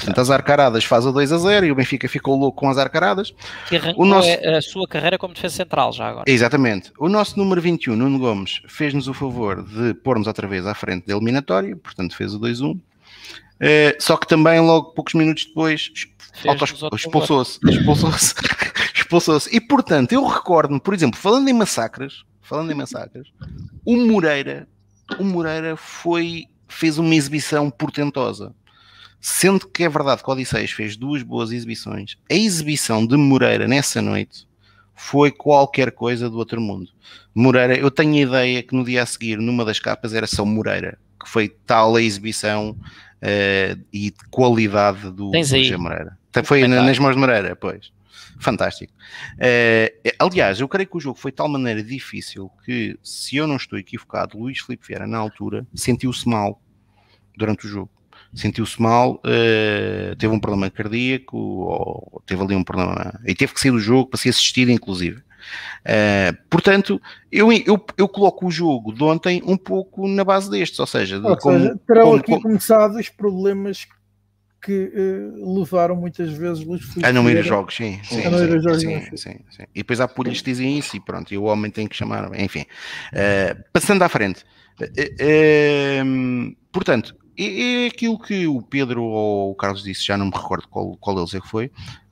Portanto, 0.00 0.18
as 0.18 0.30
Arcaradas 0.30 0.84
faz 0.84 1.04
o 1.04 1.12
2 1.12 1.32
a 1.32 1.38
0 1.38 1.66
e 1.66 1.72
o 1.72 1.74
Benfica 1.74 2.08
ficou 2.08 2.36
louco 2.36 2.58
com 2.58 2.70
as 2.70 2.78
Arcaradas. 2.78 3.34
Que 3.68 3.76
arrancou 3.76 4.04
o 4.04 4.08
nosso... 4.08 4.28
a 4.30 4.62
sua 4.62 4.88
carreira 4.88 5.18
como 5.18 5.34
defesa 5.34 5.56
central 5.56 5.92
já 5.92 6.08
agora. 6.08 6.24
Exatamente. 6.26 6.90
O 6.98 7.08
nosso 7.08 7.38
número 7.38 7.60
21, 7.60 7.94
Nuno 7.94 8.18
Gomes, 8.18 8.62
fez-nos 8.66 9.08
o 9.08 9.14
favor 9.14 9.62
de 9.62 9.92
pôr-nos 9.94 10.26
outra 10.26 10.48
vez 10.48 10.66
à 10.66 10.74
frente 10.74 11.06
da 11.06 11.14
eliminatória, 11.14 11.76
portanto 11.76 12.16
fez 12.16 12.34
o 12.34 12.40
2-1. 12.40 12.72
Uh, 12.72 12.80
eh, 13.60 13.96
só 14.00 14.16
que 14.16 14.26
também, 14.26 14.58
logo 14.60 14.92
poucos 14.92 15.12
minutos 15.12 15.44
depois, 15.44 15.90
expulsou-se. 16.94 17.58
Expulsou-se. 17.62 18.34
expulsou-se. 18.96 19.54
E 19.54 19.60
portanto, 19.60 20.12
eu 20.12 20.26
recordo-me, 20.26 20.80
por 20.80 20.94
exemplo, 20.94 21.20
falando 21.20 21.48
em 21.48 21.52
massacres, 21.52 22.24
falando 22.40 22.72
em 22.72 22.74
massacres, 22.74 23.28
o 23.84 23.96
Moreira, 23.96 24.66
o 25.18 25.24
Moreira 25.24 25.76
foi, 25.76 26.46
fez 26.68 26.96
uma 26.96 27.14
exibição 27.14 27.70
portentosa 27.70 28.54
Sendo 29.20 29.68
que 29.68 29.84
é 29.84 29.88
verdade 29.88 30.22
que 30.22 30.30
o 30.30 30.32
Odisseias 30.32 30.70
fez 30.70 30.96
duas 30.96 31.22
boas 31.22 31.52
exibições, 31.52 32.16
a 32.30 32.34
exibição 32.34 33.06
de 33.06 33.16
Moreira 33.16 33.68
nessa 33.68 34.00
noite 34.00 34.48
foi 34.94 35.30
qualquer 35.30 35.92
coisa 35.92 36.30
do 36.30 36.38
outro 36.38 36.60
mundo. 36.60 36.90
Moreira, 37.34 37.76
eu 37.76 37.90
tenho 37.90 38.14
a 38.14 38.18
ideia 38.18 38.62
que 38.62 38.74
no 38.74 38.82
dia 38.82 39.02
a 39.02 39.06
seguir, 39.06 39.38
numa 39.38 39.64
das 39.64 39.78
capas, 39.78 40.14
era 40.14 40.26
só 40.26 40.44
Moreira, 40.44 40.98
que 41.22 41.28
foi 41.28 41.48
tal 41.66 41.96
a 41.96 42.02
exibição 42.02 42.70
uh, 42.70 43.84
e 43.92 44.12
qualidade 44.30 45.10
do 45.10 45.32
José 45.34 45.76
Moreira. 45.76 46.18
Foi 46.44 46.66
nas 46.66 46.98
mãos 46.98 47.14
de 47.14 47.20
Moreira, 47.20 47.54
pois. 47.56 47.92
Fantástico. 48.38 48.92
Uh, 49.34 50.10
aliás, 50.18 50.60
eu 50.60 50.68
creio 50.68 50.88
que 50.88 50.96
o 50.96 51.00
jogo 51.00 51.18
foi 51.18 51.30
de 51.30 51.36
tal 51.36 51.48
maneira 51.48 51.82
difícil 51.82 52.50
que, 52.64 52.98
se 53.02 53.36
eu 53.36 53.46
não 53.46 53.56
estou 53.56 53.78
equivocado, 53.78 54.38
Luís 54.38 54.60
Filipe 54.60 54.86
Vieira, 54.86 55.06
na 55.06 55.18
altura, 55.18 55.66
sentiu-se 55.74 56.26
mal 56.26 56.60
durante 57.36 57.66
o 57.66 57.68
jogo 57.68 57.90
sentiu-se 58.34 58.80
mal, 58.80 59.14
uh, 59.14 60.16
teve 60.16 60.32
um 60.32 60.38
problema 60.38 60.70
cardíaco, 60.70 61.36
ou 61.36 62.22
teve 62.26 62.42
ali 62.42 62.54
um 62.54 62.64
problema, 62.64 63.18
e 63.26 63.34
teve 63.34 63.52
que 63.52 63.60
sair 63.60 63.72
do 63.72 63.80
jogo 63.80 64.10
para 64.10 64.18
ser 64.18 64.30
assistido, 64.30 64.70
inclusive. 64.70 65.22
Uh, 65.80 66.36
portanto, 66.48 67.00
eu, 67.32 67.50
eu, 67.52 67.84
eu 67.96 68.08
coloco 68.08 68.46
o 68.46 68.50
jogo 68.50 68.92
de 68.92 69.02
ontem 69.02 69.42
um 69.44 69.56
pouco 69.56 70.06
na 70.06 70.24
base 70.24 70.50
destes, 70.50 70.78
ou 70.78 70.86
seja, 70.86 71.18
ou 71.18 71.36
como, 71.36 71.58
seja 71.58 71.80
terão 71.86 72.04
como, 72.04 72.16
aqui 72.16 72.32
como... 72.32 72.42
começado 72.42 72.96
os 72.96 73.08
problemas 73.08 73.86
que 74.62 74.92
uh, 74.94 75.58
levaram 75.58 75.96
muitas 75.96 76.30
vezes 76.30 76.62
Luís 76.64 76.82
Felipe 76.82 77.06
a 77.06 77.12
não 77.12 77.28
ir 77.30 77.38
a 77.38 77.42
jogos, 77.42 77.74
sim, 77.74 77.98
sim, 78.04 78.22
a 78.22 78.30
não 78.30 78.44
ir 78.44 78.56
a 78.56 78.58
jogos 78.58 78.82
sim, 78.82 79.00
sim, 79.00 79.16
sim, 79.16 79.40
sim, 79.50 79.64
E 79.74 79.78
depois 79.78 80.00
há 80.00 80.06
polhas 80.06 80.38
que 80.38 80.50
dizem 80.50 80.78
isso 80.78 80.96
e 80.96 81.00
pronto, 81.00 81.32
e 81.32 81.38
o 81.38 81.44
homem 81.44 81.70
tem 81.70 81.88
que 81.88 81.96
chamar, 81.96 82.30
enfim. 82.38 82.66
Uh, 83.12 83.64
passando 83.72 84.02
à 84.02 84.08
frente, 84.08 84.44
portanto, 86.70 87.16
é, 87.36 87.84
é 87.84 87.86
aquilo 87.86 88.18
que 88.18 88.46
o 88.46 88.62
Pedro 88.62 89.02
ou 89.02 89.52
o 89.52 89.54
Carlos 89.54 89.82
disse, 89.82 90.04
já 90.04 90.16
não 90.16 90.26
me 90.26 90.32
recordo 90.32 90.68
qual, 90.68 90.96
qual 90.96 91.16
deles 91.16 91.34
é 91.34 91.40
que 91.40 91.48
foi. 91.48 91.70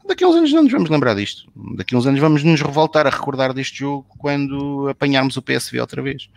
Daqui 0.09 0.25
a 0.25 0.29
uns 0.29 0.37
anos 0.37 0.53
não 0.53 0.62
nos 0.62 0.73
vamos 0.73 0.89
lembrar 0.89 1.14
disto. 1.14 1.47
Daqui 1.77 1.95
a 1.95 1.99
uns 1.99 2.07
anos 2.07 2.19
vamos 2.19 2.43
nos 2.43 2.62
revoltar 2.62 3.07
a 3.07 3.11
recordar 3.11 3.53
deste 3.53 3.81
jogo 3.81 4.07
quando 4.16 4.89
apanharmos 4.89 5.37
o 5.37 5.43
PSV 5.43 5.81
outra 5.81 6.01
vez. 6.01 6.31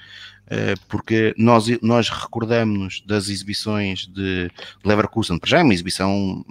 Uh, 0.48 0.78
porque 0.90 1.34
nós, 1.38 1.68
nós 1.82 2.10
recordamos-nos 2.10 3.02
das 3.06 3.30
exibições 3.30 4.08
de 4.08 4.52
Leverkusen, 4.84 5.40
já 5.46 5.60
é 5.60 5.64
uma 5.64 5.74
exibição 5.74 6.44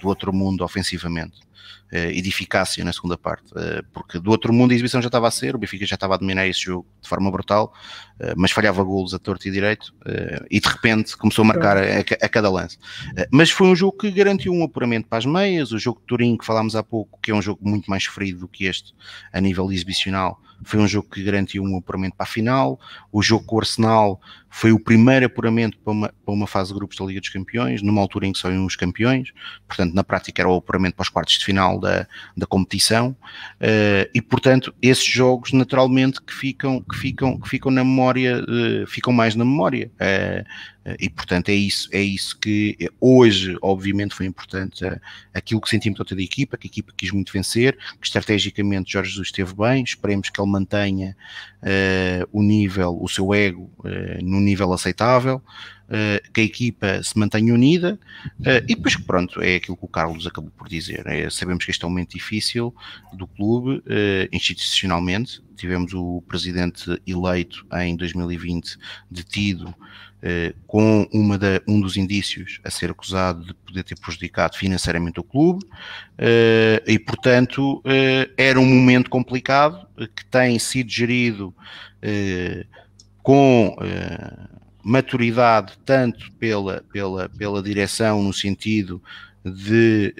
do 0.00 0.08
outro 0.08 0.32
mundo 0.32 0.64
ofensivamente. 0.64 1.47
E 1.90 2.20
de 2.20 2.28
eficácia 2.28 2.84
na 2.84 2.92
segunda 2.92 3.16
parte, 3.16 3.50
uh, 3.52 3.82
porque 3.94 4.18
do 4.18 4.30
outro 4.30 4.52
mundo 4.52 4.72
a 4.72 4.74
exibição 4.74 5.00
já 5.00 5.08
estava 5.08 5.26
a 5.26 5.30
ser, 5.30 5.54
o 5.54 5.58
Benfica 5.58 5.86
já 5.86 5.94
estava 5.94 6.14
a 6.14 6.16
dominar 6.18 6.46
esse 6.46 6.60
jogo 6.60 6.86
de 7.00 7.08
forma 7.08 7.30
brutal, 7.30 7.72
uh, 8.20 8.34
mas 8.36 8.50
falhava 8.50 8.82
golos 8.82 9.14
a 9.14 9.18
torto 9.18 9.48
e 9.48 9.50
direito, 9.50 9.94
e 10.50 10.60
de 10.60 10.68
repente 10.68 11.16
começou 11.16 11.44
a 11.44 11.46
marcar 11.46 11.78
a, 11.78 12.00
a 12.00 12.28
cada 12.28 12.50
lance. 12.50 12.78
mas 13.32 13.50
foi 13.50 13.68
um 13.68 13.74
jogo 13.74 13.96
que 13.96 14.10
garantiu 14.10 14.52
um 14.52 14.64
apuramento 14.64 15.08
para 15.08 15.18
as 15.18 15.24
meias, 15.24 15.72
o 15.72 15.78
jogo 15.78 16.00
de 16.00 16.06
Turim 16.06 16.36
que 16.36 16.44
falámos 16.44 16.76
há 16.76 16.82
pouco, 16.82 17.18
que 17.22 17.30
é 17.30 17.34
um 17.34 17.40
jogo 17.40 17.60
muito 17.66 17.88
mais 17.88 18.04
ferido 18.04 18.40
do 18.40 18.48
que 18.48 18.66
este 18.66 18.94
a 19.32 19.40
nível 19.40 19.72
exibicional, 19.72 20.40
foi 20.64 20.80
um 20.80 20.88
jogo 20.88 21.08
que 21.08 21.22
garantiu 21.22 21.62
um 21.62 21.76
apuramento 21.76 22.16
para 22.16 22.24
a 22.24 22.28
final. 22.28 22.80
O 23.12 23.22
jogo 23.22 23.44
com 23.44 23.56
o 23.56 23.60
Arsenal 23.60 24.20
foi 24.50 24.72
o 24.72 24.80
primeiro 24.80 25.26
apuramento 25.26 25.78
para 25.78 25.92
uma, 25.92 26.08
para 26.08 26.34
uma 26.34 26.46
fase 26.46 26.72
de 26.72 26.78
grupos 26.78 26.96
da 26.96 27.04
Liga 27.04 27.20
dos 27.20 27.28
Campeões, 27.28 27.82
numa 27.82 28.00
altura 28.00 28.26
em 28.26 28.32
que 28.32 28.38
só 28.38 28.50
iam 28.50 28.64
os 28.64 28.76
campeões, 28.76 29.32
portanto, 29.66 29.94
na 29.94 30.02
prática 30.02 30.42
era 30.42 30.48
o 30.48 30.56
apuramento 30.56 30.96
para 30.96 31.02
os 31.02 31.08
quartos 31.08 31.38
de 31.38 31.44
final 31.44 31.78
da, 31.78 32.06
da 32.36 32.46
competição, 32.46 33.10
uh, 33.60 34.08
e 34.14 34.22
portanto, 34.22 34.74
esses 34.80 35.04
jogos 35.04 35.52
naturalmente 35.52 36.20
que 36.22 36.32
ficam, 36.32 36.80
que 36.80 36.96
ficam, 36.96 37.38
que 37.38 37.48
ficam 37.48 37.70
na 37.70 37.84
memória, 37.84 38.42
uh, 38.42 38.86
ficam 38.86 39.12
mais 39.12 39.34
na 39.34 39.44
memória. 39.44 39.90
Uh, 39.94 40.44
e 40.98 41.08
portanto 41.08 41.48
é 41.48 41.54
isso, 41.54 41.88
é 41.92 42.00
isso 42.00 42.38
que 42.38 42.76
hoje, 43.00 43.56
obviamente, 43.62 44.14
foi 44.14 44.26
importante 44.26 44.84
aquilo 45.34 45.60
que 45.60 45.68
sentimos 45.68 45.98
toda 45.98 46.20
a 46.20 46.24
equipa, 46.24 46.56
que 46.56 46.66
a 46.66 46.70
equipa 46.70 46.92
quis 46.96 47.10
muito 47.10 47.32
vencer, 47.32 47.76
que 48.00 48.06
estrategicamente 48.06 48.92
Jorge 48.92 49.10
Jesus 49.10 49.28
esteve 49.28 49.54
bem, 49.54 49.82
esperemos 49.82 50.30
que 50.30 50.40
ele 50.40 50.50
mantenha 50.50 51.16
o 52.32 52.42
nível, 52.42 52.96
o 53.00 53.08
seu 53.08 53.34
ego 53.34 53.70
uh, 53.78 54.24
num 54.24 54.40
nível 54.40 54.72
aceitável, 54.72 55.42
uh, 55.88 56.32
que 56.32 56.40
a 56.40 56.44
equipa 56.44 57.02
se 57.02 57.18
mantenha 57.18 57.52
unida 57.52 57.98
e 58.68 58.74
depois 58.74 58.94
que 58.94 59.02
pronto, 59.02 59.40
é 59.42 59.56
aquilo 59.56 59.76
que 59.76 59.84
o 59.84 59.88
Carlos 59.88 60.26
acabou 60.26 60.50
por 60.56 60.68
dizer. 60.68 61.04
É, 61.06 61.28
sabemos 61.30 61.64
que 61.64 61.70
este 61.70 61.84
é 61.84 61.86
um 61.86 61.90
momento 61.90 62.10
difícil 62.10 62.74
do 63.12 63.26
clube, 63.26 63.82
institucionalmente. 64.32 65.42
Tivemos 65.56 65.92
o 65.92 66.22
presidente 66.28 67.00
eleito 67.06 67.66
em 67.72 67.96
2020 67.96 68.76
detido 69.10 69.74
eh, 70.20 70.52
com 70.66 71.06
da, 71.38 71.62
um 71.68 71.80
dos 71.80 71.96
indícios 71.96 72.60
a 72.64 72.70
ser 72.70 72.90
acusado 72.90 73.44
de 73.44 73.54
poder 73.54 73.84
ter 73.84 73.96
prejudicado 73.96 74.56
financeiramente 74.56 75.20
o 75.20 75.22
clube, 75.22 75.64
eh, 76.18 76.82
e 76.86 76.98
portanto 76.98 77.80
eh, 77.84 78.28
era 78.36 78.58
um 78.58 78.66
momento 78.66 79.08
complicado 79.10 79.86
que 80.16 80.24
tem 80.24 80.58
sido 80.58 80.90
gerido 80.90 81.54
com 83.22 83.76
maturidade 84.82 85.72
tanto 85.84 86.32
pela, 86.32 86.84
pela, 86.92 87.28
pela 87.28 87.62
direção 87.62 88.22
no 88.22 88.32
sentido 88.32 89.02
de 89.44 90.14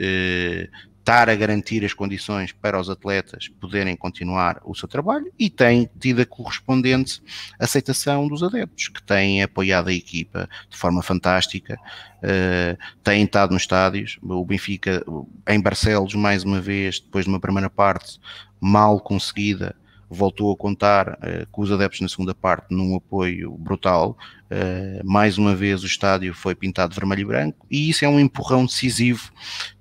estar 1.08 1.30
a 1.30 1.34
garantir 1.34 1.82
as 1.86 1.94
condições 1.94 2.52
para 2.52 2.78
os 2.78 2.90
atletas 2.90 3.48
poderem 3.48 3.96
continuar 3.96 4.60
o 4.62 4.74
seu 4.74 4.86
trabalho 4.86 5.32
e 5.38 5.48
tem 5.48 5.88
tido 5.98 6.20
a 6.20 6.26
correspondente 6.26 7.22
aceitação 7.58 8.28
dos 8.28 8.42
adeptos, 8.42 8.88
que 8.88 9.02
têm 9.02 9.42
apoiado 9.42 9.88
a 9.88 9.92
equipa 9.94 10.46
de 10.68 10.76
forma 10.76 11.02
fantástica, 11.02 11.78
uh, 12.18 12.78
têm 13.02 13.24
estado 13.24 13.54
nos 13.54 13.62
estádios. 13.62 14.18
O 14.22 14.44
Benfica, 14.44 15.02
em 15.48 15.58
Barcelos, 15.58 16.14
mais 16.14 16.44
uma 16.44 16.60
vez, 16.60 17.00
depois 17.00 17.24
de 17.24 17.30
uma 17.30 17.40
primeira 17.40 17.70
parte 17.70 18.20
mal 18.60 19.00
conseguida, 19.00 19.74
voltou 20.10 20.52
a 20.52 20.56
contar 20.58 21.14
uh, 21.14 21.46
com 21.50 21.62
os 21.62 21.72
adeptos 21.72 22.02
na 22.02 22.08
segunda 22.08 22.34
parte 22.34 22.66
num 22.70 22.94
apoio 22.96 23.56
brutal. 23.56 24.14
Uh, 24.50 25.06
mais 25.06 25.38
uma 25.38 25.54
vez 25.54 25.82
o 25.82 25.86
estádio 25.86 26.34
foi 26.34 26.54
pintado 26.54 26.94
vermelho 26.94 27.22
e 27.22 27.24
branco 27.24 27.66
e 27.70 27.88
isso 27.88 28.04
é 28.04 28.08
um 28.08 28.20
empurrão 28.20 28.66
decisivo 28.66 29.32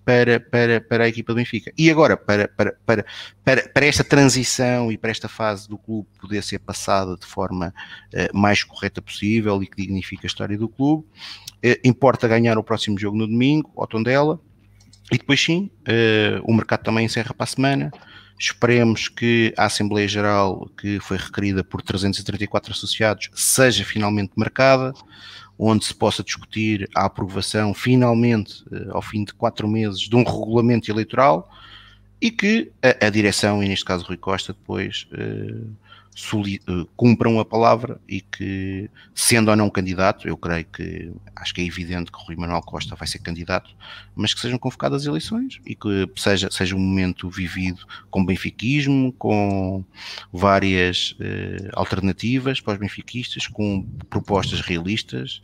para, 0.07 0.39
para, 0.39 0.79
para 0.79 1.03
a 1.03 1.09
equipa 1.09 1.33
do 1.33 1.35
Benfica. 1.35 1.69
E 1.77 1.91
agora, 1.91 2.15
para, 2.15 2.47
para, 2.47 2.77
para, 2.85 3.05
para, 3.43 3.67
para 3.67 3.85
esta 3.85 4.05
transição 4.05 4.89
e 4.89 4.97
para 4.97 5.11
esta 5.11 5.27
fase 5.27 5.67
do 5.67 5.77
clube 5.77 6.07
poder 6.17 6.41
ser 6.41 6.59
passada 6.59 7.17
de 7.17 7.25
forma 7.25 7.73
uh, 8.13 8.37
mais 8.37 8.63
correta 8.63 9.01
possível 9.01 9.61
e 9.61 9.67
que 9.67 9.75
dignifique 9.75 10.25
a 10.25 10.27
história 10.27 10.57
do 10.57 10.69
clube, 10.69 11.03
uh, 11.03 11.79
importa 11.83 12.25
ganhar 12.25 12.57
o 12.57 12.63
próximo 12.63 12.97
jogo 12.97 13.17
no 13.17 13.27
domingo, 13.27 13.69
ao 13.75 13.85
Tondela, 13.85 14.39
e 15.11 15.17
depois 15.17 15.43
sim, 15.43 15.69
uh, 15.81 16.41
o 16.45 16.53
mercado 16.53 16.83
também 16.83 17.03
encerra 17.03 17.33
para 17.33 17.43
a 17.43 17.47
semana. 17.47 17.91
Esperemos 18.39 19.09
que 19.09 19.53
a 19.57 19.65
Assembleia 19.65 20.07
Geral, 20.07 20.69
que 20.79 21.01
foi 21.01 21.17
requerida 21.17 21.65
por 21.65 21.81
334 21.81 22.71
associados, 22.71 23.29
seja 23.33 23.83
finalmente 23.83 24.31
marcada 24.37 24.93
onde 25.57 25.85
se 25.85 25.93
possa 25.93 26.23
discutir 26.23 26.87
a 26.95 27.05
aprovação, 27.05 27.73
finalmente, 27.73 28.63
eh, 28.71 28.87
ao 28.91 29.01
fim 29.01 29.23
de 29.23 29.33
quatro 29.33 29.67
meses, 29.67 29.99
de 30.01 30.15
um 30.15 30.23
regulamento 30.23 30.91
eleitoral 30.91 31.49
e 32.21 32.29
que 32.29 32.71
a, 32.81 33.07
a 33.07 33.09
direção, 33.09 33.63
e 33.63 33.67
neste 33.67 33.85
caso 33.85 34.05
Rui 34.05 34.17
Costa, 34.17 34.53
depois 34.53 35.07
uh, 35.13 35.67
cumpram 36.95 37.39
a 37.39 37.45
palavra 37.45 38.01
e 38.07 38.21
que, 38.21 38.89
sendo 39.13 39.51
ou 39.51 39.55
não 39.55 39.69
candidato, 39.69 40.27
eu 40.27 40.35
creio 40.35 40.65
que 40.65 41.11
acho 41.35 41.53
que 41.53 41.61
é 41.61 41.65
evidente 41.65 42.11
que 42.11 42.17
o 42.17 42.21
Rui 42.21 42.35
Manuel 42.35 42.61
Costa 42.61 42.95
vai 42.95 43.07
ser 43.07 43.19
candidato, 43.19 43.69
mas 44.15 44.33
que 44.33 44.39
sejam 44.39 44.57
convocadas 44.57 45.05
eleições 45.05 45.59
e 45.65 45.75
que 45.75 46.09
seja, 46.15 46.49
seja 46.51 46.75
um 46.75 46.79
momento 46.79 47.29
vivido 47.29 47.85
com 48.09 48.25
benfiquismo, 48.25 49.13
com 49.13 49.85
várias 50.33 51.11
uh, 51.11 51.69
alternativas 51.73 52.59
para 52.59 52.73
os 52.73 52.79
benfiquistas, 52.79 53.45
com 53.45 53.83
propostas 54.09 54.61
realistas 54.61 55.43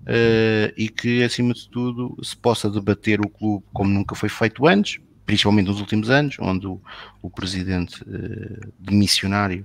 uh, 0.00 0.72
e 0.76 0.88
que, 0.88 1.22
acima 1.22 1.54
de 1.54 1.68
tudo, 1.68 2.16
se 2.22 2.36
possa 2.36 2.68
debater 2.70 3.20
o 3.20 3.28
clube 3.28 3.64
como 3.72 3.90
nunca 3.90 4.14
foi 4.14 4.28
feito 4.28 4.66
antes, 4.66 5.00
principalmente 5.30 5.68
nos 5.68 5.78
últimos 5.78 6.10
anos, 6.10 6.34
onde 6.40 6.66
o, 6.66 6.80
o 7.22 7.30
presidente 7.30 8.02
uh, 8.02 8.72
demissionário 8.80 9.64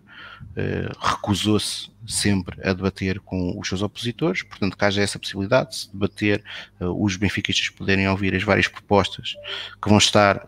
uh, 0.51 0.95
recusou-se 0.99 1.89
sempre 2.05 2.61
a 2.63 2.71
debater 2.71 3.19
com 3.19 3.59
os 3.59 3.67
seus 3.67 3.81
opositores, 3.81 4.43
portanto, 4.43 4.77
que 4.77 4.85
haja 4.85 5.01
essa 5.01 5.17
possibilidade 5.17 5.71
de 5.71 5.75
se 5.77 5.91
debater, 5.91 6.43
uh, 6.79 7.03
os 7.03 7.17
benfiquistas 7.17 7.69
poderem 7.69 8.07
ouvir 8.07 8.35
as 8.35 8.43
várias 8.43 8.67
propostas 8.67 9.33
que 9.81 9.89
vão 9.89 9.97
estar 9.97 10.43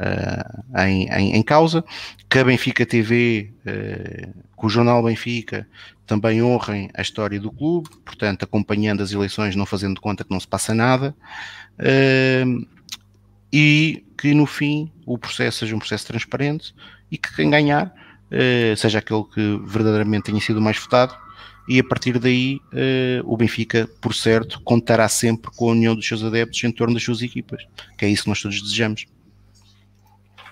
em, 0.86 1.10
em, 1.10 1.36
em, 1.36 1.42
causa, 1.42 1.84
que 2.30 2.38
a 2.38 2.44
Benfica 2.44 2.86
TV, 2.86 3.52
que 3.66 4.66
o 4.66 4.70
Jornal 4.70 5.02
Benfica 5.02 5.68
também 6.06 6.44
honrem 6.44 6.92
a 6.94 7.02
história 7.02 7.40
do 7.40 7.52
clube, 7.52 7.90
portanto, 8.06 8.44
acompanhando 8.44 9.02
as 9.02 9.12
eleições, 9.12 9.56
não 9.56 9.66
fazendo 9.66 10.00
conta 10.00 10.24
que 10.24 10.30
não 10.30 10.40
se 10.40 10.48
passa 10.48 10.76
nada, 10.76 11.16
e 13.52 14.06
que 14.18 14.34
no 14.34 14.46
fim 14.46 14.92
o 15.06 15.18
processo 15.18 15.60
seja 15.60 15.76
um 15.76 15.80
processo 15.80 16.08
transparente 16.08 16.74
e 17.12 17.18
que 17.18 17.34
quem 17.36 17.50
ganhar 17.50 17.88
uh, 17.88 18.76
seja 18.76 19.00
aquele 19.00 19.24
que 19.24 19.62
verdadeiramente 19.66 20.26
tenha 20.26 20.42
sido 20.42 20.60
mais 20.60 20.78
votado 20.78 21.16
e 21.68 21.80
a 21.80 21.84
partir 21.84 22.18
daí 22.18 22.62
uh, 22.72 23.24
o 23.26 23.36
Benfica, 23.36 23.90
por 24.00 24.14
certo, 24.14 24.62
contará 24.64 25.08
sempre 25.10 25.52
com 25.52 25.70
a 25.70 25.72
união 25.74 25.94
dos 25.94 26.08
seus 26.08 26.24
adeptos 26.24 26.64
em 26.64 26.72
torno 26.72 26.94
das 26.94 27.04
suas 27.04 27.22
equipas, 27.22 27.68
que 27.98 28.06
é 28.06 28.08
isso 28.08 28.24
que 28.24 28.30
nós 28.30 28.42
todos 28.42 28.62
desejamos. 28.62 29.06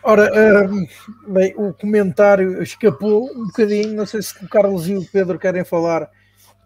Ora, 0.03 0.29
uh, 0.29 0.87
bem, 1.31 1.53
o 1.57 1.73
comentário 1.73 2.61
escapou 2.61 3.31
um 3.31 3.45
bocadinho, 3.45 3.95
não 3.95 4.05
sei 4.05 4.21
se 4.21 4.43
o 4.43 4.49
Carlos 4.49 4.89
e 4.89 4.95
o 4.95 5.05
Pedro 5.05 5.39
querem 5.39 5.63
falar 5.63 6.09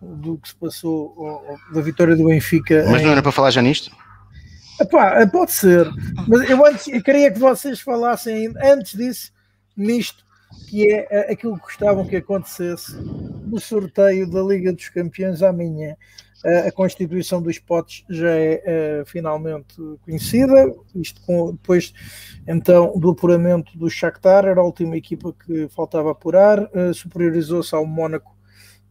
do 0.02 0.38
que 0.38 0.50
se 0.50 0.56
passou, 0.56 1.46
da 1.74 1.82
vitória 1.82 2.16
do 2.16 2.26
Benfica. 2.26 2.86
Mas 2.90 3.04
não 3.04 3.12
era 3.12 3.22
para 3.22 3.32
falar 3.32 3.52
já 3.52 3.62
nisto? 3.62 3.92
Epá, 4.80 5.28
pode 5.28 5.52
ser, 5.52 5.88
mas 6.28 6.50
eu 6.50 6.66
antes 6.66 6.88
eu 6.88 7.04
queria 7.04 7.32
que 7.32 7.40
vocês 7.40 7.82
falassem 7.82 8.54
antes 8.64 8.98
disso, 8.98 9.32
nisto, 9.76 10.24
que 10.70 10.92
é 10.92 11.08
eh, 11.10 11.34
aquilo 11.34 11.56
que 11.56 11.64
gostavam 11.64 12.06
que 12.08 12.16
acontecesse 12.16 12.96
no 12.96 13.60
sorteio 13.60 14.30
da 14.30 14.42
Liga 14.42 14.72
dos 14.72 14.90
Campeões 14.90 15.44
amanhã. 15.44 15.96
Eh, 16.46 16.68
a 16.68 16.72
constituição 16.72 17.42
dos 17.42 17.60
potes 17.60 18.06
já 18.10 18.30
é 18.30 19.02
uh, 19.02 19.06
finalmente 19.06 19.76
conhecida, 20.06 20.74
isto 20.96 21.20
com, 21.26 21.52
depois 21.52 21.94
então 22.48 22.98
do 22.98 23.10
apuramento 23.10 23.78
do 23.78 23.90
Shakhtar, 23.90 24.46
era 24.46 24.62
a 24.62 24.64
última 24.64 24.96
equipa 24.96 25.34
que 25.34 25.68
faltava 25.68 26.12
apurar, 26.12 26.64
uh, 26.64 26.94
superiorizou-se 26.94 27.76
ao 27.76 27.86
Mónaco 27.86 28.38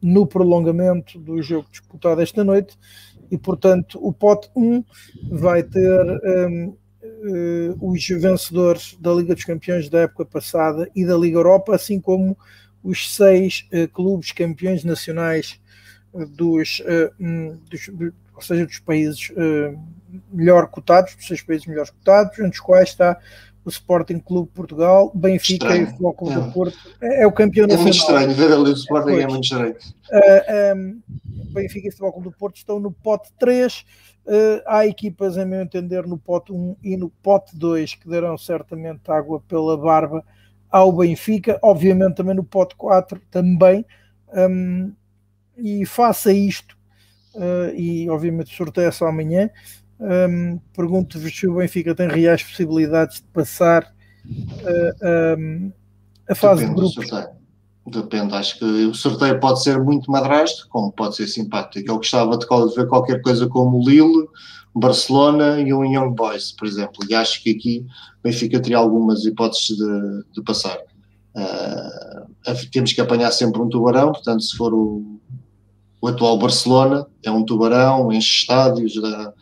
no 0.00 0.26
prolongamento 0.26 1.18
do 1.18 1.40
jogo 1.42 1.68
disputado 1.70 2.20
esta 2.20 2.44
noite 2.44 2.78
e, 3.30 3.36
portanto, 3.36 3.98
o 4.02 4.12
pote 4.12 4.50
1 4.54 4.84
vai 5.30 5.62
ter 5.62 6.02
um, 6.02 6.68
uh, 6.68 6.76
eh, 7.02 7.74
os 7.80 8.06
vencedores 8.08 8.96
da 9.00 9.12
Liga 9.12 9.34
dos 9.34 9.44
Campeões 9.44 9.88
da 9.88 10.00
época 10.00 10.24
passada 10.24 10.90
e 10.94 11.04
da 11.04 11.16
Liga 11.16 11.38
Europa, 11.38 11.74
assim 11.74 12.00
como 12.00 12.36
os 12.82 13.14
seis 13.14 13.68
uh, 13.72 13.88
clubes 13.88 14.32
campeões 14.32 14.84
nacionais 14.84 15.60
uh, 16.12 16.26
dos, 16.26 16.82
um, 17.20 17.56
dos, 17.68 17.88
ou 18.34 18.42
seja, 18.42 18.66
dos 18.66 18.78
países 18.78 19.30
melhor 20.32 20.68
cotados, 20.68 21.14
dos 21.14 21.26
seis 21.26 21.42
países 21.42 21.66
melhores 21.66 21.90
cotados, 21.90 22.38
entre 22.38 22.50
os 22.50 22.60
quais 22.60 22.88
está 22.88 23.18
o 23.64 23.68
Sporting 23.68 24.18
Clube 24.18 24.50
Portugal, 24.54 25.12
Benfica 25.14 25.66
estranho. 25.66 25.88
e 25.88 25.96
Flóculo 25.96 26.32
é. 26.32 26.34
do 26.34 26.52
Porto. 26.52 26.78
É, 27.00 27.22
é, 27.22 27.26
o 27.26 27.32
campeão 27.32 27.64
é 27.64 27.68
nacional. 27.68 27.80
É 27.80 27.84
muito 27.84 27.96
estranho 27.96 28.34
ver 28.34 28.52
ali 28.52 28.70
o 28.70 28.74
Sporting, 28.74 29.10
é, 29.10 29.20
é 29.20 29.26
muito 29.26 29.44
estranho. 29.44 29.76
Uh, 30.10 30.76
um, 30.76 31.02
Benfica 31.52 31.88
e 31.88 31.92
Flóculo 31.92 32.30
do 32.30 32.36
Porto 32.36 32.56
estão 32.56 32.80
no 32.80 32.92
pote 32.92 33.30
3. 33.38 33.84
Uh, 34.26 34.62
há 34.66 34.86
equipas, 34.86 35.38
a 35.38 35.44
meu 35.44 35.60
entender, 35.60 36.06
no 36.06 36.18
pote 36.18 36.52
1 36.52 36.76
e 36.82 36.96
no 36.96 37.08
pote 37.08 37.56
2 37.56 37.94
que 37.94 38.08
darão 38.08 38.36
certamente 38.36 39.10
água 39.10 39.40
pela 39.40 39.76
barba 39.76 40.24
ao 40.70 40.92
Benfica, 40.92 41.58
obviamente 41.62 42.16
também 42.16 42.34
no 42.34 42.44
pote 42.44 42.76
4 42.76 43.20
também. 43.30 43.84
Um, 44.34 44.92
e 45.56 45.84
faça 45.86 46.32
isto, 46.32 46.76
uh, 47.34 47.74
e 47.74 48.08
obviamente 48.10 48.52
o 48.52 48.56
sorteio 48.56 48.88
é 48.88 48.90
só 48.90 49.06
amanhã. 49.06 49.50
Um, 50.00 50.58
Pergunto-vos 50.74 51.36
se 51.36 51.46
o 51.46 51.56
Benfica 51.56 51.94
tem 51.94 52.08
reais 52.08 52.42
possibilidades 52.42 53.16
de 53.16 53.26
passar 53.32 53.92
uh, 54.24 55.38
um, 55.38 55.72
a 56.28 56.34
fase 56.34 56.66
Depende 56.66 56.88
de 56.88 56.94
grupos. 56.94 57.38
Depende, 57.90 58.34
acho 58.34 58.58
que 58.58 58.64
o 58.64 58.94
sorteio 58.94 59.40
pode 59.40 59.62
ser 59.62 59.82
muito 59.82 60.10
madrasto, 60.10 60.68
como 60.68 60.92
pode 60.92 61.16
ser 61.16 61.26
simpático. 61.26 61.90
Eu 61.90 61.96
gostava 61.96 62.36
de 62.36 62.74
ver 62.74 62.86
qualquer 62.86 63.22
coisa 63.22 63.48
como 63.48 63.78
o 63.78 63.88
Lille, 63.88 64.28
Barcelona 64.74 65.58
e 65.60 65.72
o 65.72 65.82
Young 65.82 66.14
Boys, 66.14 66.52
por 66.52 66.68
exemplo. 66.68 66.98
E 67.08 67.14
acho 67.14 67.42
que 67.42 67.50
aqui 67.50 67.86
o 68.18 68.22
Benfica 68.22 68.60
teria 68.60 68.76
algumas 68.76 69.24
hipóteses 69.24 69.78
de, 69.78 70.24
de 70.34 70.42
passar. 70.42 70.78
Uh, 71.34 72.58
temos 72.70 72.92
que 72.92 73.00
apanhar 73.00 73.30
sempre 73.30 73.60
um 73.62 73.68
tubarão, 73.68 74.12
portanto, 74.12 74.42
se 74.42 74.54
for 74.54 74.74
o, 74.74 75.18
o 76.00 76.08
atual 76.08 76.38
Barcelona, 76.38 77.06
é 77.24 77.30
um 77.30 77.44
tubarão, 77.44 78.12
enche 78.12 78.40
estádios, 78.40 79.00
dá, 79.00 79.32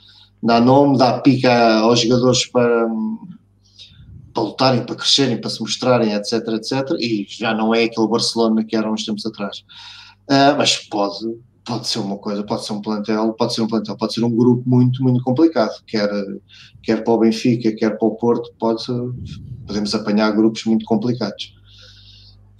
dá 0.43 0.61
nome, 0.61 0.99
dá 0.99 1.19
pica 1.21 1.79
aos 1.79 2.01
jogadores 2.01 2.47
para, 2.47 2.87
para 4.33 4.43
lutarem, 4.43 4.85
para 4.85 4.95
crescerem, 4.95 5.41
para 5.41 5.51
se 5.51 5.61
mostrarem, 5.61 6.13
etc, 6.13 6.33
etc. 6.49 6.91
E 6.99 7.27
já 7.29 7.55
não 7.55 7.75
é 7.75 7.85
aquele 7.85 8.09
Barcelona 8.09 8.65
que 8.65 8.77
era 8.77 8.91
uns 8.91 9.05
tempos 9.05 9.25
atrás. 9.27 9.59
Uh, 10.29 10.57
mas 10.59 10.77
pode, 10.77 11.25
pode 11.65 11.87
ser 11.89 12.01
uma 12.01 12.19
coisa, 12.19 12.45
pode 12.45 12.65
ser 12.65 12.73
um 12.73 12.81
plantel, 12.81 13.33
pode 13.35 13.55
ser 13.55 13.63
um 13.63 13.67
plantel, 13.67 13.97
pode 13.97 14.15
ser 14.15 14.25
um 14.25 14.35
grupo 14.35 14.63
muito, 14.69 15.03
muito 15.03 15.23
complicado, 15.23 15.73
quer, 15.87 16.09
quer 16.83 17.03
para 17.03 17.13
o 17.13 17.19
Benfica, 17.19 17.73
quer 17.75 17.99
para 17.99 18.09
o 18.09 18.17
Porto, 18.17 18.53
pode, 18.59 18.85
podemos 19.67 19.95
apanhar 19.95 20.33
grupos 20.33 20.65
muito 20.65 20.85
complicados. 20.85 21.55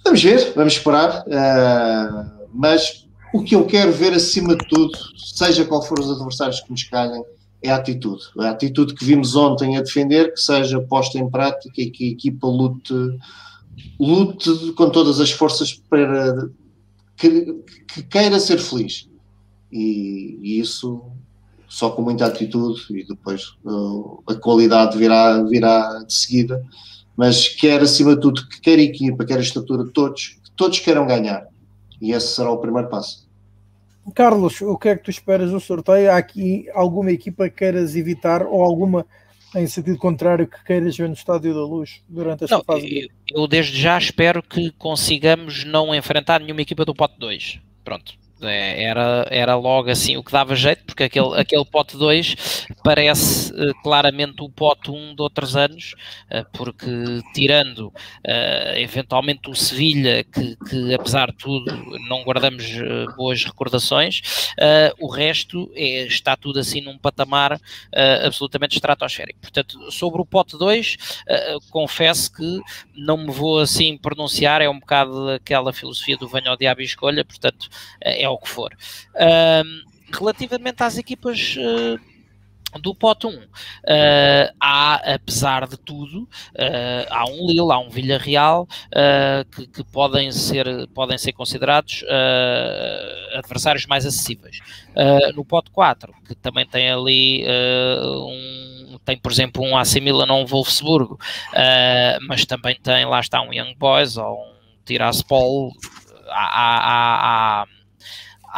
Vamos 0.03 0.23
ver, 0.23 0.53
vamos 0.55 0.73
esperar, 0.73 1.23
uh, 1.27 2.47
mas 2.53 3.07
o 3.33 3.43
que 3.43 3.55
eu 3.55 3.65
quero 3.65 3.91
ver 3.91 4.13
acima 4.13 4.55
de 4.55 4.67
tudo, 4.67 4.97
seja 5.35 5.65
qual 5.65 5.83
for 5.83 5.99
os 5.99 6.09
adversários 6.09 6.61
que 6.61 6.71
nos 6.71 6.83
calhem, 6.83 7.23
é 7.61 7.71
a 7.71 7.75
atitude. 7.75 8.23
A 8.39 8.49
atitude 8.49 8.93
que 8.93 9.05
vimos 9.05 9.35
ontem 9.35 9.77
a 9.77 9.81
defender, 9.81 10.33
que 10.33 10.39
seja 10.39 10.79
posta 10.81 11.17
em 11.17 11.29
prática 11.29 11.81
e 11.81 11.89
que 11.89 12.05
a 12.05 12.11
equipa 12.11 12.47
lute, 12.47 12.93
lute 13.99 14.73
com 14.73 14.89
todas 14.89 15.19
as 15.19 15.31
forças 15.31 15.73
para 15.73 16.49
que, 17.15 17.53
que 17.87 18.03
queira 18.03 18.39
ser 18.39 18.59
feliz. 18.59 19.09
E, 19.71 20.39
e, 20.41 20.59
isso 20.59 21.01
só 21.67 21.89
com 21.89 22.01
muita 22.01 22.25
atitude 22.25 22.81
e 22.91 23.05
depois 23.05 23.55
uh, 23.65 24.23
a 24.25 24.35
qualidade 24.35 24.97
virá, 24.97 25.41
virá 25.43 26.03
de 26.03 26.13
seguida. 26.13 26.63
Mas 27.15 27.49
quer 27.49 27.81
acima 27.81 28.15
de 28.15 28.21
tudo 28.21 28.47
que 28.47 28.61
quer 28.61 28.77
a 28.77 28.83
equipa, 28.83 29.25
quer 29.25 29.39
a 29.39 29.41
estrutura, 29.41 29.89
todos, 29.91 30.37
que 30.43 30.51
todos 30.51 30.79
queiram 30.79 31.07
ganhar. 31.07 31.47
E 31.99 32.11
esse 32.11 32.35
será 32.35 32.51
o 32.51 32.59
primeiro 32.59 32.87
passo. 32.87 33.26
Carlos, 34.13 34.61
o 34.61 34.77
que 34.77 34.89
é 34.89 34.95
que 34.95 35.03
tu 35.03 35.09
esperas 35.09 35.51
do 35.51 35.59
sorteio? 35.59 36.11
Há 36.11 36.17
aqui 36.17 36.65
alguma 36.73 37.11
equipa 37.11 37.49
que 37.49 37.57
queiras 37.57 37.95
evitar 37.95 38.43
ou 38.43 38.63
alguma 38.63 39.05
em 39.55 39.65
sentido 39.65 39.97
contrário 39.97 40.47
que 40.47 40.63
queiras 40.63 40.97
ver 40.97 41.07
no 41.07 41.13
Estádio 41.13 41.53
da 41.53 41.61
Luz 41.61 42.01
durante 42.07 42.43
esta 42.43 42.57
não, 42.57 42.63
fase? 42.63 43.09
Eu, 43.29 43.41
eu 43.41 43.47
desde 43.47 43.79
já 43.79 43.97
espero 43.97 44.43
que 44.43 44.71
consigamos 44.71 45.63
não 45.63 45.95
enfrentar 45.95 46.39
nenhuma 46.39 46.61
equipa 46.61 46.83
do 46.85 46.93
pote 46.93 47.15
2. 47.17 47.59
Pronto. 47.83 48.13
É, 48.41 48.83
era, 48.83 49.27
era 49.31 49.55
logo 49.55 49.89
assim 49.89 50.15
o 50.15 50.23
que 50.23 50.31
dava 50.31 50.55
jeito, 50.55 50.83
porque 50.85 51.03
aquele, 51.03 51.39
aquele 51.39 51.65
pote 51.65 51.97
2 51.97 52.67
parece 52.83 53.51
uh, 53.51 53.73
claramente 53.81 54.43
o 54.43 54.49
pote 54.49 54.91
1 54.91 54.95
um 54.95 55.15
de 55.15 55.21
outros 55.21 55.55
anos, 55.55 55.95
uh, 56.31 56.45
porque 56.53 56.87
tirando 57.33 57.87
uh, 57.87 58.77
eventualmente 58.77 59.49
o 59.49 59.55
Sevilha, 59.55 60.23
que, 60.23 60.55
que, 60.69 60.93
apesar 60.93 61.31
de 61.31 61.37
tudo 61.37 61.75
não 62.07 62.23
guardamos 62.23 62.65
boas 63.15 63.43
recordações, 63.43 64.21
o 64.99 65.07
resto 65.07 65.71
é, 65.75 66.05
está 66.05 66.35
tudo 66.35 66.59
assim 66.59 66.81
num 66.81 66.97
patamar 66.97 67.59
absolutamente 68.23 68.75
estratosférico. 68.75 69.39
Portanto, 69.39 69.91
sobre 69.91 70.21
o 70.21 70.25
pote 70.25 70.57
2, 70.57 70.97
confesso 71.69 72.31
que 72.33 72.59
não 72.95 73.17
me 73.17 73.31
vou 73.31 73.59
assim 73.59 73.97
pronunciar, 73.97 74.61
é 74.61 74.69
um 74.69 74.79
bocado 74.79 75.29
aquela 75.29 75.73
filosofia 75.73 76.17
do 76.17 76.27
venho 76.27 76.49
ao 76.49 76.57
diabo 76.57 76.81
e 76.81 76.85
escolha, 76.85 77.23
portanto, 77.23 77.69
é 78.01 78.26
é 78.27 78.29
o 78.29 78.37
que 78.37 78.49
for. 78.49 78.71
Um, 79.15 79.81
relativamente 80.13 80.83
às 80.83 80.97
equipas. 80.97 81.55
Uh, 81.57 82.17
do 82.81 82.93
pote 82.93 83.27
1 83.27 83.29
uh, 83.29 83.45
há, 84.59 85.13
apesar 85.13 85.67
de 85.67 85.77
tudo, 85.77 86.23
uh, 86.23 87.07
há 87.09 87.25
um 87.25 87.47
Lille, 87.47 87.71
há 87.71 87.79
um 87.79 87.89
Villarreal 87.89 88.67
uh, 88.87 89.45
que, 89.49 89.67
que, 89.67 89.83
podem, 89.85 90.31
ser, 90.31 90.87
podem 90.93 91.17
ser 91.17 91.31
considerados 91.33 92.03
adversários 93.33 93.85
mais 93.85 94.05
acessíveis. 94.05 94.59
no 95.33 95.45
pote 95.45 95.71
4, 95.71 96.13
que 96.27 96.35
também 96.35 96.65
tem 96.65 96.91
ali 96.91 97.45
um, 97.47 98.99
tem 99.05 99.17
por 99.17 99.31
exemplo 99.31 99.63
um 99.63 99.77
AC 99.77 99.95
Milan 99.95 100.31
ou 100.31 100.41
um 100.41 100.45
Wolfsburgo, 100.45 101.19
mas 102.27 102.45
também 102.45 102.77
tem, 102.81 103.05
lá 103.05 103.19
está, 103.19 103.41
um 103.41 103.53
Young 103.53 103.75
Boys 103.75 104.17
ou 104.17 104.37
um 104.37 104.53
Tiraspol, 104.85 105.71
há, 106.29 106.45
há 106.45 107.61
há, 107.61 107.65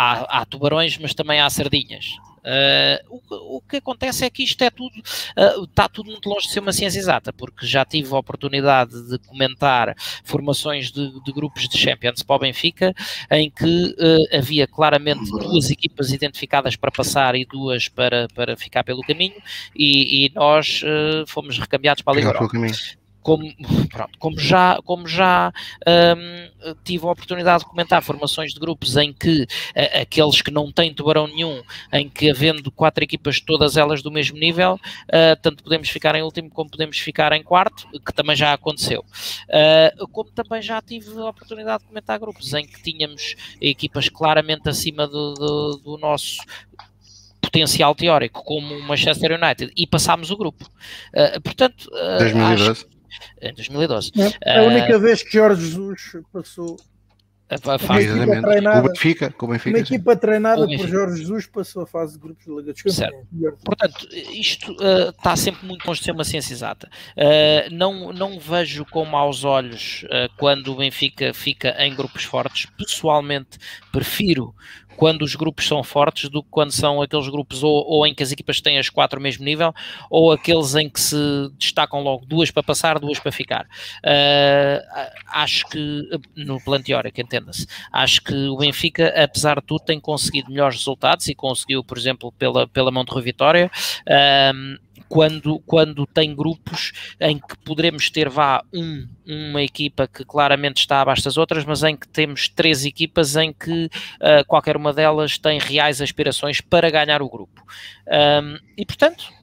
há 0.02 0.46
tubarões, 0.46 0.98
mas 0.98 1.14
também 1.14 1.40
há 1.40 1.50
sardinhas. 1.50 2.18
Uh, 2.40 3.20
o, 3.30 3.58
o, 3.58 3.62
que 3.62 3.78
acontece 3.78 4.24
é 4.24 4.30
que 4.30 4.44
isto 4.44 4.62
é 4.64 4.70
tudo, 4.70 4.94
uh, 4.98 5.64
está 5.66 5.90
tudo 5.90 6.10
muito 6.10 6.30
longe 6.30 6.48
de 6.48 6.54
ser 6.54 6.62
uma 6.62 6.72
ciência 6.72 6.98
exata, 6.98 7.34
porque 7.34 7.66
já 7.66 7.84
tive 7.84 8.14
a 8.14 8.18
oportunidade 8.18 9.10
de 9.10 9.18
comentar 9.20 9.94
formações 10.24 10.92
de, 10.92 11.22
de 11.22 11.32
grupos 11.32 11.68
de 11.68 11.78
Champions 11.78 12.24
para 12.24 12.36
o 12.36 12.40
Benfica, 12.40 12.94
em 13.30 13.50
que 13.50 13.66
uh, 13.66 14.38
havia 14.38 14.66
claramente 14.66 15.30
duas 15.30 15.70
equipas 15.70 16.12
identificadas 16.12 16.76
para 16.76 16.92
passar 16.92 17.36
e 17.36 17.46
duas 17.46 17.90
para, 17.90 18.28
para 18.34 18.56
ficar 18.56 18.84
pelo 18.84 19.02
caminho, 19.02 19.42
e, 19.76 20.26
e 20.26 20.32
nós 20.34 20.82
fomos 21.28 21.58
recambiados 21.60 22.02
para 22.02 22.14
a 22.14 22.16
Liga 22.16 22.30
Europa 22.30 22.58
como, 23.30 23.54
pronto, 23.90 24.18
como 24.18 24.40
já, 24.40 24.80
como 24.84 25.08
já 25.08 25.54
um, 25.88 26.74
tive 26.84 27.06
a 27.06 27.12
oportunidade 27.12 27.64
de 27.64 27.70
comentar 27.70 28.02
formações 28.02 28.54
de 28.56 28.60
grupos 28.60 28.98
em 28.98 29.14
que 29.14 29.44
uh, 29.44 30.02
aqueles 30.02 30.42
que 30.42 30.50
não 30.50 30.72
têm 30.72 30.92
tubarão 30.92 31.28
nenhum, 31.28 31.62
em 31.94 32.10
que 32.10 32.32
havendo 32.32 32.72
quatro 32.72 33.04
equipas, 33.04 33.40
todas 33.40 33.78
elas 33.78 34.02
do 34.02 34.10
mesmo 34.10 34.36
nível, 34.36 34.80
uh, 35.10 35.40
tanto 35.44 35.64
podemos 35.64 35.90
ficar 35.90 36.16
em 36.16 36.24
último 36.24 36.50
como 36.50 36.72
podemos 36.72 36.98
ficar 36.98 37.32
em 37.34 37.44
quarto, 37.44 37.88
que 38.04 38.12
também 38.12 38.36
já 38.36 38.52
aconteceu. 38.52 39.06
Uh, 39.48 40.08
como 40.08 40.32
também 40.32 40.64
já 40.64 40.82
tive 40.82 41.16
a 41.20 41.26
oportunidade 41.26 41.84
de 41.84 41.88
comentar 41.90 42.18
grupos 42.18 42.52
em 42.56 42.66
que 42.66 42.82
tínhamos 42.82 43.36
equipas 43.62 44.10
claramente 44.10 44.68
acima 44.68 45.08
do, 45.08 45.36
do, 45.36 45.78
do 45.84 45.98
nosso 46.00 46.38
potencial 47.40 47.94
teórico, 47.94 48.44
como 48.44 48.74
o 48.74 48.82
Manchester 48.82 49.40
United, 49.40 49.72
e 49.78 49.86
passámos 49.86 50.32
o 50.32 50.38
grupo. 50.38 50.66
Uh, 51.14 51.40
portanto, 51.42 51.88
uh, 51.94 52.18
2012. 52.18 52.72
Acho, 52.72 52.99
em 53.42 53.54
2012. 53.54 54.12
É, 54.44 54.60
a 54.60 54.64
única 54.64 54.98
uh, 54.98 55.00
vez 55.00 55.24
que 55.24 55.32
Jorge 55.32 55.62
Jesus 55.62 56.18
passou. 56.32 56.78
Equipa 57.52 58.42
treinada, 58.44 58.80
o 58.80 58.92
Benfica, 58.92 59.32
com 59.32 59.48
o 59.48 59.50
Benfica, 59.50 59.70
uma 59.72 59.80
equipa 59.80 60.16
treinada 60.16 60.68
por 60.68 60.88
Jorge 60.88 61.22
Jesus 61.22 61.48
passou 61.48 61.82
a 61.82 61.88
fase 61.88 62.14
de 62.14 62.20
grupos 62.20 62.46
de 62.46 62.52
Liga 62.52 62.74
dos 62.74 62.82
Campeões. 62.84 63.26
Portanto, 63.66 64.08
isto 64.32 64.72
uh, 64.74 65.10
está 65.10 65.36
sempre 65.36 65.66
muito 65.66 65.84
longe 65.84 66.00
de 66.00 66.06
ser 66.06 66.12
uma 66.12 66.24
ciência 66.24 66.54
exata. 66.54 66.88
Uh, 67.18 67.74
não, 67.74 68.14
não 68.14 68.40
vejo 68.40 68.86
com 68.86 69.04
maus 69.04 69.44
olhos 69.44 70.04
uh, 70.04 70.32
quando 70.38 70.72
o 70.72 70.76
Benfica 70.76 71.34
fica 71.34 71.76
em 71.80 71.96
grupos 71.96 72.24
fortes. 72.24 72.68
Pessoalmente, 72.78 73.58
prefiro 73.92 74.54
quando 75.00 75.22
os 75.22 75.34
grupos 75.34 75.66
são 75.66 75.82
fortes 75.82 76.30
do 76.30 76.44
que 76.44 76.50
quando 76.52 76.74
são 76.74 77.02
aqueles 77.02 77.30
grupos 77.30 77.64
ou, 77.64 77.86
ou, 77.88 78.06
em 78.06 78.14
que 78.14 78.22
as 78.22 78.34
equipas 78.34 78.60
têm 78.60 78.78
as 78.78 78.90
quatro 78.90 79.18
ao 79.18 79.24
mesmo 79.24 79.46
nível 79.46 79.74
ou 80.10 80.30
aqueles 80.30 80.76
em 80.76 80.90
que 80.90 81.00
se 81.00 81.16
destacam 81.58 82.02
logo 82.02 82.26
duas 82.26 82.52
para 82.52 82.62
passar, 82.62 83.00
duas 83.00 83.18
para 83.18 83.32
ficar. 83.32 83.64
Uh, 84.04 85.10
acho 85.28 85.66
que, 85.70 86.02
no 86.36 86.62
plano 86.62 86.84
teórico, 86.84 87.22
entenda-se, 87.22 87.66
acho 87.94 88.22
que 88.22 88.34
o 88.50 88.58
Benfica, 88.58 89.14
apesar 89.16 89.62
de 89.62 89.68
tudo, 89.68 89.86
tem 89.86 90.02
conseguido 90.02 90.52
melhores 90.52 90.76
resultados 90.76 91.30
e 91.30 91.34
conseguiu, 91.34 91.82
por 91.82 91.98
exemplo, 91.98 92.30
pela, 92.34 92.68
pela 92.68 92.92
mão 92.92 93.06
de 93.06 93.22
Vitória. 93.22 93.72
Uh, 94.02 94.89
quando, 95.10 95.60
quando 95.66 96.06
tem 96.06 96.36
grupos 96.36 96.92
em 97.20 97.40
que 97.40 97.58
poderemos 97.66 98.10
ter 98.12 98.30
vá 98.30 98.64
um, 98.72 99.08
uma 99.26 99.62
equipa 99.64 100.08
que 100.08 100.24
claramente 100.24 100.78
está 100.78 101.02
abaixo 101.02 101.24
das 101.24 101.36
outras, 101.36 101.66
mas 101.66 101.84
em 101.84 101.98
que 101.98 102.08
temos 102.08 102.48
três 102.48 102.86
equipas 102.86 103.36
em 103.36 103.52
que 103.52 103.86
uh, 103.86 104.46
qualquer 104.48 104.78
uma 104.78 104.94
delas 104.94 105.38
tem 105.40 105.60
reais 105.60 106.00
aspirações 106.00 106.62
para 106.62 106.92
ganhar 106.92 107.22
o 107.22 107.30
grupo. 107.30 107.64
Um, 108.08 108.58
e 108.78 108.86
portanto, 108.86 109.39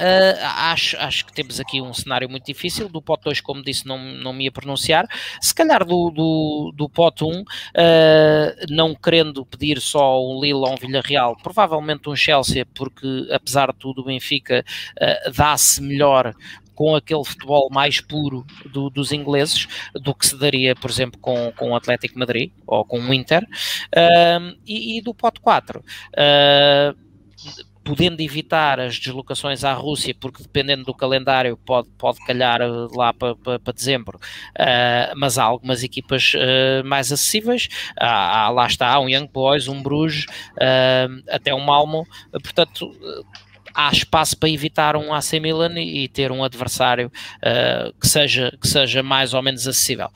Uh, 0.00 0.40
acho, 0.40 0.96
acho 0.96 1.26
que 1.26 1.32
temos 1.34 1.60
aqui 1.60 1.82
um 1.82 1.92
cenário 1.92 2.28
muito 2.28 2.46
difícil. 2.46 2.88
Do 2.88 3.02
pote 3.02 3.24
2, 3.24 3.42
como 3.42 3.62
disse, 3.62 3.86
não, 3.86 3.98
não 3.98 4.32
me 4.32 4.44
ia 4.44 4.52
pronunciar. 4.52 5.06
Se 5.42 5.54
calhar 5.54 5.84
do, 5.84 6.10
do, 6.10 6.72
do 6.74 6.88
pote 6.88 7.22
1, 7.22 7.26
um, 7.28 7.40
uh, 7.42 7.44
não 8.70 8.94
querendo 8.94 9.44
pedir 9.44 9.78
só 9.78 10.24
um 10.24 10.40
Lille 10.40 10.54
ou 10.54 10.72
um 10.72 10.76
Villarreal, 10.76 11.36
provavelmente 11.42 12.08
um 12.08 12.16
Chelsea, 12.16 12.64
porque 12.74 13.28
apesar 13.30 13.72
de 13.72 13.78
tudo 13.78 14.00
o 14.00 14.04
Benfica 14.04 14.64
uh, 14.96 15.30
dá-se 15.32 15.82
melhor 15.82 16.34
com 16.74 16.94
aquele 16.94 17.22
futebol 17.22 17.68
mais 17.70 18.00
puro 18.00 18.46
do, 18.72 18.88
dos 18.88 19.12
ingleses 19.12 19.68
do 19.92 20.14
que 20.14 20.26
se 20.26 20.38
daria, 20.38 20.74
por 20.74 20.90
exemplo, 20.90 21.20
com, 21.20 21.52
com 21.52 21.72
o 21.72 21.76
Atlético 21.76 22.18
Madrid 22.18 22.52
ou 22.66 22.86
com 22.86 22.98
o 22.98 23.12
Inter. 23.12 23.46
E, 24.66 24.96
e, 24.96 25.02
do 25.02 25.12
pote 25.12 25.40
4. 25.40 25.78
Uh, 25.78 26.96
podendo 27.84 28.20
evitar 28.20 28.78
as 28.78 28.98
deslocações 28.98 29.64
à 29.64 29.72
Rússia, 29.72 30.14
porque 30.18 30.42
dependendo 30.42 30.84
do 30.84 30.94
calendário 30.94 31.56
pode, 31.56 31.88
pode 31.98 32.18
calhar 32.24 32.60
eh, 32.60 32.68
lá 32.94 33.12
para, 33.12 33.34
dezembro, 33.74 34.18
uh, 34.18 35.16
mas 35.16 35.38
há 35.38 35.44
algumas 35.44 35.82
equipas 35.82 36.34
uh, 36.34 36.86
mais 36.86 37.10
acessíveis, 37.10 37.68
há, 37.98 38.44
há, 38.44 38.50
lá 38.50 38.66
está, 38.66 38.98
um 39.00 39.08
Young 39.08 39.28
Boys, 39.32 39.68
um 39.68 39.82
Bruges, 39.82 40.26
uh, 40.54 41.22
até 41.28 41.54
um 41.54 41.60
Malmo, 41.60 42.06
portanto 42.32 42.90
há 43.74 43.90
espaço 43.90 44.36
para 44.36 44.50
evitar 44.50 44.96
um 44.96 45.14
AC 45.14 45.34
Milan 45.34 45.78
e, 45.80 46.08
ter 46.08 46.32
um 46.32 46.42
adversário 46.42 47.10
que, 48.00 48.08
seja, 48.08 48.52
que 48.60 48.66
seja 48.66 49.00
mais 49.00 49.32
ou 49.32 49.40
menos 49.40 49.66
acessível. 49.66 50.08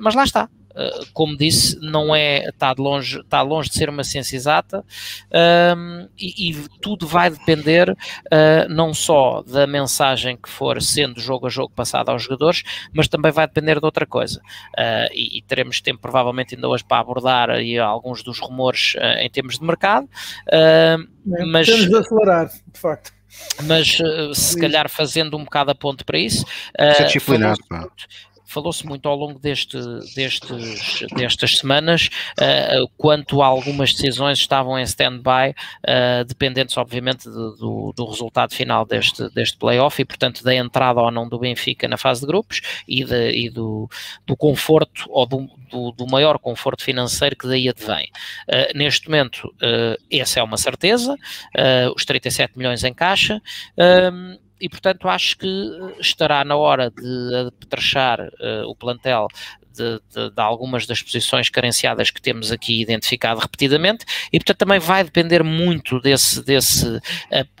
mas 0.00 0.14
lá 0.14 0.22
está, 0.22 0.44
uh, 0.44 0.61
como 1.12 1.36
disse, 1.36 1.78
não 1.80 2.14
é, 2.14 2.48
está, 2.48 2.72
de 2.72 2.80
longe, 2.80 3.20
está 3.20 3.42
longe 3.42 3.68
de 3.68 3.76
ser 3.76 3.88
uma 3.88 4.04
ciência 4.04 4.36
exata 4.36 4.84
um, 5.76 6.08
e, 6.18 6.50
e, 6.50 6.68
tudo 6.80 7.06
vai 7.06 7.30
depender 7.30 7.90
uh, 7.90 8.68
não 8.68 8.94
só 8.94 9.42
da 9.42 9.66
mensagem 9.66 10.36
que 10.36 10.48
for 10.48 10.80
sendo 10.80 11.20
jogo 11.20 11.46
a 11.46 11.50
jogo 11.50 11.72
passada 11.74 12.12
aos 12.12 12.22
jogadores, 12.22 12.62
mas 12.92 13.08
também 13.08 13.32
vai 13.32 13.46
depender 13.46 13.78
de 13.78 13.84
outra 13.84 14.06
coisa. 14.06 14.40
E, 15.12 15.38
e, 15.38 15.42
teremos 15.42 15.80
tempo, 15.80 16.00
provavelmente, 16.00 16.54
ainda 16.54 16.68
hoje 16.68 16.84
para 16.84 17.00
abordar 17.00 17.50
aí 17.50 17.78
alguns 17.78 18.22
dos 18.22 18.38
rumores 18.38 18.94
em 19.20 19.30
termos 19.30 19.58
de 19.58 19.64
mercado. 19.64 20.08
É, 20.50 20.96
mas, 21.24 21.66
temos 21.66 21.88
de 21.88 21.96
acelerar, 21.96 22.48
de 22.48 22.80
facto 22.80 23.12
mas 23.64 23.98
se 24.34 24.60
calhar 24.60 24.90
fazendo 24.90 25.36
um 25.36 25.44
bocado 25.44 25.70
a 25.70 25.74
ponto 25.74 26.04
para 26.04 26.18
isso. 26.18 26.44
Uh, 26.78 27.04
disciplinado, 27.04 27.60
falou-se 28.52 28.86
muito 28.86 29.08
ao 29.08 29.16
longo 29.16 29.38
deste, 29.38 29.78
destes, 30.14 31.04
destas 31.16 31.58
semanas 31.58 32.10
uh, 32.38 32.88
quanto 32.96 33.42
algumas 33.42 33.92
decisões 33.92 34.38
estavam 34.38 34.78
em 34.78 34.82
stand-by, 34.82 35.50
uh, 35.50 36.24
dependentes 36.24 36.76
obviamente 36.76 37.24
do, 37.28 37.92
do, 37.96 38.04
resultado 38.04 38.54
final 38.54 38.84
deste, 38.84 39.28
deste 39.30 39.56
playoff 39.56 40.00
e 40.00 40.04
portanto 40.04 40.44
da 40.44 40.54
entrada 40.54 41.00
ou 41.00 41.10
não 41.10 41.28
do 41.28 41.38
Benfica 41.38 41.88
na 41.88 41.96
fase 41.96 42.20
de 42.20 42.26
grupos 42.26 42.60
e, 42.86 43.04
de, 43.04 43.30
e 43.30 43.50
do, 43.50 43.88
do 44.26 44.36
conforto 44.36 45.06
ou 45.08 45.26
do, 45.26 45.48
do, 45.70 45.92
do, 45.92 46.06
maior 46.06 46.38
conforto 46.38 46.84
financeiro 46.84 47.36
que 47.36 47.46
daí 47.46 47.68
advém. 47.68 48.10
Uh, 48.48 48.76
neste 48.76 49.08
momento, 49.08 49.52
essa 50.10 50.40
é 50.40 50.42
uma 50.42 50.56
certeza, 50.56 51.16
os 51.94 52.04
37 52.04 52.56
milhões 52.56 52.84
em 52.84 52.92
caixa 52.92 53.40
e 54.62 54.68
portanto 54.68 55.08
acho 55.08 55.36
que 55.36 55.46
eh, 55.46 56.00
estará 56.00 56.44
na 56.44 56.54
hora 56.54 56.88
de 56.88 57.48
apetrechar 57.48 58.20
uh, 58.20 58.68
o 58.68 58.76
plantel 58.76 59.26
de, 59.74 60.00
de, 60.14 60.30
de, 60.30 60.40
algumas 60.40 60.86
das 60.86 61.02
posições 61.02 61.48
carenciadas 61.48 62.10
que 62.10 62.20
temos 62.20 62.52
aqui 62.52 62.80
identificado 62.80 63.40
repetidamente, 63.40 64.04
e 64.32 64.38
portanto 64.38 64.58
também 64.58 64.78
vai 64.78 65.02
depender 65.02 65.42
muito 65.42 65.98
desse, 65.98 66.44
desse, 66.44 66.86
uh, 66.86 67.00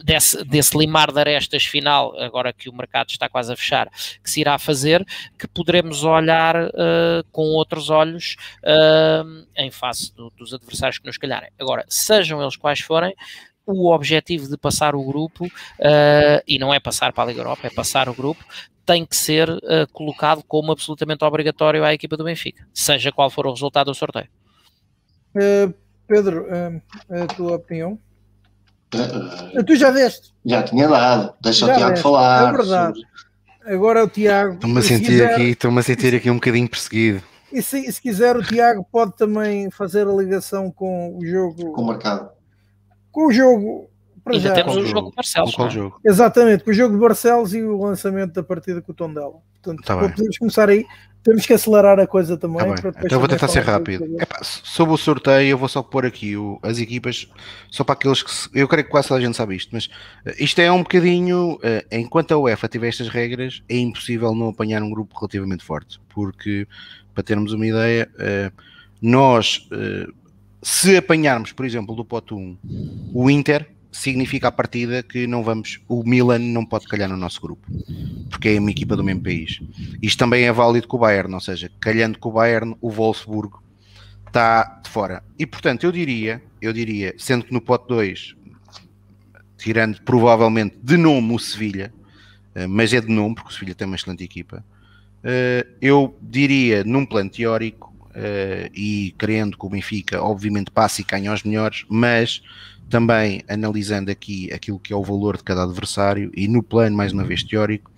desse, 0.04 0.44
desse 0.44 0.78
limar 0.78 1.10
de 1.10 1.18
arestas 1.18 1.64
final, 1.64 2.16
agora 2.20 2.52
que 2.52 2.68
o 2.68 2.72
mercado 2.72 3.10
está 3.10 3.28
quase 3.28 3.52
a 3.52 3.56
fechar, 3.56 3.88
que 4.22 4.30
se 4.30 4.40
irá 4.40 4.56
fazer, 4.58 5.04
que 5.36 5.48
poderemos 5.48 6.04
olhar 6.04 6.66
uh, 6.66 7.24
com 7.32 7.42
outros 7.46 7.90
olhos 7.90 8.36
uh, 8.62 9.44
em 9.56 9.72
face 9.72 10.14
do, 10.14 10.30
dos 10.36 10.54
adversários 10.54 10.98
que 10.98 11.06
nos 11.06 11.18
calharem. 11.18 11.50
Agora, 11.58 11.84
sejam 11.88 12.40
eles 12.40 12.56
quais 12.56 12.80
forem, 12.80 13.12
o 13.66 13.92
objetivo 13.92 14.48
de 14.48 14.56
passar 14.56 14.94
o 14.94 15.04
grupo, 15.04 15.46
uh, 15.46 16.42
e 16.46 16.58
não 16.58 16.72
é 16.72 16.80
passar 16.80 17.12
para 17.12 17.24
a 17.24 17.26
Liga 17.28 17.40
Europa, 17.40 17.66
é 17.66 17.70
passar 17.70 18.08
o 18.08 18.14
grupo, 18.14 18.44
tem 18.84 19.06
que 19.06 19.16
ser 19.16 19.48
uh, 19.48 19.60
colocado 19.92 20.42
como 20.46 20.72
absolutamente 20.72 21.24
obrigatório 21.24 21.84
à 21.84 21.94
equipa 21.94 22.16
do 22.16 22.24
Benfica, 22.24 22.66
seja 22.74 23.12
qual 23.12 23.30
for 23.30 23.46
o 23.46 23.52
resultado 23.52 23.86
do 23.86 23.94
sorteio. 23.94 24.28
Uh, 25.34 25.72
Pedro, 26.06 26.46
a 27.10 27.26
tua 27.34 27.56
opinião? 27.56 27.98
tu 29.66 29.76
já 29.76 29.90
deste. 29.90 30.34
Já 30.44 30.62
tinha 30.62 30.86
dado, 30.86 31.32
deixa 31.40 31.66
já 31.66 31.72
o 31.72 31.76
Tiago 31.76 31.90
deste. 31.92 32.02
falar. 32.02 32.48
É 32.48 32.52
verdade. 32.52 33.00
Sobre... 33.00 33.74
Agora 33.74 34.04
o 34.04 34.08
Tiago. 34.08 34.54
Estou-me 34.54 34.78
a 34.78 34.82
sentir, 34.82 35.06
quiser... 35.06 35.32
aqui, 35.32 35.42
estou 35.42 35.78
a 35.78 35.82
sentir 35.82 36.14
aqui 36.14 36.30
um 36.30 36.34
bocadinho 36.34 36.68
perseguido. 36.68 37.22
E 37.50 37.62
se, 37.62 37.90
se 37.90 38.02
quiser, 38.02 38.36
o 38.36 38.42
Tiago 38.42 38.86
pode 38.90 39.16
também 39.16 39.70
fazer 39.70 40.06
a 40.06 40.12
ligação 40.12 40.70
com 40.70 41.16
o 41.16 41.24
jogo. 41.24 41.72
Com 41.72 41.82
o 41.82 41.86
mercado 41.86 42.30
com 43.12 43.26
o 43.28 43.32
jogo. 43.32 43.88
Para 44.24 44.34
Ainda 44.34 44.48
já, 44.48 44.54
temos 44.54 44.76
o 44.76 44.86
jogo 44.86 45.10
de 45.10 45.16
Barcelos. 45.16 45.54
Com 45.54 45.64
o 45.64 45.70
jogo? 45.70 46.00
Exatamente, 46.04 46.64
com 46.64 46.70
o 46.70 46.74
jogo 46.74 46.94
de 46.94 47.00
Barcelos 47.00 47.54
e 47.54 47.62
o 47.62 47.82
lançamento 47.82 48.32
da 48.32 48.42
partida 48.42 48.80
com 48.80 48.92
o 48.92 48.94
Tondela. 48.94 49.34
Portanto, 49.60 49.84
tá 49.84 49.96
podemos 49.96 50.38
começar 50.38 50.68
aí. 50.68 50.86
Temos 51.24 51.46
que 51.46 51.52
acelerar 51.52 52.00
a 52.00 52.06
coisa 52.06 52.36
também. 52.36 52.74
Tá 52.74 52.92
então 53.04 53.20
vou 53.20 53.28
tentar 53.28 53.46
ser 53.46 53.60
rápido. 53.60 54.04
Epá, 54.20 54.40
sobre 54.42 54.94
o 54.94 54.96
sorteio, 54.96 55.50
eu 55.50 55.58
vou 55.58 55.68
só 55.68 55.80
pôr 55.80 56.04
aqui 56.04 56.36
o, 56.36 56.58
as 56.62 56.78
equipas, 56.78 57.28
só 57.70 57.84
para 57.84 57.94
aqueles 57.94 58.22
que. 58.22 58.30
Eu 58.58 58.66
creio 58.66 58.84
que 58.84 58.90
quase 58.90 59.08
toda 59.08 59.20
a 59.20 59.24
gente 59.24 59.36
sabe 59.36 59.54
isto, 59.54 59.70
mas 59.72 59.86
uh, 59.86 60.34
isto 60.38 60.60
é 60.60 60.70
um 60.70 60.82
bocadinho. 60.82 61.54
Uh, 61.54 61.86
enquanto 61.92 62.32
a 62.32 62.38
UEFA 62.38 62.68
tiver 62.68 62.88
estas 62.88 63.08
regras, 63.08 63.62
é 63.68 63.76
impossível 63.76 64.34
não 64.34 64.48
apanhar 64.48 64.82
um 64.82 64.90
grupo 64.90 65.16
relativamente 65.16 65.64
forte, 65.64 66.00
porque, 66.12 66.66
para 67.14 67.22
termos 67.22 67.52
uma 67.52 67.66
ideia, 67.66 68.10
uh, 68.14 68.52
nós 69.00 69.68
se 70.62 70.96
apanharmos, 70.96 71.50
por 71.50 71.66
exemplo, 71.66 71.94
do 71.94 72.04
pote 72.04 72.32
1, 72.32 72.56
o 73.12 73.28
Inter, 73.28 73.68
significa 73.90 74.48
a 74.48 74.52
partida 74.52 75.02
que 75.02 75.26
não 75.26 75.42
vamos, 75.42 75.80
o 75.88 76.02
Milan 76.02 76.38
não 76.38 76.64
pode 76.64 76.86
calhar 76.86 77.08
no 77.08 77.16
nosso 77.16 77.40
grupo, 77.40 77.66
porque 78.30 78.50
é 78.50 78.58
uma 78.58 78.70
equipa 78.70 78.96
do 78.96 79.04
mesmo 79.04 79.22
país. 79.22 79.60
Isto 80.00 80.18
também 80.20 80.44
é 80.44 80.52
válido 80.52 80.88
com 80.88 80.96
o 80.96 81.00
Bayern, 81.00 81.34
ou 81.34 81.40
seja, 81.40 81.70
calhando 81.78 82.18
com 82.18 82.30
o 82.30 82.32
Bayern, 82.32 82.76
o 82.80 82.90
Wolfsburgo 82.90 83.62
está 84.26 84.80
de 84.82 84.88
fora. 84.88 85.22
E 85.38 85.44
portanto, 85.44 85.84
eu 85.84 85.92
diria, 85.92 86.42
eu 86.60 86.72
diria, 86.72 87.14
sendo 87.18 87.44
que 87.44 87.52
no 87.52 87.60
pote 87.60 87.88
2, 87.88 88.34
tirando 89.58 90.00
provavelmente 90.02 90.76
de 90.82 90.96
nome 90.96 91.34
o 91.34 91.38
Sevilha, 91.38 91.92
eh, 92.54 92.66
mas 92.66 92.94
é 92.94 93.00
de 93.00 93.08
nome, 93.08 93.34
porque 93.34 93.50
o 93.50 93.52
Sevilha 93.52 93.74
tem 93.74 93.86
uma 93.86 93.96
excelente 93.96 94.24
equipa, 94.24 94.64
eh, 95.22 95.66
eu 95.80 96.16
diria, 96.22 96.82
num 96.82 97.04
plano 97.04 97.28
teórico, 97.28 97.91
uh, 98.12 98.70
e 98.74 99.14
querendo 99.18 99.56
que 99.56 99.66
o 99.66 99.68
Benfica, 99.68 100.22
obviamente, 100.22 100.70
passe 100.70 101.02
e 101.02 101.04
ganhe 101.04 101.28
aos 101.28 101.42
melhores, 101.42 101.84
mas 101.88 102.42
também 102.88 103.42
analisando 103.48 104.10
aqui 104.10 104.52
aquilo 104.52 104.78
que 104.78 104.92
é 104.92 104.96
o 104.96 105.02
valor 105.02 105.36
de 105.36 105.42
cada 105.42 105.62
adversário 105.62 106.30
e 106.34 106.46
no 106.46 106.62
plano, 106.62 106.96
mais 106.96 107.12
uma 107.12 107.24
vez, 107.24 107.42
teórico, 107.42 107.90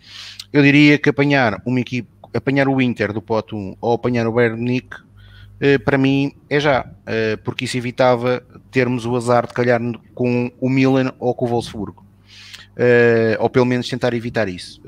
eu 0.52 0.62
diria 0.62 0.98
que 0.98 1.08
apanhar 1.08 1.60
uma 1.66 1.80
equipe, 1.80 2.08
apanhar 2.32 2.68
o 2.68 2.80
Inter 2.80 3.12
do 3.12 3.20
pote 3.20 3.54
1 3.54 3.76
ou 3.80 3.92
apanhar 3.92 4.26
o 4.26 4.32
Bayern 4.32 4.58
Munique, 4.58 4.96
uh, 4.96 5.80
para 5.84 5.98
mim 5.98 6.32
é 6.48 6.60
já, 6.60 6.82
uh, 6.82 7.42
porque 7.42 7.64
isso 7.64 7.76
evitava 7.76 8.42
termos 8.70 9.04
o 9.04 9.16
azar 9.16 9.46
de 9.46 9.54
calhar 9.54 9.80
com 10.14 10.50
o 10.60 10.68
Milan 10.68 11.12
ou 11.18 11.34
com 11.34 11.44
o 11.44 11.48
Wolfsburgo. 11.48 12.04
Ou 13.38 13.48
pelo 13.48 13.64
menos 13.64 13.88
tentar 13.88 14.12
evitar 14.14 14.48
isso. 14.48 14.82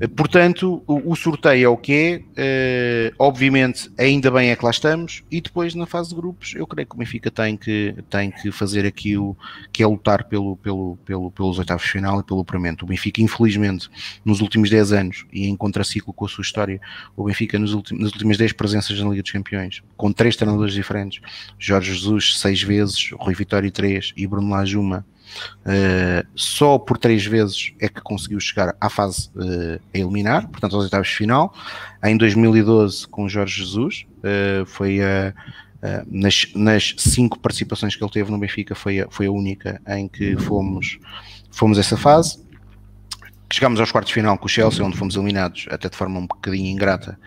Eh, 0.00 0.08
portanto, 0.08 0.82
o, 0.86 1.12
o, 1.12 1.14
sorteio 1.14 1.66
é 1.66 1.68
o 1.68 1.76
que 1.76 2.24
é, 2.36 3.10
uh, 3.10 3.14
obviamente, 3.18 3.90
ainda 3.98 4.30
bem 4.30 4.50
é 4.50 4.56
que 4.56 4.64
lá 4.64 4.70
estamos, 4.70 5.22
e 5.30 5.42
depois 5.42 5.74
na 5.74 5.84
fase 5.84 6.08
de 6.08 6.14
grupos, 6.14 6.54
eu 6.56 6.66
creio 6.66 6.88
que 6.88 6.94
o 6.94 6.98
Benfica 6.98 7.30
tem 7.30 7.54
que, 7.54 7.94
tem 8.08 8.30
que 8.30 8.50
fazer 8.50 8.86
aquilo 8.86 9.36
que 9.70 9.82
é 9.82 9.86
lutar 9.86 10.24
pelo, 10.24 10.56
pelo, 10.56 10.96
pelo, 11.04 11.30
pelos 11.30 11.58
oitavos 11.58 11.84
de 11.84 11.90
final 11.90 12.20
e 12.20 12.24
pelo 12.24 12.40
apuramento. 12.40 12.86
O 12.86 12.88
Benfica, 12.88 13.20
infelizmente, 13.20 13.90
nos 14.24 14.40
últimos 14.40 14.70
10 14.70 14.92
anos, 14.92 15.26
e 15.30 15.46
em 15.46 15.54
contraciclo 15.54 16.14
com 16.14 16.24
a 16.24 16.28
sua 16.28 16.42
história, 16.42 16.80
o 17.14 17.24
Benfica 17.24 17.58
nas, 17.58 17.72
últimos, 17.72 18.02
nas 18.02 18.12
últimas 18.12 18.38
10 18.38 18.54
presenças 18.54 18.98
na 18.98 19.10
Liga 19.10 19.22
dos 19.22 19.32
Campeões, 19.32 19.82
com 19.98 20.10
três 20.10 20.34
treinadores 20.34 20.72
diferentes, 20.72 21.20
Jorge 21.58 21.92
Jesus 21.92 22.38
seis 22.38 22.62
vezes, 22.62 23.10
Rui 23.12 23.34
Vitória 23.34 23.70
três 23.70 24.14
e 24.16 24.26
Bruno 24.26 24.48
Lage 24.48 24.78
uma, 24.78 25.04
Uh, 25.60 26.26
só 26.34 26.78
por 26.78 26.98
três 26.98 27.24
vezes 27.24 27.72
é 27.80 27.88
que 27.88 28.00
conseguiu 28.00 28.40
chegar 28.40 28.74
à 28.80 28.88
fase 28.88 29.30
uh, 29.36 29.80
a 29.94 29.98
eliminar, 29.98 30.48
portanto 30.48 30.74
aos 30.74 30.84
oitavos 30.84 31.08
de 31.08 31.14
final. 31.14 31.54
Em 32.02 32.16
2012 32.16 33.06
com 33.08 33.28
Jorge 33.28 33.62
Jesus, 33.62 34.06
uh, 34.18 34.66
foi 34.66 35.00
nas, 36.10 36.46
nas, 36.54 36.94
cinco 36.98 37.38
participações 37.38 37.96
que 37.96 38.04
ele 38.04 38.10
teve 38.10 38.30
no 38.30 38.38
Benfica 38.38 38.74
foi 38.74 39.00
a, 39.00 39.08
foi 39.08 39.26
a 39.26 39.30
única 39.30 39.80
em 39.88 40.06
que 40.08 40.36
fomos, 40.36 40.98
fomos 41.50 41.78
essa 41.78 41.96
fase. 41.96 42.38
Chegámos 43.50 43.80
aos 43.80 43.90
quartos 43.90 44.10
de 44.10 44.14
final 44.14 44.36
com 44.36 44.44
o 44.44 44.48
Chelsea, 44.48 44.84
onde 44.84 44.98
fomos 44.98 45.16
eliminados 45.16 45.66
até 45.70 45.88
de 45.88 45.96
forma 45.96 46.18
um 46.18 46.26
bocadinho 46.26 46.66
ingrata. 46.66 47.18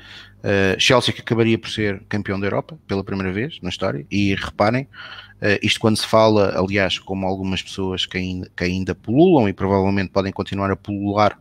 Chelsea 0.77 1.11
que 1.11 1.21
acabaria 1.21 1.57
por 1.57 1.69
ser 1.69 2.03
campeão 2.07 2.39
da 2.39 2.45
Europa 2.45 2.77
pela 2.87 3.03
primeira 3.03 3.33
vez 3.33 3.57
na 3.61 3.69
história, 3.69 4.05
e 4.11 4.35
reparem, 4.35 4.87
Uh, 5.43 5.59
isto 5.61 5.77
quando 5.77 5.97
se 5.97 6.07
fala, 6.07 6.57
aliás, 6.57 6.97
como 6.97 7.27
algumas 7.27 7.61
pessoas 7.61 8.05
que 8.05 8.17
ainda, 8.17 8.49
que 8.55 8.63
ainda 8.63 8.95
pululam 8.95 9.49
e 9.49 9.51
provavelmente 9.51 10.09
podem 10.09 10.31
continuar 10.31 10.71
a 10.71 10.75
pulular 10.77 11.37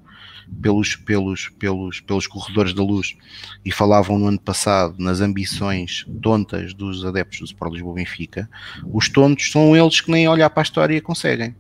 pelos, 0.60 0.96
pelos, 0.96 1.48
pelos, 1.50 2.00
pelos 2.00 2.26
corredores 2.26 2.74
da 2.74 2.82
luz 2.82 3.16
e 3.64 3.70
falavam 3.70 4.18
no 4.18 4.26
ano 4.26 4.40
passado 4.40 4.96
nas 4.98 5.20
ambições 5.20 6.04
tontas 6.20 6.74
dos 6.74 7.04
adeptos 7.04 7.38
do 7.38 7.44
Sport 7.44 7.74
Lisboa 7.74 7.94
Benfica, 7.94 8.50
os 8.92 9.08
tontos 9.08 9.52
são 9.52 9.76
eles 9.76 10.00
que 10.00 10.10
nem 10.10 10.28
olhar 10.28 10.50
para 10.50 10.62
a 10.62 10.64
história 10.64 11.00
conseguem. 11.00 11.54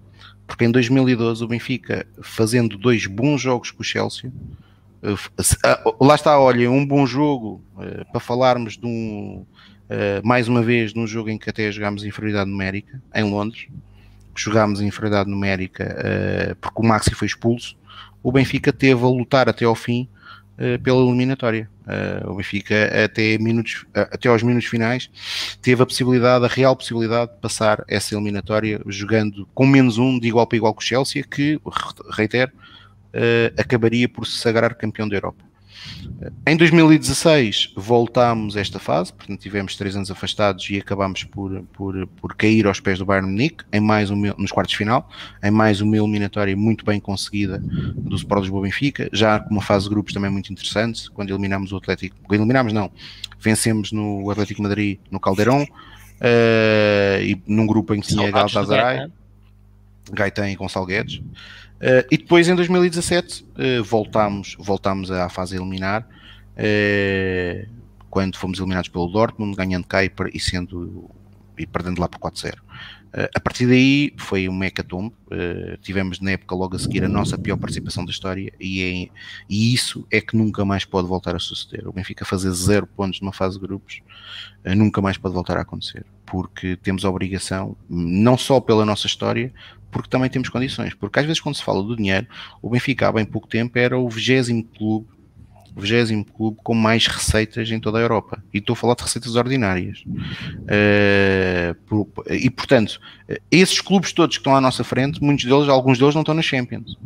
Porque 0.44 0.64
em 0.64 0.70
2012 0.72 1.44
o 1.44 1.46
Benfica, 1.46 2.04
fazendo 2.20 2.76
dois 2.76 3.06
bons 3.06 3.40
jogos 3.40 3.70
com 3.70 3.82
o 3.82 3.84
Chelsea, 3.84 4.32
uh, 5.00 5.14
uh, 5.14 6.04
lá 6.04 6.16
está, 6.16 6.40
olha, 6.40 6.68
um 6.68 6.84
bom 6.84 7.06
jogo 7.06 7.62
para 8.10 8.20
falarmos 8.20 8.76
de 8.76 8.84
um, 8.84 9.46
eh, 9.94 10.22
mais 10.24 10.48
uma 10.48 10.62
vez 10.62 10.94
num 10.94 11.06
jogo 11.06 11.28
em 11.28 11.36
que 11.36 11.50
até 11.50 11.70
jogámos 11.70 12.02
inferioridade 12.02 12.48
numérica, 12.48 13.02
em 13.14 13.24
Londres, 13.24 13.66
jogámos 14.34 14.80
inferioridade 14.80 15.28
numérica 15.28 15.94
uh, 15.98 16.56
porque 16.56 16.80
o 16.80 16.82
Maxi 16.82 17.14
foi 17.14 17.26
expulso, 17.26 17.76
o 18.22 18.32
Benfica 18.32 18.72
teve 18.72 19.04
a 19.04 19.06
lutar 19.06 19.50
até 19.50 19.66
ao 19.66 19.74
fim 19.74 20.08
uh, 20.54 20.80
pela 20.82 20.98
eliminatória. 21.04 21.68
o 22.24 22.36
Benfica 22.36 23.04
até, 23.04 23.36
minutos, 23.36 23.84
até 23.92 24.30
aos 24.30 24.42
minutos 24.42 24.66
finais 24.66 25.10
teve 25.60 25.82
a 25.82 25.86
possibilidade, 25.86 26.46
a 26.46 26.48
real 26.48 26.74
possibilidade 26.74 27.32
de 27.32 27.40
passar 27.40 27.84
essa 27.86 28.14
eliminatória 28.14 28.80
jogando 28.86 29.46
com 29.52 29.66
menos 29.66 29.98
um 29.98 30.18
de 30.18 30.26
igual 30.26 30.46
para 30.46 30.56
igual 30.56 30.72
com 30.72 30.80
o 30.80 30.82
Chelsea, 30.82 31.22
que, 31.22 31.60
reitero, 32.12 32.50
acabaria 33.58 34.08
por 34.08 34.26
se 34.26 34.38
sagrar 34.38 34.74
campeão 34.74 35.06
da 35.06 35.16
Europa. 35.16 35.51
Em 36.46 36.56
2016 36.56 37.72
voltámos 37.76 38.56
a 38.56 38.60
esta 38.60 38.78
fase, 38.78 39.12
portanto 39.12 39.40
tivemos 39.40 39.76
três 39.76 39.96
anos 39.96 40.10
afastados 40.10 40.68
e 40.70 40.78
acabámos 40.78 41.24
por, 41.24 41.62
por, 41.72 42.06
por 42.06 42.34
cair 42.34 42.66
aos 42.66 42.80
pés 42.80 42.98
do 42.98 43.04
Bayern 43.04 43.28
Munique 43.28 43.64
em 43.72 43.80
mais 43.80 44.10
um, 44.10 44.16
nos 44.16 44.52
quartos 44.52 44.72
de 44.72 44.78
final, 44.78 45.08
em 45.42 45.50
mais 45.50 45.80
uma 45.80 45.96
eliminatória 45.96 46.56
muito 46.56 46.84
bem 46.84 47.00
conseguida 47.00 47.58
do 47.58 48.16
Sport 48.16 48.42
Lisboa 48.42 48.62
Benfica, 48.62 49.08
já 49.12 49.40
com 49.40 49.50
uma 49.50 49.62
fase 49.62 49.84
de 49.84 49.90
grupos 49.90 50.12
também 50.12 50.30
muito 50.30 50.52
interessante, 50.52 51.10
quando 51.10 51.30
eliminámos 51.30 51.72
o 51.72 51.76
Atlético, 51.76 52.16
eliminámos 52.32 52.72
não, 52.72 52.90
vencemos 53.40 53.92
no 53.92 54.30
Atlético 54.30 54.62
Madrid 54.62 54.98
no 55.10 55.18
Caldeirão, 55.18 55.66
uh, 56.22 57.22
e 57.22 57.40
num 57.46 57.66
grupo 57.66 57.94
em 57.94 58.00
que 58.00 58.08
tinha 58.08 58.30
Galatasaray, 58.30 59.08
Gaetan 60.12 60.50
e 60.50 60.56
Gonçalo 60.56 60.86
Guedes. 60.86 61.20
Uh, 61.82 62.06
e 62.12 62.16
depois 62.16 62.46
em 62.46 62.54
2017 62.54 63.42
uh, 63.42 63.82
voltámos, 63.82 64.54
voltámos 64.56 65.10
à 65.10 65.28
fase 65.28 65.56
eliminar 65.56 66.06
uh, 66.52 67.68
quando 68.08 68.36
fomos 68.36 68.60
eliminados 68.60 68.88
pelo 68.88 69.08
Dortmund, 69.08 69.56
ganhando 69.56 69.88
Kuiper 69.88 70.30
e 70.32 70.38
sendo 70.38 71.10
e 71.58 71.66
perdendo 71.66 72.00
lá 72.00 72.08
por 72.08 72.20
4-0. 72.20 72.54
Uh, 72.54 73.28
a 73.34 73.40
partir 73.40 73.66
daí 73.66 74.14
foi 74.16 74.48
um 74.48 74.62
hecatombe. 74.62 75.12
Tivemos 75.80 76.20
na 76.20 76.32
época 76.32 76.54
logo 76.54 76.76
a 76.76 76.78
seguir 76.78 77.02
a 77.02 77.08
nossa 77.08 77.36
pior 77.36 77.56
participação 77.56 78.04
da 78.04 78.12
história 78.12 78.52
e, 78.60 79.10
é, 79.10 79.18
e 79.48 79.74
isso 79.74 80.06
é 80.10 80.20
que 80.20 80.36
nunca 80.36 80.64
mais 80.64 80.84
pode 80.84 81.08
voltar 81.08 81.34
a 81.34 81.38
suceder. 81.40 81.88
O 81.88 81.92
Benfica 81.92 82.24
fazer 82.24 82.52
zero 82.52 82.86
pontos 82.86 83.20
numa 83.20 83.32
fase 83.32 83.58
de 83.58 83.66
grupos 83.66 84.00
nunca 84.64 85.00
mais 85.00 85.18
pode 85.18 85.34
voltar 85.34 85.56
a 85.56 85.62
acontecer, 85.62 86.06
porque 86.24 86.76
temos 86.76 87.04
a 87.04 87.10
obrigação, 87.10 87.76
não 87.88 88.38
só 88.38 88.60
pela 88.60 88.84
nossa 88.84 89.06
história, 89.06 89.52
porque 89.92 90.08
também 90.08 90.28
temos 90.28 90.48
condições. 90.48 90.94
Porque 90.94 91.20
às 91.20 91.26
vezes, 91.26 91.40
quando 91.40 91.54
se 91.54 91.62
fala 91.62 91.82
do 91.82 91.94
dinheiro, 91.94 92.26
o 92.60 92.70
Benfica 92.70 93.06
há 93.06 93.12
bem 93.12 93.24
pouco 93.24 93.46
tempo 93.46 93.78
era 93.78 93.96
o 93.96 94.08
vigésimo 94.08 94.64
clube, 94.64 95.06
o 95.76 95.80
vigésimo 95.80 96.24
clube 96.24 96.58
com 96.64 96.74
mais 96.74 97.06
receitas 97.06 97.70
em 97.70 97.78
toda 97.78 97.98
a 97.98 98.00
Europa. 98.00 98.42
E 98.52 98.58
estou 98.58 98.72
a 98.72 98.76
falar 98.76 98.94
de 98.94 99.02
receitas 99.02 99.36
ordinárias. 99.36 100.02
Por, 101.86 102.08
e 102.30 102.50
portanto, 102.50 102.98
esses 103.50 103.80
clubes 103.80 104.12
todos 104.12 104.36
que 104.36 104.40
estão 104.40 104.56
à 104.56 104.60
nossa 104.60 104.82
frente, 104.82 105.22
muitos 105.22 105.44
deles, 105.44 105.68
alguns 105.68 105.98
deles 105.98 106.14
não 106.14 106.22
estão 106.22 106.34
na 106.34 106.42
Champions. 106.42 106.96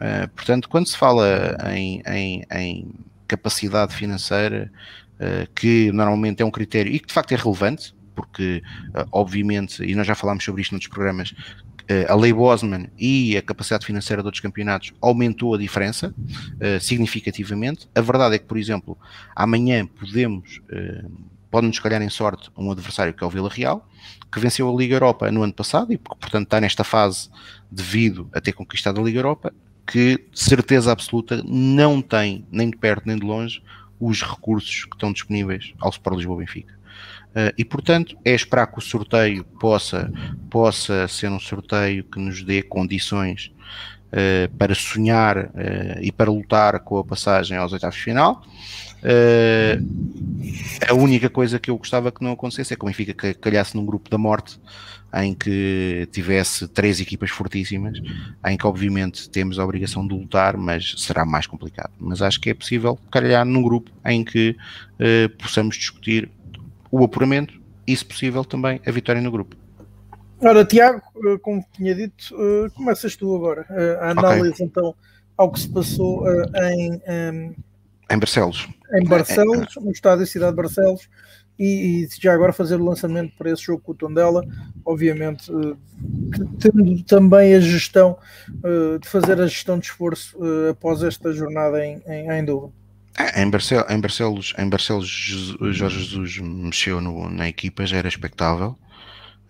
Uh, 0.00 0.28
portanto, 0.34 0.68
quando 0.68 0.86
se 0.86 0.96
fala 0.96 1.58
em, 1.74 2.02
em, 2.06 2.42
em 2.50 2.88
capacidade 3.26 3.94
financeira, 3.94 4.70
uh, 5.16 5.50
que 5.54 5.92
normalmente 5.92 6.42
é 6.42 6.44
um 6.44 6.50
critério 6.50 6.90
e 6.92 6.98
que 6.98 7.06
de 7.06 7.12
facto 7.12 7.32
é 7.32 7.36
relevante, 7.36 7.94
porque, 8.20 8.62
obviamente, 9.12 9.82
e 9.82 9.94
nós 9.94 10.06
já 10.06 10.14
falámos 10.14 10.44
sobre 10.44 10.60
isto 10.60 10.72
noutros 10.72 10.90
programas, 10.90 11.34
eh, 11.38 11.69
a 12.08 12.14
lei 12.14 12.32
Bosman 12.32 12.88
e 12.98 13.36
a 13.36 13.42
capacidade 13.42 13.84
financeira 13.84 14.22
de 14.22 14.26
outros 14.26 14.40
campeonatos 14.40 14.92
aumentou 15.00 15.54
a 15.54 15.58
diferença 15.58 16.14
uh, 16.16 16.80
significativamente. 16.80 17.88
A 17.94 18.00
verdade 18.00 18.36
é 18.36 18.38
que, 18.38 18.44
por 18.44 18.56
exemplo, 18.56 18.96
amanhã 19.34 19.86
podemos, 19.86 20.60
uh, 20.70 21.10
pode-nos 21.50 21.78
calhar 21.78 22.00
em 22.00 22.08
sorte 22.08 22.50
um 22.56 22.70
adversário 22.70 23.12
que 23.12 23.24
é 23.24 23.26
o 23.26 23.30
Vila 23.30 23.48
Real, 23.48 23.88
que 24.30 24.38
venceu 24.38 24.72
a 24.72 24.76
Liga 24.76 24.94
Europa 24.94 25.30
no 25.30 25.42
ano 25.42 25.52
passado 25.52 25.92
e, 25.92 25.98
portanto, 25.98 26.44
está 26.44 26.60
nesta 26.60 26.84
fase 26.84 27.28
devido 27.70 28.28
a 28.32 28.40
ter 28.40 28.52
conquistado 28.52 29.00
a 29.00 29.02
Liga 29.02 29.18
Europa, 29.18 29.52
que 29.86 30.24
certeza 30.32 30.92
absoluta 30.92 31.42
não 31.44 32.00
tem, 32.00 32.46
nem 32.50 32.70
de 32.70 32.76
perto 32.76 33.06
nem 33.06 33.18
de 33.18 33.26
longe, 33.26 33.60
os 33.98 34.22
recursos 34.22 34.84
que 34.84 34.94
estão 34.94 35.12
disponíveis 35.12 35.74
ao 35.80 35.90
Sport 35.90 36.16
Lisboa 36.16 36.38
Benfica. 36.38 36.79
Uh, 37.30 37.54
e 37.56 37.64
portanto 37.64 38.16
é 38.24 38.34
esperar 38.34 38.66
que 38.66 38.78
o 38.78 38.82
sorteio 38.82 39.44
possa, 39.44 40.12
possa 40.50 41.06
ser 41.06 41.30
um 41.30 41.38
sorteio 41.38 42.02
que 42.02 42.18
nos 42.18 42.42
dê 42.42 42.60
condições 42.60 43.52
uh, 44.08 44.52
para 44.56 44.74
sonhar 44.74 45.38
uh, 45.46 45.50
e 46.00 46.10
para 46.10 46.28
lutar 46.28 46.80
com 46.80 46.98
a 46.98 47.04
passagem 47.04 47.56
aos 47.56 47.72
oitavos 47.72 47.94
de 47.94 48.02
final. 48.02 48.42
a 50.88 50.92
única 50.92 51.30
coisa 51.30 51.60
que 51.60 51.70
eu 51.70 51.78
gostava 51.78 52.10
que 52.10 52.20
não 52.24 52.32
acontecesse 52.32 52.74
é 52.74 52.76
que 52.76 52.82
o 52.82 52.86
Benfica 52.86 53.32
calhasse 53.34 53.76
num 53.76 53.86
grupo 53.86 54.10
da 54.10 54.18
morte 54.18 54.58
em 55.14 55.32
que 55.32 56.08
tivesse 56.10 56.66
três 56.66 57.00
equipas 57.00 57.30
fortíssimas, 57.30 57.98
em 58.46 58.56
que 58.56 58.66
obviamente 58.66 59.30
temos 59.30 59.58
a 59.58 59.64
obrigação 59.64 60.06
de 60.06 60.14
lutar, 60.14 60.56
mas 60.56 60.94
será 60.98 61.24
mais 61.24 61.46
complicado. 61.46 61.92
Mas 61.98 62.22
acho 62.22 62.40
que 62.40 62.50
é 62.50 62.54
possível 62.54 62.98
calhar 63.10 63.44
num 63.44 63.62
grupo 63.62 63.90
em 64.04 64.24
que 64.24 64.56
possamos 65.38 65.76
discutir 65.76 66.30
o 66.90 67.04
apuramento 67.04 67.60
e, 67.86 67.96
se 67.96 68.04
possível, 68.04 68.44
também 68.44 68.80
a 68.86 68.90
vitória 68.90 69.20
no 69.20 69.30
grupo. 69.30 69.56
Ora, 70.42 70.64
Tiago, 70.64 71.02
eh, 71.26 71.38
como 71.42 71.64
tinha 71.72 71.94
dito, 71.94 72.34
eh, 72.34 72.70
começas 72.74 73.14
tu 73.14 73.36
agora 73.36 73.66
eh, 73.68 73.98
a 74.00 74.10
análise 74.10 74.54
okay. 74.54 74.66
então 74.66 74.94
ao 75.36 75.52
que 75.52 75.60
se 75.60 75.68
passou 75.68 76.24
em, 76.54 77.00
em, 77.06 77.56
em 78.10 78.18
Barcelos. 78.18 78.68
Em 78.92 79.04
Barcelos, 79.04 79.74
no 79.76 79.90
estádio 79.90 80.26
Cidade 80.26 80.52
de 80.52 80.56
Barcelos, 80.56 81.08
e, 81.58 82.04
e, 82.04 82.08
já 82.20 82.32
agora 82.32 82.54
fazer 82.54 82.76
o 82.76 82.84
lançamento 82.84 83.34
para 83.36 83.50
esse 83.50 83.62
jogo 83.62 83.82
com 83.82 83.92
o 83.92 83.94
Tondela, 83.94 84.42
obviamente 84.84 85.50
tendo 86.58 87.02
também 87.04 87.54
a 87.54 87.60
gestão 87.60 88.18
de 89.00 89.08
fazer 89.08 89.40
a 89.40 89.46
gestão 89.46 89.78
de 89.78 89.86
esforço 89.86 90.38
após 90.70 91.02
esta 91.02 91.32
jornada 91.32 91.84
em, 91.84 92.02
em 92.06 92.30
Eindhoven. 92.30 92.72
Em, 93.36 93.50
Barcel, 93.50 93.84
em, 93.88 94.00
Barcelos, 94.00 94.54
em 94.56 94.68
Barcelos, 94.68 95.08
Jorge 95.08 95.98
Jesus 95.98 96.38
mexeu 96.38 97.00
no, 97.00 97.28
na 97.28 97.48
equipa, 97.48 97.86
já 97.86 97.98
era 97.98 98.08
expectável. 98.08 98.78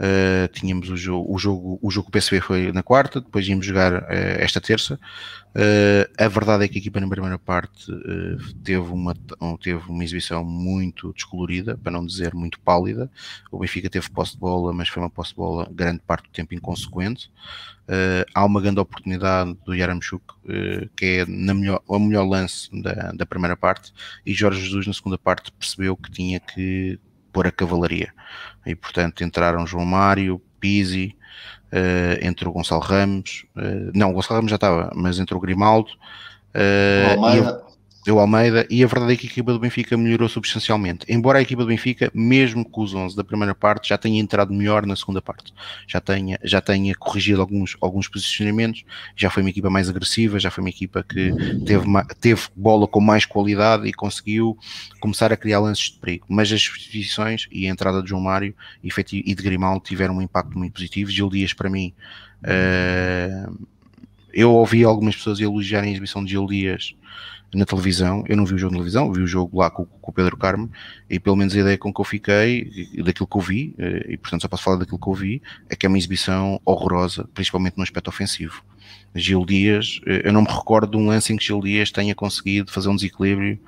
Uh, 0.01 0.48
tínhamos 0.48 0.89
o 0.89 0.97
jogo, 0.97 1.35
o 1.35 1.39
jogo, 1.39 1.78
o 1.82 1.90
jogo 1.90 2.10
PSV 2.10 2.40
foi 2.40 2.72
na 2.72 2.82
quarta, 2.82 3.20
depois 3.20 3.47
íamos 3.47 3.66
jogar 3.66 3.93
uh, 3.93 4.06
esta 4.09 4.59
terça. 4.59 4.98
Uh, 5.55 6.09
a 6.16 6.27
verdade 6.27 6.64
é 6.64 6.68
que 6.68 6.78
a 6.78 6.81
equipa 6.81 6.98
na 7.01 7.09
primeira 7.09 7.39
parte 7.39 7.86
teve, 8.64 8.90
uma, 8.90 9.14
teve 9.60 9.82
uma 9.90 10.02
exibição 10.02 10.43
muito 10.43 11.12
descolorida, 11.12 11.77
para 11.77 11.93
não 11.93 12.06
dizer 12.06 12.35
muito 12.35 12.59
pálida. 12.60 13.10
O 13.52 13.59
Benfica 13.59 13.90
teve 13.90 14.09
posse 14.09 14.32
de 14.32 14.39
bola, 14.39 14.72
mas 14.72 14.89
foi 14.89 15.02
uma 15.02 15.10
posse 15.10 15.31
de 15.32 15.36
bola 15.36 15.68
grande 15.70 16.01
parte 16.06 16.28
do 16.28 16.32
tempo 16.32 16.55
inconsequente. 16.55 17.31
há 18.35 18.44
uma 18.47 18.62
grande 18.62 18.81
oportunidade 18.81 19.55
do 19.66 19.74
Yaramchuk, 19.74 20.24
que 20.97 21.05
é 21.05 21.27
na 21.27 21.52
melhor, 21.52 21.82
o 21.86 21.98
melhor 21.98 22.27
lance 22.27 22.70
da, 22.81 23.12
da 23.12 23.27
primeira 23.27 23.56
parte, 23.56 23.93
e 24.24 24.32
Jorge 24.32 24.62
Jesus 24.62 24.86
na 24.86 24.94
segunda 24.94 25.18
parte 25.18 25.52
percebeu 25.52 25.94
que 25.94 26.10
tinha 26.10 26.40
que 26.40 26.98
pôr 27.32 27.47
a 27.47 27.52
cavalaria. 27.52 28.12
E 28.66 28.74
portanto 28.74 29.24
entraram 29.24 29.66
João 29.66 29.85
Mário, 29.85 30.40
Pisi, 30.59 31.16
uh, 31.73 32.27
entrou 32.27 32.52
Gonçalo 32.52 32.82
Ramos, 32.82 33.47
uh, 33.57 33.90
não, 33.94 34.11
o 34.11 34.12
Gonçalo 34.15 34.36
Ramos 34.39 34.51
já 34.51 34.57
estava, 34.57 34.90
mas 34.94 35.19
entrou 35.19 35.40
Grimaldo. 35.40 35.90
Uh, 36.55 37.69
deu 38.05 38.18
Almeida 38.18 38.66
e 38.70 38.82
a 38.82 38.86
verdade 38.86 39.12
é 39.12 39.16
que 39.16 39.27
a 39.27 39.31
equipa 39.31 39.52
do 39.52 39.59
Benfica 39.59 39.97
melhorou 39.97 40.28
substancialmente. 40.28 41.05
Embora 41.09 41.39
a 41.39 41.43
equipa 41.43 41.62
do 41.62 41.68
Benfica, 41.68 42.10
mesmo 42.14 42.64
com 42.64 42.82
os 42.82 42.94
11 42.94 43.14
da 43.14 43.22
primeira 43.22 43.55
parte, 43.55 43.89
já 43.89 43.98
tenha 43.98 44.20
entrado 44.20 44.52
melhor 44.52 44.86
na 44.86 44.97
segunda 44.97 45.20
parte, 45.20 45.52
já 45.86 46.01
tenha, 46.01 46.39
já 46.43 46.60
tenha 46.60 46.94
corrigido 46.94 47.40
alguns, 47.40 47.77
alguns 47.81 48.09
posicionamentos, 48.09 48.85
já 49.14 49.31
foi 49.31 49.43
uma 49.43 49.51
equipa 49.51 49.68
mais 49.68 49.89
agressiva, 49.89 50.39
já 50.39 50.51
foi 50.51 50.62
uma 50.62 50.70
equipa 50.70 51.02
que 51.02 51.32
teve, 51.64 51.86
teve 52.20 52.43
bola 52.56 52.86
com 52.86 53.01
mais 53.01 53.24
qualidade 53.24 53.86
e 53.86 53.93
conseguiu 53.93 54.56
começar 55.01 55.32
a 55.32 55.36
criar 55.36 55.60
lances 55.60 55.90
de 55.90 55.98
perigo. 55.98 56.27
Mas 56.28 56.51
as 56.52 56.62
substituições 56.62 57.48
e 57.51 57.66
a 57.66 57.70
entrada 57.70 58.02
de 58.02 58.09
João 58.09 58.22
Mário 58.22 58.55
e 58.82 59.35
de 59.35 59.43
Grimaldo 59.43 59.85
tiveram 59.85 60.16
um 60.16 60.22
impacto 60.22 60.59
muito 60.59 60.74
positivo. 60.74 61.10
Gil 61.10 61.28
Dias, 61.28 61.52
para 61.52 61.68
mim, 61.68 61.93
uh, 62.44 63.66
eu 64.32 64.52
ouvi 64.52 64.85
algumas 64.85 65.16
pessoas 65.16 65.40
elogiarem 65.40 65.90
a 65.90 65.93
exibição 65.93 66.24
de 66.24 66.31
Gil 66.31 66.47
Dias 66.47 66.94
na 67.52 67.65
televisão, 67.65 68.24
eu 68.28 68.36
não 68.36 68.44
vi 68.44 68.55
o 68.55 68.59
jogo 68.59 68.73
na 68.73 68.78
televisão, 68.78 69.12
vi 69.12 69.23
o 69.23 69.27
jogo 69.27 69.59
lá 69.59 69.70
com, 69.70 69.85
com, 69.85 70.11
o 70.11 70.15
Pedro 70.15 70.36
Carmo 70.36 70.70
e 71.09 71.19
pelo 71.19 71.35
menos 71.35 71.55
a 71.57 71.59
ideia 71.59 71.77
com 71.77 71.93
que 71.93 72.01
eu 72.01 72.05
fiquei, 72.05 72.70
daquilo 73.05 73.27
que 73.27 73.36
eu 73.36 73.40
vi, 73.40 73.74
eh, 73.77 74.07
e 74.11 74.16
portanto 74.16 74.43
só 74.43 74.48
posso 74.48 74.62
falar 74.62 74.77
daquilo 74.77 74.98
que 74.98 75.09
eu 75.09 75.15
vi, 75.15 75.43
é 75.69 75.74
que 75.74 75.85
é 75.85 75.89
uma 75.89 75.98
exibição 75.98 76.61
horrorosa, 76.65 77.28
principalmente 77.35 77.77
no 77.77 77.82
aspecto 77.82 78.09
ofensivo. 78.09 78.62
Gil 79.15 79.44
Dias, 79.44 80.01
eh, 80.07 80.23
eu 80.24 80.32
não 80.32 80.43
me 80.43 80.48
recordo 80.48 80.93
de 80.93 80.97
um 80.97 81.07
lance 81.07 81.32
em 81.32 81.36
que 81.36 81.44
Gil 81.44 81.61
Dias 81.61 81.90
tenha 81.90 82.15
conseguido 82.15 82.70
fazer 82.70 82.89
um 82.89 82.94
desequilíbrio 82.94 83.59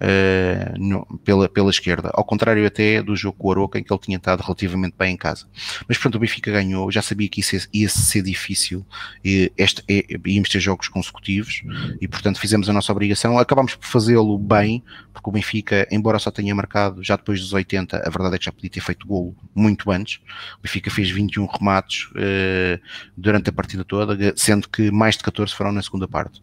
uh, 0.00 0.78
no, 0.78 1.06
pela, 1.24 1.48
pela 1.48 1.70
esquerda, 1.70 2.10
ao 2.14 2.24
contrário 2.24 2.66
até 2.66 3.02
do 3.02 3.14
jogo 3.16 3.38
com 3.38 3.48
o 3.48 3.52
Aroca, 3.52 3.78
em 3.78 3.82
que 3.82 3.92
ele 3.92 4.00
tinha 4.00 4.16
estado 4.16 4.40
relativamente 4.40 4.94
bem 4.98 5.14
em 5.14 5.16
casa. 5.16 5.46
Mas 5.88 5.98
pronto, 5.98 6.16
o 6.16 6.18
Benfica 6.18 6.50
ganhou, 6.50 6.90
já 6.90 7.02
sabia 7.02 7.28
que 7.28 7.40
isso 7.40 7.68
ia 7.72 7.88
ser 7.88 8.22
difícil, 8.22 8.84
e 9.24 9.52
este, 9.56 9.82
é, 9.88 10.04
íamos 10.26 10.48
ter 10.48 10.60
jogos 10.60 10.88
consecutivos, 10.88 11.62
e 12.00 12.08
portanto 12.08 12.38
fizemos 12.38 12.68
a 12.68 12.72
nossa 12.72 12.92
obrigação, 12.92 13.38
acabámos 13.38 13.74
por 13.74 13.86
fazê-lo 13.86 14.38
bem, 14.38 14.82
porque 15.12 15.28
o 15.28 15.32
Benfica, 15.32 15.86
embora 15.90 16.18
só 16.18 16.30
tenha 16.30 16.54
marcado 16.54 17.02
já 17.02 17.16
depois 17.16 17.40
dos 17.40 17.52
80, 17.52 17.96
a 17.96 18.10
verdade 18.10 18.36
é 18.36 18.38
que 18.38 18.44
já 18.44 18.52
podia 18.52 18.70
ter 18.70 18.80
feito 18.80 19.06
golo 19.06 19.34
muito 19.54 19.90
antes, 19.90 20.20
o 20.58 20.62
Benfica 20.62 20.90
fez 20.90 21.10
21 21.10 21.46
remates 21.46 22.06
uh, 22.10 22.80
durante 23.16 23.50
a 23.50 23.52
partida 23.52 23.84
toda, 23.84 24.16
sendo 24.36 24.68
que 24.68 24.90
mais 24.90 25.16
de 25.16 25.22
14 25.22 25.54
foram 25.54 25.72
na 25.72 25.82
segunda 25.82 26.08
parte. 26.08 26.40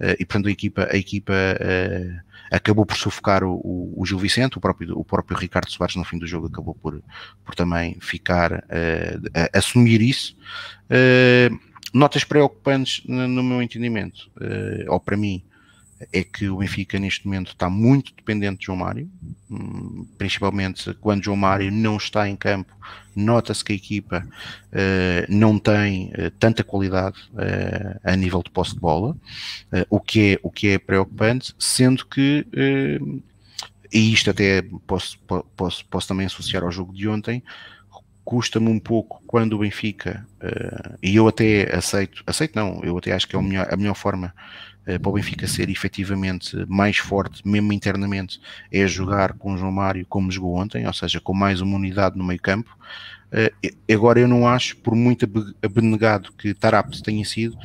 Uh, 0.00 0.16
e 0.18 0.24
portanto 0.24 0.48
a 0.48 0.50
equipa, 0.50 0.88
a 0.90 0.96
equipa 0.96 1.32
acabou 2.52 2.84
por 2.84 2.96
sufocar 2.96 3.42
o, 3.42 3.54
o, 3.54 3.94
o, 3.96 4.04
Gil 4.04 4.18
Vicente, 4.18 4.58
o 4.58 4.60
próprio, 4.60 4.98
o 4.98 5.04
próprio 5.04 5.38
Ricardo 5.38 5.70
Soares 5.70 5.96
no 5.96 6.04
fim 6.04 6.18
do 6.18 6.26
jogo 6.26 6.48
acabou 6.48 6.74
por, 6.74 7.02
por 7.42 7.54
também 7.54 7.96
ficar 7.98 8.52
uh, 8.52 9.48
assumir 9.54 10.02
isso. 10.02 10.36
Uh, 10.84 11.58
notas 11.94 12.24
preocupantes 12.24 13.02
no, 13.06 13.26
no 13.26 13.42
meu 13.42 13.62
entendimento, 13.62 14.30
uh, 14.36 14.92
ou 14.92 15.00
para 15.00 15.16
mim, 15.16 15.42
é 16.12 16.24
que 16.24 16.48
o 16.48 16.58
Benfica 16.58 16.98
neste 16.98 17.26
momento 17.26 17.52
está 17.52 17.68
muito 17.68 18.14
dependente 18.14 18.60
de 18.60 18.66
João 18.66 18.78
Mário, 18.78 19.10
hum, 19.50 20.06
principalmente 20.16 20.94
quando 20.94 21.24
João 21.24 21.36
Mário 21.36 21.70
não 21.70 21.96
está 21.96 22.28
em 22.28 22.36
campo, 22.36 22.74
nota-se 23.14 23.64
que 23.64 23.72
a 23.72 23.76
equipa 23.76 24.26
uh, 24.26 25.26
não 25.28 25.58
tem 25.58 26.10
uh, 26.10 26.30
tanta 26.38 26.64
qualidade 26.64 27.16
uh, 27.32 28.00
a 28.02 28.16
nível 28.16 28.42
de 28.42 28.50
posse 28.50 28.74
de 28.74 28.80
bola, 28.80 29.16
o, 29.88 30.00
que 30.00 30.34
é, 30.34 30.38
o 30.42 30.50
que 30.50 30.68
é 30.68 30.78
preocupante, 30.78 31.54
sendo 31.58 32.04
que, 32.06 32.46
e 33.92 34.12
isto 34.12 34.30
até 34.30 34.62
posso, 34.86 35.18
posso, 35.56 35.84
posso 35.86 36.08
também 36.08 36.26
associar 36.26 36.62
ao 36.62 36.70
jogo 36.70 36.92
de 36.92 37.08
ontem, 37.08 37.42
custa-me 38.24 38.68
um 38.68 38.78
pouco 38.78 39.22
quando 39.26 39.54
o 39.54 39.58
Benfica, 39.60 40.26
e 41.02 41.16
eu 41.16 41.26
até 41.26 41.74
aceito, 41.74 42.22
aceito 42.26 42.54
não, 42.54 42.80
eu 42.82 42.98
até 42.98 43.12
acho 43.12 43.26
que 43.26 43.34
é 43.34 43.38
a 43.38 43.42
melhor, 43.42 43.68
a 43.70 43.76
melhor 43.76 43.94
forma 43.94 44.34
uh, 44.36 44.71
para 44.84 45.10
o 45.10 45.12
Benfica 45.12 45.46
ser 45.46 45.70
efetivamente 45.70 46.56
mais 46.68 46.96
forte, 46.96 47.46
mesmo 47.46 47.72
internamente, 47.72 48.40
é 48.70 48.86
jogar 48.86 49.34
com 49.34 49.54
o 49.54 49.56
João 49.56 49.70
Mário 49.70 50.04
como 50.06 50.30
jogou 50.30 50.56
ontem, 50.56 50.86
ou 50.86 50.92
seja, 50.92 51.20
com 51.20 51.32
mais 51.32 51.60
uma 51.60 51.76
unidade 51.76 52.18
no 52.18 52.24
meio 52.24 52.40
campo. 52.40 52.76
Uh, 53.32 53.92
agora 53.92 54.20
eu 54.20 54.28
não 54.28 54.46
acho, 54.46 54.76
por 54.76 54.94
muito 54.94 55.26
abnegado 55.62 56.32
que 56.32 56.52
Tarapte 56.52 57.02
tenha 57.02 57.24
sido, 57.24 57.56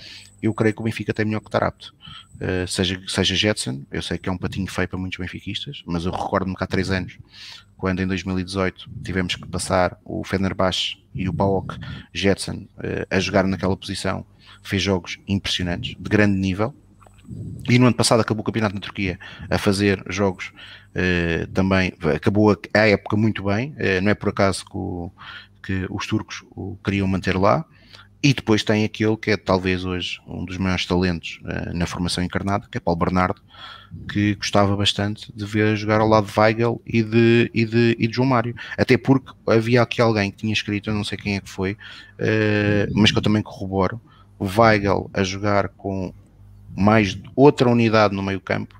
eu 0.42 0.54
creio 0.54 0.74
que 0.74 0.80
o 0.80 0.84
Benfica 0.84 1.14
tem 1.14 1.26
melhor 1.26 1.42
que 1.42 1.50
Tarapte. 1.50 1.92
Uh, 2.36 2.68
seja, 2.68 3.02
seja 3.08 3.36
Jetson, 3.36 3.84
eu 3.92 4.02
sei 4.02 4.18
que 4.18 4.30
é 4.30 4.32
um 4.32 4.38
patinho 4.38 4.68
feio 4.68 4.88
para 4.88 4.98
muitos 4.98 5.18
benfiquistas, 5.18 5.84
mas 5.86 6.06
eu 6.06 6.12
recordo-me 6.12 6.56
que 6.56 6.64
há 6.64 6.68
três 6.68 6.90
anos, 6.90 7.18
quando 7.76 8.02
em 8.02 8.08
2018 8.08 8.90
tivemos 9.04 9.36
que 9.36 9.48
passar 9.48 10.00
o 10.06 10.24
Fenerbahçe 10.24 10.98
e 11.14 11.28
o 11.28 11.34
PAOK 11.34 11.78
Jetson 12.14 12.68
a 13.10 13.20
jogar 13.20 13.44
naquela 13.46 13.76
posição, 13.76 14.26
fez 14.64 14.82
jogos 14.82 15.20
impressionantes, 15.28 15.96
de 16.00 16.10
grande 16.10 16.38
nível, 16.38 16.74
e 17.70 17.78
no 17.78 17.88
ano 17.88 17.96
passado 17.96 18.22
acabou 18.22 18.42
o 18.42 18.46
campeonato 18.46 18.76
na 18.76 18.82
Turquia 18.82 19.20
a 19.50 19.58
fazer 19.58 20.04
jogos 20.10 20.52
uh, 20.96 21.48
também, 21.48 21.94
acabou 22.16 22.52
a, 22.52 22.58
a, 22.74 22.88
época 22.88 23.18
muito 23.18 23.44
bem, 23.44 23.72
uh, 23.74 24.02
não 24.02 24.12
é 24.12 24.16
por 24.16 24.30
acaso 24.30 24.66
que, 24.66 24.78
o, 24.78 25.12
que 25.64 25.86
os 25.90 26.08
turcos 26.08 26.44
o 26.52 26.78
queriam 26.84 27.08
manter 27.08 27.38
lá. 27.38 27.66
E 28.24 28.34
depois 28.34 28.64
tem 28.64 28.84
aquele 28.84 29.16
que 29.16 29.30
é 29.30 29.38
talvez 29.38 29.86
hoje 29.86 30.20
um 30.28 30.44
dos 30.44 30.58
maiores 30.58 30.86
talentos 30.88 31.40
uh, 31.44 31.78
na 31.78 31.86
formação 31.86 32.24
encarnada, 32.24 32.68
que 32.70 32.78
é 32.78 32.82
Paulo 32.82 33.00
Bernardo, 33.00 33.40
que 34.12 34.34
gostava 34.36 34.76
bastante 34.76 35.32
de 35.36 35.46
ver 35.46 35.76
jogar 35.78 36.02
ao 36.02 36.08
lado 36.08 36.26
de 36.26 36.38
Weigel 36.38 36.82
e 36.86 37.04
de, 37.04 37.52
e 37.54 37.64
de, 37.64 37.96
e 38.00 38.08
de 38.08 38.14
João 38.14 38.28
Mário. 38.28 38.56
Até 38.76 38.98
porque 38.98 39.32
havia 39.46 39.84
aqui 39.84 40.02
alguém 40.02 40.32
que 40.32 40.38
tinha 40.38 40.52
escrito, 40.52 40.90
eu 40.90 40.96
não 40.96 41.04
sei 41.04 41.18
quem 41.18 41.36
é 41.36 41.42
que 41.42 41.50
foi, 41.50 41.74
uh, 41.74 42.92
mas 42.96 43.12
que 43.12 43.18
eu 43.18 43.22
também 43.22 43.44
corroboro, 43.44 44.02
Weigel 44.40 45.10
a 45.14 45.24
jogar 45.24 45.70
com 45.70 46.12
mais 46.78 47.18
outra 47.36 47.70
unidade 47.70 48.16
no 48.16 48.22
meio 48.22 48.40
campo, 48.40 48.80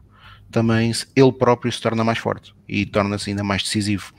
também 0.52 0.92
ele 1.16 1.32
próprio 1.32 1.72
se 1.72 1.82
torna 1.82 2.04
mais 2.04 2.20
forte 2.20 2.54
e 2.68 2.86
torna-se 2.86 3.30
ainda 3.30 3.44
mais 3.44 3.64
decisivo. 3.64 4.14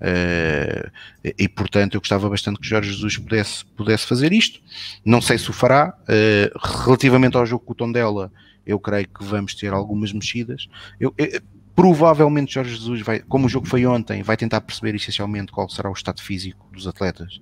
Uh, 0.00 0.90
e 1.38 1.48
portanto, 1.48 1.94
eu 1.94 2.00
gostava 2.00 2.28
bastante 2.28 2.58
que 2.58 2.66
Jorge 2.66 2.92
Jesus 2.92 3.18
pudesse, 3.18 3.64
pudesse 3.76 4.06
fazer 4.06 4.32
isto. 4.32 4.60
Não 5.04 5.20
sei 5.20 5.36
se 5.38 5.50
o 5.50 5.52
fará. 5.52 5.94
Uh, 6.02 6.84
relativamente 6.84 7.36
ao 7.36 7.44
jogo 7.44 7.64
com 7.64 7.72
o 7.72 7.76
Tondela, 7.76 8.32
eu 8.66 8.78
creio 8.78 9.08
que 9.08 9.24
vamos 9.24 9.54
ter 9.54 9.72
algumas 9.72 10.12
mexidas. 10.12 10.68
Eu, 10.98 11.14
eu, 11.18 11.40
provavelmente 11.74 12.54
Jorge 12.54 12.74
Jesus 12.74 13.02
vai, 13.02 13.20
como 13.20 13.46
o 13.46 13.48
jogo 13.48 13.66
foi 13.66 13.84
ontem, 13.84 14.22
vai 14.22 14.36
tentar 14.36 14.60
perceber 14.60 14.94
essencialmente 14.94 15.52
qual 15.52 15.68
será 15.68 15.90
o 15.90 15.94
estado 15.94 16.22
físico 16.22 16.66
dos 16.72 16.86
atletas. 16.86 17.40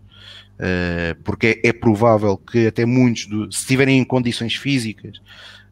Uh, 0.54 1.20
porque 1.24 1.60
é, 1.62 1.68
é, 1.68 1.72
provável 1.72 2.36
que 2.36 2.66
até 2.66 2.84
muitos, 2.84 3.26
do, 3.26 3.50
se 3.52 3.60
estiverem 3.60 3.98
em 3.98 4.04
condições 4.04 4.54
físicas, 4.54 5.20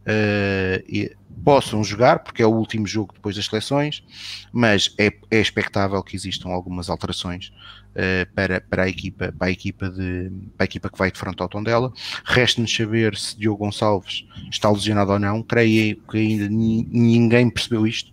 uh, 0.06 1.16
possam 1.44 1.82
jogar, 1.82 2.20
porque 2.20 2.42
é 2.42 2.46
o 2.46 2.50
último 2.50 2.86
jogo 2.86 3.14
depois 3.14 3.36
das 3.36 3.46
seleções, 3.46 4.04
mas 4.52 4.94
é, 4.98 5.12
é 5.30 5.40
expectável 5.40 6.02
que 6.02 6.14
existam 6.14 6.48
algumas 6.48 6.90
alterações 6.90 7.50
uh, 7.90 8.30
para, 8.34 8.60
para, 8.60 8.84
a 8.84 8.88
equipa, 8.88 9.32
para, 9.36 9.48
a 9.48 9.50
equipa 9.50 9.88
de, 9.88 10.30
para 10.56 10.64
a 10.64 10.66
equipa 10.66 10.90
que 10.90 10.98
vai 10.98 11.10
de 11.10 11.18
frente 11.18 11.40
ao 11.40 11.48
Tondela. 11.48 11.92
Resta-nos 12.24 12.74
saber 12.74 13.16
se 13.16 13.38
Diogo 13.38 13.64
Gonçalves 13.64 14.26
está 14.50 14.70
lesionado 14.70 15.12
ou 15.12 15.18
não. 15.18 15.42
Creio 15.42 16.00
que 16.02 16.18
ainda 16.18 16.48
ninguém 16.48 17.48
percebeu 17.50 17.86
isto, 17.86 18.12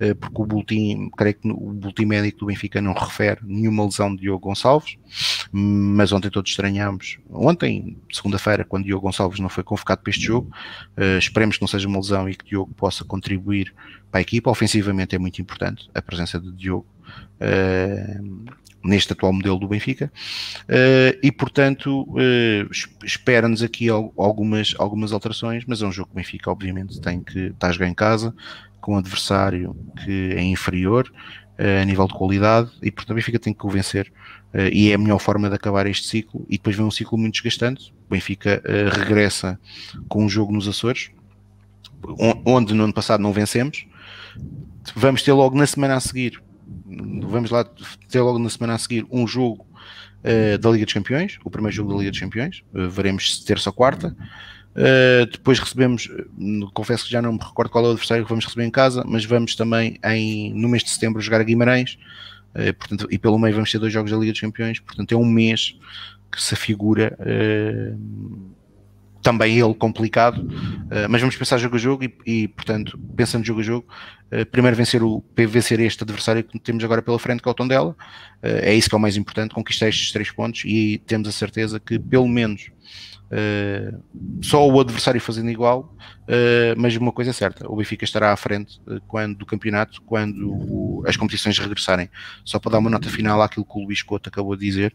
uh, 0.00 0.14
porque 0.14 0.42
o 0.42 0.46
boletim, 0.46 1.10
creio 1.16 1.34
que 1.34 1.48
o 1.50 1.72
boletim 1.72 2.04
médico 2.04 2.40
do 2.40 2.46
Benfica 2.46 2.80
não 2.80 2.92
refere 2.92 3.40
nenhuma 3.42 3.84
lesão 3.84 4.14
de 4.14 4.22
Diogo 4.22 4.48
Gonçalves, 4.48 4.96
mas 5.52 6.12
ontem 6.12 6.30
todos 6.30 6.50
estranhámos. 6.50 7.18
Ontem, 7.30 7.96
segunda-feira, 8.12 8.64
quando 8.64 8.84
Diogo 8.84 9.06
Gonçalves 9.06 9.40
não 9.40 9.48
foi 9.48 9.64
convocado 9.64 10.02
para 10.02 10.10
este 10.10 10.24
jogo, 10.24 10.50
uh, 10.96 11.18
esperemos 11.18 11.56
que 11.56 11.62
não 11.62 11.68
seja 11.68 11.88
uma 11.88 11.98
lesão 11.98 12.28
e 12.28 12.34
que 12.34 12.44
Diogo 12.44 12.72
possa 12.74 13.04
contribuir 13.04 13.74
para 14.10 14.20
a 14.20 14.22
equipa. 14.22 14.50
Ofensivamente 14.50 15.14
é 15.14 15.18
muito 15.18 15.40
importante 15.40 15.88
a 15.94 16.02
presença 16.02 16.38
de 16.40 16.52
Diogo. 16.52 16.86
Uh, 17.40 18.58
neste 18.84 19.12
atual 19.12 19.32
modelo 19.32 19.58
do 19.58 19.68
Benfica, 19.68 20.10
uh, 20.64 21.18
e 21.22 21.32
portanto 21.32 22.02
uh, 22.02 23.04
espera-nos 23.04 23.62
aqui 23.62 23.88
algumas, 23.88 24.74
algumas 24.78 25.12
alterações, 25.12 25.64
mas 25.66 25.82
é 25.82 25.86
um 25.86 25.92
jogo 25.92 26.08
que 26.08 26.14
o 26.14 26.16
Benfica 26.16 26.50
obviamente 26.50 27.00
tem 27.00 27.20
que 27.20 27.46
estar 27.46 27.72
jogar 27.72 27.88
em 27.88 27.94
casa, 27.94 28.34
com 28.80 28.94
um 28.94 28.98
adversário 28.98 29.76
que 30.04 30.32
é 30.32 30.42
inferior 30.42 31.12
a 31.80 31.84
nível 31.84 32.06
de 32.06 32.14
qualidade, 32.14 32.70
e 32.80 32.90
portanto 32.90 33.10
o 33.10 33.14
Benfica 33.16 33.38
tem 33.38 33.52
que 33.52 33.66
o 33.66 33.68
vencer, 34.52 34.70
e 34.72 34.90
é 34.90 34.94
a 34.94 34.98
melhor 34.98 35.18
forma 35.18 35.48
de 35.48 35.54
acabar 35.54 35.86
este 35.86 36.06
ciclo, 36.06 36.44
e 36.48 36.56
depois 36.56 36.76
vem 36.76 36.84
um 36.84 36.90
ciclo 36.90 37.18
muito 37.18 37.34
desgastante, 37.34 37.92
o 38.06 38.10
Benfica 38.10 38.62
regressa 38.96 39.58
com 40.08 40.24
um 40.24 40.28
jogo 40.28 40.52
nos 40.52 40.66
Açores, 40.66 41.10
onde 42.46 42.74
no 42.74 42.84
ano 42.84 42.92
passado 42.92 43.20
não 43.22 43.32
vencemos, 43.32 43.86
vamos 44.94 45.22
ter 45.22 45.32
logo 45.32 45.56
na 45.56 45.66
semana 45.66 45.96
a 45.96 46.00
seguir 46.00 46.40
vamos 47.22 47.50
lá 47.50 47.64
ter 48.08 48.20
logo 48.20 48.38
na 48.38 48.50
semana 48.50 48.74
a 48.74 48.78
seguir 48.78 49.06
um 49.10 49.26
jogo 49.26 49.66
uh, 50.24 50.58
da 50.58 50.70
Liga 50.70 50.84
dos 50.84 50.94
Campeões, 50.94 51.38
o 51.44 51.50
primeiro 51.50 51.74
jogo 51.74 51.92
da 51.92 51.98
Liga 51.98 52.10
dos 52.10 52.20
Campeões, 52.20 52.62
uh, 52.74 52.88
veremos 52.88 53.44
terça 53.44 53.70
ou 53.70 53.74
quarta. 53.74 54.16
Uh, 54.74 55.26
depois 55.30 55.58
recebemos, 55.58 56.08
confesso 56.72 57.04
que 57.04 57.10
já 57.10 57.20
não 57.20 57.32
me 57.32 57.38
recordo 57.38 57.70
qual 57.70 57.84
é 57.84 57.88
o 57.88 57.90
adversário 57.92 58.24
que 58.24 58.28
vamos 58.28 58.44
receber 58.44 58.64
em 58.64 58.70
casa, 58.70 59.02
mas 59.06 59.24
vamos 59.24 59.56
também 59.56 59.98
em, 60.04 60.54
no 60.54 60.68
mês 60.68 60.84
de 60.84 60.90
setembro 60.90 61.20
jogar 61.20 61.40
a 61.40 61.44
Guimarães, 61.44 61.98
portanto, 62.78 63.06
e 63.10 63.18
pelo 63.18 63.38
meio 63.38 63.54
vamos 63.54 63.70
ter 63.70 63.78
dois 63.78 63.92
jogos 63.92 64.10
da 64.10 64.16
Liga 64.16 64.32
dos 64.32 64.40
Campeões, 64.40 64.80
portanto 64.80 65.12
é 65.12 65.16
um 65.16 65.24
mês 65.24 65.76
que 66.30 66.42
se 66.42 66.54
afigura 66.54 67.16
também 69.22 69.58
ele 69.58 69.74
complicado, 69.74 70.38
uh, 70.38 71.08
mas 71.08 71.20
vamos 71.20 71.36
pensar 71.36 71.58
jogo 71.58 71.76
a 71.76 71.78
jogo 71.78 72.04
e, 72.04 72.14
e 72.24 72.48
portanto, 72.48 72.98
pensando 73.16 73.44
jogo 73.44 73.60
a 73.60 73.62
jogo, 73.62 73.86
uh, 74.32 74.46
primeiro 74.46 74.76
vencer, 74.76 75.02
o, 75.02 75.22
vencer 75.36 75.80
este 75.80 76.02
adversário 76.02 76.44
que 76.44 76.58
temos 76.58 76.82
agora 76.84 77.02
pela 77.02 77.18
frente, 77.18 77.42
que 77.42 77.48
é 77.48 77.50
o 77.50 77.54
Tondela, 77.54 77.90
uh, 77.90 77.96
é 78.42 78.74
isso 78.74 78.88
que 78.88 78.94
é 78.94 78.98
o 78.98 79.00
mais 79.00 79.16
importante, 79.16 79.54
conquistar 79.54 79.88
estes 79.88 80.12
três 80.12 80.30
pontos 80.30 80.62
e 80.64 80.98
temos 81.06 81.28
a 81.28 81.32
certeza 81.32 81.80
que 81.80 81.98
pelo 81.98 82.28
menos 82.28 82.70
Uh, 83.30 84.02
só 84.42 84.66
o 84.66 84.80
adversário 84.80 85.20
fazendo 85.20 85.50
igual, 85.50 85.94
uh, 86.22 86.74
mas 86.78 86.96
uma 86.96 87.12
coisa 87.12 87.30
é 87.30 87.34
certa: 87.34 87.70
o 87.70 87.76
Benfica 87.76 88.04
estará 88.04 88.32
à 88.32 88.36
frente 88.36 88.80
uh, 88.86 89.00
quando 89.06 89.36
do 89.36 89.44
campeonato, 89.44 90.00
quando 90.02 90.50
o, 90.50 91.04
as 91.06 91.16
competições 91.16 91.58
regressarem. 91.58 92.08
Só 92.44 92.58
para 92.58 92.72
dar 92.72 92.78
uma 92.78 92.88
nota 92.88 93.08
final 93.08 93.42
àquilo 93.42 93.66
que 93.66 93.78
o 93.78 93.84
Luís 93.84 94.02
Couto 94.02 94.28
acabou 94.30 94.56
de 94.56 94.64
dizer, 94.64 94.94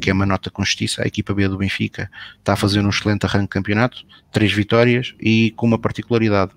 que 0.00 0.10
é 0.10 0.12
uma 0.12 0.26
nota 0.26 0.50
com 0.50 0.64
justiça. 0.64 1.02
A 1.02 1.06
equipa 1.06 1.34
B 1.34 1.48
do 1.48 1.58
Benfica 1.58 2.10
está 2.38 2.52
a 2.52 2.56
fazer 2.56 2.80
um 2.80 2.88
excelente 2.88 3.26
arranque 3.26 3.44
de 3.44 3.48
campeonato, 3.48 4.04
três 4.30 4.52
vitórias 4.52 5.14
e 5.20 5.50
com 5.52 5.66
uma 5.66 5.78
particularidade. 5.78 6.52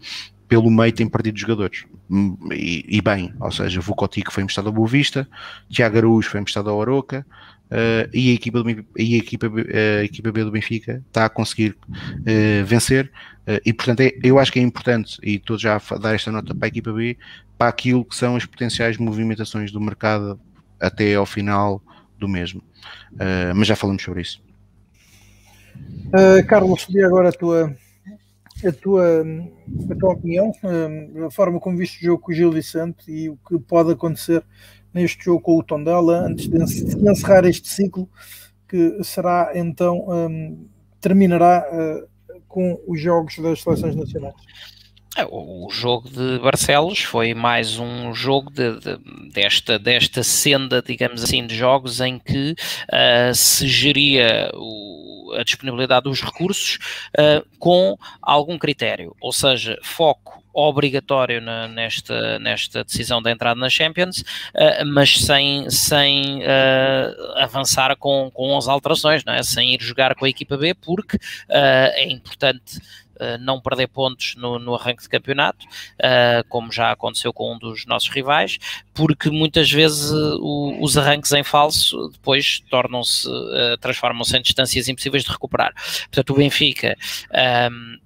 Pelo 0.48 0.70
meio 0.70 0.92
tem 0.92 1.08
perdido 1.08 1.40
jogadores 1.40 1.86
hum, 2.10 2.38
e, 2.52 2.86
e 2.88 3.02
bem, 3.02 3.34
ou 3.40 3.52
seja, 3.52 3.80
Vukotic 3.80 4.32
foi 4.32 4.44
emprestado 4.44 4.68
ao 4.68 4.74
Boa 4.74 4.88
Vista, 4.88 5.28
Tiago 5.70 5.98
Araújo 5.98 6.30
foi 6.30 6.42
emprestado 6.42 6.70
ao 6.70 6.82
Aroca, 6.82 7.26
uh, 7.72 8.10
e, 8.14 8.32
a 8.32 8.34
equipa, 8.34 8.62
do, 8.62 8.70
e 8.70 9.16
a, 9.16 9.18
equipa, 9.18 9.48
a 9.48 10.04
equipa 10.04 10.32
B 10.32 10.44
do 10.44 10.52
Benfica 10.52 11.04
está 11.08 11.26
a 11.26 11.30
conseguir 11.30 11.78
uh, 11.90 12.66
vencer. 12.66 13.12
Uh, 13.48 13.60
e 13.66 13.74
portanto, 13.74 14.02
é, 14.02 14.12
eu 14.24 14.38
acho 14.38 14.52
que 14.52 14.60
é 14.60 14.62
importante, 14.62 15.18
e 15.24 15.36
estou 15.36 15.58
já 15.58 15.78
a 15.78 15.98
dar 15.98 16.14
esta 16.14 16.32
nota 16.32 16.54
para 16.54 16.68
a 16.68 16.70
equipa 16.70 16.92
B, 16.92 17.18
para 17.58 17.70
aquilo 17.70 18.04
que 18.04 18.16
são 18.16 18.36
as 18.36 18.46
potenciais 18.46 18.98
movimentações 18.98 19.72
do 19.72 19.80
mercado 19.80 20.40
até 20.80 21.16
ao 21.16 21.26
final 21.26 21.82
do 22.18 22.28
mesmo. 22.28 22.62
mas 23.56 23.68
já 23.68 23.76
falamos 23.76 24.02
sobre 24.02 24.22
isso. 24.22 24.42
Carlos, 26.48 26.86
pedi 26.86 27.04
agora 27.04 27.30
a 27.30 27.32
tua, 27.32 27.76
a 28.66 28.72
tua, 28.72 29.24
a 29.92 29.96
tua 29.96 30.14
opinião, 30.14 30.52
a 31.28 31.30
forma 31.30 31.60
como 31.60 31.78
viste 31.78 32.00
o 32.00 32.06
jogo 32.06 32.24
com 32.24 32.32
o 32.32 32.36
Gil 32.36 32.52
Vicente 32.52 33.12
e 33.12 33.30
o 33.30 33.38
que 33.48 33.60
pode 33.60 33.92
acontecer 33.92 34.44
neste 34.94 35.26
jogo 35.26 35.42
com 35.42 35.58
o 35.58 35.64
Tondela, 35.64 36.26
antes 36.26 36.48
de 36.48 36.58
encerrar 37.10 37.46
este 37.46 37.68
ciclo, 37.68 38.10
que 38.68 39.04
será 39.04 39.52
então, 39.56 40.06
um, 40.10 40.66
terminará 41.00 41.66
uh, 41.72 42.42
com 42.48 42.80
os 42.88 43.02
jogos 43.02 43.38
das 43.40 43.62
seleções 43.62 43.96
nacionais. 43.96 44.36
É, 45.18 45.26
o 45.30 45.68
jogo 45.70 46.10
de 46.10 46.40
Barcelos 46.40 47.02
foi 47.02 47.34
mais 47.34 47.78
um 47.78 48.14
jogo 48.14 48.50
de, 48.50 48.80
de, 48.80 48.98
desta, 49.34 49.78
desta 49.78 50.24
senda, 50.24 50.82
digamos 50.82 51.22
assim, 51.22 51.46
de 51.46 51.54
jogos 51.54 52.00
em 52.00 52.18
que 52.18 52.52
uh, 52.54 53.36
se 53.36 53.68
geria 53.68 54.50
o, 54.54 55.34
a 55.38 55.44
disponibilidade 55.44 56.06
dos 56.06 56.22
recursos 56.22 56.80
uh, 57.20 57.46
com 57.60 57.98
algum 58.22 58.58
critério, 58.58 59.14
ou 59.20 59.34
seja, 59.34 59.78
foco 59.84 60.41
obrigatório 60.54 61.42
na, 61.42 61.68
nesta, 61.68 62.40
nesta 62.40 62.84
decisão 62.84 63.22
da 63.22 63.32
entrada 63.32 63.60
na 63.60 63.70
Champions, 63.70 64.20
uh, 64.20 64.86
mas 64.86 65.18
sem, 65.18 65.70
sem 65.70 66.40
uh, 66.40 67.38
avançar 67.38 67.96
com, 67.96 68.30
com 68.34 68.52
11 68.52 68.70
alterações, 68.70 69.26
não 69.26 69.34
é? 69.34 69.44
sem 69.44 69.74
ir 69.74 69.82
jogar 69.82 70.16
com 70.16 70.26
a 70.26 70.30
equipa 70.30 70.58
B, 70.58 70.74
porque 70.74 71.18
uh, 71.18 71.20
é 71.50 72.10
importante 72.10 72.80
Uh, 73.22 73.38
não 73.40 73.62
perder 73.62 73.86
pontos 73.86 74.34
no, 74.36 74.58
no 74.58 74.74
arranque 74.74 75.04
de 75.04 75.10
campeonato, 75.10 75.64
uh, 75.68 76.44
como 76.50 76.72
já 76.72 76.92
aconteceu 76.92 77.32
com 77.32 77.54
um 77.54 77.60
dos 77.60 77.86
nossos 77.86 78.10
rivais, 78.10 78.58
porque 78.96 79.30
muitas 79.30 79.72
vezes 79.72 80.10
uh, 80.10 80.40
o, 80.42 80.84
os 80.84 80.98
arranques 80.98 81.32
em 81.32 81.44
falso 81.44 82.10
depois 82.10 82.62
tornam-se, 82.72 83.30
transformam-se 83.80 84.36
em 84.36 84.42
distâncias 84.42 84.88
impossíveis 84.88 85.24
de 85.24 85.30
recuperar. 85.30 85.72
Portanto, 86.06 86.32
o 86.32 86.36
Benfica. 86.36 86.98
Um, 87.70 88.00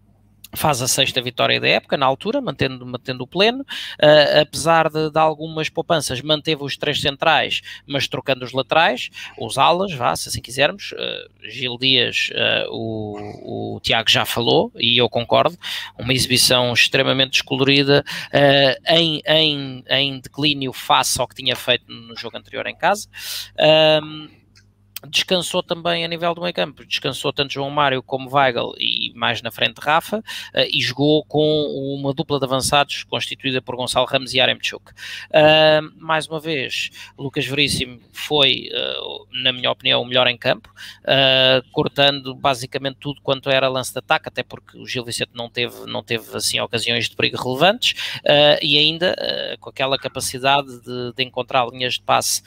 faz 0.56 0.82
a 0.82 0.88
sexta 0.88 1.22
vitória 1.22 1.60
da 1.60 1.68
época, 1.68 1.98
na 1.98 2.06
altura, 2.06 2.42
mantendo, 2.42 2.86
mantendo 2.86 3.24
o 3.24 3.28
pleno, 3.28 3.62
uh, 3.62 4.42
apesar 4.42 4.90
de, 4.90 5.10
de, 5.10 5.20
algumas 5.20 5.70
poupanças, 5.70 6.22
manteve 6.22 6.64
os 6.64 6.78
três 6.78 7.02
centrais, 7.02 7.62
mas 7.86 8.08
trocando 8.08 8.46
os 8.46 8.52
laterais, 8.52 9.10
os 9.38 9.58
alas, 9.58 9.94
vá, 9.94 10.16
se 10.16 10.30
assim 10.30 10.42
quisermos, 10.42 10.92
uh, 10.94 11.50
Gil 11.50 11.78
Dias, 11.78 12.30
uh, 12.32 12.72
o, 12.72 13.76
o 13.76 13.80
Tiago 13.82 14.10
já 14.10 14.26
falou, 14.26 14.72
e 14.76 14.98
eu 14.98 15.10
concordo, 15.10 15.58
uma 15.98 16.14
exibição 16.14 16.74
extremamente 16.74 17.32
descolorida, 17.32 18.04
em, 18.88 19.22
em, 19.26 19.84
em 19.90 20.20
declínio 20.20 20.72
face 20.74 21.20
ao 21.20 21.28
que 21.28 21.36
tinha 21.36 21.56
feito 21.56 21.86
no 21.92 22.16
jogo 22.16 22.38
anterior 22.38 22.66
em 22.68 22.76
casa, 22.76 23.08
descansou 25.10 25.64
também 25.64 26.04
a 26.04 26.08
nível 26.08 26.34
do 26.34 26.42
meio 26.42 26.54
campo, 26.54 26.86
descansou 26.86 27.32
tanto 27.32 27.54
João 27.54 27.70
Mário 27.70 28.02
como 28.04 28.30
Weigl 28.30 28.74
e 28.78 29.12
mais 29.16 29.42
na 29.42 29.52
frente 29.52 29.80
Rafa, 29.80 30.20
uh, 30.20 30.24
e 30.72 30.82
jogou 30.82 31.24
com 31.26 31.46
uma 32.00 32.14
dupla 32.14 32.40
de 32.40 32.46
avançados 32.46 33.04
constituída 33.04 33.62
por 33.62 33.76
Gonçalo 33.76 34.06
Ramos 34.06 34.34
e 34.34 34.40
Aremchuk. 34.40 34.92
Uh, 34.92 35.92
mais 35.98 36.28
uma 36.28 36.40
vez, 36.40 36.90
Lucas 37.18 37.46
Veríssimo 37.46 38.00
foi, 38.12 38.70
uh, 38.72 39.28
na 39.44 39.52
minha 39.52 39.72
opinião, 39.72 40.02
o 40.02 40.06
melhor 40.06 40.28
em 40.28 40.38
campo, 40.38 40.70
cortando 41.72 42.34
basicamente 42.36 42.98
tudo 43.00 43.22
quanto 43.22 43.50
era 43.50 43.68
lance 43.68 43.92
de 43.92 44.00
ataque, 44.00 44.28
até 44.28 44.44
porque 44.44 44.78
o 44.78 44.86
Gil 44.86 45.04
Vicente 45.04 45.32
não 45.34 45.50
teve, 45.50 45.86
não 45.86 46.04
teve 46.04 46.36
assim 46.36 46.60
ocasiões 46.60 47.10
de 47.10 47.16
perigo 47.16 47.38
relevantes, 47.38 47.94
e 48.62 48.78
ainda 48.78 49.16
com 49.60 49.70
aquela 49.70 49.98
capacidade 49.98 50.68
de, 50.82 51.14
de 51.16 51.24
encontrar 51.24 51.68
linhas 51.68 51.96
de 51.96 52.02
passe 52.02 52.42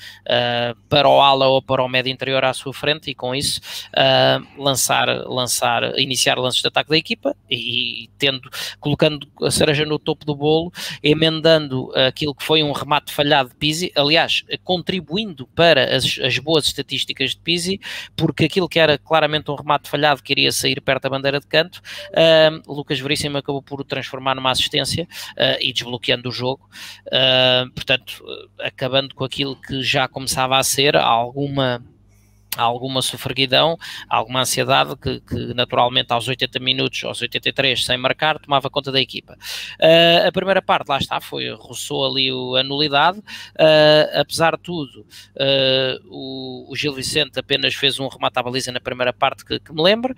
para 0.88 1.08
o 1.08 1.20
ala 1.20 1.46
ou 1.46 1.62
para 1.62 1.82
o 1.82 1.88
médio 1.88 2.12
interior 2.12 2.44
à 2.48 2.54
sua 2.54 2.72
frente 2.72 3.10
e 3.10 3.14
com 3.14 3.34
isso 3.34 3.60
uh, 3.88 4.62
lançar, 4.62 5.08
lançar, 5.26 5.98
iniciar 5.98 6.36
lances 6.36 6.60
de 6.60 6.68
ataque 6.68 6.90
da 6.90 6.96
equipa 6.96 7.36
e, 7.50 8.04
e, 8.04 8.10
tendo, 8.18 8.50
colocando 8.80 9.28
a 9.42 9.50
cereja 9.50 9.84
no 9.84 9.98
topo 9.98 10.24
do 10.24 10.34
bolo, 10.34 10.72
emendando 11.02 11.90
aquilo 11.94 12.34
que 12.34 12.44
foi 12.44 12.62
um 12.62 12.72
remate 12.72 13.12
falhado 13.12 13.50
de 13.50 13.54
Pizzi, 13.54 13.92
aliás, 13.94 14.44
contribuindo 14.64 15.46
para 15.48 15.96
as, 15.96 16.18
as 16.22 16.38
boas 16.38 16.66
estatísticas 16.66 17.30
de 17.30 17.38
Pizzi, 17.38 17.80
porque 18.16 18.44
aquilo 18.44 18.68
que 18.68 18.78
era 18.78 18.98
claramente 18.98 19.50
um 19.50 19.54
remate 19.54 19.88
falhado 19.88 20.22
queria 20.22 20.52
sair 20.52 20.80
perto 20.80 21.04
da 21.04 21.10
bandeira 21.10 21.40
de 21.40 21.46
canto, 21.46 21.80
uh, 22.10 22.72
Lucas 22.72 22.98
Veríssimo 23.00 23.38
acabou 23.38 23.62
por 23.62 23.84
transformar 23.84 24.34
numa 24.34 24.50
assistência 24.50 25.08
uh, 25.32 25.60
e 25.60 25.72
desbloqueando 25.72 26.28
o 26.28 26.32
jogo, 26.32 26.68
portanto, 27.74 28.24
acabando 28.60 29.14
com 29.14 29.24
aquilo 29.24 29.56
que 29.56 29.82
já 29.82 30.08
começava 30.08 30.58
a 30.58 30.62
ser 30.62 30.96
alguma 30.96 31.82
alguma 32.62 33.02
sofreguidão, 33.02 33.78
alguma 34.08 34.40
ansiedade 34.40 34.96
que, 34.96 35.20
que, 35.20 35.54
naturalmente 35.54 36.12
aos 36.12 36.26
80 36.26 36.58
minutos, 36.58 37.04
aos 37.04 37.20
83, 37.20 37.84
sem 37.84 37.96
marcar, 37.96 38.38
tomava 38.38 38.68
conta 38.68 38.90
da 38.90 39.00
equipa. 39.00 39.38
Uh, 39.80 40.28
a 40.28 40.32
primeira 40.32 40.60
parte, 40.60 40.88
lá 40.88 40.98
está, 40.98 41.20
foi, 41.20 41.50
roçou 41.54 42.06
ali 42.06 42.32
o, 42.32 42.56
a 42.56 42.62
nulidade, 42.62 43.18
uh, 43.18 44.20
apesar 44.20 44.56
de 44.56 44.62
tudo, 44.62 45.00
uh, 45.00 46.06
o, 46.08 46.72
o, 46.72 46.76
Gil 46.76 46.92
Vicente 46.92 47.38
apenas 47.38 47.74
fez 47.74 47.98
um 47.98 48.08
remate 48.08 48.38
à 48.38 48.42
baliza 48.42 48.72
na 48.72 48.80
primeira 48.80 49.12
parte 49.12 49.44
que, 49.44 49.58
que 49.60 49.72
me 49.72 49.82
lembro, 49.82 50.14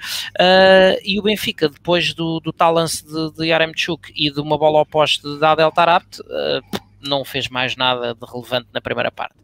e 1.05 1.19
o 1.19 1.23
Benfica, 1.23 1.69
depois 1.69 2.15
do, 2.15 2.41
do 2.41 2.53
tal 2.53 2.73
lance 2.73 3.05
de, 3.05 3.33
de 3.33 3.47
Yaremchuk 3.47 4.13
e 4.15 4.31
de 4.31 4.41
uma 4.41 4.57
bola 4.57 4.81
oposta 4.81 5.37
de 5.37 5.45
Adel 5.45 5.71
Tarabt, 5.73 6.21
não 7.03 7.25
fez 7.25 7.49
mais 7.49 7.77
nada 7.77 8.15
de 8.15 8.27
relevante 8.27 8.69
na 8.73 8.81
primeira 8.81 9.11
parte. 9.11 9.35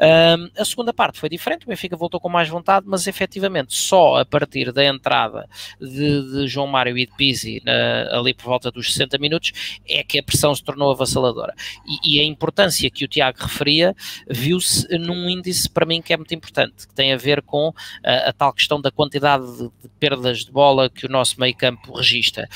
Um, 0.00 0.50
a 0.60 0.64
segunda 0.64 0.92
parte 0.92 1.18
foi 1.18 1.28
diferente, 1.28 1.64
o 1.64 1.68
Benfica 1.68 1.96
voltou 1.96 2.20
com 2.20 2.28
mais 2.28 2.48
vontade, 2.48 2.86
mas 2.88 3.06
efetivamente 3.06 3.74
só 3.74 4.20
a 4.20 4.24
partir 4.24 4.72
da 4.72 4.84
entrada 4.84 5.48
de, 5.80 6.32
de 6.32 6.48
João 6.48 6.66
Mário 6.66 6.96
e 6.96 7.06
de 7.06 7.12
Pizzi 7.16 7.62
na, 7.64 8.18
ali 8.18 8.34
por 8.34 8.44
volta 8.44 8.70
dos 8.70 8.92
60 8.92 9.18
minutos 9.18 9.52
é 9.88 10.02
que 10.02 10.18
a 10.18 10.22
pressão 10.22 10.54
se 10.54 10.62
tornou 10.62 10.90
avassaladora. 10.90 11.54
E, 11.86 12.16
e 12.16 12.20
a 12.20 12.24
importância 12.24 12.90
que 12.90 13.04
o 13.04 13.08
Tiago 13.08 13.38
referia 13.40 13.94
viu-se 14.28 14.86
num 14.98 15.28
índice 15.28 15.68
para 15.68 15.86
mim 15.86 16.00
que 16.00 16.12
é 16.12 16.16
muito 16.16 16.34
importante, 16.34 16.86
que 16.86 16.94
tem 16.94 17.12
a 17.12 17.16
ver 17.16 17.42
com 17.42 17.72
a, 18.04 18.30
a 18.30 18.32
tal 18.32 18.52
questão 18.52 18.80
da 18.80 18.90
quantidade 18.90 19.44
de, 19.56 19.70
de, 19.82 19.88
perdas 19.98 20.44
de 20.44 20.52
bola 20.52 20.90
que 20.90 21.06
o 21.06 21.08
nosso 21.08 21.38
meio 21.40 21.56
campo 21.56 21.96
registra. 21.96 22.48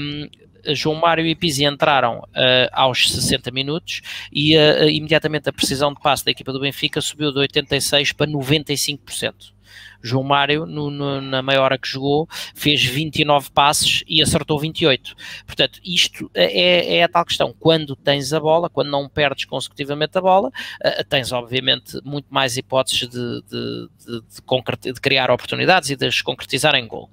Um, 0.00 0.28
João 0.74 0.96
Mário 0.96 1.26
e 1.26 1.34
Pizzi 1.34 1.64
entraram 1.64 2.18
uh, 2.18 2.68
aos 2.72 3.10
60 3.10 3.50
minutos 3.50 4.00
e 4.32 4.56
uh, 4.56 4.88
imediatamente 4.88 5.48
a 5.48 5.52
precisão 5.52 5.92
de 5.92 6.00
passe 6.00 6.24
da 6.24 6.30
equipa 6.30 6.52
do 6.52 6.60
Benfica 6.60 7.00
subiu 7.00 7.32
de 7.32 7.40
86% 7.40 8.14
para 8.14 8.26
95%. 8.26 9.58
João 10.02 10.22
Mário, 10.22 10.64
no, 10.64 10.90
no, 10.90 11.20
na 11.20 11.42
meia 11.42 11.60
hora 11.60 11.78
que 11.78 11.88
jogou, 11.88 12.28
fez 12.54 12.84
29 12.84 13.50
passes 13.50 14.04
e 14.06 14.22
acertou 14.22 14.58
28. 14.58 15.14
Portanto, 15.46 15.80
isto 15.84 16.30
é, 16.34 16.98
é 16.98 17.02
a 17.02 17.08
tal 17.08 17.24
questão. 17.24 17.54
Quando 17.58 17.96
tens 17.96 18.32
a 18.32 18.40
bola, 18.40 18.70
quando 18.70 18.90
não 18.90 19.08
perdes 19.08 19.44
consecutivamente 19.44 20.16
a 20.16 20.20
bola, 20.20 20.48
uh, 20.48 21.04
tens 21.08 21.32
obviamente 21.32 22.00
muito 22.04 22.26
mais 22.30 22.56
hipóteses 22.56 23.08
de, 23.08 23.42
de, 23.42 23.88
de, 24.06 24.92
de, 24.92 25.00
criar 25.00 25.30
oportunidades 25.30 25.90
e 25.90 25.96
de 25.96 26.06
as 26.06 26.22
concretizar 26.22 26.74
em 26.74 26.86
gol. 26.86 27.10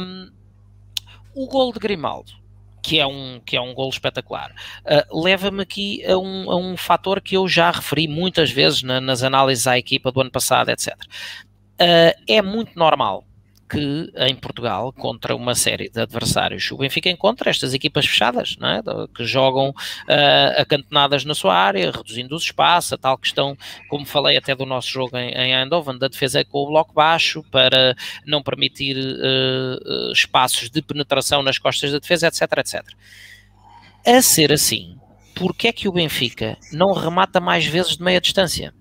Um, 0.00 0.30
o 1.34 1.46
gol 1.46 1.72
de 1.72 1.78
Grimaldo 1.78 2.37
que 2.82 2.98
é 2.98 3.06
um, 3.06 3.40
que 3.44 3.56
é 3.56 3.60
um 3.60 3.74
golo 3.74 3.90
espetacular, 3.90 4.50
uh, 4.84 5.22
leva-me 5.22 5.62
aqui 5.62 6.04
a 6.04 6.16
um, 6.16 6.50
a 6.50 6.56
um 6.56 6.76
fator 6.76 7.20
que 7.20 7.36
eu 7.36 7.46
já 7.46 7.70
referi 7.70 8.08
muitas 8.08 8.50
vezes 8.50 8.82
na, 8.82 9.00
nas 9.00 9.22
análises 9.22 9.66
à 9.66 9.78
equipa 9.78 10.10
do 10.10 10.20
ano 10.20 10.30
passado, 10.30 10.70
etc. 10.70 10.94
Uh, 10.94 10.98
ah, 11.80 12.14
é 12.26 12.42
muito 12.42 12.76
normal 12.76 13.27
que 13.68 14.12
em 14.16 14.34
Portugal, 14.34 14.92
contra 14.92 15.34
uma 15.36 15.54
série 15.54 15.88
de 15.88 16.00
adversários, 16.00 16.70
o 16.70 16.76
Benfica 16.78 17.10
encontra 17.10 17.50
estas 17.50 17.74
equipas 17.74 18.06
fechadas, 18.06 18.56
é? 18.60 19.08
que 19.14 19.24
jogam 19.24 19.70
uh, 19.70 20.60
acantonadas 20.60 21.24
na 21.24 21.34
sua 21.34 21.54
área, 21.54 21.90
reduzindo 21.90 22.34
os 22.34 22.44
espaços, 22.44 22.92
a 22.92 22.98
tal 22.98 23.18
questão, 23.18 23.56
como 23.88 24.06
falei 24.06 24.36
até 24.36 24.54
do 24.54 24.64
nosso 24.64 24.88
jogo 24.88 25.16
em, 25.16 25.30
em 25.30 25.54
Eindhoven, 25.54 25.98
da 25.98 26.08
defesa 26.08 26.44
com 26.44 26.58
o 26.58 26.66
bloco 26.68 26.92
baixo, 26.92 27.44
para 27.50 27.94
não 28.26 28.42
permitir 28.42 28.96
uh, 28.96 30.12
espaços 30.12 30.70
de 30.70 30.80
penetração 30.80 31.42
nas 31.42 31.58
costas 31.58 31.92
da 31.92 31.98
defesa, 31.98 32.28
etc, 32.28 32.42
etc. 32.58 32.82
A 34.06 34.22
ser 34.22 34.52
assim, 34.52 34.96
porque 35.34 35.68
é 35.68 35.72
que 35.72 35.88
o 35.88 35.92
Benfica 35.92 36.58
não 36.72 36.92
remata 36.92 37.40
mais 37.40 37.64
vezes 37.64 37.96
de 37.96 38.02
meia 38.02 38.20
distância? 38.20 38.74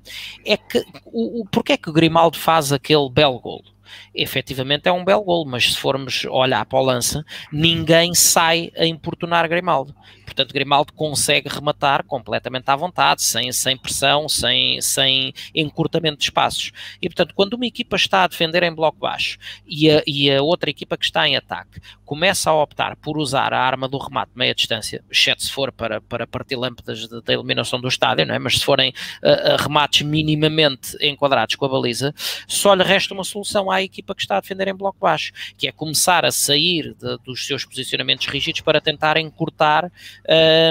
É 0.44 0.58
que, 0.58 0.84
o, 1.06 1.42
o, 1.42 1.46
porque 1.46 1.74
é 1.74 1.78
que 1.78 1.90
o 1.90 1.94
Grimaldo 1.94 2.38
faz 2.38 2.72
aquele 2.72 3.10
belo 3.10 3.40
golo? 3.40 3.77
Efetivamente 4.14 4.88
é 4.88 4.92
um 4.92 5.06
belo 5.06 5.24
gol, 5.24 5.46
mas 5.46 5.74
se 5.74 5.78
formos 5.78 6.26
olhar 6.26 6.66
para 6.66 6.80
o 6.80 6.84
lance, 6.84 7.22
ninguém 7.52 8.14
sai 8.14 8.72
a 8.78 8.86
importunar 8.86 9.48
Grimaldo. 9.48 9.94
Portanto, 10.28 10.54
Grimaldo 10.54 10.92
consegue 10.92 11.48
rematar 11.48 12.04
completamente 12.04 12.70
à 12.70 12.76
vontade, 12.76 13.24
sem, 13.24 13.52
sem 13.54 13.78
pressão, 13.78 14.28
sem, 14.28 14.80
sem 14.82 15.34
encurtamento 15.56 16.18
de 16.18 16.26
espaços. 16.26 16.72
E, 17.02 17.08
portanto, 17.08 17.34
quando 17.34 17.54
uma 17.54 17.66
equipa 17.66 17.96
está 17.96 18.26
a 18.26 18.28
defender 18.28 18.62
em 18.64 18.74
bloco 18.74 19.00
baixo 19.00 19.38
e 19.66 19.90
a, 19.90 20.04
e 20.06 20.30
a 20.30 20.44
outra 20.44 20.70
equipa 20.70 20.98
que 20.98 21.06
está 21.06 21.28
em 21.28 21.38
ataque 21.38 21.80
começa 22.06 22.50
a 22.50 22.62
optar 22.62 22.96
por 22.98 23.18
usar 23.18 23.54
a 23.54 23.60
arma 23.60 23.88
do 23.88 23.98
remate 23.98 24.32
meia 24.36 24.54
distância, 24.54 25.04
exceto 25.10 25.44
se 25.44 25.52
for 25.52 25.72
para, 25.72 26.02
para 26.02 26.28
partir 26.28 26.56
lâmpadas 26.56 27.08
da 27.08 27.34
eliminação 27.34 27.80
do 27.80 27.88
estádio, 27.88 28.26
não 28.26 28.36
é? 28.36 28.40
mas 28.40 28.60
se 28.60 28.66
forem 28.66 28.90
uh, 28.90 29.62
remates 29.62 30.04
minimamente 30.04 30.96
enquadrados 31.02 31.56
com 31.56 31.66
a 31.66 31.70
baliza, 31.70 32.14
só 32.48 32.74
lhe 32.74 32.84
resta 32.84 33.14
uma 33.14 33.24
solução 33.24 33.72
à 33.72 33.82
equipa 33.82 34.14
que 34.14 34.22
está 34.22 34.38
a 34.38 34.42
defender 34.42 34.68
em 34.68 34.76
bloco 34.76 34.98
baixo, 35.00 35.32
que 35.58 35.68
é 35.68 35.72
começar 35.72 36.26
a 36.26 36.32
sair 36.32 36.94
de, 36.94 37.18
dos 37.26 37.46
seus 37.46 37.66
posicionamentos 37.66 38.28
rígidos 38.28 38.62
para 38.62 38.82
tentar 38.82 39.18
encurtar 39.18 39.92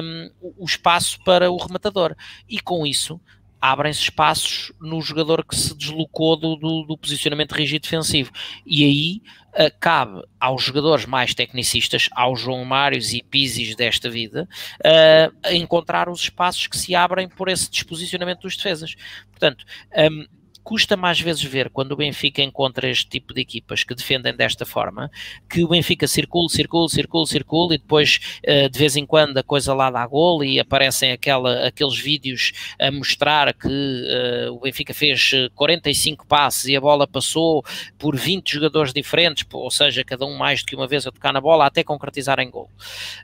um, 0.02 0.30
o 0.58 0.64
espaço 0.64 1.18
para 1.24 1.50
o 1.50 1.56
rematador. 1.56 2.14
E 2.48 2.60
com 2.60 2.86
isso, 2.86 3.20
abrem-se 3.60 4.02
espaços 4.02 4.72
no 4.80 5.00
jogador 5.00 5.44
que 5.44 5.56
se 5.56 5.76
deslocou 5.76 6.36
do, 6.36 6.56
do, 6.56 6.82
do 6.82 6.98
posicionamento 6.98 7.52
rígido 7.52 7.82
defensivo. 7.82 8.30
E 8.64 8.84
aí 8.84 9.22
uh, 9.54 9.76
cabe 9.80 10.22
aos 10.38 10.62
jogadores 10.62 11.06
mais 11.06 11.34
tecnicistas, 11.34 12.08
aos 12.12 12.40
João 12.40 12.64
Mários 12.64 13.12
e 13.12 13.22
Pisis 13.22 13.74
desta 13.74 14.08
vida, 14.08 14.48
uh, 14.80 15.52
encontrar 15.52 16.08
os 16.08 16.20
espaços 16.22 16.66
que 16.66 16.76
se 16.76 16.94
abrem 16.94 17.28
por 17.28 17.48
esse 17.48 17.70
disposicionamento 17.70 18.42
dos 18.42 18.56
defesas. 18.56 18.94
Portanto, 19.30 19.64
um, 20.10 20.26
custa 20.66 20.96
mais 20.96 21.20
vezes 21.20 21.44
ver 21.44 21.70
quando 21.70 21.92
o 21.92 21.96
Benfica 21.96 22.42
encontra 22.42 22.90
este 22.90 23.08
tipo 23.08 23.32
de 23.32 23.40
equipas 23.40 23.84
que 23.84 23.94
defendem 23.94 24.34
desta 24.34 24.66
forma, 24.66 25.08
que 25.48 25.62
o 25.62 25.68
Benfica 25.68 26.08
circula, 26.08 26.48
circula, 26.48 26.88
circula, 26.88 27.24
circula 27.24 27.74
e 27.76 27.78
depois 27.78 28.18
uh, 28.44 28.68
de 28.68 28.76
vez 28.76 28.96
em 28.96 29.06
quando 29.06 29.38
a 29.38 29.44
coisa 29.44 29.72
lá 29.72 29.92
dá 29.92 30.04
gol 30.04 30.42
e 30.42 30.58
aparecem 30.58 31.12
aquela, 31.12 31.68
aqueles 31.68 31.96
vídeos 31.96 32.50
a 32.80 32.90
mostrar 32.90 33.54
que 33.54 33.68
uh, 33.68 34.54
o 34.54 34.58
Benfica 34.58 34.92
fez 34.92 35.30
45 35.54 36.26
passes 36.26 36.64
e 36.64 36.74
a 36.74 36.80
bola 36.80 37.06
passou 37.06 37.64
por 37.96 38.16
20 38.16 38.54
jogadores 38.54 38.92
diferentes, 38.92 39.46
ou 39.52 39.70
seja, 39.70 40.02
cada 40.02 40.26
um 40.26 40.36
mais 40.36 40.62
do 40.62 40.66
que 40.66 40.74
uma 40.74 40.88
vez 40.88 41.06
a 41.06 41.12
tocar 41.12 41.32
na 41.32 41.40
bola 41.40 41.66
até 41.66 41.84
concretizar 41.84 42.40
em 42.40 42.50
gol. 42.50 42.68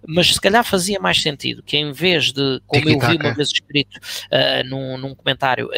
Mas 0.06 0.32
se 0.32 0.40
calhar 0.40 0.64
fazia 0.64 1.00
mais 1.00 1.20
sentido 1.20 1.60
que 1.60 1.76
em 1.76 1.90
vez 1.90 2.30
de, 2.30 2.62
como 2.68 2.88
eu 2.88 3.00
vi 3.00 3.16
uma 3.16 3.34
vez 3.34 3.48
escrito 3.48 3.96
uh, 3.96 4.64
num, 4.64 4.96
num 4.96 5.12
comentário, 5.12 5.68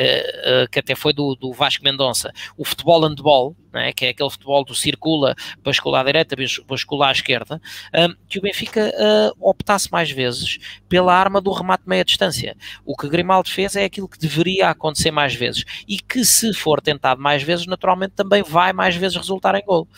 que 0.71 0.79
até 0.79 0.95
foi 0.95 1.15
do, 1.15 1.35
do 1.35 1.54
Vasco 1.55 1.85
Mendonça, 1.85 2.33
o 2.57 2.65
futebol 2.65 3.03
handball, 3.03 3.57
né, 3.73 3.93
que 3.93 4.07
é 4.07 4.11
aquele 4.11 4.31
futebol 4.31 4.65
do 4.65 4.75
circula, 4.75 5.35
bascula 5.63 6.01
à 6.01 6.05
direita, 6.05 6.37
bascula 6.67 7.09
à 7.09 7.13
esquerda, 7.13 7.61
um, 7.95 8.15
que 8.29 8.39
o 8.39 8.43
Benfica 8.43 8.93
uh, 8.95 9.51
optasse 9.51 9.91
mais 9.91 10.11
vezes 10.11 10.59
pela 10.89 11.15
arma 11.15 11.41
do 11.41 11.51
remate 11.53 11.85
meia 11.87 12.05
distância. 12.05 12.57
O 12.85 12.97
que 12.97 13.09
Grimaldo 13.09 13.49
fez 13.49 13.75
é 13.77 13.85
aquilo 13.85 14.09
que 14.09 14.19
deveria 14.19 14.71
acontecer 14.71 15.11
mais 15.11 15.35
vezes 15.35 15.65
e 15.89 15.99
que 15.99 16.25
se 16.25 16.53
for 16.53 16.81
tentado 16.81 17.21
mais 17.21 17.43
vezes, 17.43 17.67
naturalmente 17.67 18.13
também 18.13 18.43
vai 18.43 18.73
mais 18.73 18.95
vezes 18.97 19.17
resultar 19.17 19.55
em 19.55 19.65
gol. 19.65 19.89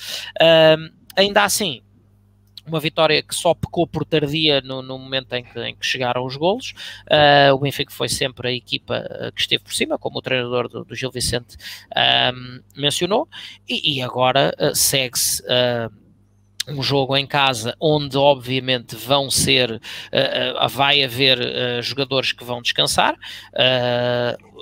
Um, 0.40 0.90
ainda 1.16 1.44
assim, 1.44 1.82
uma 2.66 2.80
vitória 2.80 3.22
que 3.22 3.34
só 3.34 3.54
pecou 3.54 3.86
por 3.86 4.04
tardia 4.04 4.60
no, 4.60 4.82
no 4.82 4.98
momento 4.98 5.32
em 5.34 5.44
que, 5.44 5.60
em 5.60 5.74
que, 5.74 5.86
chegaram 5.86 6.24
os 6.24 6.36
golos. 6.36 6.74
Uh, 7.06 7.54
o 7.54 7.58
Benfica 7.58 7.92
foi 7.92 8.08
sempre 8.08 8.48
a 8.48 8.52
equipa 8.52 9.06
ah, 9.08 9.30
que 9.32 9.40
esteve 9.40 9.62
por 9.62 9.74
cima, 9.74 9.98
como 9.98 10.18
o 10.18 10.22
treinador 10.22 10.68
do, 10.68 10.84
do 10.84 10.94
Gil 10.94 11.10
Vicente 11.10 11.56
um, 12.34 12.60
mencionou, 12.76 13.28
e, 13.68 13.96
e 13.96 14.02
agora 14.02 14.54
uh, 14.58 14.74
segue-se. 14.74 15.42
Uh, 15.42 16.06
um 16.68 16.82
jogo 16.82 17.16
em 17.16 17.26
casa 17.26 17.76
onde 17.80 18.16
obviamente 18.16 18.96
vão 18.96 19.30
ser 19.30 19.70
uh, 19.70 20.64
uh, 20.64 20.68
vai 20.68 21.02
haver 21.02 21.38
uh, 21.38 21.82
jogadores 21.82 22.32
que 22.32 22.44
vão 22.44 22.60
descansar 22.60 23.16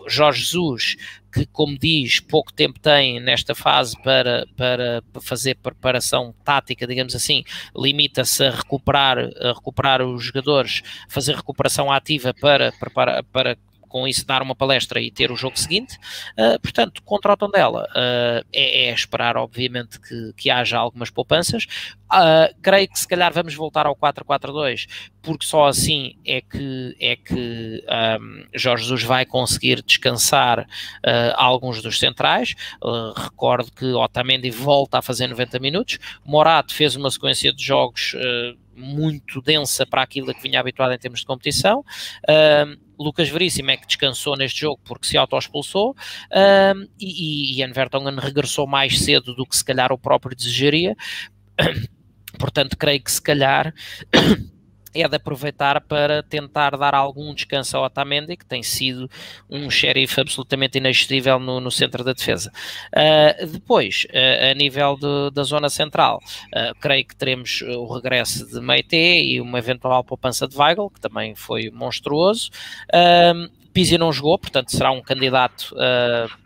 Jorge 0.07 0.41
Jesus 0.41 0.97
que, 1.35 1.45
como 1.47 1.77
diz, 1.77 2.21
pouco 2.21 2.53
tempo 2.53 2.79
tem 2.79 3.19
nesta 3.19 3.57
fase 3.57 4.01
para, 4.03 4.47
para 4.57 5.03
fazer 5.21 5.57
preparação 5.57 6.33
tática, 6.45 6.87
digamos 6.87 7.15
assim, 7.17 7.43
limita-se 7.77 8.45
a 8.45 8.51
recuperar, 8.53 9.19
a 9.19 9.49
recuperar 9.49 10.01
os 10.01 10.25
jogadores, 10.25 10.83
fazer 11.09 11.35
recuperação 11.35 11.91
ativa 11.91 12.33
para, 12.33 12.73
para, 12.95 13.23
para 13.25 13.59
com 13.95 14.09
isso 14.09 14.27
dar 14.27 14.43
uma 14.43 14.57
palestra 14.57 15.01
e 15.01 15.09
ter 15.09 15.31
o 15.31 15.37
jogo 15.37 15.57
seguinte. 15.57 15.97
Uh, 16.37 16.59
portanto, 16.61 17.01
contra 17.05 17.33
o 17.33 17.37
Tondela 17.37 17.85
uh, 17.91 18.45
é, 18.53 18.89
é, 18.89 18.93
esperar, 18.93 19.37
obviamente, 19.37 20.01
que, 20.01 20.33
que 20.37 20.51
haja 20.51 20.77
algumas 20.77 21.11
poupanças. 21.11 21.65
Uh, 22.13 22.53
creio 22.61 22.89
que 22.89 22.99
se 22.99 23.07
calhar 23.07 23.33
vamos 23.33 23.55
voltar 23.55 23.87
ao 23.87 23.95
4-4-2, 23.95 24.89
porque 25.23 25.47
só 25.47 25.69
assim 25.69 26.17
é 26.27 26.41
que, 26.41 26.97
é 26.99 27.15
que 27.15 27.85
um, 28.21 28.47
Jorge 28.53 28.83
Jesus 28.83 29.05
vai 29.05 29.25
conseguir 29.25 29.81
descansar 29.81 30.63
uh, 30.63 30.67
alguns 31.37 31.81
dos 31.81 32.01
centrais. 32.01 32.57
Uh, 32.83 33.13
recordo 33.17 33.71
que 33.71 33.93
Otamendi 33.93 34.51
volta 34.51 34.99
a 34.99 35.03
fazer 35.03 35.29
90 35.29 35.61
minutos. 35.61 36.01
Morato 36.25 36.75
fez 36.75 36.97
uma 36.97 37.13
sequência 37.13 37.53
de 37.53 37.65
jogos 37.65 38.17
muito 38.77 39.41
densa 39.41 39.87
para 39.87 40.03
aquilo 40.03 40.31
a 40.31 40.35
que 40.35 40.43
vinha 40.43 40.59
habituado 40.59 40.93
em 40.93 40.99
termos 40.99 41.21
de 41.21 41.27
competição. 41.27 41.85
Uh, 42.29 42.84
Lucas 42.99 43.29
Veríssimo 43.29 43.71
é 43.71 43.77
que 43.77 43.87
descansou 43.87 44.37
neste 44.37 44.61
jogo 44.61 44.81
porque 44.85 45.07
se 45.07 45.17
auto-expulsou 45.17 45.91
uh, 45.91 46.89
e, 46.99 47.55
e 47.55 47.61
Ian 47.61 47.73
Vertonghen 47.73 48.19
regressou 48.19 48.67
mais 48.67 48.99
cedo 49.01 49.35
do 49.35 49.47
que 49.47 49.57
se 49.57 49.65
calhar 49.65 49.93
o 49.93 49.99
próprio 49.99 50.37
desejaria. 50.37 50.97
Portanto, 52.39 52.77
creio 52.77 53.03
que 53.03 53.13
se 53.13 53.23
calhar 53.23 53.73
é 54.95 55.09
de 55.09 55.17
aproveitar 55.17 55.81
para 55.81 56.23
tentar 56.23 56.77
dar 56.77 56.95
algum 56.95 57.35
descanso 57.35 57.77
ao 57.77 57.85
Otamendi, 57.85 58.37
que 58.37 58.47
tem 58.47 58.63
sido 58.63 59.11
um 59.51 59.69
xerife 59.71 60.21
absolutamente 60.21 60.79
inexcedível 60.79 61.39
no, 61.39 61.61
no 61.61 61.71
centro 61.71 62.05
da 62.05 62.13
defesa. 62.13 62.53
Uh, 62.93 63.47
depois, 63.47 64.07
uh, 64.11 64.51
a 64.51 64.55
nível 64.55 64.97
de, 64.97 65.35
da 65.35 65.43
zona 65.43 65.69
central, 65.69 66.21
uh, 66.55 66.75
creio 66.81 67.05
que 67.05 67.17
teremos 67.17 67.63
o 67.63 67.93
regresso 67.93 68.47
de 68.47 68.61
Meite 68.61 68.97
e 68.97 69.41
uma 69.41 69.59
eventual 69.59 70.05
poupança 70.05 70.47
de 70.47 70.57
Weigl, 70.57 70.91
que 70.91 71.01
também 71.01 71.35
foi 71.35 71.71
monstruoso. 71.71 72.51
Pizzi 73.73 73.99
não 73.99 74.13
jogou, 74.13 74.39
portanto 74.39 74.71
será 74.71 74.93
um 74.93 75.03
candidato 75.03 75.75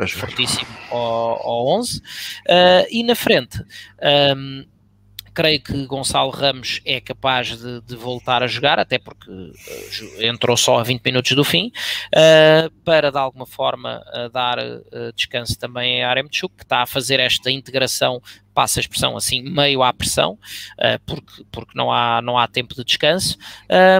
fortíssimo 0.08 0.66
ao, 0.90 1.46
ao 1.46 1.66
11. 1.78 1.98
Uh, 1.98 2.02
e 2.90 3.02
na 3.02 3.14
frente, 3.14 3.62
um, 4.34 4.64
creio 5.38 5.60
que 5.60 5.86
Gonçalo 5.86 6.30
Ramos 6.30 6.80
é 6.84 7.00
capaz 7.00 7.56
de, 7.56 7.80
de 7.82 7.94
voltar 7.94 8.42
a 8.42 8.48
jogar, 8.48 8.80
até 8.80 8.98
porque 8.98 9.30
uh, 9.30 9.52
entrou 10.18 10.56
só 10.56 10.80
a 10.80 10.82
20 10.82 11.00
minutos 11.04 11.30
do 11.36 11.44
fim, 11.44 11.68
uh, 11.68 12.68
para 12.84 13.12
de 13.12 13.18
alguma 13.18 13.46
forma 13.46 14.02
uh, 14.12 14.28
dar 14.30 14.56
descanso 15.14 15.56
também 15.56 16.02
a 16.02 16.10
Aremchuk, 16.10 16.56
que 16.56 16.64
está 16.64 16.82
a 16.82 16.86
fazer 16.86 17.20
esta 17.20 17.52
integração 17.52 18.20
passa 18.58 18.80
a 18.80 18.82
expressão 18.82 19.16
assim, 19.16 19.40
meio 19.40 19.84
à 19.84 19.92
pressão, 19.92 20.32
uh, 20.32 20.98
porque, 21.06 21.44
porque 21.52 21.78
não, 21.78 21.92
há, 21.92 22.20
não 22.20 22.36
há 22.36 22.48
tempo 22.48 22.74
de 22.74 22.82
descanso, 22.82 23.38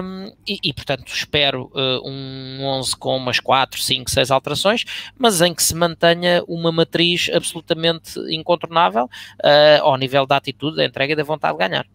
um, 0.03 0.33
e, 0.45 0.59
e, 0.61 0.73
portanto 0.73 1.07
espero 1.13 1.71
uh, 1.73 2.05
um 2.05 2.65
11 2.65 2.97
com 2.97 3.15
umas 3.15 3.39
4, 3.39 3.81
5, 3.81 4.11
6 4.11 4.31
alterações, 4.31 4.83
mas 5.17 5.39
em 5.39 5.53
que 5.53 5.63
se 5.63 5.73
mantenha 5.73 6.43
uma 6.45 6.73
matriz 6.73 7.29
absolutamente 7.33 8.19
incontornável 8.29 9.05
uh, 9.05 9.81
ao 9.81 9.95
nível 9.95 10.25
da 10.25 10.35
atitude, 10.35 10.75
da 10.75 10.83
entrega 10.83 11.13
e 11.13 11.15
da 11.15 11.23
vontade 11.23 11.57
de 11.57 11.65
ganhar. 11.65 11.87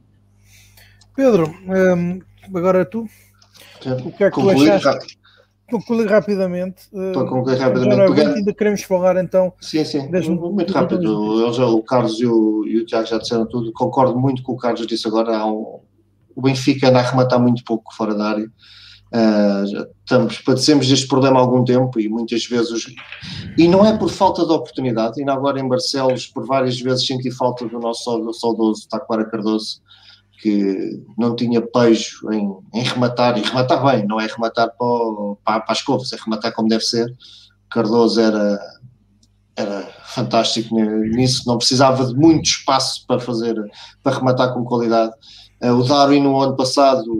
Pedro, 1.14 1.54
um, 1.68 2.22
agora 2.56 2.86
tu, 2.86 3.06
o 3.84 4.10
que 4.10 4.24
é 4.24 4.30
que 4.30 4.40
tu 4.40 4.48
achaste? 4.48 5.18
Concluir 5.80 6.06
rapidamente. 6.06 6.82
Eh, 6.92 7.12
Para 7.12 7.26
concluir 7.26 7.56
rapidamente. 7.56 8.00
Agora, 8.00 8.34
ainda 8.34 8.54
queremos 8.54 8.82
falar 8.82 9.16
então. 9.16 9.52
Sim, 9.60 9.84
sim. 9.84 10.08
Muito 10.08 10.72
rápido. 10.72 11.44
Eles, 11.44 11.58
o 11.58 11.82
Carlos 11.82 12.20
e 12.20 12.26
o, 12.26 12.64
e 12.66 12.78
o 12.78 12.86
Tiago 12.86 13.06
já 13.06 13.18
disseram 13.18 13.46
tudo. 13.46 13.72
Concordo 13.72 14.18
muito 14.18 14.42
com 14.42 14.52
o 14.52 14.56
Carlos 14.56 14.86
disse 14.86 15.06
agora. 15.08 15.44
Um, 15.46 15.80
o 16.36 16.42
Benfica 16.42 16.88
anda 16.88 16.98
a 16.98 17.02
arrematar 17.02 17.40
muito 17.40 17.64
pouco 17.64 17.94
fora 17.94 18.14
da 18.14 18.30
área. 18.30 18.50
Uh, 19.14 19.66
já 19.66 19.86
estamos, 20.00 20.38
padecemos 20.40 20.88
deste 20.88 21.06
problema 21.06 21.38
há 21.38 21.40
algum 21.40 21.64
tempo 21.64 22.00
e 22.00 22.08
muitas 22.08 22.44
vezes. 22.46 22.70
Os, 22.70 22.86
e 23.56 23.68
não 23.68 23.86
é 23.86 23.96
por 23.96 24.10
falta 24.10 24.44
de 24.44 24.52
oportunidade. 24.52 25.20
Ainda 25.20 25.32
agora 25.32 25.60
em 25.60 25.68
Barcelos, 25.68 26.26
por 26.26 26.46
várias 26.46 26.80
vezes 26.80 27.06
senti 27.06 27.30
falta 27.30 27.66
do 27.66 27.78
nosso 27.78 28.32
saudoso 28.32 28.88
Taquara 28.88 29.24
Cardoso 29.24 29.80
que 30.44 31.02
não 31.16 31.34
tinha 31.34 31.62
pejo 31.62 32.30
em, 32.30 32.54
em, 32.74 32.82
rematar, 32.82 33.38
e 33.38 33.40
rematar 33.40 33.82
bem, 33.82 34.06
não 34.06 34.20
é 34.20 34.26
rematar 34.26 34.70
para, 34.76 35.36
para, 35.42 35.60
para 35.60 35.72
as 35.72 35.80
covas, 35.80 36.12
é 36.12 36.16
rematar 36.22 36.52
como 36.52 36.68
deve 36.68 36.84
ser. 36.84 37.10
Cardoso 37.70 38.20
era, 38.20 38.60
era 39.56 39.88
fantástico 40.04 40.74
nisso, 40.78 41.44
não 41.46 41.56
precisava 41.56 42.04
de 42.04 42.14
muito 42.14 42.44
espaço 42.44 43.06
para 43.06 43.18
fazer, 43.18 43.56
para 44.02 44.16
rematar 44.16 44.52
com 44.52 44.66
qualidade. 44.66 45.14
Eh, 45.62 45.72
o 45.72 45.82
Darwin 45.82 46.20
no 46.20 46.38
ano 46.38 46.54
passado 46.54 47.10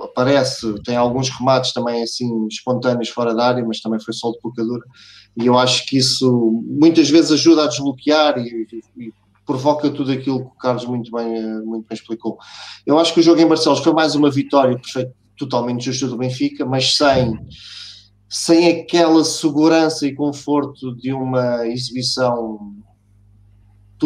aparece, 0.00 0.74
tem 0.82 0.96
alguns 0.96 1.30
remates 1.30 1.72
também 1.72 2.02
assim 2.02 2.48
espontâneos 2.48 3.08
fora 3.08 3.36
da 3.36 3.46
área, 3.46 3.64
mas 3.64 3.80
também 3.80 4.00
foi 4.00 4.12
só 4.12 4.32
de 4.32 4.40
poucadura. 4.40 4.84
E 5.36 5.46
eu 5.46 5.56
acho 5.56 5.86
que 5.86 5.98
isso 5.98 6.60
muitas 6.66 7.08
vezes 7.08 7.30
ajuda 7.30 7.62
a 7.62 7.68
desbloquear 7.68 8.36
e, 8.36 8.66
e 8.96 9.12
provoca 9.46 9.90
tudo 9.90 10.12
aquilo 10.12 10.40
que 10.40 10.46
o 10.46 10.58
Carlos 10.58 10.84
muito 10.86 11.10
bem, 11.10 11.36
eh, 11.36 11.60
muito 11.60 11.86
bem 11.86 11.96
explicou. 11.96 12.38
Eu 12.86 12.98
acho 12.98 13.12
que 13.12 13.20
o 13.20 13.22
jogo 13.22 13.40
em 13.40 13.46
Barcelos 13.46 13.80
foi 13.80 13.92
mais 13.92 14.14
uma 14.14 14.30
vitória 14.30 14.80
totalmente 15.36 15.84
justa 15.84 16.06
do 16.06 16.16
Benfica, 16.16 16.64
mas 16.64 16.96
sem, 16.96 17.38
sem 18.28 18.80
aquela 18.80 19.24
segurança 19.24 20.06
e 20.06 20.14
conforto 20.14 20.94
de 20.96 21.12
uma 21.12 21.66
exibição 21.66 22.58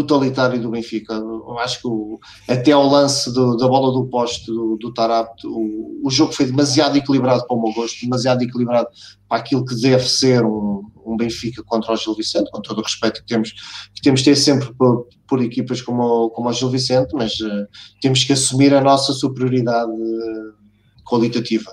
totalitário 0.03 0.61
do 0.61 0.71
Benfica. 0.71 1.15
Eu 1.15 1.59
acho 1.59 1.81
que 1.81 1.89
o, 1.89 2.19
até 2.49 2.73
ao 2.73 2.87
lance 2.87 3.33
do, 3.33 3.57
da 3.57 3.67
bola 3.67 3.93
do 3.93 4.07
poste 4.09 4.47
do, 4.47 4.77
do 4.77 4.93
Tarap, 4.93 5.31
o, 5.45 6.01
o, 6.05 6.11
jogo 6.11 6.33
foi 6.33 6.47
demasiado 6.47 6.97
equilibrado 6.97 7.47
para 7.47 7.57
o 7.57 7.63
meu 7.63 7.73
gosto, 7.73 8.01
demasiado 8.01 8.43
equilibrado 8.43 8.89
para 9.29 9.39
aquilo 9.39 9.65
que 9.65 9.75
deve 9.81 10.09
ser 10.09 10.45
um, 10.45 10.83
um 11.05 11.17
Benfica 11.17 11.63
contra 11.65 11.93
o 11.93 11.97
Gil 11.97 12.15
Vicente, 12.15 12.51
com 12.51 12.61
todo 12.61 12.79
o 12.79 12.83
respeito 12.83 13.21
que 13.21 13.27
temos 13.27 13.53
que 13.95 14.03
temos 14.03 14.23
ter 14.23 14.37
sempre 14.37 14.73
por, 14.75 15.07
por 15.27 15.43
equipas 15.43 15.83
como, 15.83 16.31
como 16.31 16.49
o 16.49 16.53
Gil 16.53 16.71
Vicente, 16.71 17.15
mas 17.15 17.39
uh, 17.41 17.67
temos 18.01 18.25
que 18.25 18.33
assumir 18.33 18.75
a 18.75 18.81
nossa 18.81 19.13
superioridade 19.13 19.91
uh, 19.91 20.55
qualitativa. 21.05 21.73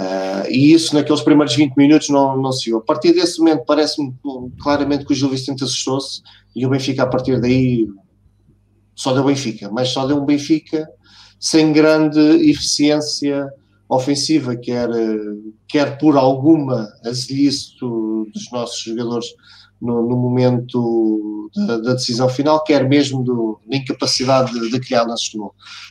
Uh, 0.00 0.48
e 0.48 0.72
isso 0.72 0.94
naqueles 0.94 1.20
primeiros 1.20 1.54
20 1.54 1.76
minutos 1.76 2.08
não, 2.08 2.34
não 2.34 2.50
se 2.52 2.70
viu. 2.70 2.78
A 2.78 2.80
partir 2.80 3.12
desse 3.12 3.38
momento 3.38 3.64
parece-me 3.66 4.14
claramente 4.58 5.04
que 5.04 5.12
o 5.12 5.14
Gil 5.14 5.28
Vicente 5.28 5.62
assustou-se 5.62 6.22
e 6.56 6.64
o 6.64 6.70
Benfica 6.70 7.02
a 7.02 7.06
partir 7.06 7.38
daí 7.38 7.86
só 8.94 9.12
deu 9.12 9.24
Benfica, 9.24 9.70
mas 9.70 9.90
só 9.90 10.06
deu 10.06 10.16
um 10.16 10.24
Benfica 10.24 10.88
sem 11.38 11.70
grande 11.70 12.18
eficiência 12.50 13.46
ofensiva, 13.90 14.56
quer, 14.56 14.88
quer 15.68 15.98
por 15.98 16.16
alguma 16.16 16.88
azelice 17.04 17.76
dos 17.80 18.50
nossos 18.50 18.80
jogadores 18.80 19.26
no, 19.80 20.06
no 20.08 20.16
momento 20.16 21.50
da, 21.66 21.78
da, 21.78 21.92
decisão 21.94 22.28
final, 22.28 22.62
quer 22.62 22.88
mesmo 22.88 23.22
do, 23.22 23.60
da 23.66 23.76
incapacidade 23.76 24.52
de, 24.52 24.70
de 24.70 24.80
criar 24.80 25.02
lances 25.04 25.30
de 25.30 25.38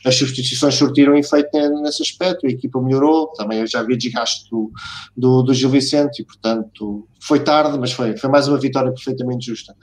As 0.04 0.14
substituições 0.16 0.74
surtiram 0.74 1.16
efeito 1.16 1.50
nesse 1.82 2.02
aspecto, 2.02 2.46
a 2.46 2.50
equipa 2.50 2.80
melhorou, 2.80 3.28
também 3.28 3.66
já 3.66 3.80
havia 3.80 3.96
desgaste 3.96 4.48
do, 4.50 4.70
do, 5.16 5.42
do 5.42 5.54
Gil 5.54 5.70
Vicente 5.70 6.22
e, 6.22 6.24
portanto, 6.24 7.06
foi 7.20 7.40
tarde, 7.40 7.78
mas 7.78 7.92
foi, 7.92 8.16
foi 8.16 8.30
mais 8.30 8.48
uma 8.48 8.58
vitória 8.58 8.92
perfeitamente 8.92 9.46
justa. 9.46 9.74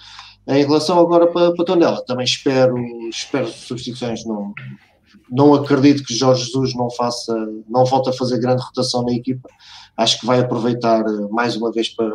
Em 0.47 0.63
relação 0.63 0.97
agora 0.99 1.27
para, 1.27 1.53
para 1.53 1.65
Tondela, 1.65 2.03
também 2.05 2.25
espero, 2.25 2.75
espero 3.09 3.47
substituições, 3.47 4.25
não, 4.25 4.53
não 5.29 5.53
acredito 5.53 6.03
que 6.03 6.15
Jorge 6.15 6.45
Jesus 6.45 6.73
não 6.73 6.89
faça, 6.89 7.35
não 7.69 7.85
volte 7.85 8.09
a 8.09 8.13
fazer 8.13 8.39
grande 8.39 8.63
rotação 8.63 9.03
na 9.03 9.11
equipa, 9.11 9.49
acho 9.97 10.19
que 10.19 10.25
vai 10.25 10.39
aproveitar 10.39 11.03
mais 11.29 11.55
uma 11.55 11.71
vez 11.71 11.89
para 11.89 12.09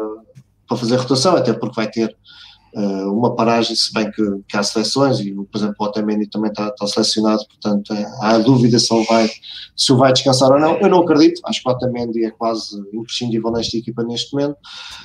para 0.72 0.80
fazer 0.80 0.96
rotação, 0.96 1.36
até 1.36 1.52
porque 1.52 1.76
vai 1.76 1.90
ter 1.90 2.16
uh, 2.74 3.12
uma 3.12 3.34
paragem, 3.34 3.76
se 3.76 3.92
bem 3.92 4.10
que, 4.10 4.22
que, 4.48 4.56
há 4.56 4.62
seleções, 4.62 5.20
e 5.20 5.32
por 5.32 5.58
exemplo 5.58 5.76
o 5.78 5.84
Otamendi 5.84 6.26
também 6.28 6.50
está, 6.50 6.68
está 6.68 6.86
selecionado, 6.86 7.44
portanto 7.46 7.92
é, 7.92 8.06
há 8.22 8.38
dúvida 8.38 8.78
se 8.78 8.92
ele 8.92 9.04
vai, 9.04 9.30
se 9.76 9.92
vai 9.92 10.12
descansar 10.12 10.50
ou 10.50 10.58
não. 10.58 10.78
Eu 10.78 10.88
não 10.88 11.00
acredito, 11.00 11.40
acho 11.44 11.62
que 11.62 11.68
o 11.68 11.72
Otamendi 11.72 12.24
é 12.24 12.30
quase 12.30 12.78
imprescindível 12.92 13.50
nesta 13.50 13.76
equipa 13.76 14.02
neste 14.02 14.32
momento. 14.34 14.56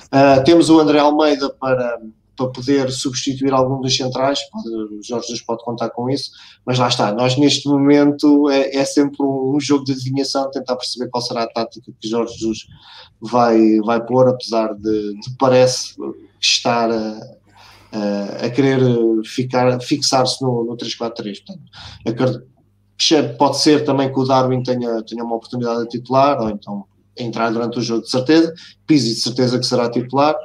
Uh, 0.06 0.42
temos 0.44 0.70
o 0.70 0.80
André 0.80 0.98
Almeida 0.98 1.50
para 1.50 2.00
para 2.38 2.48
poder 2.50 2.90
substituir 2.92 3.52
algum 3.52 3.80
dos 3.80 3.96
centrais, 3.96 4.38
pode, 4.50 4.68
o 4.68 5.02
Jorge 5.02 5.26
Jesus 5.26 5.42
pode 5.42 5.64
contar 5.64 5.90
com 5.90 6.08
isso, 6.08 6.30
mas 6.64 6.78
lá 6.78 6.86
está, 6.86 7.12
nós 7.12 7.36
neste 7.36 7.68
momento 7.68 8.48
é, 8.48 8.76
é, 8.76 8.84
sempre 8.84 9.20
um, 9.20 9.58
jogo 9.58 9.84
de 9.84 9.92
adivinhação, 9.92 10.48
tentar 10.52 10.76
perceber 10.76 11.10
qual 11.10 11.20
será 11.20 11.42
a 11.42 11.48
tática 11.48 11.92
que 12.00 12.08
Jorge 12.08 12.34
Jesus 12.34 12.66
vai, 13.20 13.58
vai 13.80 14.00
pôr, 14.06 14.28
apesar 14.28 14.72
de, 14.74 15.20
de 15.20 15.36
parece 15.36 15.96
estar 16.40 16.88
a, 16.92 17.20
a, 17.90 18.46
a 18.46 18.50
querer 18.50 18.80
ficar, 19.24 19.80
fixar-se 19.80 20.40
no, 20.40 20.64
no 20.64 20.76
3-4-3, 20.76 21.42
portanto, 21.44 22.46
pode 23.36 23.58
ser 23.58 23.84
também 23.84 24.12
que 24.12 24.18
o 24.20 24.24
Darwin 24.24 24.62
tenha, 24.62 25.02
tenha 25.02 25.24
uma 25.24 25.34
oportunidade 25.34 25.82
de 25.82 25.88
titular, 25.88 26.40
ou 26.40 26.50
então 26.50 26.84
entrar 27.18 27.50
durante 27.50 27.80
o 27.80 27.82
jogo 27.82 28.02
de 28.02 28.10
certeza, 28.10 28.54
Pizzi 28.86 29.14
de 29.14 29.20
certeza 29.20 29.58
que 29.58 29.66
será 29.66 29.90
titular, 29.90 30.36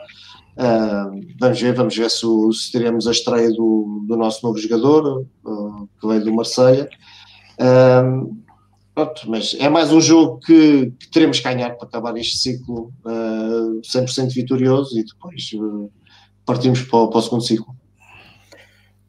Uh, 0.56 1.20
vamos 1.40 1.60
ver, 1.60 1.74
vamos 1.74 1.98
ver 1.98 2.10
se, 2.10 2.26
se, 2.54 2.72
teremos 2.72 3.08
a 3.08 3.12
estreia 3.12 3.50
do, 3.50 4.06
do 4.08 4.16
nosso 4.16 4.46
novo 4.46 4.58
jogador, 4.58 5.26
uh, 5.44 5.90
que 6.00 6.08
veio 6.08 6.24
do 6.24 6.34
Marselha 6.34 6.88
Uh, 7.54 8.36
pronto, 8.96 9.30
mas 9.30 9.56
é 9.60 9.70
mais 9.70 9.92
um 9.92 10.02
jogo 10.02 10.40
que, 10.40 10.92
que, 11.00 11.12
teremos 11.12 11.40
que 11.40 11.44
ganhar 11.44 11.76
para 11.76 11.88
acabar 11.88 12.18
este 12.18 12.38
ciclo 12.38 12.92
uh, 13.06 13.82
100% 13.82 14.34
vitorioso 14.34 14.98
e 15.00 15.04
depois 15.04 15.52
partimos 16.46 16.82
para, 16.84 17.08
para 17.08 17.18
o 17.18 17.22
segundo 17.22 17.44
ciclo. 17.44 17.76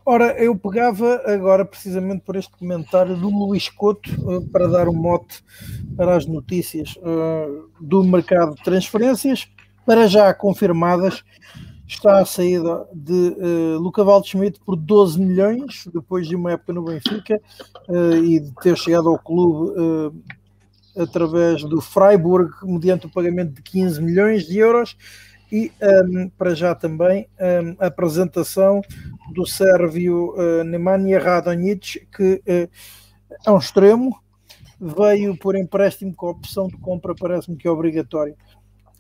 Ora, 0.07 0.37
eu 0.39 0.55
pegava 0.55 1.23
agora 1.25 1.65
precisamente 1.65 2.21
por 2.21 2.37
este 2.37 2.53
comentário 2.59 3.17
do 3.17 3.31
Luís 3.31 3.71
Couto 3.71 4.11
para 4.53 4.69
dar 4.69 4.87
um 4.87 4.93
mote 4.93 5.43
para 5.97 6.15
as 6.15 6.27
notícias 6.27 6.95
do 7.81 8.05
mercado 8.05 8.55
de 8.55 8.63
transferências 8.63 9.49
para 9.85 10.07
já 10.09 10.33
confirmadas, 10.33 11.23
está 11.87 12.19
a 12.19 12.25
saída 12.25 12.87
de 12.93 13.13
uh, 13.13 13.79
Luca 13.79 14.03
Waldschmidt 14.03 14.59
por 14.65 14.77
12 14.77 15.21
milhões, 15.21 15.87
depois 15.93 16.27
de 16.27 16.35
uma 16.35 16.53
época 16.53 16.73
no 16.73 16.85
Benfica 16.85 17.41
uh, 17.89 18.15
e 18.17 18.41
de 18.41 18.53
ter 18.63 18.77
chegado 18.77 19.09
ao 19.09 19.19
clube 19.19 19.79
uh, 19.79 20.23
através 21.03 21.63
do 21.63 21.81
Freiburg, 21.81 22.51
mediante 22.63 23.07
o 23.07 23.11
pagamento 23.11 23.53
de 23.53 23.63
15 23.63 24.01
milhões 24.03 24.47
de 24.47 24.59
euros. 24.59 24.97
E 25.53 25.71
um, 25.81 26.21
ehm, 26.21 26.29
para 26.37 26.55
já 26.55 26.75
também 26.75 27.29
um, 27.39 27.45
ehm, 27.45 27.77
a 27.79 27.87
apresentação 27.87 28.81
do 29.33 29.47
sérvio 29.47 30.35
uh, 30.37 30.65
Nemanja 30.65 31.19
Radonjic, 31.19 32.07
que 32.17 32.43
é 32.47 33.51
um 33.51 33.59
extremo, 33.59 34.19
veio 34.81 35.37
por 35.37 35.55
empréstimo 35.55 36.15
com 36.15 36.29
opção 36.29 36.67
de 36.67 36.77
compra, 36.79 37.15
parece-me 37.15 37.57
que 37.57 37.69
é 37.69 37.71
obrigatório 37.71 38.35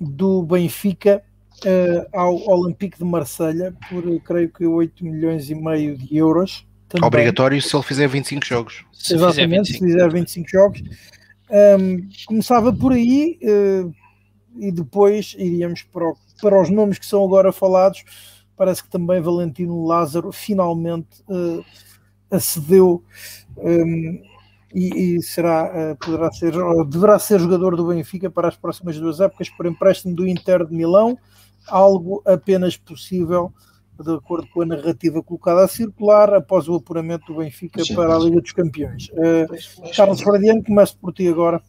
do 0.05 0.43
Benfica 0.43 1.23
uh, 1.65 2.09
ao 2.13 2.37
Olympique 2.49 2.99
de 2.99 3.05
Marselha 3.05 3.75
por 3.89 4.03
creio 4.21 4.49
que 4.51 4.67
8 4.67 5.05
milhões 5.05 5.51
e 5.51 5.55
meio 5.55 5.97
de 5.97 6.17
euros. 6.17 6.67
Também. 6.89 7.07
Obrigatório 7.07 7.61
se 7.61 7.75
ele 7.75 7.83
fizer 7.83 8.09
25 8.09 8.45
jogos. 8.45 8.85
Se 8.93 9.15
Exatamente, 9.15 9.73
fizer 9.73 9.79
25. 9.79 9.79
se 9.79 9.93
fizer 9.93 10.13
25 10.13 10.49
jogos. 10.49 10.83
Um, 11.51 12.09
começava 12.27 12.73
por 12.73 12.93
aí 12.93 13.39
uh, 13.43 13.95
e 14.57 14.71
depois 14.71 15.35
iríamos 15.39 15.83
para, 15.83 16.09
o, 16.09 16.17
para 16.41 16.61
os 16.61 16.71
nomes 16.71 16.99
que 16.99 17.07
são 17.07 17.25
agora 17.25 17.53
falados. 17.53 18.05
Parece 18.57 18.85
que 18.85 18.91
também 18.91 19.21
Valentino 19.21 19.85
Lázaro 19.85 20.31
finalmente 20.31 21.23
uh, 21.29 21.65
acedeu 22.31 23.03
um, 23.57 24.23
e, 24.75 25.17
e 25.17 25.23
será, 25.23 25.93
uh, 25.93 25.97
poderá 25.97 26.31
ser, 26.33 26.53
deverá 26.89 27.19
ser 27.19 27.39
jogador 27.39 27.77
do 27.77 27.87
Benfica 27.87 28.29
para 28.29 28.49
as 28.49 28.57
próximas 28.57 28.99
duas 28.99 29.21
épocas 29.21 29.49
por 29.49 29.67
empréstimo 29.67 30.15
do 30.15 30.27
Inter 30.27 30.67
de 30.67 30.75
Milão, 30.75 31.17
algo 31.69 32.23
apenas 32.27 32.77
possível 32.77 33.53
de 34.03 34.13
acordo 34.13 34.49
com 34.49 34.63
a 34.63 34.67
narrativa 34.67 35.23
colocada 35.23 35.65
a 35.65 35.69
circular 35.69 36.35
após 36.35 36.69
o 36.69 36.75
apuramento 36.75 37.33
do 37.33 37.39
Benfica 37.39 37.85
Sim, 37.85 37.95
para 37.95 38.17
a 38.17 38.19
Liga 38.19 38.41
dos 38.41 38.51
Campeões. 38.51 39.09
Uh, 39.11 39.95
Carlos 39.95 40.21
Fradiano, 40.21 40.65
começo 40.65 40.99
por 40.99 41.13
ti 41.13 41.29
agora. 41.29 41.63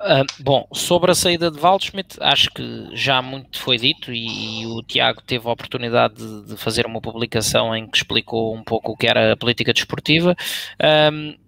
Uh, 0.00 0.26
bom, 0.42 0.66
sobre 0.74 1.10
a 1.10 1.14
saída 1.14 1.50
de 1.50 1.58
Waldschmidt, 1.58 2.18
acho 2.20 2.50
que 2.50 2.90
já 2.92 3.22
muito 3.22 3.58
foi 3.58 3.78
dito 3.78 4.12
e, 4.12 4.62
e 4.62 4.66
o 4.66 4.82
Tiago 4.82 5.22
teve 5.22 5.48
a 5.48 5.52
oportunidade 5.52 6.16
de, 6.16 6.48
de, 6.48 6.56
fazer 6.56 6.84
uma 6.84 7.00
publicação 7.00 7.74
em 7.74 7.88
que 7.88 7.96
explicou 7.96 8.54
um 8.54 8.62
pouco 8.62 8.92
o 8.92 8.96
que 8.96 9.06
era 9.06 9.32
a 9.32 9.36
política 9.36 9.72
desportiva. 9.72 10.36
Um, 11.12 11.45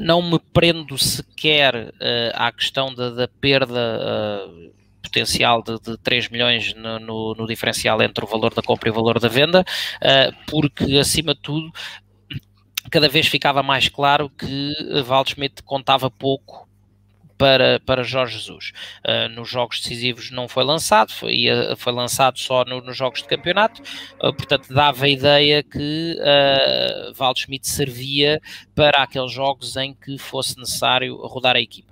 não 0.00 0.20
me 0.22 0.38
prendo 0.52 0.98
sequer 0.98 1.74
uh, 1.74 2.32
à 2.34 2.50
questão 2.50 2.92
da, 2.94 3.10
da 3.10 3.28
perda 3.28 4.00
uh, 4.48 4.72
potencial 5.00 5.62
de, 5.62 5.78
de 5.80 5.96
3 5.98 6.28
milhões 6.28 6.74
no, 6.74 6.98
no, 6.98 7.34
no, 7.34 7.46
diferencial 7.46 8.02
entre 8.02 8.24
o 8.24 8.28
valor 8.28 8.52
da 8.52 8.62
compra 8.62 8.88
e 8.88 8.92
o 8.92 8.94
valor 8.94 9.20
da 9.20 9.28
venda, 9.28 9.60
uh, 9.62 10.50
porque 10.50 10.98
acima 10.98 11.34
de 11.34 11.40
tudo 11.40 11.72
cada 12.90 13.08
vez 13.08 13.26
ficava 13.26 13.62
mais 13.62 13.88
claro 13.88 14.30
que 14.30 14.72
Waldschmidt 15.06 15.62
contava 15.62 16.10
pouco 16.10 16.65
para, 17.36 17.80
para 17.80 18.02
Jorge 18.02 18.38
Jesus. 18.38 18.72
Uh, 19.06 19.28
nos 19.28 19.48
jogos 19.48 19.80
decisivos 19.80 20.30
não 20.30 20.48
foi 20.48 20.64
lançado, 20.64 21.12
foi, 21.12 21.46
foi 21.76 21.92
lançado 21.92 22.38
só 22.38 22.64
no, 22.64 22.80
nos 22.80 22.96
jogos 22.96 23.22
de 23.22 23.28
campeonato, 23.28 23.82
uh, 24.22 24.32
portanto 24.32 24.72
dava 24.72 25.04
a 25.04 25.08
ideia 25.08 25.62
que 25.62 26.16
uh, 26.18 27.12
Waldschmidt 27.18 27.68
servia 27.68 28.40
para 28.74 29.02
aqueles 29.02 29.32
jogos 29.32 29.76
em 29.76 29.94
que 29.94 30.18
fosse 30.18 30.58
necessário 30.58 31.16
rodar 31.16 31.56
a 31.56 31.60
equipa. 31.60 31.85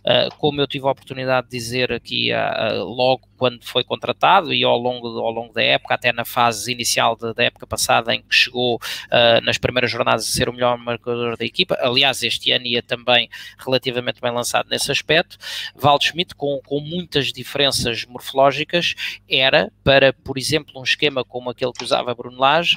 Uh, 0.00 0.34
como 0.38 0.60
eu 0.60 0.66
tive 0.66 0.86
a 0.86 0.90
oportunidade 0.90 1.48
de 1.48 1.56
dizer 1.56 1.92
aqui 1.92 2.30
uh, 2.32 2.84
logo 2.84 3.28
quando 3.36 3.64
foi 3.64 3.82
contratado 3.82 4.52
e 4.52 4.62
ao 4.62 4.76
longo, 4.78 5.06
ao 5.18 5.30
longo 5.30 5.52
da 5.52 5.62
época, 5.62 5.94
até 5.94 6.12
na 6.12 6.24
fase 6.24 6.72
inicial 6.72 7.16
de, 7.16 7.32
da 7.32 7.44
época 7.44 7.66
passada, 7.66 8.14
em 8.14 8.20
que 8.20 8.34
chegou 8.34 8.76
uh, 8.76 9.40
nas 9.42 9.56
primeiras 9.56 9.90
jornadas 9.90 10.26
a 10.26 10.30
ser 10.30 10.48
o 10.48 10.52
melhor 10.52 10.76
marcador 10.76 11.36
da 11.36 11.44
equipa. 11.44 11.76
Aliás, 11.80 12.22
este 12.22 12.52
ano 12.52 12.66
ia 12.66 12.82
também 12.82 13.30
relativamente 13.58 14.20
bem 14.20 14.30
lançado 14.30 14.68
nesse 14.68 14.92
aspecto. 14.92 15.38
Waldschmidt, 15.74 16.34
com, 16.34 16.60
com 16.66 16.80
muitas 16.80 17.32
diferenças 17.32 18.04
morfológicas, 18.04 18.94
era 19.28 19.72
para, 19.82 20.12
por 20.12 20.36
exemplo, 20.36 20.78
um 20.78 20.84
esquema 20.84 21.24
como 21.24 21.50
aquele 21.50 21.72
que 21.72 21.84
usava 21.84 22.14
Bruno 22.14 22.38
Lage, 22.38 22.76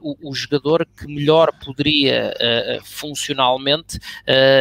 o, 0.00 0.30
o, 0.30 0.34
jogador 0.34 0.86
que 0.86 1.06
melhor 1.06 1.52
poderia 1.64 2.34
funcionalmente 2.84 3.98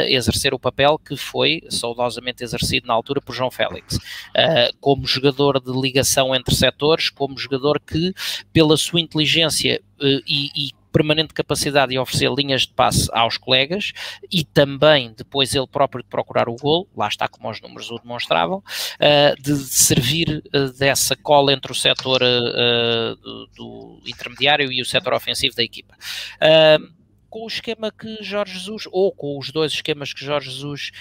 exercer 0.08 0.54
o 0.54 0.60
papel 0.60 0.98
que 0.98 1.16
foi 1.16 1.39
saudosamente 1.70 2.44
exercido 2.44 2.88
na 2.88 2.94
altura 2.94 3.22
por 3.22 3.34
João 3.34 3.52
Félix. 3.52 4.00
como 4.80 5.06
jogador 5.06 5.60
de 5.60 5.72
ligação 5.72 6.36
entre 6.36 6.56
setores, 6.56 7.10
como 7.10 7.38
jogador 7.38 7.80
que, 7.80 8.14
pela 8.54 8.78
sua 8.78 9.02
inteligência 9.02 9.82
uh, 10.02 10.22
e, 10.28 10.52
e 10.56 10.80
permanente 10.92 11.34
capacidade 11.34 11.92
de 11.92 12.00
oferecer 12.00 12.32
linhas 12.32 12.64
de 12.64 12.74
passe 12.74 13.10
aos 13.14 13.38
colegas 13.38 13.92
e 14.32 14.44
também 14.44 15.14
depois 15.16 15.54
ele 15.56 15.68
próprio 15.68 16.04
de 16.04 16.10
procurar 16.10 16.50
o 16.50 16.56
gol, 16.56 16.88
lá 16.96 17.08
está 17.08 17.28
como 17.28 17.50
os 17.50 17.62
números 17.62 17.90
o 17.92 18.00
demonstravam, 18.00 18.58
uh, 18.58 19.42
de 19.42 19.56
servir 19.56 20.44
uh, 20.54 20.72
dessa 20.78 21.16
cola 21.16 21.54
entre 21.54 21.72
o 21.72 21.76
setor 21.76 22.22
uh, 22.22 23.16
do, 23.56 24.02
intermediário 24.06 24.72
e 24.72 24.82
o 24.82 24.86
setor 24.86 25.14
ofensivo 25.14 25.56
da 25.56 25.64
equipa. 25.64 25.96
Com 27.30 27.44
o 27.44 27.48
esquema 27.48 27.92
que 27.92 28.24
Jorge 28.24 28.54
Jesus, 28.54 28.88
ou 28.92 29.12
com 29.12 29.38
os 29.38 29.52
dois 29.52 29.72
esquemas 29.74 30.14
que 30.14 30.24
Jorge 30.24 30.50
Jesus 30.50 30.92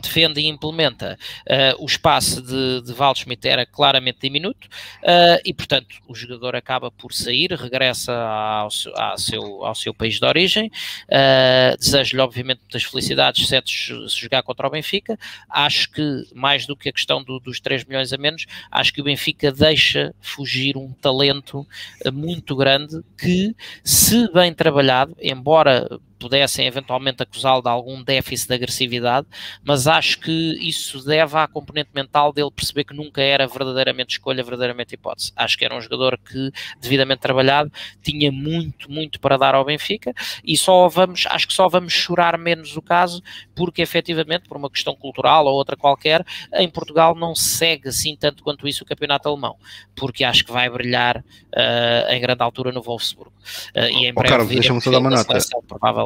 defende 0.00 0.40
e 0.40 0.46
implementa 0.46 1.18
uh, 1.46 1.82
o 1.82 1.86
espaço 1.86 2.42
de, 2.42 2.82
de 2.82 2.92
Waldschmidt 2.92 3.46
era 3.46 3.64
claramente 3.64 4.18
diminuto 4.20 4.66
uh, 5.02 5.40
e, 5.44 5.54
portanto, 5.54 5.96
o 6.06 6.14
jogador 6.14 6.54
acaba 6.54 6.90
por 6.90 7.12
sair, 7.12 7.52
regressa 7.52 8.12
ao, 8.12 8.68
ao, 8.94 9.18
seu, 9.18 9.64
ao 9.64 9.74
seu 9.74 9.94
país 9.94 10.18
de 10.18 10.26
origem. 10.26 10.70
Uh, 11.08 11.76
Desejo-lhe, 11.78 12.20
obviamente, 12.20 12.60
muitas 12.60 12.84
felicidades, 12.84 13.44
exceto 13.44 13.70
se 13.70 14.20
jogar 14.20 14.42
contra 14.42 14.66
o 14.66 14.70
Benfica. 14.70 15.18
Acho 15.48 15.90
que, 15.90 16.24
mais 16.34 16.66
do 16.66 16.76
que 16.76 16.88
a 16.88 16.92
questão 16.92 17.22
do, 17.22 17.38
dos 17.38 17.60
3 17.60 17.84
milhões 17.84 18.12
a 18.12 18.18
menos, 18.18 18.46
acho 18.70 18.92
que 18.92 19.00
o 19.00 19.04
Benfica 19.04 19.52
deixa 19.52 20.14
fugir 20.20 20.76
um 20.76 20.92
talento 20.92 21.66
muito 22.12 22.56
grande 22.56 23.02
que, 23.18 23.54
se 23.82 24.30
bem 24.32 24.52
trabalhado, 24.52 25.16
embora 25.20 25.88
pudessem 26.18 26.66
eventualmente 26.66 27.22
acusá-lo 27.22 27.62
de 27.62 27.68
algum 27.68 28.02
déficit 28.02 28.48
de 28.48 28.54
agressividade, 28.54 29.26
mas 29.62 29.86
acho 29.86 30.20
que 30.20 30.30
isso 30.60 31.04
deve 31.04 31.36
à 31.36 31.46
componente 31.46 31.90
mental 31.94 32.32
dele 32.32 32.50
perceber 32.50 32.84
que 32.84 32.94
nunca 32.94 33.20
era 33.20 33.46
verdadeiramente 33.46 34.14
escolha, 34.14 34.42
verdadeiramente 34.42 34.94
hipótese. 34.94 35.32
Acho 35.36 35.58
que 35.58 35.64
era 35.64 35.76
um 35.76 35.80
jogador 35.80 36.18
que, 36.18 36.50
devidamente 36.80 37.20
trabalhado, 37.20 37.70
tinha 38.02 38.30
muito, 38.32 38.90
muito 38.90 39.20
para 39.20 39.36
dar 39.36 39.54
ao 39.54 39.64
Benfica 39.64 40.12
e 40.44 40.56
só 40.56 40.88
vamos, 40.88 41.26
acho 41.26 41.46
que 41.46 41.52
só 41.52 41.68
vamos 41.68 41.92
chorar 41.92 42.38
menos 42.38 42.76
o 42.76 42.82
caso 42.82 43.22
porque 43.54 43.82
efetivamente, 43.82 44.48
por 44.48 44.56
uma 44.56 44.70
questão 44.70 44.94
cultural 44.94 45.46
ou 45.46 45.54
outra 45.54 45.76
qualquer, 45.76 46.24
em 46.54 46.68
Portugal 46.68 47.14
não 47.14 47.34
segue 47.34 47.88
assim 47.88 48.16
tanto 48.16 48.42
quanto 48.42 48.66
isso 48.68 48.84
o 48.84 48.86
campeonato 48.86 49.28
alemão, 49.28 49.56
porque 49.94 50.24
acho 50.24 50.44
que 50.44 50.52
vai 50.52 50.68
brilhar 50.68 51.18
uh, 51.18 52.10
em 52.10 52.20
grande 52.20 52.42
altura 52.42 52.72
no 52.72 52.82
Wolfsburg. 52.82 53.30
Uh, 53.74 53.80
e 53.90 54.06
em 54.06 54.14
breve, 54.14 54.28
oh, 54.28 54.36
Carlos, 54.36 54.48
deixa-me 54.48 54.80
só 54.80 54.90
dar 54.90 54.98
uma 54.98 55.10
nota. 55.10 55.40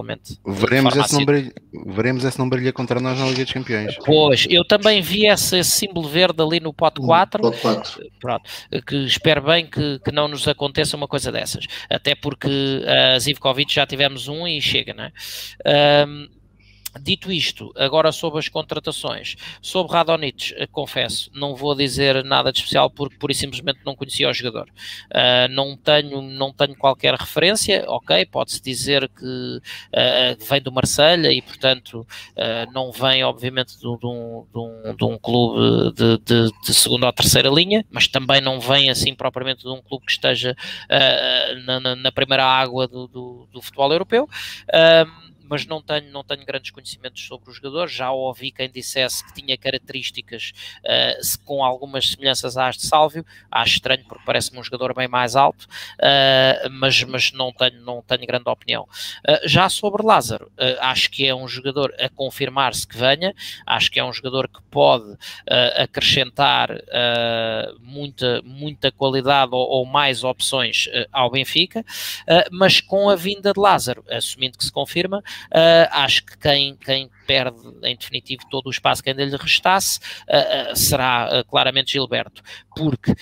Provavelmente 0.00 0.40
Veremos 0.44 0.96
esse, 0.96 1.14
não 1.14 1.24
brilha, 1.24 1.52
veremos 1.86 2.24
esse 2.24 2.38
não 2.38 2.48
brilha 2.48 2.72
contra 2.72 3.00
nós 3.00 3.18
na 3.18 3.26
Liga 3.26 3.44
dos 3.44 3.52
Campeões. 3.52 3.96
Pois, 4.04 4.46
eu 4.48 4.64
também 4.64 5.00
vi 5.00 5.26
esse, 5.26 5.58
esse 5.58 5.70
símbolo 5.70 6.08
verde 6.08 6.42
ali 6.42 6.60
no 6.60 6.72
pote 6.72 7.00
4, 7.00 7.42
pote 7.42 7.60
4. 7.60 8.02
Pronto, 8.20 8.50
que 8.86 8.96
espero 9.06 9.42
bem 9.42 9.66
que, 9.66 9.98
que 10.00 10.12
não 10.12 10.28
nos 10.28 10.46
aconteça 10.48 10.96
uma 10.96 11.08
coisa 11.08 11.30
dessas, 11.30 11.66
até 11.88 12.14
porque 12.14 12.48
a 12.48 13.16
uh, 13.16 13.20
Zivkovic 13.20 13.72
já 13.72 13.86
tivemos 13.86 14.28
um 14.28 14.46
e 14.46 14.60
chega, 14.60 14.94
não 14.94 15.04
é? 15.04 15.12
Um, 16.06 16.39
Dito 16.98 17.30
isto, 17.30 17.72
agora 17.76 18.10
sobre 18.10 18.40
as 18.40 18.48
contratações, 18.48 19.36
sobre 19.62 19.92
Radonich, 19.92 20.52
eh, 20.56 20.66
confesso, 20.66 21.30
não 21.32 21.54
vou 21.54 21.74
dizer 21.74 22.24
nada 22.24 22.50
de 22.50 22.58
especial 22.58 22.90
porque 22.90 23.16
pura 23.16 23.32
e 23.32 23.34
simplesmente 23.34 23.78
não 23.86 23.94
conhecia 23.94 24.28
o 24.28 24.32
jogador. 24.32 24.68
Uh, 25.10 25.48
não, 25.50 25.76
tenho, 25.76 26.20
não 26.20 26.52
tenho 26.52 26.74
qualquer 26.76 27.14
referência, 27.14 27.84
ok, 27.86 28.26
pode-se 28.26 28.60
dizer 28.60 29.08
que 29.08 29.24
uh, 29.24 30.44
vem 30.48 30.60
do 30.60 30.72
Marselha 30.72 31.32
e, 31.32 31.40
portanto, 31.40 32.00
uh, 32.00 32.72
não 32.72 32.90
vem, 32.90 33.22
obviamente, 33.22 33.78
de, 33.78 33.86
um, 33.86 33.96
de, 33.96 34.58
um, 34.58 34.96
de 34.96 35.04
um, 35.04 35.16
clube 35.16 35.94
de, 35.94 36.18
de, 36.18 36.52
de, 36.64 36.74
segunda 36.74 37.06
ou 37.06 37.12
terceira 37.12 37.48
linha, 37.50 37.84
mas 37.90 38.08
também 38.08 38.40
não 38.40 38.58
vem, 38.58 38.90
assim, 38.90 39.14
propriamente 39.14 39.62
de 39.62 39.68
um 39.68 39.80
clube 39.80 40.06
que 40.06 40.12
esteja 40.12 40.56
na, 41.64 41.94
na, 41.94 42.12
primeira 42.12 42.44
água 42.44 42.88
do, 42.88 43.06
do, 43.06 43.48
do 43.52 43.62
futebol 43.62 43.92
europeu 43.92 44.28
mas 45.50 45.66
não 45.66 45.82
tenho, 45.82 46.12
não 46.12 46.22
tenho 46.22 46.46
grandes 46.46 46.70
conhecimentos 46.70 47.26
sobre 47.26 47.50
o 47.50 47.52
jogador. 47.52 47.88
Já 47.88 48.12
ouvi 48.12 48.52
quem 48.52 48.70
dissesse 48.70 49.24
que 49.24 49.34
tinha 49.34 49.58
características 49.58 50.52
uh, 50.84 51.44
com 51.44 51.64
algumas 51.64 52.10
semelhanças 52.10 52.56
às 52.56 52.76
de 52.76 52.86
Sálvio. 52.86 53.26
Acho 53.50 53.74
estranho 53.74 54.04
porque 54.06 54.22
parece-me 54.24 54.60
um 54.60 54.62
jogador 54.62 54.94
bem 54.94 55.08
mais 55.08 55.34
alto, 55.34 55.64
uh, 55.64 56.70
mas, 56.70 57.02
mas 57.02 57.32
não, 57.32 57.52
tenho, 57.52 57.80
não 57.80 58.00
tenho 58.00 58.24
grande 58.24 58.48
opinião. 58.48 58.84
Uh, 59.28 59.48
já 59.48 59.68
sobre 59.68 60.06
Lázaro, 60.06 60.52
acho 60.80 61.10
que 61.10 61.26
é 61.26 61.34
um 61.34 61.48
jogador 61.48 61.92
a 61.98 62.08
confirmar-se 62.08 62.86
que 62.86 62.96
venha, 62.96 63.34
acho 63.66 63.90
que 63.90 63.98
é 63.98 64.04
um 64.04 64.12
jogador 64.12 64.46
que 64.46 64.62
pode 64.70 65.16
acrescentar 65.76 66.68
muita, 67.80 68.40
muita 68.42 68.92
qualidade 68.92 69.50
ou, 69.52 69.66
ou 69.68 69.86
mais 69.86 70.22
opções 70.22 70.88
ao 71.10 71.30
Benfica, 71.30 71.84
mas 72.52 72.80
com 72.80 73.08
a 73.08 73.16
vinda 73.16 73.52
de 73.52 73.58
Lázaro, 73.58 74.04
assumindo 74.08 74.58
que 74.58 74.64
se 74.64 74.70
confirma, 74.70 75.22
Uh, 75.46 75.88
acho 75.92 76.24
que 76.24 76.36
quem, 76.38 76.76
quem 76.76 77.10
perde 77.30 77.60
em 77.84 77.94
definitivo 77.94 78.42
todo 78.50 78.66
o 78.66 78.70
espaço 78.70 79.04
que 79.04 79.10
ainda 79.10 79.24
lhe 79.24 79.36
restasse 79.36 80.00
uh, 80.00 80.72
uh, 80.72 80.76
será 80.76 81.44
claramente 81.48 81.92
Gilberto, 81.92 82.42
porque 82.74 83.14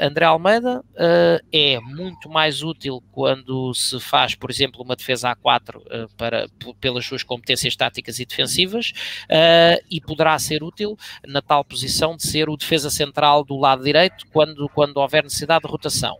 André 0.00 0.26
Almeida 0.26 0.84
é 1.52 1.78
muito 1.80 2.28
mais 2.28 2.62
útil 2.62 3.02
quando 3.12 3.72
se 3.72 4.00
faz, 4.00 4.34
por 4.34 4.50
exemplo, 4.50 4.82
uma 4.82 4.96
defesa 4.96 5.34
A4 5.34 6.08
para, 6.16 6.46
pelas 6.80 7.06
suas 7.06 7.22
competências 7.22 7.76
táticas 7.76 8.18
e 8.18 8.26
defensivas 8.26 8.92
e 9.88 10.00
poderá 10.00 10.36
ser 10.38 10.62
útil 10.64 10.96
na 11.26 11.40
tal 11.40 11.64
posição 11.64 12.16
de 12.16 12.26
ser 12.26 12.48
o 12.48 12.56
defesa 12.56 12.90
central 12.90 13.44
do 13.44 13.56
lado 13.56 13.84
direito 13.84 14.26
quando, 14.32 14.68
quando 14.70 14.96
houver 14.96 15.22
necessidade 15.22 15.64
de 15.64 15.70
rotação. 15.70 16.16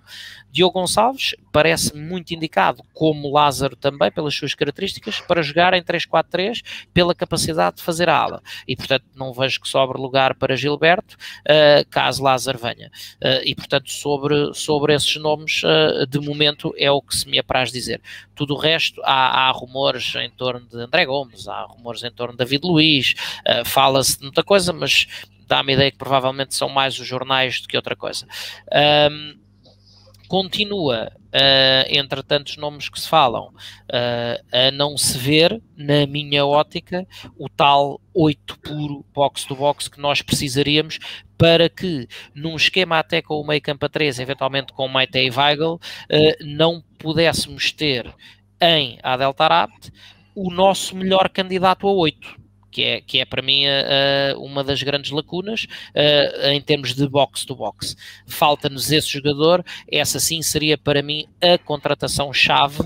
Diogo 0.50 0.80
Gonçalves 0.80 1.34
parece 1.52 1.94
muito 1.94 2.32
indicado, 2.32 2.82
como 2.94 3.32
Lázaro 3.32 3.76
também, 3.76 4.10
pelas 4.10 4.34
suas 4.34 4.54
características, 4.54 5.20
para 5.20 5.42
jogar 5.42 5.74
em 5.74 5.82
3-4-3 5.82 6.62
pela 6.92 7.14
capacidade 7.18 7.76
de 7.76 7.82
fazer 7.82 8.08
a 8.08 8.16
ala. 8.16 8.42
E, 8.66 8.76
portanto, 8.76 9.04
não 9.14 9.32
vejo 9.32 9.60
que 9.60 9.68
sobre 9.68 9.98
lugar 9.98 10.34
para 10.34 10.56
Gilberto, 10.56 11.16
uh, 11.16 11.88
caso 11.90 12.22
Lázaro 12.22 12.58
venha. 12.58 12.90
Uh, 13.16 13.42
e, 13.44 13.54
portanto, 13.54 13.90
sobre, 13.90 14.54
sobre 14.54 14.94
esses 14.94 15.16
nomes, 15.16 15.62
uh, 15.64 16.06
de 16.06 16.20
momento, 16.20 16.72
é 16.78 16.90
o 16.90 17.02
que 17.02 17.14
se 17.14 17.28
me 17.28 17.38
apraz 17.38 17.70
dizer. 17.70 18.00
Tudo 18.34 18.54
o 18.54 18.58
resto, 18.58 19.02
há, 19.04 19.48
há 19.48 19.50
rumores 19.50 20.14
em 20.14 20.30
torno 20.30 20.66
de 20.66 20.76
André 20.76 21.04
Gomes, 21.04 21.48
há 21.48 21.62
rumores 21.62 22.02
em 22.04 22.10
torno 22.10 22.32
de 22.32 22.38
David 22.38 22.64
Luiz, 22.64 23.14
fala-se 23.64 24.18
de 24.18 24.24
muita 24.24 24.44
coisa, 24.44 24.72
mas 24.72 25.06
dá-me 25.48 25.72
a 25.72 25.74
ideia 25.74 25.90
que 25.90 25.98
provavelmente 25.98 26.54
são 26.54 26.68
mais 26.68 26.98
os 26.98 27.06
jornais 27.06 27.60
do 27.60 27.68
que 27.68 27.76
outra 27.76 27.96
coisa. 27.96 28.26
Um, 29.10 29.38
continua, 30.28 31.10
uh, 31.28 31.84
entre 31.88 32.22
tantos 32.22 32.56
nomes 32.56 32.88
que 32.88 33.00
se 33.00 33.08
falam, 33.08 33.48
uh, 33.48 34.44
a 34.52 34.70
não 34.70 34.96
se 34.96 35.16
ver, 35.18 35.60
na 35.76 36.06
minha 36.06 36.44
ótica, 36.44 37.06
o 37.36 37.48
tal 37.48 38.00
8 38.14 38.58
puro 38.60 39.04
box-to-box 39.14 39.88
que 39.88 40.00
nós 40.00 40.22
precisaríamos 40.22 40.98
para 41.36 41.68
que, 41.68 42.08
num 42.34 42.56
esquema 42.56 42.98
até 42.98 43.22
com 43.22 43.40
o 43.40 43.46
meio 43.46 43.62
campo 43.62 43.86
a 43.86 43.88
3, 43.88 44.18
eventualmente 44.18 44.72
com 44.72 44.88
Maite 44.88 45.18
e 45.18 45.30
Weigl, 45.30 45.74
uh, 45.74 45.80
não 46.44 46.82
pudéssemos 46.98 47.72
ter 47.72 48.12
em 48.60 48.98
Adel 49.02 49.32
Tarabt 49.34 49.92
o 50.34 50.50
nosso 50.50 50.96
melhor 50.96 51.28
candidato 51.28 51.86
a 51.86 51.92
8 51.92 52.47
que 52.70 52.82
é, 52.82 53.00
que 53.00 53.18
é 53.18 53.24
para 53.24 53.42
mim 53.42 53.64
uma 54.36 54.62
das 54.62 54.82
grandes 54.82 55.10
lacunas 55.10 55.66
em 56.50 56.60
termos 56.60 56.94
de 56.94 57.08
box-to-box. 57.08 57.96
Falta-nos 58.26 58.90
esse 58.92 59.08
jogador, 59.08 59.64
essa 59.90 60.20
sim 60.20 60.42
seria 60.42 60.76
para 60.76 61.02
mim 61.02 61.26
a 61.40 61.58
contratação-chave 61.58 62.78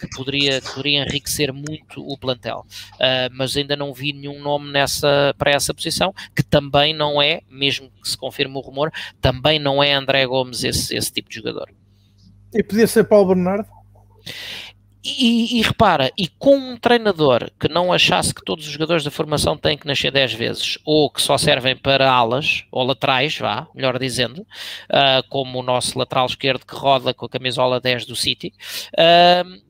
que, 0.00 0.08
poderia, 0.16 0.60
que 0.60 0.68
poderia 0.68 1.02
enriquecer 1.02 1.52
muito 1.52 2.00
o 2.00 2.18
plantel. 2.18 2.64
mas 3.32 3.56
ainda 3.56 3.76
não 3.76 3.92
vi 3.92 4.12
nenhum 4.12 4.40
nome 4.40 4.70
nessa, 4.70 5.34
para 5.38 5.50
essa 5.50 5.72
posição, 5.72 6.12
que 6.34 6.42
também 6.42 6.94
não 6.94 7.20
é, 7.20 7.40
mesmo 7.50 7.90
que 8.02 8.08
se 8.08 8.16
confirme 8.16 8.56
o 8.56 8.60
rumor, 8.60 8.92
também 9.20 9.58
não 9.58 9.82
é 9.82 9.92
André 9.92 10.26
Gomes 10.26 10.64
esse, 10.64 10.94
esse 10.96 11.12
tipo 11.12 11.28
de 11.28 11.36
jogador. 11.36 11.68
E 12.52 12.62
podia 12.62 12.86
ser 12.86 13.04
Paulo 13.04 13.34
Bernardo? 13.34 13.68
E, 15.16 15.58
e, 15.58 15.62
repara, 15.62 16.12
e 16.18 16.28
com 16.28 16.56
um 16.56 16.76
treinador 16.76 17.50
que 17.58 17.66
não 17.66 17.92
achasse 17.92 18.34
que 18.34 18.44
todos 18.44 18.66
os 18.66 18.72
jogadores 18.72 19.02
da 19.02 19.10
formação 19.10 19.56
têm 19.56 19.78
que 19.78 19.86
nascer 19.86 20.10
10 20.10 20.34
vezes, 20.34 20.78
ou 20.84 21.10
que 21.10 21.22
só 21.22 21.38
servem 21.38 21.74
para 21.74 22.10
alas, 22.10 22.64
ou 22.70 22.84
laterais, 22.84 23.38
vá, 23.38 23.66
melhor 23.74 23.98
dizendo, 23.98 24.42
uh, 24.42 25.26
como 25.30 25.58
o 25.58 25.62
nosso 25.62 25.98
lateral 25.98 26.26
esquerdo 26.26 26.66
que 26.66 26.74
roda 26.74 27.14
com 27.14 27.24
a 27.24 27.28
camisola 27.28 27.80
10 27.80 28.04
do 28.04 28.14
City, 28.14 28.52
uh, 28.92 29.62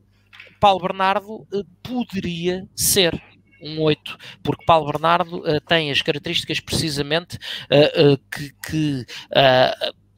Paulo 0.59 0.81
Bernardo 0.81 1.47
uh, 1.53 1.65
poderia 1.83 2.67
ser 2.75 3.23
um 3.61 3.81
8, 3.81 4.19
porque 4.43 4.65
Paulo 4.65 4.91
Bernardo 4.91 5.39
uh, 5.39 5.61
tem 5.61 5.91
as 5.91 6.03
características 6.03 6.61
precisamente 6.61 7.37
uh, 7.37 8.13
uh, 8.13 8.19
que, 8.31 8.53
que 8.67 9.07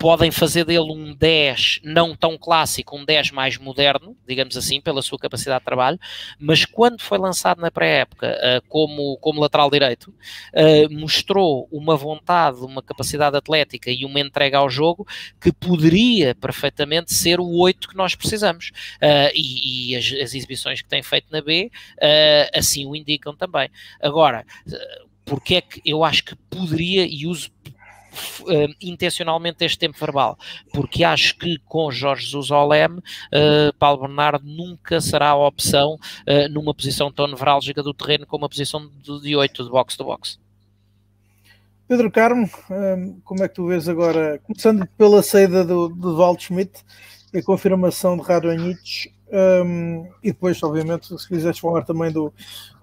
podem 0.00 0.30
fazer 0.30 0.64
dele 0.64 0.90
um 0.90 1.14
10 1.14 1.80
não 1.84 2.16
tão 2.16 2.38
clássico, 2.38 2.96
um 2.96 3.04
10 3.04 3.32
mais 3.32 3.58
moderno, 3.58 4.16
digamos 4.26 4.56
assim, 4.56 4.80
pela 4.80 5.02
sua 5.02 5.18
capacidade 5.18 5.60
de 5.60 5.66
trabalho, 5.66 6.00
mas 6.38 6.64
quando 6.64 7.02
foi 7.02 7.18
lançado 7.18 7.60
na 7.60 7.70
pré-época 7.70 8.34
uh, 8.34 8.66
como, 8.66 9.18
como 9.18 9.42
lateral 9.42 9.70
direito, 9.70 10.08
uh, 10.08 10.90
mostrou 10.90 11.68
uma 11.70 11.98
vontade, 11.98 12.60
uma 12.60 12.82
capacidade 12.82 13.36
atlética 13.36 13.90
e 13.90 14.06
uma 14.06 14.18
entrega 14.18 14.56
ao 14.56 14.70
jogo 14.70 15.06
que 15.38 15.52
poderia 15.52 16.34
perfeitamente 16.34 17.12
ser 17.12 17.38
o 17.38 17.58
8 17.58 17.90
que 17.90 17.96
nós 17.96 18.14
precisamos. 18.14 18.72
Uh, 19.02 19.30
e, 19.34 19.90
e 19.92 19.96
as, 19.96 20.06
as, 20.06 20.34
exibições 20.34 20.80
que 20.80 20.88
tem 20.88 21.02
feito 21.02 21.26
na 21.30 21.42
B 21.42 21.70
assim 22.54 22.86
o 22.86 22.96
indicam 22.96 23.36
também. 23.36 23.68
Agora, 24.00 24.46
porque 25.26 25.56
é 25.56 25.60
que 25.60 25.82
eu 25.84 26.02
acho 26.02 26.24
que 26.24 26.34
poderia, 26.48 27.04
e 27.04 27.26
uso 27.26 27.50
uh, 28.42 28.74
intencionalmente 28.80 29.64
este 29.64 29.78
tempo 29.78 29.98
verbal, 29.98 30.38
porque 30.72 31.04
acho 31.04 31.36
que 31.36 31.58
com 31.66 31.90
Jorge 31.90 32.24
Jesus 32.24 32.50
ao 32.50 32.68
leme, 32.68 32.98
uh, 32.98 33.72
Paulo 33.78 34.02
Bernardo 34.02 34.44
nunca 34.44 35.00
será 35.00 35.30
a 35.30 35.46
opção 35.46 35.94
uh, 35.94 36.48
numa 36.50 36.74
posição 36.74 37.10
tão 37.12 37.26
nevrálgica 37.26 37.82
do 37.82 37.94
terreno 37.94 38.26
como 38.26 38.44
a 38.44 38.48
posição 38.48 38.90
de, 39.02 39.20
de 39.20 39.36
8 39.36 39.64
de 39.64 39.70
box 39.70 39.96
to 39.96 40.04
box. 40.04 40.38
Pedro 41.88 42.08
Carmo, 42.08 42.48
como 43.24 43.42
é 43.42 43.48
que 43.48 43.54
tu 43.56 43.66
vês 43.66 43.88
agora, 43.88 44.38
começando 44.44 44.86
pela 44.96 45.24
saída 45.24 45.64
do, 45.64 45.88
do 45.88 46.16
Walt 46.16 46.40
Schmidt 46.40 46.84
e 47.34 47.38
a 47.38 47.42
confirmação 47.42 48.16
de 48.16 48.22
Radonjic, 48.22 49.12
um, 49.32 50.08
e 50.22 50.32
depois, 50.32 50.60
obviamente, 50.62 51.06
se 51.18 51.28
quiseres 51.28 51.58
falar 51.58 51.82
também 51.82 52.10
do, 52.10 52.32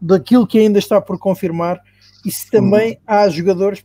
daquilo 0.02 0.48
que 0.48 0.60
ainda 0.60 0.80
está 0.80 1.02
por 1.02 1.20
confirmar, 1.20 1.82
e 2.28 2.32
se 2.32 2.52
também 2.52 2.94
hum. 2.94 2.98
há 3.08 3.30
jogadores, 3.30 3.82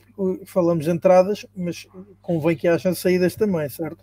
falamos 0.47 0.85
de 0.85 0.91
entradas, 0.91 1.47
mas 1.57 1.87
convém 2.21 2.57
que 2.57 2.67
haja 2.67 2.93
saídas 2.93 3.37
também, 3.37 3.69
certo? 3.69 4.03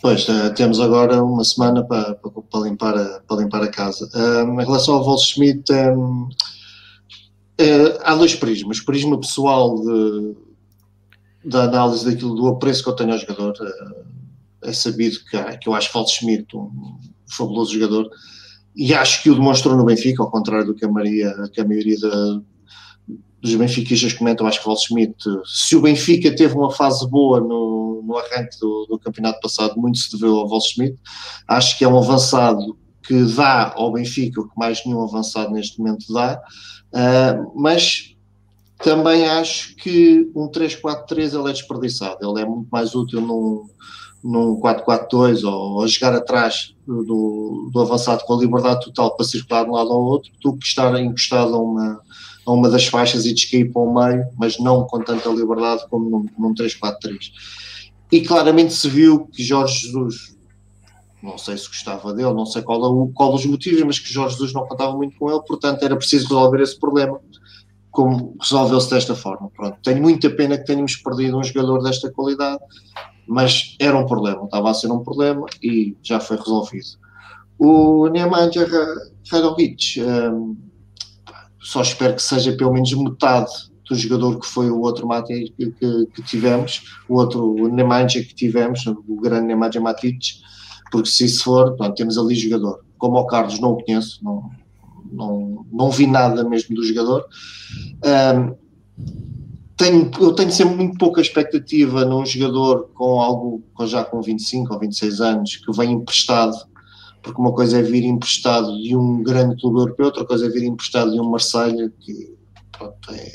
Pois, 0.00 0.28
uh, 0.28 0.54
temos 0.54 0.78
agora 0.78 1.22
uma 1.24 1.42
semana 1.42 1.84
para, 1.84 2.14
para, 2.14 2.60
limpar, 2.60 2.96
a, 2.96 3.20
para 3.26 3.36
limpar 3.38 3.62
a 3.64 3.68
casa. 3.68 4.08
Um, 4.14 4.60
em 4.60 4.64
relação 4.64 4.94
ao 4.94 5.04
Walt 5.04 5.22
Schmidt, 5.22 5.72
um, 5.72 6.22
uh, 6.22 6.28
eh, 7.58 7.98
há 8.04 8.14
dois 8.14 8.36
prismas. 8.36 8.80
Prisma 8.80 9.18
pessoal 9.18 9.74
de 9.80 10.36
da 11.44 11.64
análise 11.64 12.04
daquilo 12.04 12.34
do 12.34 12.46
apreço 12.46 12.84
que 12.84 12.90
eu 12.90 12.94
tenho 12.94 13.12
ao 13.12 13.18
jogador. 13.18 13.54
É, 14.62 14.70
é 14.70 14.72
sabido 14.72 15.16
que, 15.28 15.58
que 15.58 15.68
eu 15.68 15.74
acho 15.74 15.90
Falso 15.90 16.14
Schmidt 16.14 16.54
um 16.56 16.70
fabuloso 17.26 17.72
jogador 17.72 18.08
e 18.76 18.94
acho 18.94 19.22
que 19.22 19.30
o 19.30 19.34
demonstrou 19.34 19.76
no 19.76 19.84
Benfica, 19.84 20.22
ao 20.22 20.30
contrário 20.30 20.66
do 20.66 20.74
que 20.74 20.84
a, 20.84 20.88
Maria, 20.88 21.34
que 21.52 21.60
a 21.60 21.64
maioria 21.64 21.98
da, 21.98 22.40
dos 23.40 23.54
benfiquistas 23.54 24.12
comentam, 24.12 24.46
acho 24.46 24.58
que 24.58 24.64
Falso 24.64 24.86
Schmidt, 24.86 25.14
se 25.44 25.74
o 25.74 25.80
Benfica 25.80 26.34
teve 26.34 26.54
uma 26.54 26.70
fase 26.70 27.08
boa 27.08 27.40
no, 27.40 28.02
no 28.04 28.16
arranque 28.18 28.58
do, 28.60 28.86
do, 28.88 28.98
campeonato 28.98 29.40
passado, 29.40 29.80
muito 29.80 29.98
se 29.98 30.12
deveu 30.12 30.36
ao 30.36 30.48
Falso 30.48 30.74
Schmidt. 30.74 30.98
Acho 31.48 31.78
que 31.78 31.84
é 31.84 31.88
um 31.88 31.98
avançado 31.98 32.78
que 33.02 33.24
dá 33.34 33.72
ao 33.74 33.92
Benfica 33.92 34.40
o 34.40 34.48
que 34.48 34.58
mais 34.58 34.84
nenhum 34.84 35.02
avançado 35.02 35.52
neste 35.52 35.78
momento 35.78 36.12
dá, 36.12 36.40
uh, 36.92 37.52
mas 37.60 38.14
também 38.78 39.26
acho 39.26 39.74
que 39.76 40.30
um 40.34 40.48
3-4-3 40.48 41.38
ele 41.38 41.50
é 41.50 41.52
desperdiçado, 41.52 42.18
ele 42.22 42.42
é 42.42 42.46
muito 42.46 42.68
mais 42.70 42.94
útil 42.94 43.20
num, 43.20 43.66
num 44.22 44.60
4-4-2 44.60 45.44
ou 45.44 45.82
a 45.82 45.86
jogar 45.86 46.14
atrás 46.14 46.74
do, 46.86 47.68
do, 47.72 47.80
avançado 47.80 48.24
com 48.24 48.34
a 48.34 48.38
liberdade 48.38 48.84
total 48.84 49.16
para 49.16 49.26
circular 49.26 49.64
de 49.64 49.70
um 49.70 49.74
lado 49.74 49.92
ao 49.92 50.02
outro, 50.02 50.30
do 50.42 50.56
que 50.56 50.66
estar 50.66 50.98
encostado 51.00 51.54
a 51.54 51.58
uma, 51.58 52.00
a 52.50 52.54
uma 52.54 52.68
das 52.68 52.86
faixas 52.86 53.24
e 53.24 53.32
descair 53.32 53.72
para 53.72 53.82
o 53.82 53.94
meio, 53.94 54.26
mas 54.36 54.58
não 54.58 54.84
com 54.84 55.00
tanta 55.00 55.28
liberdade 55.28 55.86
como 55.88 56.10
num, 56.10 56.26
num 56.38 56.54
3-4-3. 56.54 57.32
E 58.10 58.20
claramente 58.22 58.72
se 58.72 58.88
viu 58.88 59.26
que 59.26 59.42
Jorge 59.42 59.86
Jesus, 59.86 60.36
não 61.22 61.38
sei 61.38 61.56
se 61.56 61.68
gostava 61.68 62.12
dele, 62.12 62.34
não 62.34 62.44
sei 62.44 62.62
qual, 62.62 63.08
qual 63.14 63.34
os 63.34 63.46
motivos, 63.46 63.82
mas 63.84 63.98
que 64.00 64.12
Jorge 64.12 64.34
Jesus 64.34 64.52
não 64.52 64.66
contava 64.66 64.96
muito 64.96 65.16
com 65.16 65.30
ele, 65.30 65.40
portanto 65.46 65.84
era 65.84 65.96
preciso 65.96 66.28
resolver 66.28 66.60
esse 66.60 66.78
problema 66.78 67.20
como 67.90 68.36
resolveu-se 68.40 68.90
desta 68.90 69.14
forma. 69.14 69.50
Pronto, 69.50 69.78
tenho 69.82 70.00
muita 70.00 70.30
pena 70.30 70.58
que 70.58 70.64
tenhamos 70.64 70.96
perdido 70.96 71.38
um 71.38 71.44
jogador 71.44 71.82
desta 71.82 72.10
qualidade, 72.10 72.60
mas 73.26 73.76
era 73.78 73.96
um 73.96 74.06
problema, 74.06 74.44
estava 74.44 74.70
a 74.70 74.74
ser 74.74 74.90
um 74.90 75.04
problema 75.04 75.46
e 75.62 75.96
já 76.02 76.18
foi 76.20 76.36
resolvido. 76.36 76.86
O 77.58 78.08
Nemanja 78.08 78.66
Radovic, 79.30 80.00
um, 80.00 80.56
só 81.60 81.82
espero 81.82 82.14
que 82.14 82.22
seja 82.22 82.52
pelo 82.52 82.72
menos 82.72 82.92
metade 82.92 83.50
do 83.88 83.96
jogador 83.96 84.38
que 84.38 84.46
foi 84.46 84.70
o 84.70 84.80
outro 84.80 85.06
Mati 85.06 85.52
que, 85.56 86.06
que, 86.14 86.22
tivemos, 86.22 86.82
o 87.08 87.16
outro 87.16 87.68
Nemanja 87.68 88.22
que 88.22 88.34
tivemos, 88.34 88.86
o 88.86 89.20
grande 89.20 89.48
Nemanja 89.48 89.80
Matic, 89.80 90.20
porque 90.92 91.08
se 91.08 91.24
isso 91.24 91.44
for, 91.44 91.76
pronto, 91.76 91.94
temos 91.94 92.16
ali 92.16 92.34
jogador. 92.34 92.84
Como 92.96 93.18
o 93.18 93.26
Carlos 93.26 93.58
não 93.58 93.72
o 93.72 93.84
conheço, 93.84 94.20
não, 94.22 94.50
não, 95.10 95.66
não 95.72 95.90
vi 95.90 96.06
nada 96.06 96.48
mesmo 96.48 96.74
do 96.74 96.84
jogador. 96.84 97.26
Um, 98.04 98.54
tenho, 99.76 100.10
eu 100.20 100.34
tenho 100.34 100.52
sempre 100.52 100.76
muito 100.76 100.98
pouca 100.98 101.20
expectativa 101.20 102.04
num 102.04 102.24
jogador 102.26 102.90
com 102.94 103.20
algo 103.20 103.64
já 103.86 104.04
com 104.04 104.20
25 104.20 104.74
ou 104.74 104.78
26 104.78 105.20
anos 105.20 105.56
que 105.56 105.72
vem 105.72 105.92
emprestado, 105.92 106.54
porque 107.22 107.40
uma 107.40 107.52
coisa 107.52 107.78
é 107.78 107.82
vir 107.82 108.04
emprestado 108.04 108.76
de 108.82 108.96
um 108.96 109.22
grande 109.22 109.60
clube 109.60 109.80
europeu, 109.80 110.06
outra 110.06 110.24
coisa 110.24 110.46
é 110.46 110.48
vir 110.48 110.64
emprestado 110.64 111.12
de 111.12 111.20
um 111.20 111.30
Marselha 111.30 111.92
que 112.00 112.34
pronto, 112.72 113.12
é, 113.12 113.32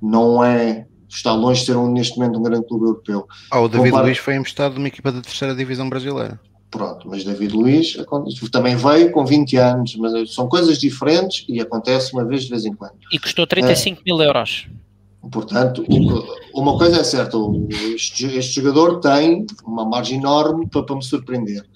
não 0.00 0.44
é 0.44 0.86
está 1.08 1.34
longe 1.34 1.60
de 1.60 1.66
ser 1.66 1.76
um, 1.76 1.90
neste 1.90 2.18
momento 2.18 2.38
um 2.38 2.42
grande 2.42 2.66
clube 2.66 2.86
europeu. 2.86 3.26
Ah, 3.50 3.60
o 3.60 3.68
David 3.68 3.90
Compara... 3.90 4.06
Luiz 4.06 4.18
foi 4.18 4.36
emprestado 4.36 4.74
de 4.74 4.78
uma 4.78 4.88
equipa 4.88 5.10
da 5.10 5.20
terceira 5.20 5.54
divisão 5.54 5.88
brasileira. 5.88 6.40
Pronto, 6.70 7.08
mas 7.08 7.24
David 7.24 7.52
Luiz 7.52 7.96
também 8.52 8.76
veio 8.76 9.10
com 9.10 9.26
20 9.26 9.56
anos, 9.56 9.96
mas 9.96 10.32
são 10.32 10.48
coisas 10.48 10.78
diferentes 10.78 11.44
e 11.48 11.60
acontece 11.60 12.12
uma 12.12 12.24
vez 12.24 12.44
de 12.44 12.50
vez 12.50 12.64
em 12.64 12.72
quando. 12.72 12.94
E 13.12 13.18
custou 13.18 13.44
35 13.44 13.98
é, 13.98 14.02
mil 14.06 14.22
euros. 14.22 14.68
Portanto, 15.32 15.84
uma 16.54 16.78
coisa 16.78 17.00
é 17.00 17.04
certa, 17.04 17.36
este, 17.94 18.26
este, 18.38 18.54
jogador 18.54 19.00
tem 19.00 19.44
uma 19.66 19.84
margem 19.84 20.18
enorme 20.18 20.66
para, 20.68 20.84
para 20.84 20.96
me 20.96 21.04
surpreender. 21.04 21.66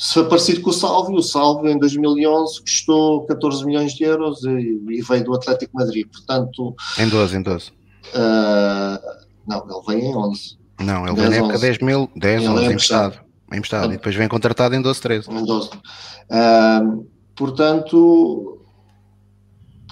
Se 0.00 0.14
foi 0.14 0.28
parecido 0.28 0.62
com 0.62 0.70
o 0.70 0.72
Salvio, 0.72 1.16
o 1.16 1.22
Salvio 1.22 1.70
em 1.70 1.78
2011 1.78 2.62
custou 2.62 3.26
14 3.26 3.66
milhões 3.66 3.92
de 3.92 4.04
euros 4.04 4.42
e, 4.44 4.80
e 4.88 5.02
veio 5.02 5.24
do 5.24 5.34
Atlético 5.34 5.76
Madrid, 5.76 6.06
portanto... 6.10 6.74
Em 6.98 7.06
12, 7.06 7.36
em 7.36 7.42
12. 7.42 7.68
Uh, 7.68 9.26
não, 9.46 9.58
ele 9.68 9.86
veio 9.86 10.10
em 10.10 10.16
11. 10.16 10.58
Não, 10.80 11.06
ele 11.06 11.16
10, 11.16 11.28
veio 11.28 11.30
na 11.30 11.36
época 11.36 11.58
10 11.58 11.78
mil, 11.80 12.10
10, 12.16 12.48
11 12.48 12.64
é 12.64 12.66
emprestado 12.66 13.30
emprestado, 13.56 13.92
e 13.92 13.96
depois 13.96 14.14
vem 14.14 14.28
contratado 14.28 14.74
em 14.74 14.82
12, 14.82 15.00
13. 15.00 15.30
Em 15.30 15.44
12. 15.44 15.68
Uh, 15.68 17.06
portanto, 17.34 18.59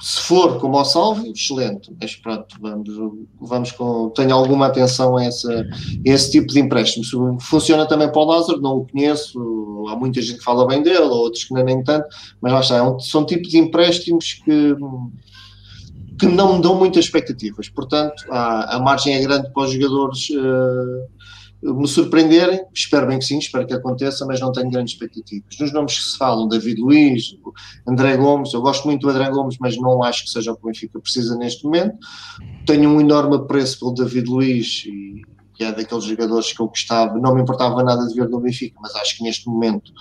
se 0.00 0.20
for 0.20 0.58
como 0.60 0.76
ao 0.76 0.84
Salve, 0.84 1.30
excelente, 1.30 1.92
mas 2.00 2.14
pronto, 2.16 2.56
vamos, 2.60 2.88
vamos 3.40 3.72
com. 3.72 4.10
Tenho 4.10 4.34
alguma 4.34 4.66
atenção 4.66 5.16
a, 5.16 5.24
essa, 5.24 5.52
a 5.52 5.64
esse 6.04 6.30
tipo 6.30 6.52
de 6.52 6.60
empréstimo. 6.60 7.04
Funciona 7.40 7.86
também 7.86 8.10
para 8.10 8.20
o 8.20 8.24
Lázaro, 8.24 8.60
não 8.60 8.78
o 8.78 8.86
conheço, 8.86 9.86
há 9.88 9.96
muita 9.96 10.22
gente 10.22 10.38
que 10.38 10.44
fala 10.44 10.66
bem 10.66 10.82
dele, 10.82 10.98
outros 10.98 11.44
que 11.44 11.54
nem 11.54 11.82
tanto, 11.82 12.06
mas 12.40 12.52
lá 12.52 12.60
está, 12.60 12.76
é 12.76 12.82
um, 12.82 12.98
são 12.98 13.24
tipos 13.24 13.48
de 13.50 13.58
empréstimos 13.58 14.34
que, 14.34 14.76
que 16.18 16.26
não 16.26 16.56
me 16.56 16.62
dão 16.62 16.74
muitas 16.76 17.04
expectativas. 17.04 17.68
Portanto, 17.68 18.24
a, 18.30 18.76
a 18.76 18.80
margem 18.80 19.14
é 19.14 19.20
grande 19.20 19.52
para 19.52 19.64
os 19.64 19.72
jogadores. 19.72 20.30
Uh, 20.30 21.18
me 21.62 21.88
surpreenderem, 21.88 22.60
espero 22.72 23.08
bem 23.08 23.18
que 23.18 23.24
sim, 23.24 23.38
espero 23.38 23.66
que 23.66 23.74
aconteça, 23.74 24.24
mas 24.26 24.40
não 24.40 24.52
tenho 24.52 24.70
grandes 24.70 24.94
expectativas. 24.94 25.58
Nos 25.58 25.72
nomes 25.72 25.98
que 25.98 26.04
se 26.04 26.16
falam, 26.16 26.48
David 26.48 26.80
Luiz, 26.80 27.36
André 27.86 28.16
Gomes, 28.16 28.54
eu 28.54 28.60
gosto 28.60 28.86
muito 28.86 29.02
do 29.02 29.10
André 29.10 29.28
Gomes, 29.30 29.56
mas 29.60 29.76
não 29.76 30.02
acho 30.02 30.24
que 30.24 30.30
seja 30.30 30.52
o 30.52 30.56
que 30.56 30.62
o 30.62 30.66
Benfica 30.66 31.00
precisa 31.00 31.36
neste 31.36 31.64
momento. 31.64 31.96
Tenho 32.64 32.88
um 32.88 33.00
enorme 33.00 33.36
apreço 33.36 33.80
pelo 33.80 33.92
David 33.92 34.28
Luiz 34.28 34.84
e 34.86 35.22
que 35.54 35.64
é 35.64 35.72
daqueles 35.72 36.04
jogadores 36.04 36.52
que 36.52 36.62
eu 36.62 36.68
gostava, 36.68 37.18
não 37.18 37.34
me 37.34 37.42
importava 37.42 37.82
nada 37.82 38.06
de 38.06 38.14
ver 38.14 38.28
no 38.28 38.38
Benfica, 38.38 38.78
mas 38.80 38.94
acho 38.94 39.16
que 39.16 39.24
neste 39.24 39.48
momento 39.48 39.92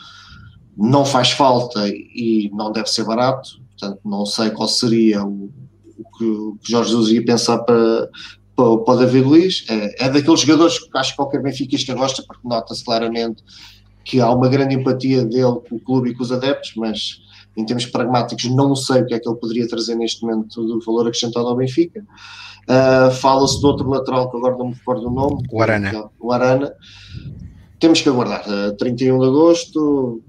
não 0.77 1.03
faz 1.03 1.31
falta 1.31 1.87
e 1.87 2.51
não 2.53 2.71
deve 2.71 2.87
ser 2.87 3.03
barato, 3.03 3.59
portanto 3.69 3.99
não 4.05 4.23
sei 4.23 4.51
qual 4.51 4.67
seria 4.67 5.25
o, 5.25 5.51
o 5.97 6.17
que 6.17 6.23
o 6.23 6.57
Jorge 6.61 6.91
Jesus 6.91 7.09
ia 7.09 7.25
pensar 7.25 7.57
para, 7.59 8.07
para, 8.57 8.95
o 8.95 8.97
David 8.97 9.23
Luiz. 9.23 9.65
É, 9.69 10.05
é 10.05 10.09
daqueles 10.09 10.41
jogadores 10.41 10.79
que 10.79 10.97
acho 10.97 11.11
que 11.11 11.17
qualquer 11.17 11.41
benfiquista 11.41 11.93
gosta, 11.93 12.23
porque 12.27 12.47
nota-se 12.47 12.83
claramente 12.83 13.43
que 14.03 14.19
há 14.19 14.31
uma 14.31 14.49
grande 14.49 14.73
empatia 14.73 15.23
dele 15.23 15.59
com 15.69 15.75
o 15.75 15.79
clube 15.79 16.09
e 16.09 16.15
com 16.15 16.23
os 16.23 16.31
adeptos, 16.31 16.73
mas 16.75 17.21
em 17.55 17.65
termos 17.65 17.85
pragmáticos 17.85 18.45
não 18.45 18.75
sei 18.75 19.01
o 19.01 19.05
que 19.05 19.13
é 19.13 19.19
que 19.19 19.29
ele 19.29 19.37
poderia 19.37 19.67
trazer 19.67 19.95
neste 19.95 20.23
momento 20.23 20.63
do 20.63 20.79
valor 20.79 21.07
acrescentado 21.07 21.47
ao 21.47 21.55
Benfica. 21.55 22.03
Uh, 22.67 23.11
Fala-se 23.11 23.61
do 23.61 23.67
outro 23.67 23.89
lateral 23.89 24.29
que 24.29 24.37
agora 24.37 24.57
não 24.57 24.69
me 24.69 24.73
recordo 24.73 25.07
o 25.07 25.11
nome. 25.11 25.43
O 25.51 25.61
Arana. 25.61 26.09
O 26.19 26.31
Arana. 26.31 26.73
Temos 27.79 28.01
que 28.01 28.09
aguardar. 28.09 28.43
Uh, 28.47 28.75
31 28.75 29.19
de 29.19 29.25
agosto, 29.25 30.21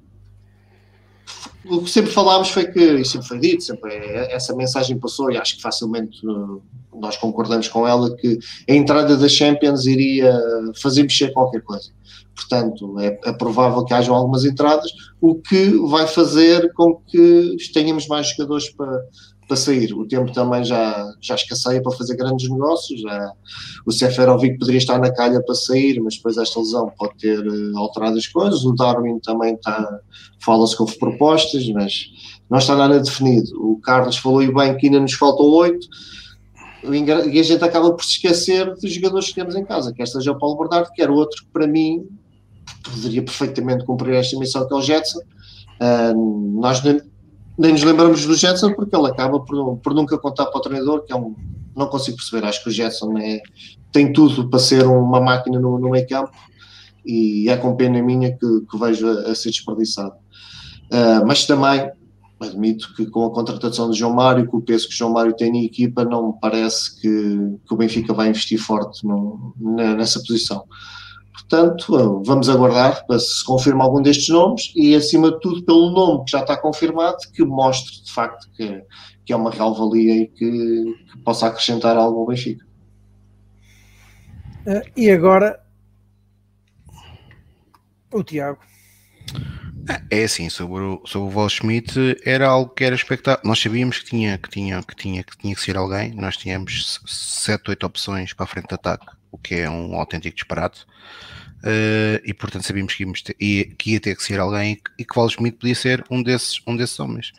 o 1.64 1.82
que 1.82 1.90
sempre 1.90 2.10
falámos 2.10 2.48
foi 2.48 2.66
que, 2.66 2.80
e 2.80 3.04
sempre 3.04 3.26
foi 3.26 3.38
dito, 3.38 3.62
sempre 3.62 3.92
é, 3.92 4.34
essa 4.34 4.54
mensagem 4.54 4.98
passou 4.98 5.30
e 5.30 5.36
acho 5.36 5.56
que 5.56 5.62
facilmente 5.62 6.26
uh, 6.26 6.62
nós 6.94 7.16
concordamos 7.16 7.68
com 7.68 7.86
ela 7.86 8.14
que 8.16 8.38
a 8.68 8.74
entrada 8.74 9.16
da 9.16 9.28
Champions 9.28 9.86
iria 9.86 10.32
fazer 10.80 11.02
mexer 11.02 11.32
qualquer 11.32 11.62
coisa. 11.62 11.90
Portanto, 12.34 12.98
é, 13.00 13.18
é 13.24 13.32
provável 13.32 13.84
que 13.84 13.92
hajam 13.92 14.14
algumas 14.14 14.44
entradas, 14.44 14.90
o 15.20 15.34
que 15.34 15.70
vai 15.88 16.06
fazer 16.06 16.72
com 16.72 16.94
que 17.06 17.56
tenhamos 17.72 18.06
mais 18.06 18.28
jogadores 18.30 18.70
para, 18.70 19.00
para 19.48 19.56
sair. 19.56 19.92
O 19.94 20.06
tempo 20.06 20.30
também 20.32 20.62
já, 20.62 21.10
já 21.20 21.34
escasseia 21.34 21.82
para 21.82 21.96
fazer 21.96 22.14
grandes 22.16 22.48
negócios. 22.48 23.00
Já, 23.00 23.32
o 23.86 23.90
Seferovic 23.90 24.58
poderia 24.58 24.78
estar 24.78 25.00
na 25.00 25.10
calha 25.10 25.42
para 25.42 25.54
sair, 25.54 25.98
mas 26.00 26.16
depois 26.16 26.36
esta 26.36 26.60
lesão 26.60 26.92
pode 26.96 27.16
ter 27.16 27.40
uh, 27.40 27.78
alterado 27.78 28.18
as 28.18 28.26
coisas. 28.26 28.64
O 28.64 28.74
Darwin 28.74 29.18
também 29.20 29.54
está, 29.54 30.00
fala-se 30.38 30.76
que 30.76 30.82
houve 30.82 30.98
propostas, 30.98 31.66
mas 31.70 32.10
não 32.50 32.58
está 32.58 32.76
nada 32.76 33.00
definido. 33.00 33.50
O 33.58 33.80
Carlos 33.80 34.18
falou 34.18 34.40
bem 34.54 34.76
que 34.76 34.86
ainda 34.86 35.00
nos 35.00 35.14
faltam 35.14 35.46
oito. 35.46 35.88
e 36.84 37.40
a 37.40 37.42
gente 37.42 37.64
acaba 37.64 37.92
por 37.92 38.04
se 38.04 38.12
esquecer 38.12 38.72
dos 38.74 38.92
jogadores 38.92 39.28
que 39.28 39.34
temos 39.34 39.56
em 39.56 39.64
casa, 39.64 39.92
quer 39.92 40.06
seja 40.06 40.32
o 40.32 40.38
Paulo 40.38 40.58
Bernardo, 40.58 40.92
quer 40.94 41.10
outro 41.10 41.42
que 41.42 41.50
para 41.50 41.66
mim 41.66 42.06
poderia 42.84 43.22
perfeitamente 43.22 43.84
cumprir 43.84 44.14
esta 44.14 44.38
missão 44.38 44.68
que 44.68 44.74
é 44.74 44.76
o 44.76 44.82
Jetson. 44.82 45.20
Uh, 45.80 46.60
nós 46.60 46.80
nem, 47.58 47.72
nos 47.72 47.82
lembramos 47.82 48.24
do 48.24 48.34
Jetson 48.34 48.72
porque 48.72 48.94
ele 48.96 49.08
acaba 49.08 49.40
por, 49.40 49.76
por 49.78 49.94
nunca 49.94 50.16
contar 50.16 50.46
para 50.46 50.58
o 50.58 50.62
treinador, 50.62 51.04
que 51.04 51.12
é 51.12 51.16
um. 51.16 51.34
Não 51.76 51.86
consigo 51.86 52.16
perceber, 52.16 52.46
acho 52.46 52.62
que 52.62 52.70
o 52.70 52.72
Jetson 52.72 53.16
é, 53.18 53.40
tem 53.92 54.12
tudo 54.12 54.48
para 54.48 54.58
ser 54.58 54.84
uma 54.84 55.20
máquina 55.20 55.60
no, 55.60 55.78
no 55.78 55.90
meio 55.90 56.08
campo 56.08 56.32
e 57.06 57.48
é 57.48 57.56
com 57.56 57.76
pena 57.76 58.02
minha 58.02 58.32
que, 58.32 58.60
que 58.68 58.78
vejo 58.78 59.08
a, 59.08 59.30
a 59.30 59.34
ser 59.34 59.50
desperdiçado. 59.50 60.14
Uh, 60.90 61.24
mas 61.26 61.46
também 61.46 61.90
admito 62.40 62.94
que 62.94 63.06
com 63.06 63.24
a 63.24 63.32
contratação 63.32 63.90
de 63.90 63.98
João 63.98 64.14
Mário, 64.14 64.46
com 64.46 64.58
o 64.58 64.62
peso 64.62 64.88
que 64.88 64.94
João 64.94 65.12
Mário 65.12 65.34
tem 65.34 65.52
na 65.52 65.58
equipa, 65.58 66.04
não 66.04 66.28
me 66.28 66.34
parece 66.40 67.00
que, 67.00 67.08
que 67.66 67.74
o 67.74 67.76
Benfica 67.76 68.12
vai 68.14 68.28
investir 68.28 68.58
forte 68.58 69.06
no, 69.06 69.54
nessa 69.58 70.20
posição. 70.20 70.64
Portanto, 71.38 72.22
vamos 72.26 72.48
aguardar 72.48 73.06
para 73.06 73.18
se 73.18 73.44
confirmar 73.44 73.86
algum 73.86 74.02
destes 74.02 74.28
nomes 74.28 74.72
e, 74.74 74.94
acima 74.94 75.30
de 75.30 75.40
tudo, 75.40 75.64
pelo 75.64 75.90
nome 75.92 76.24
que 76.24 76.32
já 76.32 76.40
está 76.40 76.56
confirmado, 76.56 77.16
que 77.32 77.44
mostre 77.44 78.02
de 78.02 78.12
facto 78.12 78.50
que, 78.56 78.82
que 79.24 79.32
é 79.32 79.36
uma 79.36 79.50
real 79.50 79.72
valia 79.72 80.22
e 80.22 80.26
que, 80.26 80.94
que 81.12 81.18
possa 81.24 81.46
acrescentar 81.46 81.96
algo 81.96 82.20
ao 82.20 82.26
Benfica. 82.26 82.66
Uh, 84.66 84.82
e 84.96 85.10
agora, 85.10 85.60
o 88.12 88.24
Tiago. 88.24 88.58
É 90.10 90.24
assim, 90.24 90.50
sobre 90.50 90.82
o, 90.82 91.02
sobre 91.06 91.28
o 91.28 91.30
Val 91.30 91.48
Schmidt 91.48 92.20
era 92.24 92.48
algo 92.48 92.74
que 92.74 92.84
era 92.84 92.94
expectável. 92.94 93.40
Nós 93.44 93.58
sabíamos 93.58 94.00
que 94.00 94.04
tinha 94.10 94.36
que, 94.36 94.50
tinha, 94.50 94.82
que, 94.82 94.94
tinha, 94.94 95.24
que 95.24 95.38
tinha 95.38 95.54
que 95.54 95.60
ser 95.62 95.78
alguém. 95.78 96.12
Nós 96.14 96.36
tínhamos 96.36 97.00
7, 97.06 97.70
8 97.70 97.86
opções 97.86 98.34
para 98.34 98.44
a 98.44 98.46
frente 98.46 98.68
de 98.68 98.74
ataque, 98.74 99.06
o 99.30 99.38
que 99.38 99.54
é 99.54 99.70
um 99.70 99.94
autêntico 99.94 100.36
disparate. 100.36 100.86
Uh, 101.58 102.22
e 102.24 102.32
portanto 102.32 102.64
sabíamos 102.64 102.94
que, 102.94 103.04
ter, 103.04 103.34
que, 103.34 103.90
ia 103.90 104.00
ter 104.00 104.14
que 104.14 104.22
ser 104.22 104.38
alguém 104.38 104.80
e 104.96 105.04
que 105.04 105.14
Val 105.14 105.28
Schmidt 105.28 105.56
podia 105.56 105.74
ser 105.74 106.04
um 106.08 106.22
desses, 106.22 106.60
um 106.66 106.76
desses 106.76 106.98
homens. 107.00 107.32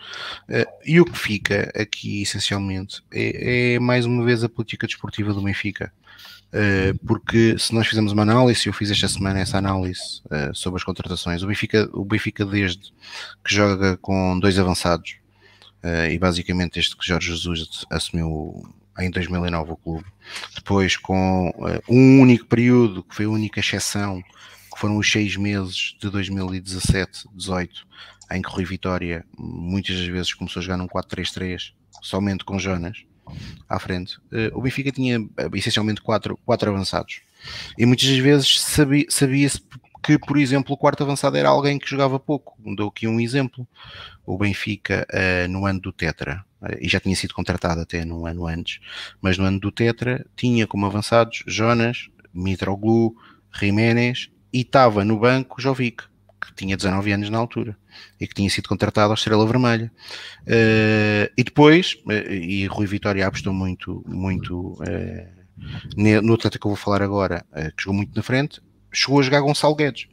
Uh, 0.50 0.68
e 0.86 1.00
o 1.00 1.06
que 1.06 1.18
fica 1.18 1.72
aqui 1.74 2.22
essencialmente 2.22 3.02
é, 3.12 3.76
é 3.76 3.80
mais 3.80 4.06
uma 4.06 4.26
vez 4.26 4.44
a 4.44 4.50
política 4.50 4.88
desportiva 4.88 5.34
do 5.34 5.42
Benfica. 5.42 5.94
Uh, 6.50 6.98
porque 7.06 7.58
se 7.58 7.74
nós 7.74 7.88
fizermos 7.88 8.12
uma 8.12 8.24
análise, 8.24 8.68
eu 8.68 8.74
fiz 8.74 8.92
esta 8.92 9.08
semana 9.08 9.40
essa 9.40 9.58
análise 9.58 10.22
sobre 10.54 10.78
as 10.78 10.84
contratações, 10.84 11.42
o 11.42 11.48
Benfica, 11.48 11.90
o 11.94 12.04
Benfica 12.04 12.46
desde 12.46 12.92
que 13.44 13.56
joga 13.56 13.96
com 13.98 14.38
dois 14.40 14.60
avançados 14.60 15.16
e 16.12 16.18
basicamente 16.20 16.74
desde 16.74 16.98
que 16.98 17.08
Jorge 17.08 17.30
Jesus 17.30 17.86
assumiu 17.90 18.64
em 19.00 19.10
2009 19.10 19.72
o 19.72 19.78
clube, 19.78 20.06
depois 20.56 20.98
com 20.98 21.52
um 21.88 22.22
único 22.22 22.46
período, 22.46 23.04
que 23.04 23.16
foi 23.16 23.26
a 23.26 23.30
única 23.30 23.60
exceção, 23.60 24.22
que 24.22 24.80
foram 24.80 24.98
os 24.98 25.12
seis 25.12 25.36
meses 25.36 25.96
de 26.00 26.10
2017-18, 26.10 27.70
em 28.32 28.42
que 28.42 28.50
Rui 28.50 28.66
Vitória 28.66 29.26
muitas 29.38 29.98
das 29.98 30.08
vezes 30.08 30.34
começou 30.34 30.60
a 30.60 30.64
jogar 30.64 30.78
num 30.78 30.88
4-3-3, 30.88 31.74
somente 32.02 32.46
com 32.46 32.60
Jonas, 32.60 33.04
à 33.68 33.80
frente, 33.80 34.18
uh, 34.18 34.58
o 34.58 34.62
Benfica 34.62 34.92
tinha 34.92 35.18
eh, 35.38 35.50
essencialmente 35.54 36.02
quatro, 36.02 36.38
quatro 36.46 36.72
avançados. 36.72 37.22
E 37.78 37.86
muitas 37.86 38.10
vezes 38.18 38.60
sabia-se 38.60 39.12
sabia 39.12 39.50
que, 40.04 40.18
por 40.18 40.38
exemplo, 40.38 40.74
o 40.74 40.78
quarto 40.78 41.04
avançado 41.04 41.38
era 41.38 41.50
alguém 41.50 41.78
que 41.78 41.90
jogava 41.90 42.20
pouco. 42.20 42.56
Dou 42.76 42.90
aqui 42.90 43.08
um 43.08 43.20
exemplo. 43.20 43.68
O 44.26 44.38
Benfica, 44.38 45.06
uh, 45.12 45.48
no 45.48 45.66
ano 45.66 45.80
do 45.80 45.92
Tetra, 45.92 46.44
uh, 46.44 46.49
e 46.80 46.88
já 46.88 47.00
tinha 47.00 47.16
sido 47.16 47.34
contratado 47.34 47.82
até 47.82 48.04
no 48.04 48.26
ano 48.26 48.48
antes, 48.48 48.80
mas 49.22 49.38
no 49.38 49.46
ano 49.46 49.60
do 49.60 49.72
Tetra 49.72 50.26
tinha 50.36 50.68
como 50.68 50.86
avançados 50.86 51.44
Jonas, 51.48 52.10
Mitroglou, 52.34 53.16
Jiménez 53.54 54.30
e 54.52 54.62
estava 54.62 55.06
no 55.06 55.20
banco 55.20 55.62
Jovic 55.62 56.04
que 56.40 56.54
tinha 56.56 56.78
19 56.78 57.12
anos 57.12 57.30
na 57.30 57.38
altura 57.38 57.78
e 58.20 58.28
que 58.28 58.34
tinha 58.34 58.50
sido 58.50 58.70
contratado 58.70 59.12
à 59.12 59.14
Estrela 59.14 59.46
Vermelha. 59.46 59.92
Uh, 60.42 61.30
e 61.38 61.44
depois, 61.44 61.98
uh, 62.06 62.32
e 62.32 62.66
Rui 62.68 62.88
Vitória 62.88 63.28
apostou 63.28 63.54
muito, 63.54 64.04
muito 64.08 64.74
uh, 64.82 65.40
no 66.24 66.34
atleta 66.34 66.58
que 66.58 66.66
eu 66.66 66.70
vou 66.70 66.78
falar 66.78 67.02
agora, 67.02 67.46
que 67.76 67.84
jogou 67.84 67.96
muito 67.96 68.16
na 68.16 68.24
frente, 68.24 68.62
chegou 68.94 69.20
a 69.20 69.24
jogar 69.24 69.42
Gonçalo 69.42 69.76
Guedes. 69.76 70.08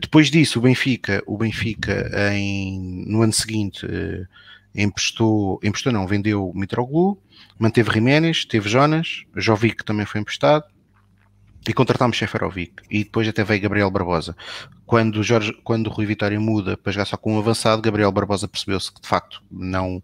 depois 0.00 0.28
disso, 0.28 0.58
o 0.58 0.62
Benfica, 0.62 1.22
o 1.24 1.38
Benfica 1.38 2.10
em, 2.32 3.06
no 3.06 3.22
ano 3.22 3.32
seguinte 3.32 3.86
emprestou, 4.74 5.60
emprestou 5.62 5.92
não, 5.92 6.06
vendeu 6.06 6.52
Mitroglou, 6.54 7.22
manteve 7.58 7.92
Jiménez, 7.92 8.44
teve 8.44 8.68
Jonas, 8.68 9.24
Jovic 9.36 9.84
também 9.84 10.06
foi 10.06 10.20
emprestado, 10.20 10.64
e 11.68 11.72
contratámos 11.72 12.18
Seferovic 12.18 12.82
e 12.90 13.04
depois 13.04 13.26
até 13.26 13.42
veio 13.42 13.62
Gabriel 13.62 13.90
Barbosa. 13.90 14.36
Quando, 14.84 15.22
Jorge, 15.22 15.52
quando 15.64 15.86
o 15.86 15.90
Rui 15.90 16.06
Vitória 16.06 16.38
muda 16.38 16.76
para 16.76 16.92
jogar 16.92 17.06
só 17.06 17.16
com 17.16 17.34
um 17.34 17.38
avançado, 17.38 17.80
Gabriel 17.80 18.12
Barbosa 18.12 18.46
percebeu-se 18.46 18.92
que 18.92 19.00
de 19.00 19.08
facto 19.08 19.42
não, 19.50 20.02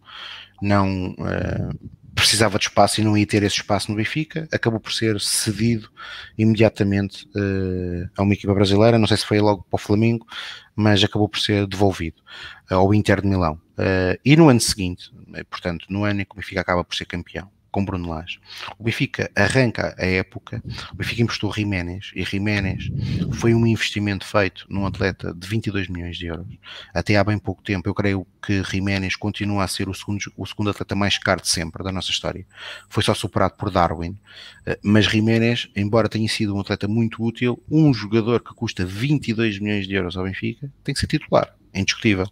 não 0.62 1.10
uh, 1.10 1.90
precisava 2.14 2.58
de 2.58 2.64
espaço 2.64 3.00
e 3.00 3.04
não 3.04 3.16
ia 3.16 3.26
ter 3.26 3.42
esse 3.42 3.56
espaço 3.56 3.90
no 3.90 3.96
Benfica. 3.96 4.48
Acabou 4.50 4.80
por 4.80 4.92
ser 4.92 5.20
cedido 5.20 5.90
imediatamente 6.38 7.26
uh, 7.36 8.08
a 8.16 8.22
uma 8.22 8.32
equipa 8.32 8.54
brasileira. 8.54 8.98
Não 8.98 9.06
sei 9.06 9.18
se 9.18 9.26
foi 9.26 9.38
logo 9.38 9.62
para 9.68 9.76
o 9.76 9.80
Flamengo, 9.80 10.26
mas 10.74 11.04
acabou 11.04 11.28
por 11.28 11.40
ser 11.40 11.66
devolvido 11.66 12.22
ao 12.70 12.94
Inter 12.94 13.20
de 13.20 13.28
Milão. 13.28 13.54
Uh, 13.78 14.18
e 14.24 14.36
no 14.36 14.48
ano 14.48 14.60
seguinte, 14.60 15.10
portanto, 15.48 15.86
no 15.88 16.04
ano 16.04 16.20
em 16.20 16.24
que 16.24 16.32
o 16.32 16.36
Benfica 16.36 16.60
acaba 16.60 16.84
por 16.84 16.94
ser 16.94 17.06
campeão 17.06 17.50
com 17.70 17.84
Bruno 17.84 18.10
Lage. 18.10 18.40
O 18.78 18.84
Benfica 18.84 19.30
arranca 19.34 19.94
a 19.98 20.04
época, 20.04 20.62
o 20.92 20.96
Benfica 20.96 21.22
emprestou 21.22 21.52
Jiménez 21.52 22.10
e 22.14 22.24
Jiménez 22.24 22.90
foi 23.32 23.54
um 23.54 23.66
investimento 23.66 24.26
feito 24.26 24.66
num 24.68 24.86
atleta 24.86 25.32
de 25.32 25.46
22 25.46 25.88
milhões 25.88 26.16
de 26.16 26.26
euros. 26.26 26.46
Até 26.92 27.16
há 27.16 27.24
bem 27.24 27.38
pouco 27.38 27.62
tempo, 27.62 27.88
eu 27.88 27.94
creio 27.94 28.26
que 28.42 28.62
Jiménez 28.64 29.16
continua 29.16 29.64
a 29.64 29.68
ser 29.68 29.88
o 29.88 29.94
segundo, 29.94 30.20
o 30.36 30.46
segundo 30.46 30.70
atleta 30.70 30.94
mais 30.94 31.18
caro 31.18 31.40
de 31.40 31.48
sempre 31.48 31.84
da 31.84 31.92
nossa 31.92 32.10
história. 32.10 32.46
Foi 32.88 33.02
só 33.02 33.14
superado 33.14 33.54
por 33.54 33.70
Darwin, 33.70 34.18
eh, 34.66 34.78
mas 34.82 35.06
Jiménez, 35.06 35.68
embora 35.76 36.08
tenha 36.08 36.28
sido 36.28 36.54
um 36.56 36.60
atleta 36.60 36.88
muito 36.88 37.22
útil, 37.22 37.62
um 37.70 37.92
jogador 37.94 38.40
que 38.40 38.54
custa 38.54 38.84
22 38.84 39.58
milhões 39.58 39.86
de 39.86 39.94
euros 39.94 40.16
ao 40.16 40.24
Benfica 40.24 40.70
tem 40.82 40.94
que 40.94 41.00
ser 41.00 41.06
titular 41.06 41.59
é 41.72 41.80
indiscutível. 41.80 42.26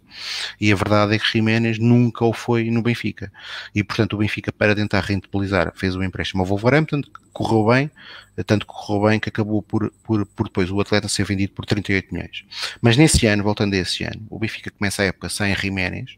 E 0.59 0.71
a 0.71 0.75
verdade 0.75 1.15
é 1.15 1.19
que 1.19 1.25
Jiménez 1.31 1.79
nunca 1.79 2.25
o 2.25 2.33
foi 2.33 2.69
no 2.69 2.81
Benfica. 2.81 3.31
E 3.73 3.83
portanto 3.83 4.13
o 4.13 4.17
Benfica, 4.17 4.51
para 4.51 4.75
tentar 4.75 5.01
rentabilizar, 5.01 5.71
fez 5.75 5.95
o 5.95 5.99
um 5.99 6.03
empréstimo 6.03 6.41
ao 6.41 6.47
Wolverhampton, 6.47 7.01
que 7.01 7.11
correu 7.31 7.65
bem, 7.67 7.91
tanto 8.45 8.65
que 8.65 8.73
correu 8.73 9.09
bem 9.09 9.19
que 9.19 9.29
acabou 9.29 9.61
por, 9.61 9.91
por, 10.03 10.25
por 10.25 10.47
depois 10.47 10.69
o 10.69 10.79
atleta 10.79 11.07
ser 11.07 11.25
vendido 11.25 11.53
por 11.53 11.65
38 11.65 12.13
milhões. 12.13 12.45
Mas 12.81 12.97
nesse 12.97 13.25
ano, 13.27 13.43
voltando 13.43 13.73
a 13.73 13.77
esse 13.77 14.03
ano, 14.03 14.25
o 14.29 14.39
Benfica 14.39 14.71
começa 14.71 15.01
a 15.01 15.05
época 15.05 15.29
sem 15.29 15.55
Jiménez, 15.55 16.17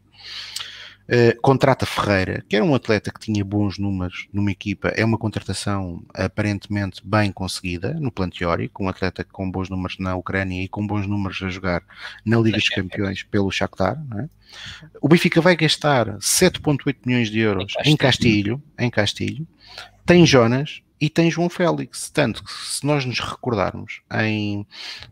Uh, 1.08 1.40
contrata 1.40 1.84
Ferreira, 1.84 2.44
que 2.48 2.56
era 2.56 2.64
um 2.64 2.74
atleta 2.74 3.10
que 3.10 3.20
tinha 3.20 3.44
bons 3.44 3.78
números 3.78 4.28
numa 4.32 4.50
equipa, 4.50 4.88
é 4.88 5.04
uma 5.04 5.18
contratação 5.18 6.02
aparentemente 6.14 7.00
bem 7.04 7.32
conseguida 7.32 7.94
no 7.94 8.10
plano 8.10 8.32
teórico, 8.32 8.84
um 8.84 8.88
atleta 8.88 9.24
com 9.24 9.50
bons 9.50 9.68
números 9.68 9.98
na 9.98 10.14
Ucrânia 10.14 10.62
e 10.62 10.68
com 10.68 10.86
bons 10.86 11.06
números 11.06 11.42
a 11.42 11.48
jogar 11.48 11.82
na 12.24 12.38
Liga 12.38 12.56
dos 12.56 12.68
Campeões 12.68 13.22
pelo 13.24 13.50
Shakhtar. 13.50 14.00
É? 14.16 14.28
O 15.00 15.08
Benfica 15.08 15.40
vai 15.40 15.56
gastar 15.56 16.06
7.8 16.18 16.96
milhões 17.04 17.30
de 17.30 17.40
euros 17.40 17.72
em 17.84 17.96
Castilho, 17.96 18.62
em 18.78 18.90
Castilho, 18.90 19.46
tem 20.04 20.26
Jonas, 20.26 20.82
e 21.02 21.10
tem 21.10 21.28
João 21.28 21.50
Félix. 21.50 22.08
Tanto 22.10 22.44
que, 22.44 22.52
se 22.52 22.86
nós 22.86 23.04
nos 23.04 23.18
recordarmos, 23.18 24.02
em 24.22 24.64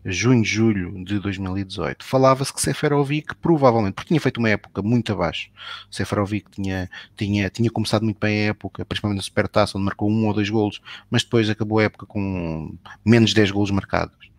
junho, 0.05 0.45
julho 0.45 1.05
de 1.05 1.19
2018, 1.19 2.05
falava-se 2.05 2.55
que 2.55 2.61
Seferovic, 2.61 3.35
provavelmente, 3.35 3.95
porque 3.95 4.07
tinha 4.07 4.21
feito 4.21 4.39
uma 4.39 4.49
época 4.49 4.83
muito 4.83 5.13
abaixo, 5.13 5.51
Seferovic 5.91 6.49
tinha, 6.49 6.89
tinha, 7.17 7.51
tinha 7.51 7.69
começado 7.69 8.05
muito 8.05 8.21
bem 8.21 8.43
a 8.43 8.51
época, 8.51 8.85
principalmente 8.85 9.17
na 9.17 9.25
Supertaça, 9.25 9.77
onde 9.77 9.85
marcou 9.85 10.09
um 10.09 10.29
ou 10.29 10.33
dois 10.33 10.49
golos, 10.49 10.81
mas 11.11 11.25
depois 11.25 11.51
acabou 11.51 11.81
a 11.81 11.83
época 11.83 12.07
com 12.07 12.73
menos 13.05 13.35
10 13.35 13.51
golos 13.51 13.73
marcados, 13.73 14.31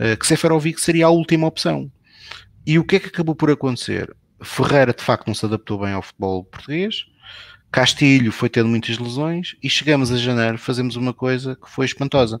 eh, 0.00 0.16
que 0.16 0.26
Seferovic 0.26 0.80
seria 0.80 1.06
a 1.06 1.10
última 1.10 1.46
opção. 1.46 1.88
E 2.66 2.80
o 2.80 2.84
que 2.84 2.96
é 2.96 2.98
que 2.98 3.06
acabou 3.06 3.36
por 3.36 3.48
acontecer? 3.48 4.12
Ferreira, 4.42 4.92
de 4.92 5.04
facto, 5.04 5.28
não 5.28 5.34
se 5.34 5.46
adaptou 5.46 5.78
bem 5.78 5.92
ao 5.92 6.02
futebol 6.02 6.42
português, 6.42 7.06
Castilho 7.76 8.32
foi 8.32 8.48
tendo 8.48 8.70
muitas 8.70 8.96
lesões 8.96 9.54
e 9.62 9.68
chegamos 9.68 10.10
a 10.10 10.16
janeiro, 10.16 10.56
fazemos 10.56 10.96
uma 10.96 11.12
coisa 11.12 11.54
que 11.54 11.68
foi 11.68 11.84
espantosa. 11.84 12.40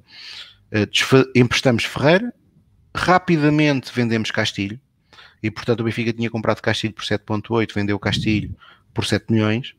Uh, 0.72 1.38
emprestamos 1.38 1.84
Ferreira, 1.84 2.32
rapidamente 2.96 3.92
vendemos 3.94 4.30
Castilho, 4.30 4.80
e 5.42 5.50
portanto 5.50 5.80
o 5.80 5.84
Benfica 5.84 6.10
tinha 6.10 6.30
comprado 6.30 6.62
Castilho 6.62 6.94
por 6.94 7.04
7.8, 7.04 7.74
vendeu 7.74 7.98
Castilho 7.98 8.56
por 8.94 9.04
7 9.04 9.30
milhões. 9.30 9.74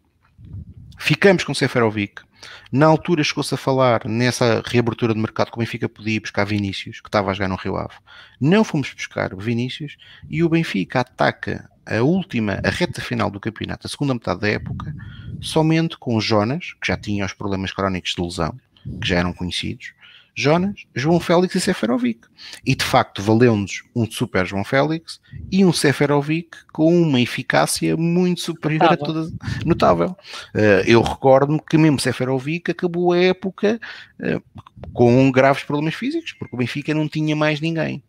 Ficamos 0.97 1.43
com 1.43 1.53
Seferovic. 1.53 2.23
Na 2.71 2.87
altura 2.87 3.23
chegou-se 3.23 3.53
a 3.53 3.57
falar 3.57 4.05
nessa 4.05 4.61
reabertura 4.65 5.13
de 5.13 5.19
mercado 5.19 5.51
que 5.51 5.57
o 5.57 5.59
Benfica 5.59 5.87
podia 5.87 6.15
ir 6.15 6.19
buscar 6.19 6.45
Vinícius, 6.45 6.99
que 6.99 7.07
estava 7.07 7.31
a 7.31 7.33
jogar 7.33 7.47
no 7.47 7.55
Rio 7.55 7.77
Ave. 7.77 7.93
Não 8.41 8.63
fomos 8.63 8.93
buscar 8.93 9.35
Vinícius 9.35 9.97
e 10.29 10.43
o 10.43 10.49
Benfica 10.49 11.01
ataca 11.01 11.69
a 11.85 12.01
última, 12.01 12.59
a 12.63 12.69
reta 12.69 13.01
final 13.01 13.29
do 13.29 13.39
campeonato, 13.39 13.87
a 13.87 13.89
segunda 13.89 14.13
metade 14.13 14.41
da 14.41 14.49
época, 14.49 14.93
somente 15.39 15.97
com 15.97 16.19
Jonas, 16.19 16.73
que 16.81 16.87
já 16.87 16.97
tinha 16.97 17.25
os 17.25 17.33
problemas 17.33 17.71
crónicos 17.71 18.13
de 18.13 18.21
lesão, 18.21 18.59
que 19.01 19.07
já 19.07 19.17
eram 19.17 19.33
conhecidos, 19.33 19.93
Jonas, 20.39 20.85
João 20.93 21.19
Félix 21.19 21.55
e 21.55 21.59
Seferovic. 21.59 22.27
E 22.63 22.75
de 22.75 22.85
facto 22.85 23.23
valeu-nos 23.23 23.81
um 23.95 24.09
super 24.09 24.45
João 24.45 24.63
Félix 24.63 25.19
e 25.51 25.65
um 25.65 25.73
Seferovic 25.73 26.49
com 26.71 26.95
uma 27.01 27.19
eficácia 27.19 27.97
muito 27.97 28.41
superior 28.41 28.91
notável. 28.91 29.03
a 29.03 29.07
todas, 29.07 29.33
notável. 29.65 30.17
Uh, 30.53 30.85
eu 30.85 31.01
recordo-me 31.01 31.59
que 31.59 31.75
mesmo 31.75 31.99
Seferovic 31.99 32.69
acabou 32.69 33.13
a 33.13 33.17
época 33.17 33.79
uh, 34.19 34.61
com 34.93 35.31
graves 35.31 35.63
problemas 35.63 35.95
físicos, 35.95 36.33
porque 36.33 36.55
o 36.55 36.59
Benfica 36.59 36.93
não 36.93 37.09
tinha 37.09 37.35
mais 37.35 37.59
ninguém. 37.59 38.03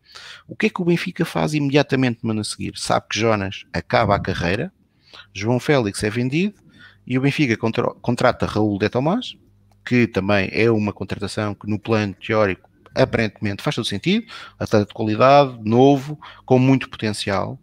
O 0.47 0.55
que 0.55 0.67
é 0.67 0.69
que 0.69 0.83
o 0.83 0.85
Benfica 0.85 1.25
faz 1.25 1.55
imediatamente 1.55 2.19
no 2.21 2.29
ano 2.29 2.41
a 2.41 2.43
seguir? 2.43 2.73
Sabe 2.75 3.07
que 3.09 3.19
Jonas 3.19 3.65
acaba 3.73 4.15
a 4.15 4.19
carreira, 4.19 4.71
João 5.33 5.59
Félix 5.59 6.03
é 6.03 6.11
vendido 6.11 6.53
e 7.07 7.17
o 7.17 7.21
Benfica 7.21 7.57
contra, 7.57 7.87
contrata 8.01 8.45
Raul 8.45 8.77
de 8.77 8.87
Tomás, 8.87 9.35
que 9.89 10.05
também 10.05 10.47
é 10.51 10.69
uma 10.69 10.93
contratação 10.93 11.55
que 11.55 11.67
no 11.67 11.79
plano 11.79 12.13
teórico 12.13 12.69
aparentemente 12.93 13.63
faz 13.63 13.75
todo 13.75 13.87
sentido, 13.87 14.27
atleta 14.59 14.85
de 14.85 14.93
qualidade, 14.93 15.57
novo, 15.63 16.19
com 16.45 16.59
muito 16.59 16.87
potencial. 16.87 17.59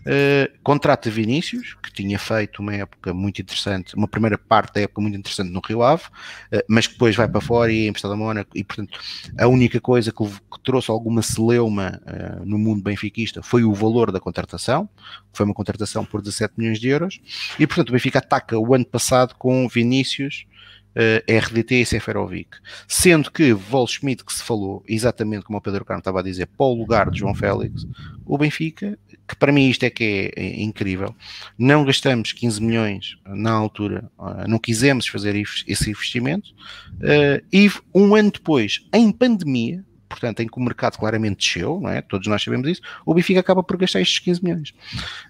Uh, 0.00 0.50
contrata 0.62 1.08
Vinícius, 1.10 1.76
que 1.82 1.90
tinha 1.90 2.18
feito 2.18 2.60
uma 2.60 2.74
época 2.74 3.14
muito 3.14 3.40
interessante, 3.40 3.94
uma 3.94 4.06
primeira 4.06 4.36
parte 4.36 4.74
da 4.74 4.82
época 4.82 5.00
muito 5.00 5.16
interessante 5.16 5.50
no 5.50 5.60
Rio 5.66 5.82
Ave, 5.82 6.04
uh, 6.04 6.62
mas 6.68 6.86
que 6.86 6.92
depois 6.92 7.16
vai 7.16 7.26
para 7.26 7.40
fora 7.40 7.72
e 7.72 7.86
é 7.86 7.88
emprestado 7.88 8.12
a 8.12 8.16
Mónaco, 8.16 8.50
e 8.54 8.62
portanto 8.62 8.98
a 9.38 9.46
única 9.46 9.80
coisa 9.80 10.12
que, 10.12 10.22
que 10.22 10.60
trouxe 10.62 10.90
alguma 10.90 11.22
celeuma 11.22 11.98
uh, 12.06 12.44
no 12.44 12.58
mundo 12.58 12.82
benfiquista 12.82 13.42
foi 13.42 13.64
o 13.64 13.72
valor 13.72 14.12
da 14.12 14.20
contratação, 14.20 14.86
foi 15.32 15.46
uma 15.46 15.54
contratação 15.54 16.04
por 16.04 16.20
17 16.20 16.54
milhões 16.58 16.78
de 16.78 16.88
euros, 16.88 17.20
e 17.58 17.66
portanto 17.66 17.88
o 17.88 17.92
Benfica 17.92 18.18
ataca 18.18 18.58
o 18.58 18.74
ano 18.74 18.84
passado 18.84 19.34
com 19.34 19.66
Vinícius, 19.66 20.46
uh, 20.96 21.22
eh, 21.26 21.38
RDT 21.38 21.82
e 21.82 21.86
Seferovic. 21.86 22.50
Sendo 22.86 23.30
que 23.30 23.56
Schmidt, 23.86 24.24
que 24.24 24.32
se 24.32 24.42
falou, 24.42 24.82
exatamente 24.88 25.44
como 25.44 25.58
o 25.58 25.60
Pedro 25.60 25.84
Carmo 25.84 26.00
estava 26.00 26.20
a 26.20 26.22
dizer, 26.22 26.46
para 26.46 26.66
o 26.66 26.74
lugar 26.74 27.10
de 27.10 27.18
João 27.18 27.34
Félix, 27.34 27.86
o 28.24 28.38
Benfica, 28.38 28.98
que 29.26 29.36
para 29.36 29.52
mim 29.52 29.68
isto 29.68 29.84
é 29.84 29.90
que 29.90 30.32
é, 30.36 30.42
é 30.42 30.62
incrível, 30.62 31.14
não 31.58 31.84
gastamos 31.84 32.32
15 32.32 32.62
milhões 32.62 33.16
na 33.26 33.52
altura, 33.52 34.10
uh, 34.18 34.48
não 34.48 34.58
quisemos 34.58 35.06
fazer 35.06 35.36
esse 35.36 35.90
investimento, 35.90 36.50
uh, 36.96 37.44
e 37.52 37.70
um 37.94 38.14
ano 38.14 38.30
depois, 38.30 38.86
em 38.92 39.10
pandemia, 39.12 39.84
portanto, 40.08 40.40
em 40.40 40.48
que 40.48 40.58
o 40.58 40.60
mercado 40.60 40.98
claramente 40.98 41.46
desceu, 41.46 41.80
não 41.80 41.88
é? 41.88 42.02
todos 42.02 42.26
nós 42.26 42.42
sabemos 42.42 42.68
isso, 42.68 42.82
o 43.06 43.14
Benfica 43.14 43.38
acaba 43.38 43.62
por 43.62 43.76
gastar 43.76 44.00
estes 44.00 44.18
15 44.18 44.42
milhões. 44.42 44.70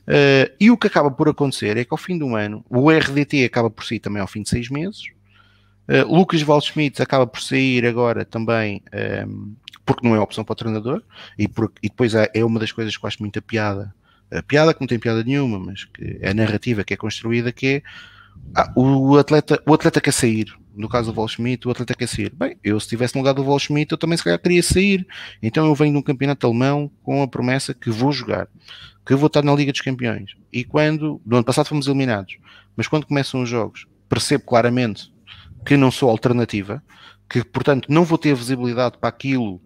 Uh, 0.08 0.50
e 0.58 0.70
o 0.70 0.76
que 0.76 0.86
acaba 0.86 1.10
por 1.10 1.28
acontecer 1.28 1.76
é 1.76 1.84
que 1.84 1.92
ao 1.92 1.98
fim 1.98 2.16
do 2.16 2.34
ano, 2.34 2.64
o 2.70 2.90
RDT 2.90 3.44
acaba 3.44 3.70
por 3.70 3.84
sair 3.84 4.00
também 4.00 4.22
ao 4.22 4.26
fim 4.26 4.42
de 4.42 4.48
seis 4.48 4.70
meses, 4.70 5.10
Uh, 5.90 6.06
Lucas 6.14 6.40
Waldschmidt 6.42 7.02
acaba 7.02 7.26
por 7.26 7.40
sair 7.40 7.84
agora 7.84 8.24
também 8.24 8.80
um, 8.92 8.96
ehm, 8.96 9.56
porque 9.84 10.06
não 10.06 10.14
é 10.14 10.20
opção 10.20 10.44
para 10.44 10.52
o 10.52 10.56
treinador 10.56 11.02
e, 11.36 11.48
por, 11.48 11.72
e 11.82 11.88
depois 11.88 12.14
é, 12.14 12.30
é, 12.32 12.44
uma 12.44 12.60
das 12.60 12.70
coisas 12.70 12.96
que 12.96 13.04
eu 13.04 13.08
acho 13.08 13.20
muita 13.20 13.42
piada. 13.42 13.92
A 14.30 14.40
piada 14.40 14.72
que 14.72 14.80
não 14.80 14.86
tem 14.86 15.00
piada 15.00 15.24
nenhuma, 15.24 15.58
mas 15.58 15.82
que 15.82 16.18
é 16.20 16.30
a 16.30 16.34
narrativa 16.34 16.84
que 16.84 16.94
é 16.94 16.96
construída 16.96 17.50
que 17.50 17.66
é 17.66 17.82
ah, 18.54 18.72
o, 18.76 19.16
atleta, 19.16 19.60
o 19.66 19.74
atleta 19.74 20.00
quer 20.00 20.12
sair. 20.12 20.46
No 20.74 20.88
caso 20.88 21.12
do 21.12 21.16
Waldschmidt, 21.18 21.66
o 21.66 21.72
atleta 21.72 21.94
quer 21.94 22.06
sair. 22.06 22.32
Bem, 22.34 22.56
eu 22.62 22.78
se 22.78 22.86
estivesse 22.86 23.14
no 23.16 23.20
lugar 23.20 23.34
do 23.34 23.44
Waldschmidt, 23.44 23.90
eu 23.90 23.98
também 23.98 24.16
se 24.16 24.22
calhar 24.22 24.38
queria 24.38 24.62
sair. 24.62 25.04
Então 25.42 25.66
eu 25.66 25.74
venho 25.74 25.92
de 25.92 25.98
um 25.98 26.02
campeonato 26.02 26.46
alemão 26.46 26.88
com 27.02 27.22
a 27.22 27.28
promessa 27.28 27.74
que 27.74 27.90
vou 27.90 28.12
jogar, 28.12 28.46
que 29.04 29.14
vou 29.16 29.26
estar 29.26 29.42
na 29.42 29.52
Liga 29.52 29.72
dos 29.72 29.80
Campeões. 29.80 30.36
E 30.52 30.62
quando, 30.62 31.20
no 31.26 31.36
ano 31.36 31.44
passado 31.44 31.66
fomos 31.66 31.88
eliminados, 31.88 32.38
mas 32.76 32.86
quando 32.86 33.06
começam 33.06 33.42
os 33.42 33.48
jogos, 33.48 33.86
percebo 34.08 34.44
claramente 34.44 35.12
que 35.64 35.76
não 35.76 35.90
sou 35.90 36.10
alternativa, 36.10 36.82
que 37.28 37.44
portanto 37.44 37.86
não 37.88 38.04
vou 38.04 38.18
ter 38.18 38.34
visibilidade 38.34 38.98
para 38.98 39.08
aquilo 39.08 39.60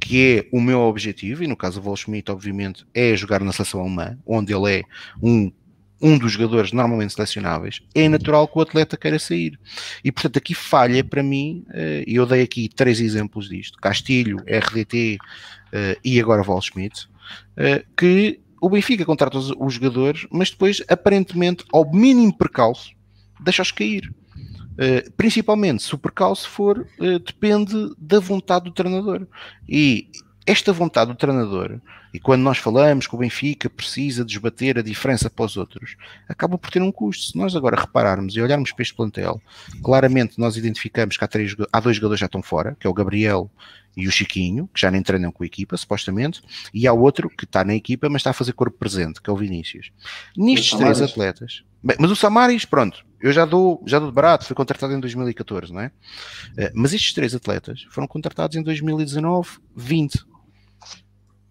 que 0.00 0.36
é 0.36 0.48
o 0.52 0.60
meu 0.60 0.80
objetivo, 0.80 1.42
e 1.42 1.46
no 1.46 1.56
caso 1.56 1.80
do 1.80 1.84
Volschmidt, 1.84 2.30
obviamente, 2.30 2.86
é 2.92 3.16
jogar 3.16 3.40
na 3.40 3.52
seleção 3.52 3.80
alemã, 3.80 4.18
onde 4.26 4.54
ele 4.54 4.80
é 4.80 4.82
um, 5.22 5.50
um 6.00 6.18
dos 6.18 6.32
jogadores 6.32 6.72
normalmente 6.72 7.14
selecionáveis, 7.14 7.80
é 7.94 8.08
natural 8.08 8.46
que 8.46 8.58
o 8.58 8.60
atleta 8.60 8.96
queira 8.96 9.18
sair. 9.18 9.58
E 10.04 10.12
portanto 10.12 10.36
aqui 10.36 10.54
falha 10.54 11.02
para 11.02 11.22
mim, 11.22 11.64
eh, 11.72 12.04
e 12.06 12.16
eu 12.16 12.26
dei 12.26 12.42
aqui 12.42 12.68
três 12.68 13.00
exemplos 13.00 13.48
disto, 13.48 13.78
Castilho, 13.78 14.38
RDT 14.46 15.18
eh, 15.72 15.98
e 16.04 16.20
agora 16.20 16.42
Volschmidt, 16.42 17.08
eh, 17.56 17.84
que 17.96 18.40
o 18.60 18.68
Benfica 18.68 19.04
contrata 19.04 19.38
os, 19.38 19.50
os 19.58 19.74
jogadores, 19.74 20.26
mas 20.30 20.50
depois, 20.50 20.82
aparentemente, 20.88 21.64
ao 21.72 21.90
mínimo 21.90 22.36
percalço, 22.36 22.90
deixa-os 23.40 23.72
cair. 23.72 24.12
Uh, 24.76 25.10
principalmente 25.16 25.82
se 25.82 25.94
o 25.94 25.98
percalço 25.98 26.48
for, 26.48 26.78
uh, 26.78 27.18
depende 27.18 27.94
da 27.98 28.20
vontade 28.20 28.66
do 28.66 28.72
treinador. 28.72 29.26
E 29.68 30.08
esta 30.46 30.72
vontade 30.72 31.10
do 31.10 31.16
treinador, 31.16 31.80
e 32.14 32.20
quando 32.20 32.42
nós 32.42 32.56
falamos 32.58 33.06
que 33.06 33.14
o 33.14 33.18
Benfica 33.18 33.68
precisa 33.68 34.24
desbater 34.24 34.78
a 34.78 34.82
diferença 34.82 35.28
para 35.28 35.44
os 35.44 35.56
outros, 35.56 35.96
acaba 36.28 36.56
por 36.56 36.70
ter 36.70 36.80
um 36.80 36.92
custo. 36.92 37.32
Se 37.32 37.36
nós 37.36 37.54
agora 37.56 37.80
repararmos 37.80 38.36
e 38.36 38.40
olharmos 38.40 38.72
para 38.72 38.82
este 38.82 38.94
plantel, 38.94 39.40
claramente 39.82 40.38
nós 40.38 40.56
identificamos 40.56 41.16
que 41.16 41.24
há, 41.24 41.28
três, 41.28 41.54
há 41.72 41.80
dois 41.80 41.96
jogadores 41.96 42.18
que 42.18 42.22
já 42.22 42.26
estão 42.26 42.42
fora, 42.42 42.76
que 42.78 42.86
é 42.86 42.90
o 42.90 42.94
Gabriel 42.94 43.50
e 43.96 44.06
o 44.06 44.10
Chiquinho, 44.10 44.68
que 44.72 44.80
já 44.80 44.90
nem 44.90 45.02
treinam 45.02 45.32
com 45.32 45.42
a 45.42 45.46
equipa, 45.46 45.76
supostamente, 45.76 46.42
e 46.72 46.86
há 46.86 46.92
outro 46.92 47.30
que 47.30 47.44
está 47.44 47.64
na 47.64 47.74
equipa, 47.74 48.08
mas 48.08 48.20
está 48.20 48.30
a 48.30 48.34
fazer 48.34 48.52
corpo 48.52 48.78
presente, 48.78 49.20
que 49.22 49.30
é 49.30 49.32
o 49.32 49.36
Vinícius. 49.36 49.90
Nestes 50.36 50.78
três 50.78 51.00
atletas, 51.00 51.64
bem, 51.82 51.96
mas 51.98 52.10
o 52.10 52.16
Samaris, 52.16 52.64
pronto, 52.64 53.05
eu 53.20 53.32
já 53.32 53.44
dou, 53.44 53.82
já 53.86 53.98
dou 53.98 54.08
de 54.08 54.14
barato, 54.14 54.44
foi 54.44 54.54
contratado 54.54 54.92
em 54.92 55.00
2014, 55.00 55.72
não 55.72 55.80
é? 55.80 55.86
Uh, 55.86 56.70
mas 56.74 56.92
estes 56.92 57.12
três 57.12 57.34
atletas 57.34 57.86
foram 57.90 58.06
contratados 58.06 58.56
em 58.56 58.62
2019, 58.62 59.58
20. 59.74 60.24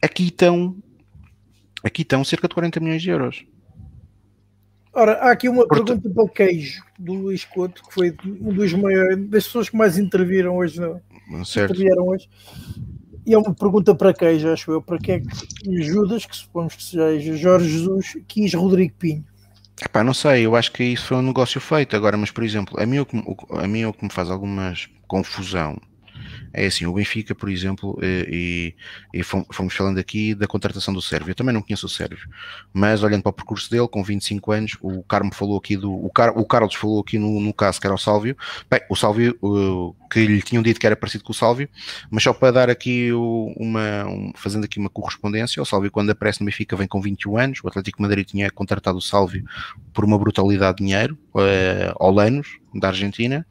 Aqui 0.01 0.27
estão, 0.27 0.75
aqui 1.83 2.03
estão 2.03 2.23
cerca 2.23 2.47
de 2.47 2.53
40 2.53 2.79
milhões 2.79 3.01
de 3.01 3.09
euros. 3.09 3.45
Ora, 4.93 5.13
há 5.13 5.31
aqui 5.31 5.49
uma 5.49 5.67
Porto... 5.67 5.85
pergunta 5.85 6.09
para 6.09 6.23
o 6.23 6.29
queijo 6.29 6.81
do 6.97 7.13
Luís 7.13 7.43
Couto, 7.43 7.83
que 7.83 7.93
foi 7.93 8.15
um 8.25 8.53
dos 8.53 8.71
maiores, 8.73 9.27
das 9.27 9.45
pessoas 9.45 9.69
que 9.69 9.75
mais 9.75 9.97
interviram 9.97 10.55
hoje, 10.55 10.79
no, 10.79 11.45
certo. 11.45 11.73
intervieram 11.73 12.07
hoje. 12.07 12.29
E 13.25 13.33
é 13.33 13.37
uma 13.37 13.53
pergunta 13.53 13.93
para 13.93 14.13
queijo, 14.13 14.47
acho 14.49 14.71
eu, 14.71 14.81
para 14.81 14.97
que 14.97 15.11
é 15.11 15.19
que 15.19 15.83
Judas, 15.83 16.25
que 16.25 16.35
supomos 16.35 16.75
que 16.75 16.83
seja 16.83 17.35
Jorge 17.35 17.69
Jesus, 17.69 18.17
quis 18.27 18.53
Rodrigo 18.53 18.93
Pinho? 18.97 19.25
Epá, 19.81 20.03
não 20.03 20.13
sei, 20.13 20.45
eu 20.45 20.55
acho 20.55 20.71
que 20.71 20.83
isso 20.83 21.07
foi 21.07 21.17
um 21.17 21.21
negócio 21.21 21.59
feito 21.59 21.95
agora, 21.95 22.15
mas 22.15 22.31
por 22.31 22.43
exemplo, 22.43 22.79
a 22.81 22.85
mim 22.85 22.99
o 22.99 23.05
que, 23.05 23.21
a 23.51 23.67
mim, 23.67 23.85
o 23.85 23.93
que 23.93 24.05
me 24.05 24.11
faz 24.11 24.29
algumas 24.29 24.87
confusão 25.07 25.77
é 26.53 26.67
assim, 26.67 26.85
o 26.85 26.93
Benfica, 26.93 27.35
por 27.35 27.49
exemplo, 27.49 27.97
e, 28.01 28.73
e, 29.13 29.23
fomos 29.23 29.73
falando 29.75 29.97
aqui 29.97 30.33
da 30.33 30.47
contratação 30.47 30.93
do 30.93 31.01
Sérvio. 31.01 31.31
Eu 31.31 31.35
também 31.35 31.53
não 31.53 31.61
conheço 31.61 31.85
o 31.85 31.89
Sérvio, 31.89 32.29
mas 32.73 33.03
olhando 33.03 33.23
para 33.23 33.29
o 33.29 33.33
percurso 33.33 33.69
dele, 33.69 33.87
com 33.89 34.01
25 34.01 34.51
anos, 34.53 34.77
o 34.81 35.03
Carmo 35.03 35.33
falou 35.33 35.57
aqui 35.57 35.75
do. 35.75 35.91
O, 35.91 36.09
Car, 36.09 36.37
o 36.37 36.45
Carlos 36.45 36.73
falou 36.75 37.01
aqui 37.01 37.17
no, 37.17 37.41
no 37.41 37.53
caso 37.53 37.81
que 37.81 37.87
era 37.87 37.93
o 37.93 37.97
Sálvio. 37.97 38.37
Bem, 38.69 38.79
o 38.89 38.95
Sálvio, 38.95 39.37
uh, 39.41 39.93
que 40.15 40.25
lhe 40.25 40.41
tinham 40.41 40.63
dito 40.63 40.79
que 40.79 40.85
era 40.85 40.95
parecido 40.95 41.25
com 41.25 41.33
o 41.33 41.35
Sálvio, 41.35 41.67
mas 42.09 42.23
só 42.23 42.33
para 42.33 42.49
dar 42.49 42.69
aqui 42.69 43.11
uma. 43.11 44.05
Um, 44.05 44.31
fazendo 44.33 44.63
aqui 44.63 44.79
uma 44.79 44.89
correspondência, 44.89 45.61
o 45.61 45.65
Sálvio, 45.65 45.91
quando 45.91 46.09
aparece 46.09 46.39
no 46.39 46.45
Benfica, 46.45 46.73
vem 46.77 46.87
com 46.87 47.01
21 47.01 47.37
anos. 47.37 47.59
O 47.61 47.67
Atlético 47.67 48.01
Madrid 48.01 48.25
tinha 48.25 48.49
contratado 48.49 48.97
o 48.97 49.01
Sálvio 49.01 49.43
por 49.93 50.05
uma 50.05 50.17
brutalidade 50.17 50.77
de 50.77 50.85
dinheiro, 50.85 51.17
uh, 51.33 51.93
ao 51.99 52.11
Lanos, 52.11 52.47
da 52.73 52.89
Argentina, 52.89 53.45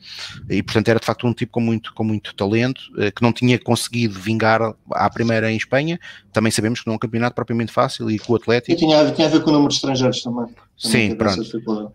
e 0.48 0.62
portanto 0.62 0.88
era 0.88 0.98
de 0.98 1.04
facto 1.04 1.26
um 1.26 1.34
tipo 1.34 1.52
com 1.52 1.60
muito, 1.60 1.92
com 1.94 2.04
muito 2.04 2.34
talento, 2.34 2.80
eh, 2.98 3.10
que 3.10 3.22
não 3.22 3.32
tinha 3.32 3.58
conseguido 3.58 4.20
vingar 4.20 4.60
à 4.90 5.08
primeira 5.08 5.50
em 5.50 5.56
Espanha. 5.56 5.98
Também 6.30 6.52
sabemos 6.52 6.80
que 6.80 6.86
não 6.86 6.92
é 6.92 6.96
um 6.96 6.98
campeonato 6.98 7.34
propriamente 7.34 7.72
fácil 7.72 8.10
e 8.10 8.18
com 8.18 8.34
o 8.34 8.36
Atlético. 8.36 8.72
E 8.72 8.76
tinha, 8.76 9.10
tinha 9.12 9.26
a 9.26 9.30
ver 9.30 9.42
com 9.42 9.48
o 9.48 9.52
número 9.52 9.70
de 9.70 9.76
estrangeiros 9.76 10.22
também. 10.22 10.44
também 10.44 11.10
Sim, 11.10 11.14
pronto. 11.14 11.94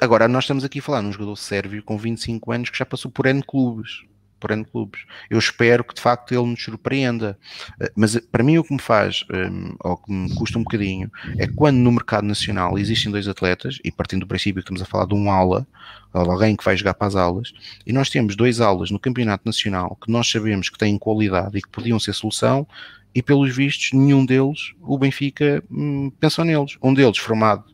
Agora, 0.00 0.28
nós 0.28 0.44
estamos 0.44 0.64
aqui 0.64 0.78
a 0.78 0.82
falar 0.82 1.02
num 1.02 1.12
jogador 1.12 1.36
sérvio 1.36 1.82
com 1.82 1.98
25 1.98 2.52
anos 2.52 2.70
que 2.70 2.78
já 2.78 2.86
passou 2.86 3.10
por 3.10 3.26
N 3.26 3.42
clubes 3.42 4.04
por 4.38 4.50
N 4.50 4.64
clubes. 4.64 5.02
Eu 5.28 5.38
espero 5.38 5.82
que 5.82 5.94
de 5.94 6.00
facto 6.00 6.32
ele 6.32 6.46
nos 6.46 6.62
surpreenda. 6.62 7.38
Eh, 7.80 7.90
mas 7.96 8.16
eh, 8.16 8.22
para 8.30 8.42
mim 8.42 8.58
o 8.58 8.64
que 8.64 8.72
me 8.72 8.80
faz, 8.80 9.24
ehm, 9.32 9.74
ou 9.80 9.96
que 9.96 10.12
me 10.12 10.34
custa 10.34 10.58
um 10.58 10.62
bocadinho, 10.62 11.10
é 11.38 11.46
quando 11.46 11.76
no 11.78 11.92
mercado 11.92 12.26
nacional 12.26 12.78
existem 12.78 13.10
dois 13.10 13.26
atletas, 13.28 13.78
e 13.84 13.90
partindo 13.90 14.20
do 14.20 14.26
princípio 14.26 14.62
que 14.62 14.70
estamos 14.70 14.82
a 14.82 14.84
falar 14.84 15.06
de 15.06 15.14
um 15.14 15.30
aula, 15.30 15.66
ou 16.12 16.30
alguém 16.30 16.56
que 16.56 16.64
vai 16.64 16.76
jogar 16.76 16.94
para 16.94 17.08
as 17.08 17.16
aulas, 17.16 17.52
e 17.86 17.92
nós 17.92 18.08
temos 18.08 18.36
dois 18.36 18.60
aulas 18.60 18.90
no 18.90 18.98
campeonato 18.98 19.42
nacional 19.44 19.96
que 20.02 20.10
nós 20.10 20.30
sabemos 20.30 20.68
que 20.68 20.78
têm 20.78 20.98
qualidade 20.98 21.58
e 21.58 21.62
que 21.62 21.68
podiam 21.68 21.98
ser 21.98 22.12
solução, 22.12 22.66
e 23.14 23.22
pelos 23.22 23.54
vistos 23.56 23.92
nenhum 23.92 24.26
deles, 24.26 24.74
o 24.82 24.98
Benfica 24.98 25.64
hum, 25.70 26.12
pensou 26.20 26.44
neles. 26.44 26.76
Um 26.82 26.92
deles 26.92 27.16
formado, 27.16 27.64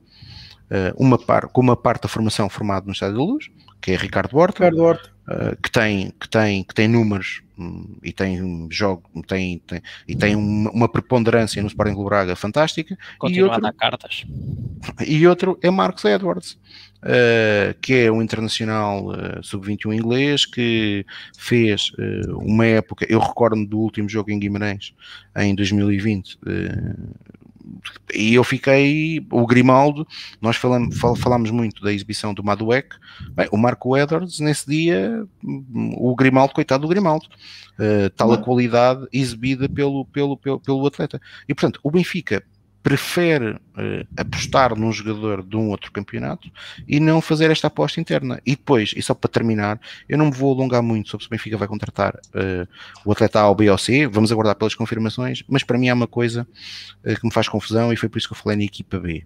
uma 0.96 1.18
par, 1.18 1.48
com 1.48 1.60
uma 1.60 1.76
parte 1.76 2.02
da 2.02 2.08
formação 2.08 2.48
formado 2.48 2.86
no 2.86 2.92
Estádio 2.92 3.16
da 3.16 3.22
Luz, 3.22 3.50
que 3.80 3.92
é 3.92 3.96
Ricardo 3.96 4.36
Horta. 4.36 4.64
Ricardo 4.64 4.82
Horta. 4.82 5.12
Uh, 5.22 5.56
que 5.62 5.70
tem 5.70 6.12
que 6.18 6.28
tem 6.28 6.64
que 6.64 6.74
tem 6.74 6.88
números 6.88 7.42
um, 7.56 7.96
e 8.02 8.12
tem 8.12 8.66
jogo 8.72 9.04
tem, 9.24 9.60
tem 9.60 9.80
e 10.08 10.16
tem 10.16 10.34
uma, 10.34 10.68
uma, 10.72 10.88
preponderância 10.88 11.62
no 11.62 11.68
Sporting 11.68 11.94
Clube 11.94 12.08
Braga 12.08 12.34
fantástica 12.34 12.98
Continua 13.20 13.38
e 13.38 13.50
outro, 13.50 13.66
a 13.66 13.70
dar 13.70 13.72
cartas 13.72 14.24
e 15.06 15.26
outro 15.26 15.58
é 15.62 15.70
Marcos 15.70 16.04
Edwards, 16.04 16.58
uh, 17.02 17.78
que 17.80 17.94
é 17.94 18.12
um 18.12 18.22
internacional 18.22 19.06
uh, 19.06 19.42
sub-21 19.42 19.94
inglês 19.94 20.46
que 20.46 21.06
fez 21.36 21.90
uh, 21.90 22.38
uma 22.38 22.66
época, 22.66 23.06
eu 23.08 23.20
recordo 23.20 23.64
do 23.66 23.78
último 23.78 24.08
jogo 24.08 24.30
em 24.30 24.38
Guimarães, 24.38 24.94
em 25.36 25.54
2020, 25.54 26.38
e 28.14 28.34
eu 28.34 28.44
fiquei, 28.44 29.24
o 29.30 29.46
Grimaldo, 29.46 30.06
nós 30.40 30.56
falamos, 30.56 30.98
falámos 30.98 31.50
muito 31.50 31.82
da 31.82 31.92
exibição 31.92 32.34
do 32.34 32.44
Maduek, 32.44 32.96
bem, 33.30 33.48
o 33.50 33.56
Marco 33.56 33.96
Edwards, 33.96 34.40
nesse 34.40 34.68
dia, 34.68 35.24
o 35.96 36.14
Grimaldo, 36.14 36.54
coitado 36.54 36.82
do 36.82 36.88
Grimaldo, 36.88 37.26
uh, 37.78 38.10
tal 38.10 38.32
a 38.32 38.38
qualidade 38.38 39.06
exibida 39.12 39.68
pelo, 39.68 40.04
pelo, 40.06 40.36
pelo, 40.36 40.60
pelo 40.60 40.86
atleta. 40.86 41.20
E 41.48 41.54
portanto, 41.54 41.80
o 41.82 41.90
Benfica 41.90 42.42
prefere 42.82 43.52
uh, 43.52 44.06
apostar 44.16 44.76
num 44.76 44.92
jogador 44.92 45.42
de 45.42 45.56
um 45.56 45.68
outro 45.68 45.92
campeonato 45.92 46.50
e 46.86 46.98
não 46.98 47.20
fazer 47.20 47.50
esta 47.50 47.68
aposta 47.68 48.00
interna. 48.00 48.40
E 48.44 48.52
depois, 48.52 48.92
e 48.96 49.02
só 49.02 49.14
para 49.14 49.30
terminar, 49.30 49.80
eu 50.08 50.18
não 50.18 50.26
me 50.26 50.32
vou 50.32 50.52
alongar 50.52 50.82
muito 50.82 51.08
sobre 51.08 51.24
se 51.24 51.28
o 51.28 51.30
Benfica 51.30 51.56
vai 51.56 51.68
contratar 51.68 52.14
uh, 52.14 52.68
o 53.04 53.12
atleta 53.12 53.40
A 53.40 53.48
ou 53.48 53.54
B 53.54 53.70
ou 53.70 53.78
C, 53.78 54.06
vamos 54.06 54.32
aguardar 54.32 54.56
pelas 54.56 54.74
confirmações, 54.74 55.44
mas 55.48 55.62
para 55.62 55.78
mim 55.78 55.88
há 55.88 55.94
uma 55.94 56.08
coisa 56.08 56.46
uh, 57.04 57.20
que 57.20 57.24
me 57.24 57.32
faz 57.32 57.48
confusão 57.48 57.92
e 57.92 57.96
foi 57.96 58.08
por 58.08 58.18
isso 58.18 58.26
que 58.26 58.34
eu 58.34 58.38
falei 58.38 58.58
na 58.58 58.64
equipa 58.64 58.98
B. 58.98 59.24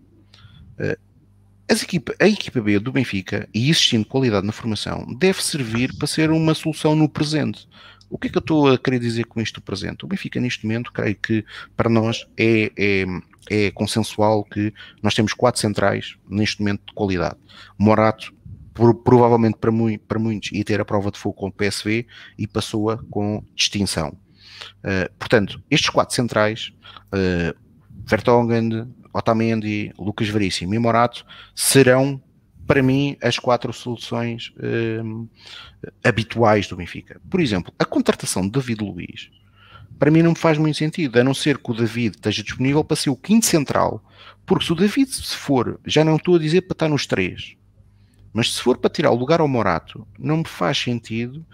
As 1.69 1.83
equipa, 1.83 2.15
a 2.21 2.29
equipa 2.29 2.61
B 2.61 2.79
do 2.79 2.93
Benfica, 2.93 3.49
e 3.53 3.71
existindo 3.71 4.05
qualidade 4.05 4.47
na 4.47 4.53
formação, 4.53 5.05
deve 5.19 5.43
servir 5.43 5.93
para 5.97 6.07
ser 6.07 6.31
uma 6.31 6.55
solução 6.55 6.95
no 6.95 7.09
presente. 7.09 7.67
O 8.09 8.17
que 8.17 8.29
é 8.29 8.31
que 8.31 8.39
eu 8.39 8.41
estou 8.41 8.73
a 8.73 8.79
querer 8.79 9.01
dizer 9.01 9.25
com 9.25 9.41
isto 9.41 9.57
do 9.57 9.63
presente? 9.63 10.05
O 10.05 10.09
Benfica, 10.09 10.41
neste 10.41 10.65
momento, 10.65 10.93
creio 10.93 11.17
que 11.17 11.45
para 11.77 11.91
nós 11.91 12.25
é, 12.37 12.71
é 12.77 13.05
é 13.51 13.71
consensual 13.71 14.45
que 14.45 14.73
nós 15.03 15.15
temos 15.15 15.33
quatro 15.33 15.61
centrais 15.61 16.17
neste 16.29 16.61
momento 16.61 16.87
de 16.87 16.93
qualidade. 16.93 17.37
Morato, 17.79 18.35
por, 18.73 18.95
provavelmente 18.95 19.59
para, 19.59 19.71
mu 19.71 19.99
para, 20.01 20.19
muitos, 20.19 20.53
ia 20.53 20.65
ter 20.65 20.81
a 20.81 20.85
prova 20.85 21.11
de 21.11 21.19
fogo 21.19 21.35
com 21.35 21.49
o 21.49 21.53
PSV 21.53 22.07
e 22.39 22.47
passou-a 22.47 22.99
com 23.11 23.43
distinção. 23.55 24.17
Uh, 24.79 25.13
portanto, 25.19 25.63
estes 25.71 25.91
quatro 25.91 26.15
centrais, 26.15 26.73
uh, 27.13 27.57
Vertonghen, 28.05 28.95
Otamendi, 29.13 29.93
Lucas 29.99 30.29
Veríssimo 30.29 30.75
e 30.75 30.79
Morato, 30.79 31.25
serão 31.55 32.21
para 32.67 32.83
mim, 32.83 33.17
as 33.23 33.39
quatro 33.39 33.73
soluções 33.73 34.53
uh, 34.57 35.29
habituais 36.03 36.67
do 36.67 36.77
Benfica. 36.77 37.21
Por 37.31 37.41
exemplo, 37.41 37.73
a 37.79 37.85
contratação 37.85 38.43
de 38.43 38.51
David 38.51 38.83
Luiz 38.83 39.31
para 39.99 40.11
mim 40.11 40.23
não 40.23 40.31
me 40.31 40.39
faz 40.39 40.59
muito 40.59 40.77
sentido, 40.77 41.19
a 41.19 41.25
não 41.25 41.35
ser 41.35 41.59
que 41.59 41.71
o 41.71 41.75
David 41.75 42.17
esteja 42.17 42.43
disponível 42.43 42.85
para 42.85 42.97
ser 42.97 43.11
o 43.11 43.17
quinto 43.17 43.47
central. 43.47 44.03
Porque 44.45 44.65
se 44.65 44.73
o 44.73 44.77
David 44.77 45.11
se 45.11 45.37
for, 45.37 45.81
já 45.85 46.05
não 46.05 46.17
estou 46.17 46.37
a 46.37 46.39
dizer 46.39 46.63
para 46.63 46.75
estar 46.75 46.89
nos 46.89 47.07
três, 47.07 47.57
mas 48.33 48.53
se 48.53 48.61
for 48.61 48.77
para 48.77 48.91
tirar 48.91 49.11
o 49.11 49.17
lugar 49.17 49.41
ao 49.41 49.49
Morato, 49.49 50.07
não 50.19 50.39
me 50.39 50.45
faz 50.47 50.79
sentido 50.79 51.45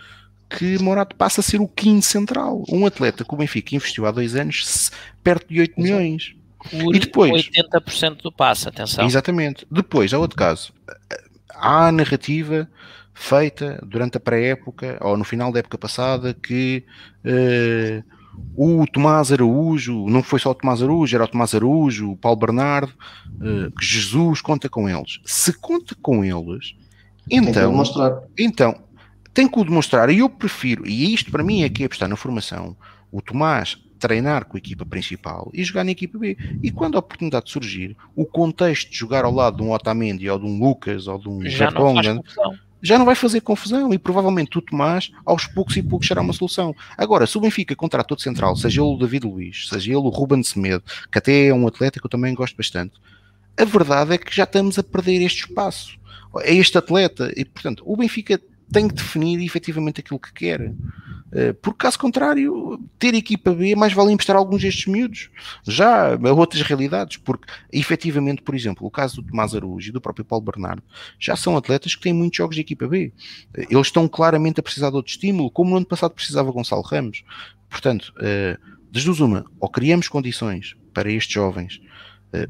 que 0.51 0.79
Morato 0.79 1.17
passe 1.17 1.41
a 1.41 1.43
ser 1.43 1.61
o 1.61 1.69
quinto 1.69 2.05
central. 2.05 2.65
Um 2.69 2.85
atleta 2.85 3.25
que 3.25 3.35
o 3.35 3.37
Benfica 3.37 3.75
investiu 3.75 4.07
há 4.07 4.11
dois 4.11 4.35
anos 4.35 4.91
perto 5.23 5.49
de 5.49 5.61
8 5.61 5.81
milhões. 5.81 6.35
Por 6.71 6.95
e 6.95 6.99
depois 6.99 7.49
80% 7.49 8.23
do 8.23 8.31
passe, 8.31 8.69
atenção. 8.69 9.05
Exatamente. 9.05 9.67
Depois, 9.71 10.13
há 10.13 10.19
outro 10.19 10.37
caso. 10.37 10.73
Há 11.55 11.89
a 11.89 11.93
narrativa 11.93 12.69
feita 13.15 13.79
durante 13.87 14.17
a 14.17 14.21
pré-época 14.21 14.99
ou 15.01 15.17
no 15.17 15.25
final 15.25 15.53
da 15.53 15.61
época 15.61 15.79
passada 15.79 16.35
que 16.35 16.85
uh, 17.25 18.05
o 18.57 18.87
Tomás 18.87 19.33
Araújo, 19.33 20.07
não 20.09 20.23
foi 20.23 20.39
só 20.39 20.51
o 20.51 20.55
Tomás 20.55 20.83
Araújo, 20.83 21.15
era 21.15 21.25
o 21.25 21.29
Tomás 21.29 21.55
Araújo, 21.55 22.13
o 22.13 22.17
Paulo 22.17 22.39
Bernardo, 22.39 22.93
uh, 23.37 23.71
que 23.73 23.85
Jesus 23.85 24.41
conta 24.41 24.69
com 24.69 24.89
eles. 24.89 25.21
Se 25.25 25.53
conta 25.53 25.95
com 26.01 26.25
eles, 26.25 26.75
então, 27.31 27.53
tem 28.35 28.47
então 28.47 28.75
tem 29.33 29.49
que 29.49 29.59
o 29.59 29.65
demonstrar. 29.65 30.11
E 30.11 30.19
eu 30.19 30.29
prefiro, 30.29 30.87
e 30.87 31.13
isto 31.15 31.31
para 31.31 31.43
mim 31.43 31.63
é 31.63 31.69
que 31.69 31.83
é 31.83 31.87
apostar 31.87 32.09
na 32.09 32.17
formação, 32.17 32.77
o 33.11 33.21
Tomás 33.21 33.79
treinar 33.99 34.47
com 34.47 34.57
a 34.57 34.59
equipa 34.59 34.85
principal 34.85 35.49
e 35.55 35.63
jogar 35.63 35.85
na 35.85 35.93
equipa 35.93 36.19
B. 36.19 36.37
E 36.63 36.71
quando 36.71 36.97
a 36.97 36.99
oportunidade 36.99 37.51
surgir, 37.51 37.97
o 38.17 38.27
contexto 38.27 38.91
de 38.91 38.97
jogar 38.97 39.25
ao 39.25 39.33
lado 39.33 39.59
de 39.59 39.63
um 39.63 39.71
Otamendi 39.71 40.29
ou 40.29 40.39
de 40.39 40.45
um 40.45 40.59
Lucas 40.59 41.07
ou 41.07 41.19
de 41.19 41.29
um 41.29 41.39
Vertonghen 41.39 42.21
já 42.83 42.99
não 42.99 43.07
vai 43.07 43.15
fazer 43.15 43.41
confusão 43.41 43.95
e 43.95 43.99
provavelmente 43.99 44.59
o 44.59 44.63
Tomás 44.63 45.13
aos 45.25 45.47
poucos 45.47 45.77
e 45.77 45.83
poucos 45.83 46.09
será 46.09 46.21
uma 46.21 46.33
solução. 46.33 46.75
Agora, 46.99 47.27
se 47.27 47.39
o 47.39 47.41
Benfica 47.41 47.77
contrata 47.77 48.09
todo 48.09 48.21
central, 48.21 48.57
seja 48.57 48.81
ele 48.81 48.91
o 48.91 48.97
David 48.97 49.27
Luiz, 49.27 49.69
seja 49.69 49.91
ele 49.91 49.97
o 49.97 50.09
Ruben 50.09 50.43
Semedo, 50.43 50.83
que 51.11 51.19
até 51.19 51.47
é 51.47 51.55
um 51.55 51.67
atleta 51.67 52.01
que 52.01 52.07
eu 52.07 52.11
também 52.11 52.35
gosto 52.35 52.57
bastante, 52.57 52.95
a 53.57 53.65
verdade 53.65 54.15
é 54.15 54.19
que 54.19 54.35
já 54.35 54.45
estamos 54.45 54.79
a 54.79 54.83
perder 54.83 55.23
este 55.23 55.47
espaço. 55.47 56.01
É 56.41 56.55
este 56.55 56.79
atleta 56.79 57.31
e, 57.37 57.45
portanto, 57.45 57.83
o 57.87 57.97
Benfica 57.97 58.41
tem 58.73 58.89
que 58.89 58.95
definir 58.95 59.45
efetivamente 59.45 60.01
aquilo 60.01 60.19
que 60.19 60.33
quer. 60.33 60.73
Eh, 61.33 61.53
porque 61.55 61.79
caso 61.79 61.99
contrário, 61.99 62.79
ter 62.99 63.15
equipa 63.15 63.53
B 63.53 63.75
mais 63.75 63.93
vale 63.93 64.13
emprestar 64.13 64.37
alguns 64.37 64.61
destes 64.63 64.87
miúdos, 64.87 65.31
já 65.67 66.15
a 66.15 66.33
outras 66.33 66.63
realidades, 66.63 67.17
porque 67.17 67.51
efetivamente, 67.73 68.43
por 68.43 68.55
exemplo, 68.55 68.87
o 68.87 68.91
caso 68.91 69.23
do 69.23 69.29
Tomás 69.29 69.53
e 69.53 69.93
do 69.93 70.01
próprio 70.01 70.25
Paulo 70.25 70.45
Bernardo, 70.45 70.83
já 71.19 71.35
são 71.37 71.57
atletas 71.57 71.95
que 71.95 72.03
têm 72.03 72.13
muitos 72.13 72.37
jogos 72.37 72.55
de 72.55 72.61
equipa 72.61 72.87
B. 72.87 73.13
Eh, 73.55 73.67
eles 73.71 73.87
estão 73.87 74.07
claramente 74.09 74.61
a 74.61 74.63
precisar 74.63 74.91
de 74.91 74.97
outro 74.97 75.11
estímulo, 75.11 75.51
como 75.51 75.71
no 75.71 75.77
ano 75.77 75.87
passado 75.87 76.13
precisava 76.13 76.51
Gonçalo 76.51 76.83
Ramos. 76.83 77.25
Portanto, 77.69 78.13
eh, 78.21 78.59
das 78.91 79.05
duas 79.05 79.21
uma, 79.21 79.47
ou 79.59 79.71
criamos 79.71 80.09
condições 80.09 80.77
para 80.93 81.11
estes 81.11 81.33
jovens 81.33 81.81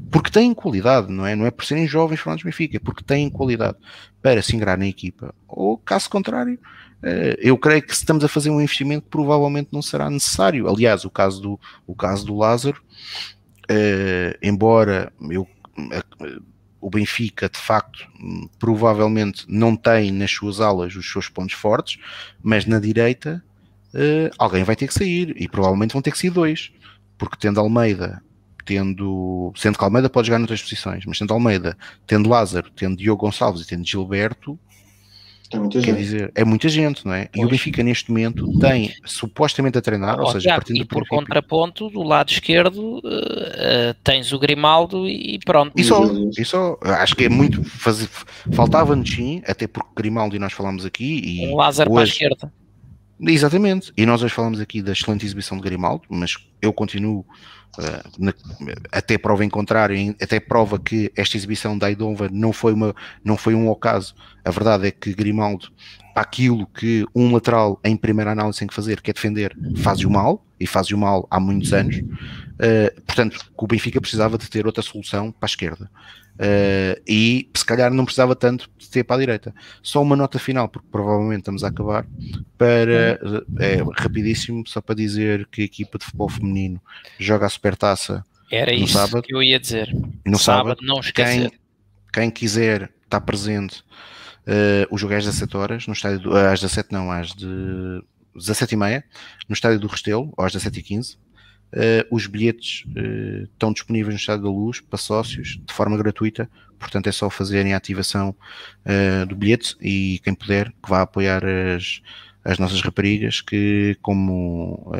porque 0.09 0.31
têm 0.31 0.53
qualidade, 0.53 1.11
não 1.11 1.25
é? 1.25 1.35
Não 1.35 1.45
é 1.45 1.51
por 1.51 1.65
serem 1.65 1.85
jovens 1.85 2.19
formados 2.19 2.43
Benfica, 2.43 2.77
é 2.77 2.79
porque 2.79 3.03
têm 3.03 3.29
qualidade 3.29 3.77
para 4.21 4.41
se 4.41 4.55
ingrar 4.55 4.77
na 4.77 4.87
equipa. 4.87 5.35
Ou, 5.47 5.77
caso 5.77 6.09
contrário, 6.09 6.57
eh, 7.03 7.37
eu 7.41 7.57
creio 7.57 7.81
que 7.81 7.93
estamos 7.93 8.23
a 8.23 8.29
fazer 8.29 8.49
um 8.49 8.61
investimento 8.61 9.03
que 9.03 9.09
provavelmente 9.09 9.69
não 9.73 9.81
será 9.81 10.09
necessário. 10.09 10.69
Aliás, 10.69 11.03
o 11.03 11.09
caso 11.09 11.41
do, 11.41 11.59
o 11.85 11.93
caso 11.93 12.25
do 12.25 12.37
Lázaro, 12.37 12.81
eh, 13.67 14.37
embora 14.41 15.11
eu, 15.29 15.45
eh, 15.91 16.39
o 16.79 16.89
Benfica 16.89 17.49
de 17.49 17.59
facto 17.59 18.07
provavelmente 18.57 19.45
não 19.49 19.75
tem 19.75 20.11
nas 20.11 20.31
suas 20.31 20.61
alas 20.61 20.95
os 20.95 21.11
seus 21.11 21.27
pontos 21.27 21.55
fortes, 21.55 21.99
mas 22.41 22.65
na 22.65 22.79
direita 22.79 23.43
alguém 24.39 24.63
vai 24.63 24.75
ter 24.75 24.87
que 24.87 24.93
sair 24.93 25.35
e 25.39 25.47
provavelmente 25.47 25.93
vão 25.93 26.01
ter 26.01 26.11
que 26.11 26.17
sair 26.17 26.31
dois, 26.31 26.73
porque 27.17 27.37
tendo 27.39 27.59
Almeida 27.59 28.23
tendo, 28.65 29.51
sendo 29.55 29.77
que 29.77 29.83
Almeida 29.83 30.09
pode 30.09 30.27
jogar 30.27 30.39
noutras 30.39 30.61
posições, 30.61 31.05
mas 31.05 31.19
tendo 31.19 31.33
Almeida, 31.33 31.77
tendo 32.07 32.29
Lázaro, 32.29 32.69
tendo 32.71 32.97
Diogo 32.97 33.25
Gonçalves 33.25 33.61
e 33.61 33.67
tendo 33.67 33.85
Gilberto, 33.85 34.57
é 35.55 35.59
muita 35.59 35.79
quer 35.79 35.85
gente. 35.85 35.97
dizer, 35.97 36.31
é 36.33 36.43
muita 36.43 36.69
gente, 36.69 37.05
não 37.05 37.13
é? 37.13 37.25
Pois. 37.31 37.43
E 37.43 37.45
o 37.45 37.49
Benfica 37.49 37.83
neste 37.83 38.09
momento 38.09 38.59
tem 38.59 38.91
supostamente 39.05 39.77
a 39.77 39.81
treinar, 39.81 40.19
oh, 40.19 40.23
ou 40.23 40.31
seja, 40.31 40.49
partindo 40.49 40.77
e 40.77 40.85
por 40.85 41.07
contraponto, 41.07 41.89
do 41.89 42.01
lado 42.01 42.31
esquerdo 42.31 42.97
uh, 42.97 42.99
uh, 42.99 43.93
tens 44.03 44.31
o 44.33 44.39
Grimaldo 44.39 45.07
e 45.07 45.39
pronto. 45.45 45.73
E 45.75 45.83
só, 45.83 46.03
e 46.37 46.45
só 46.45 46.77
acho 46.81 47.15
que 47.15 47.25
é 47.25 47.29
muito 47.29 47.63
fazer, 47.63 48.09
faltava-nos 48.51 49.09
sim, 49.09 49.41
até 49.45 49.67
porque 49.67 49.89
Grimaldo 49.95 50.35
e 50.35 50.39
nós 50.39 50.53
falamos 50.53 50.85
aqui 50.85 51.21
e 51.23 51.47
um 51.47 51.55
Lázaro 51.55 51.91
hoje, 51.91 51.95
para 51.95 52.03
a 52.03 52.07
esquerda. 52.35 52.53
Exatamente, 53.21 53.93
e 53.95 54.05
nós 54.05 54.23
hoje 54.23 54.33
falamos 54.33 54.59
aqui 54.59 54.81
da 54.81 54.91
excelente 54.91 55.25
exibição 55.25 55.57
de 55.57 55.63
Grimaldo, 55.63 56.03
mas 56.09 56.35
eu 56.61 56.73
continuo 56.73 57.25
até 58.91 59.17
prova 59.17 59.43
em 59.43 59.49
contrário, 59.49 60.15
até 60.21 60.39
prova 60.39 60.79
que 60.79 61.11
esta 61.15 61.37
exibição 61.37 61.77
da 61.77 61.89
Idonva 61.89 62.29
não 62.31 62.53
foi, 62.53 62.73
uma, 62.73 62.95
não 63.23 63.35
foi 63.35 63.55
um 63.55 63.67
ocaso. 63.69 64.13
A 64.45 64.51
verdade 64.51 64.87
é 64.87 64.91
que 64.91 65.13
Grimaldo, 65.13 65.71
aquilo 66.15 66.67
que 66.67 67.05
um 67.15 67.33
lateral 67.33 67.79
em 67.83 67.97
primeira 67.97 68.31
análise 68.31 68.59
tem 68.59 68.67
que 68.67 68.73
fazer, 68.73 69.01
que 69.01 69.09
é 69.09 69.13
defender, 69.13 69.57
faz 69.77 69.99
o 70.01 70.09
mal, 70.09 70.45
e 70.59 70.67
faz 70.67 70.89
o 70.91 70.97
mal 70.97 71.27
há 71.29 71.39
muitos 71.39 71.73
anos. 71.73 71.97
Uh, 71.97 73.01
portanto, 73.01 73.39
o 73.57 73.67
Benfica 73.67 73.99
precisava 73.99 74.37
de 74.37 74.49
ter 74.49 74.65
outra 74.65 74.81
solução 74.81 75.31
para 75.31 75.45
a 75.45 75.51
esquerda. 75.51 75.89
Uh, 76.33 76.99
e 77.07 77.47
se 77.55 77.63
calhar 77.63 77.93
não 77.93 78.05
precisava 78.05 78.35
tanto 78.35 78.69
de 78.77 78.89
ter 78.89 79.03
para 79.03 79.17
a 79.17 79.19
direita. 79.19 79.53
Só 79.81 80.01
uma 80.01 80.15
nota 80.15 80.39
final, 80.39 80.67
porque 80.67 80.87
provavelmente 80.91 81.41
estamos 81.41 81.63
a 81.63 81.67
acabar, 81.67 82.05
para 82.57 83.19
é, 83.59 83.83
rapidíssimo, 83.95 84.63
só 84.67 84.81
para 84.81 84.95
dizer 84.95 85.47
que 85.51 85.61
a 85.61 85.65
equipa 85.65 85.97
de 85.99 86.05
futebol 86.05 86.29
feminino 86.29 86.81
joga 87.19 87.45
a 87.45 87.49
supertaça. 87.49 88.25
Era 88.51 88.73
isso 88.73 88.93
sábado, 88.93 89.23
que 89.23 89.33
eu 89.33 89.43
ia 89.43 89.59
dizer. 89.59 89.89
No 90.25 90.39
sábado, 90.39 90.69
sábado 90.69 90.79
não 90.81 90.99
esquecer. 90.99 91.49
Quem, 91.49 91.59
quem 92.11 92.31
quiser 92.31 92.91
estar 93.03 93.21
presente, 93.21 93.83
uh, 94.47 94.87
o 94.89 94.97
jogo 94.97 95.13
é 95.13 95.17
às 95.17 95.25
17 95.25 95.55
horas, 95.57 95.87
no 95.87 95.93
estádio 95.93 96.19
do, 96.19 96.35
às 96.35 96.59
17 96.59 96.91
não, 96.91 97.11
às 97.11 97.33
de 97.33 98.03
17 98.35 98.73
e 98.73 98.77
meia, 98.77 99.03
no 99.47 99.53
estádio 99.53 99.79
do 99.79 99.87
Restelo, 99.87 100.33
ou 100.35 100.43
às 100.43 100.51
17 100.51 100.79
e 100.79 100.83
15 100.83 101.17
Uh, 101.73 102.05
os 102.15 102.27
bilhetes 102.27 102.85
uh, 102.89 103.43
estão 103.43 103.73
disponíveis 103.73 104.13
no 104.13 104.19
Estado 104.19 104.43
da 104.43 104.49
Luz 104.49 104.79
para 104.79 104.97
sócios 104.97 105.59
de 105.65 105.73
forma 105.73 105.97
gratuita, 105.97 106.47
portanto 106.77 107.07
é 107.07 107.11
só 107.11 107.29
fazerem 107.31 107.73
a 107.73 107.77
ativação 107.77 108.35
uh, 108.85 109.25
do 109.25 109.35
bilhete 109.35 109.75
e 109.81 110.19
quem 110.23 110.35
puder 110.35 110.69
que 110.71 110.87
vá 110.87 111.01
apoiar 111.01 111.43
as, 111.43 112.01
as 112.45 112.59
nossas 112.59 112.79
raparigas 112.81 113.41
que 113.41 113.97
como 114.03 114.91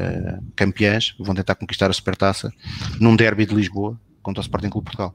campeãs 0.55 1.15
vão 1.19 1.35
tentar 1.35 1.53
conquistar 1.55 1.91
a 1.91 1.93
supertaça 1.93 2.51
num 2.99 3.15
derby 3.15 3.45
de 3.45 3.53
Lisboa 3.53 3.99
contra 4.23 4.41
o 4.41 4.43
Sporting 4.43 4.69
Clube 4.69 4.85
Portugal. 4.85 5.13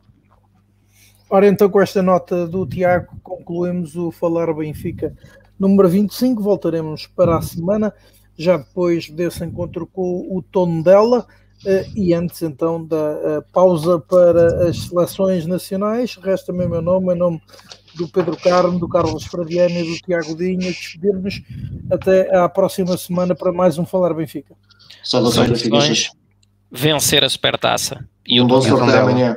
Ora, 1.30 1.47
então, 1.47 1.68
com 1.68 1.80
esta 1.80 2.02
nota 2.02 2.47
do 2.47 2.66
Tiago, 2.66 3.18
concluímos 3.22 3.97
o 3.97 4.10
Falar 4.10 4.52
Benfica 4.55 5.12
número 5.59 5.89
25. 5.89 6.43
Voltaremos 6.43 7.06
para 7.06 7.36
a 7.36 7.43
semana, 7.43 7.93
já 8.36 8.56
depois 8.56 9.10
desse 9.10 9.44
encontro 9.44 9.86
com 9.86 10.26
o 10.30 10.40
Tono 10.40 10.82
dela. 10.82 11.26
Uh, 11.64 11.90
e 11.97 12.14
antes 12.14 12.40
então 12.43 12.85
da 12.85 12.97
uh, 12.97 13.44
pausa 13.52 13.98
para 13.98 14.68
as 14.68 14.78
seleções 14.78 15.44
nacionais, 15.44 16.16
resta-me 16.22 16.64
o 16.64 16.68
meu 16.68 16.80
nome, 16.80 17.12
o 17.12 17.16
nome 17.16 17.43
do 17.97 18.06
Pedro 18.09 18.36
Carmo, 18.36 18.78
do 18.78 18.89
Carlos 18.89 19.24
Fradiano 19.24 19.74
e 19.74 19.82
do 19.82 19.97
Tiago 19.98 20.36
Dinha, 20.36 20.70
despedir-nos 20.70 21.43
até 21.90 22.35
à 22.36 22.48
próxima 22.48 22.97
semana 22.97 23.35
para 23.35 23.52
mais 23.52 23.76
um 23.76 23.85
Falar 23.85 24.14
Benfica. 24.14 24.55
Saudações, 25.02 26.10
vencer 26.70 27.24
a 27.24 27.28
supertaça 27.28 28.06
e 28.24 28.40
um 28.40 28.47
bom 28.47 28.60
sorteio 28.60 29.01
amanhã. 29.01 29.36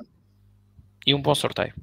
E 1.06 1.16
um 1.16 1.22
bom 1.22 1.34
sorteio. 1.34 1.74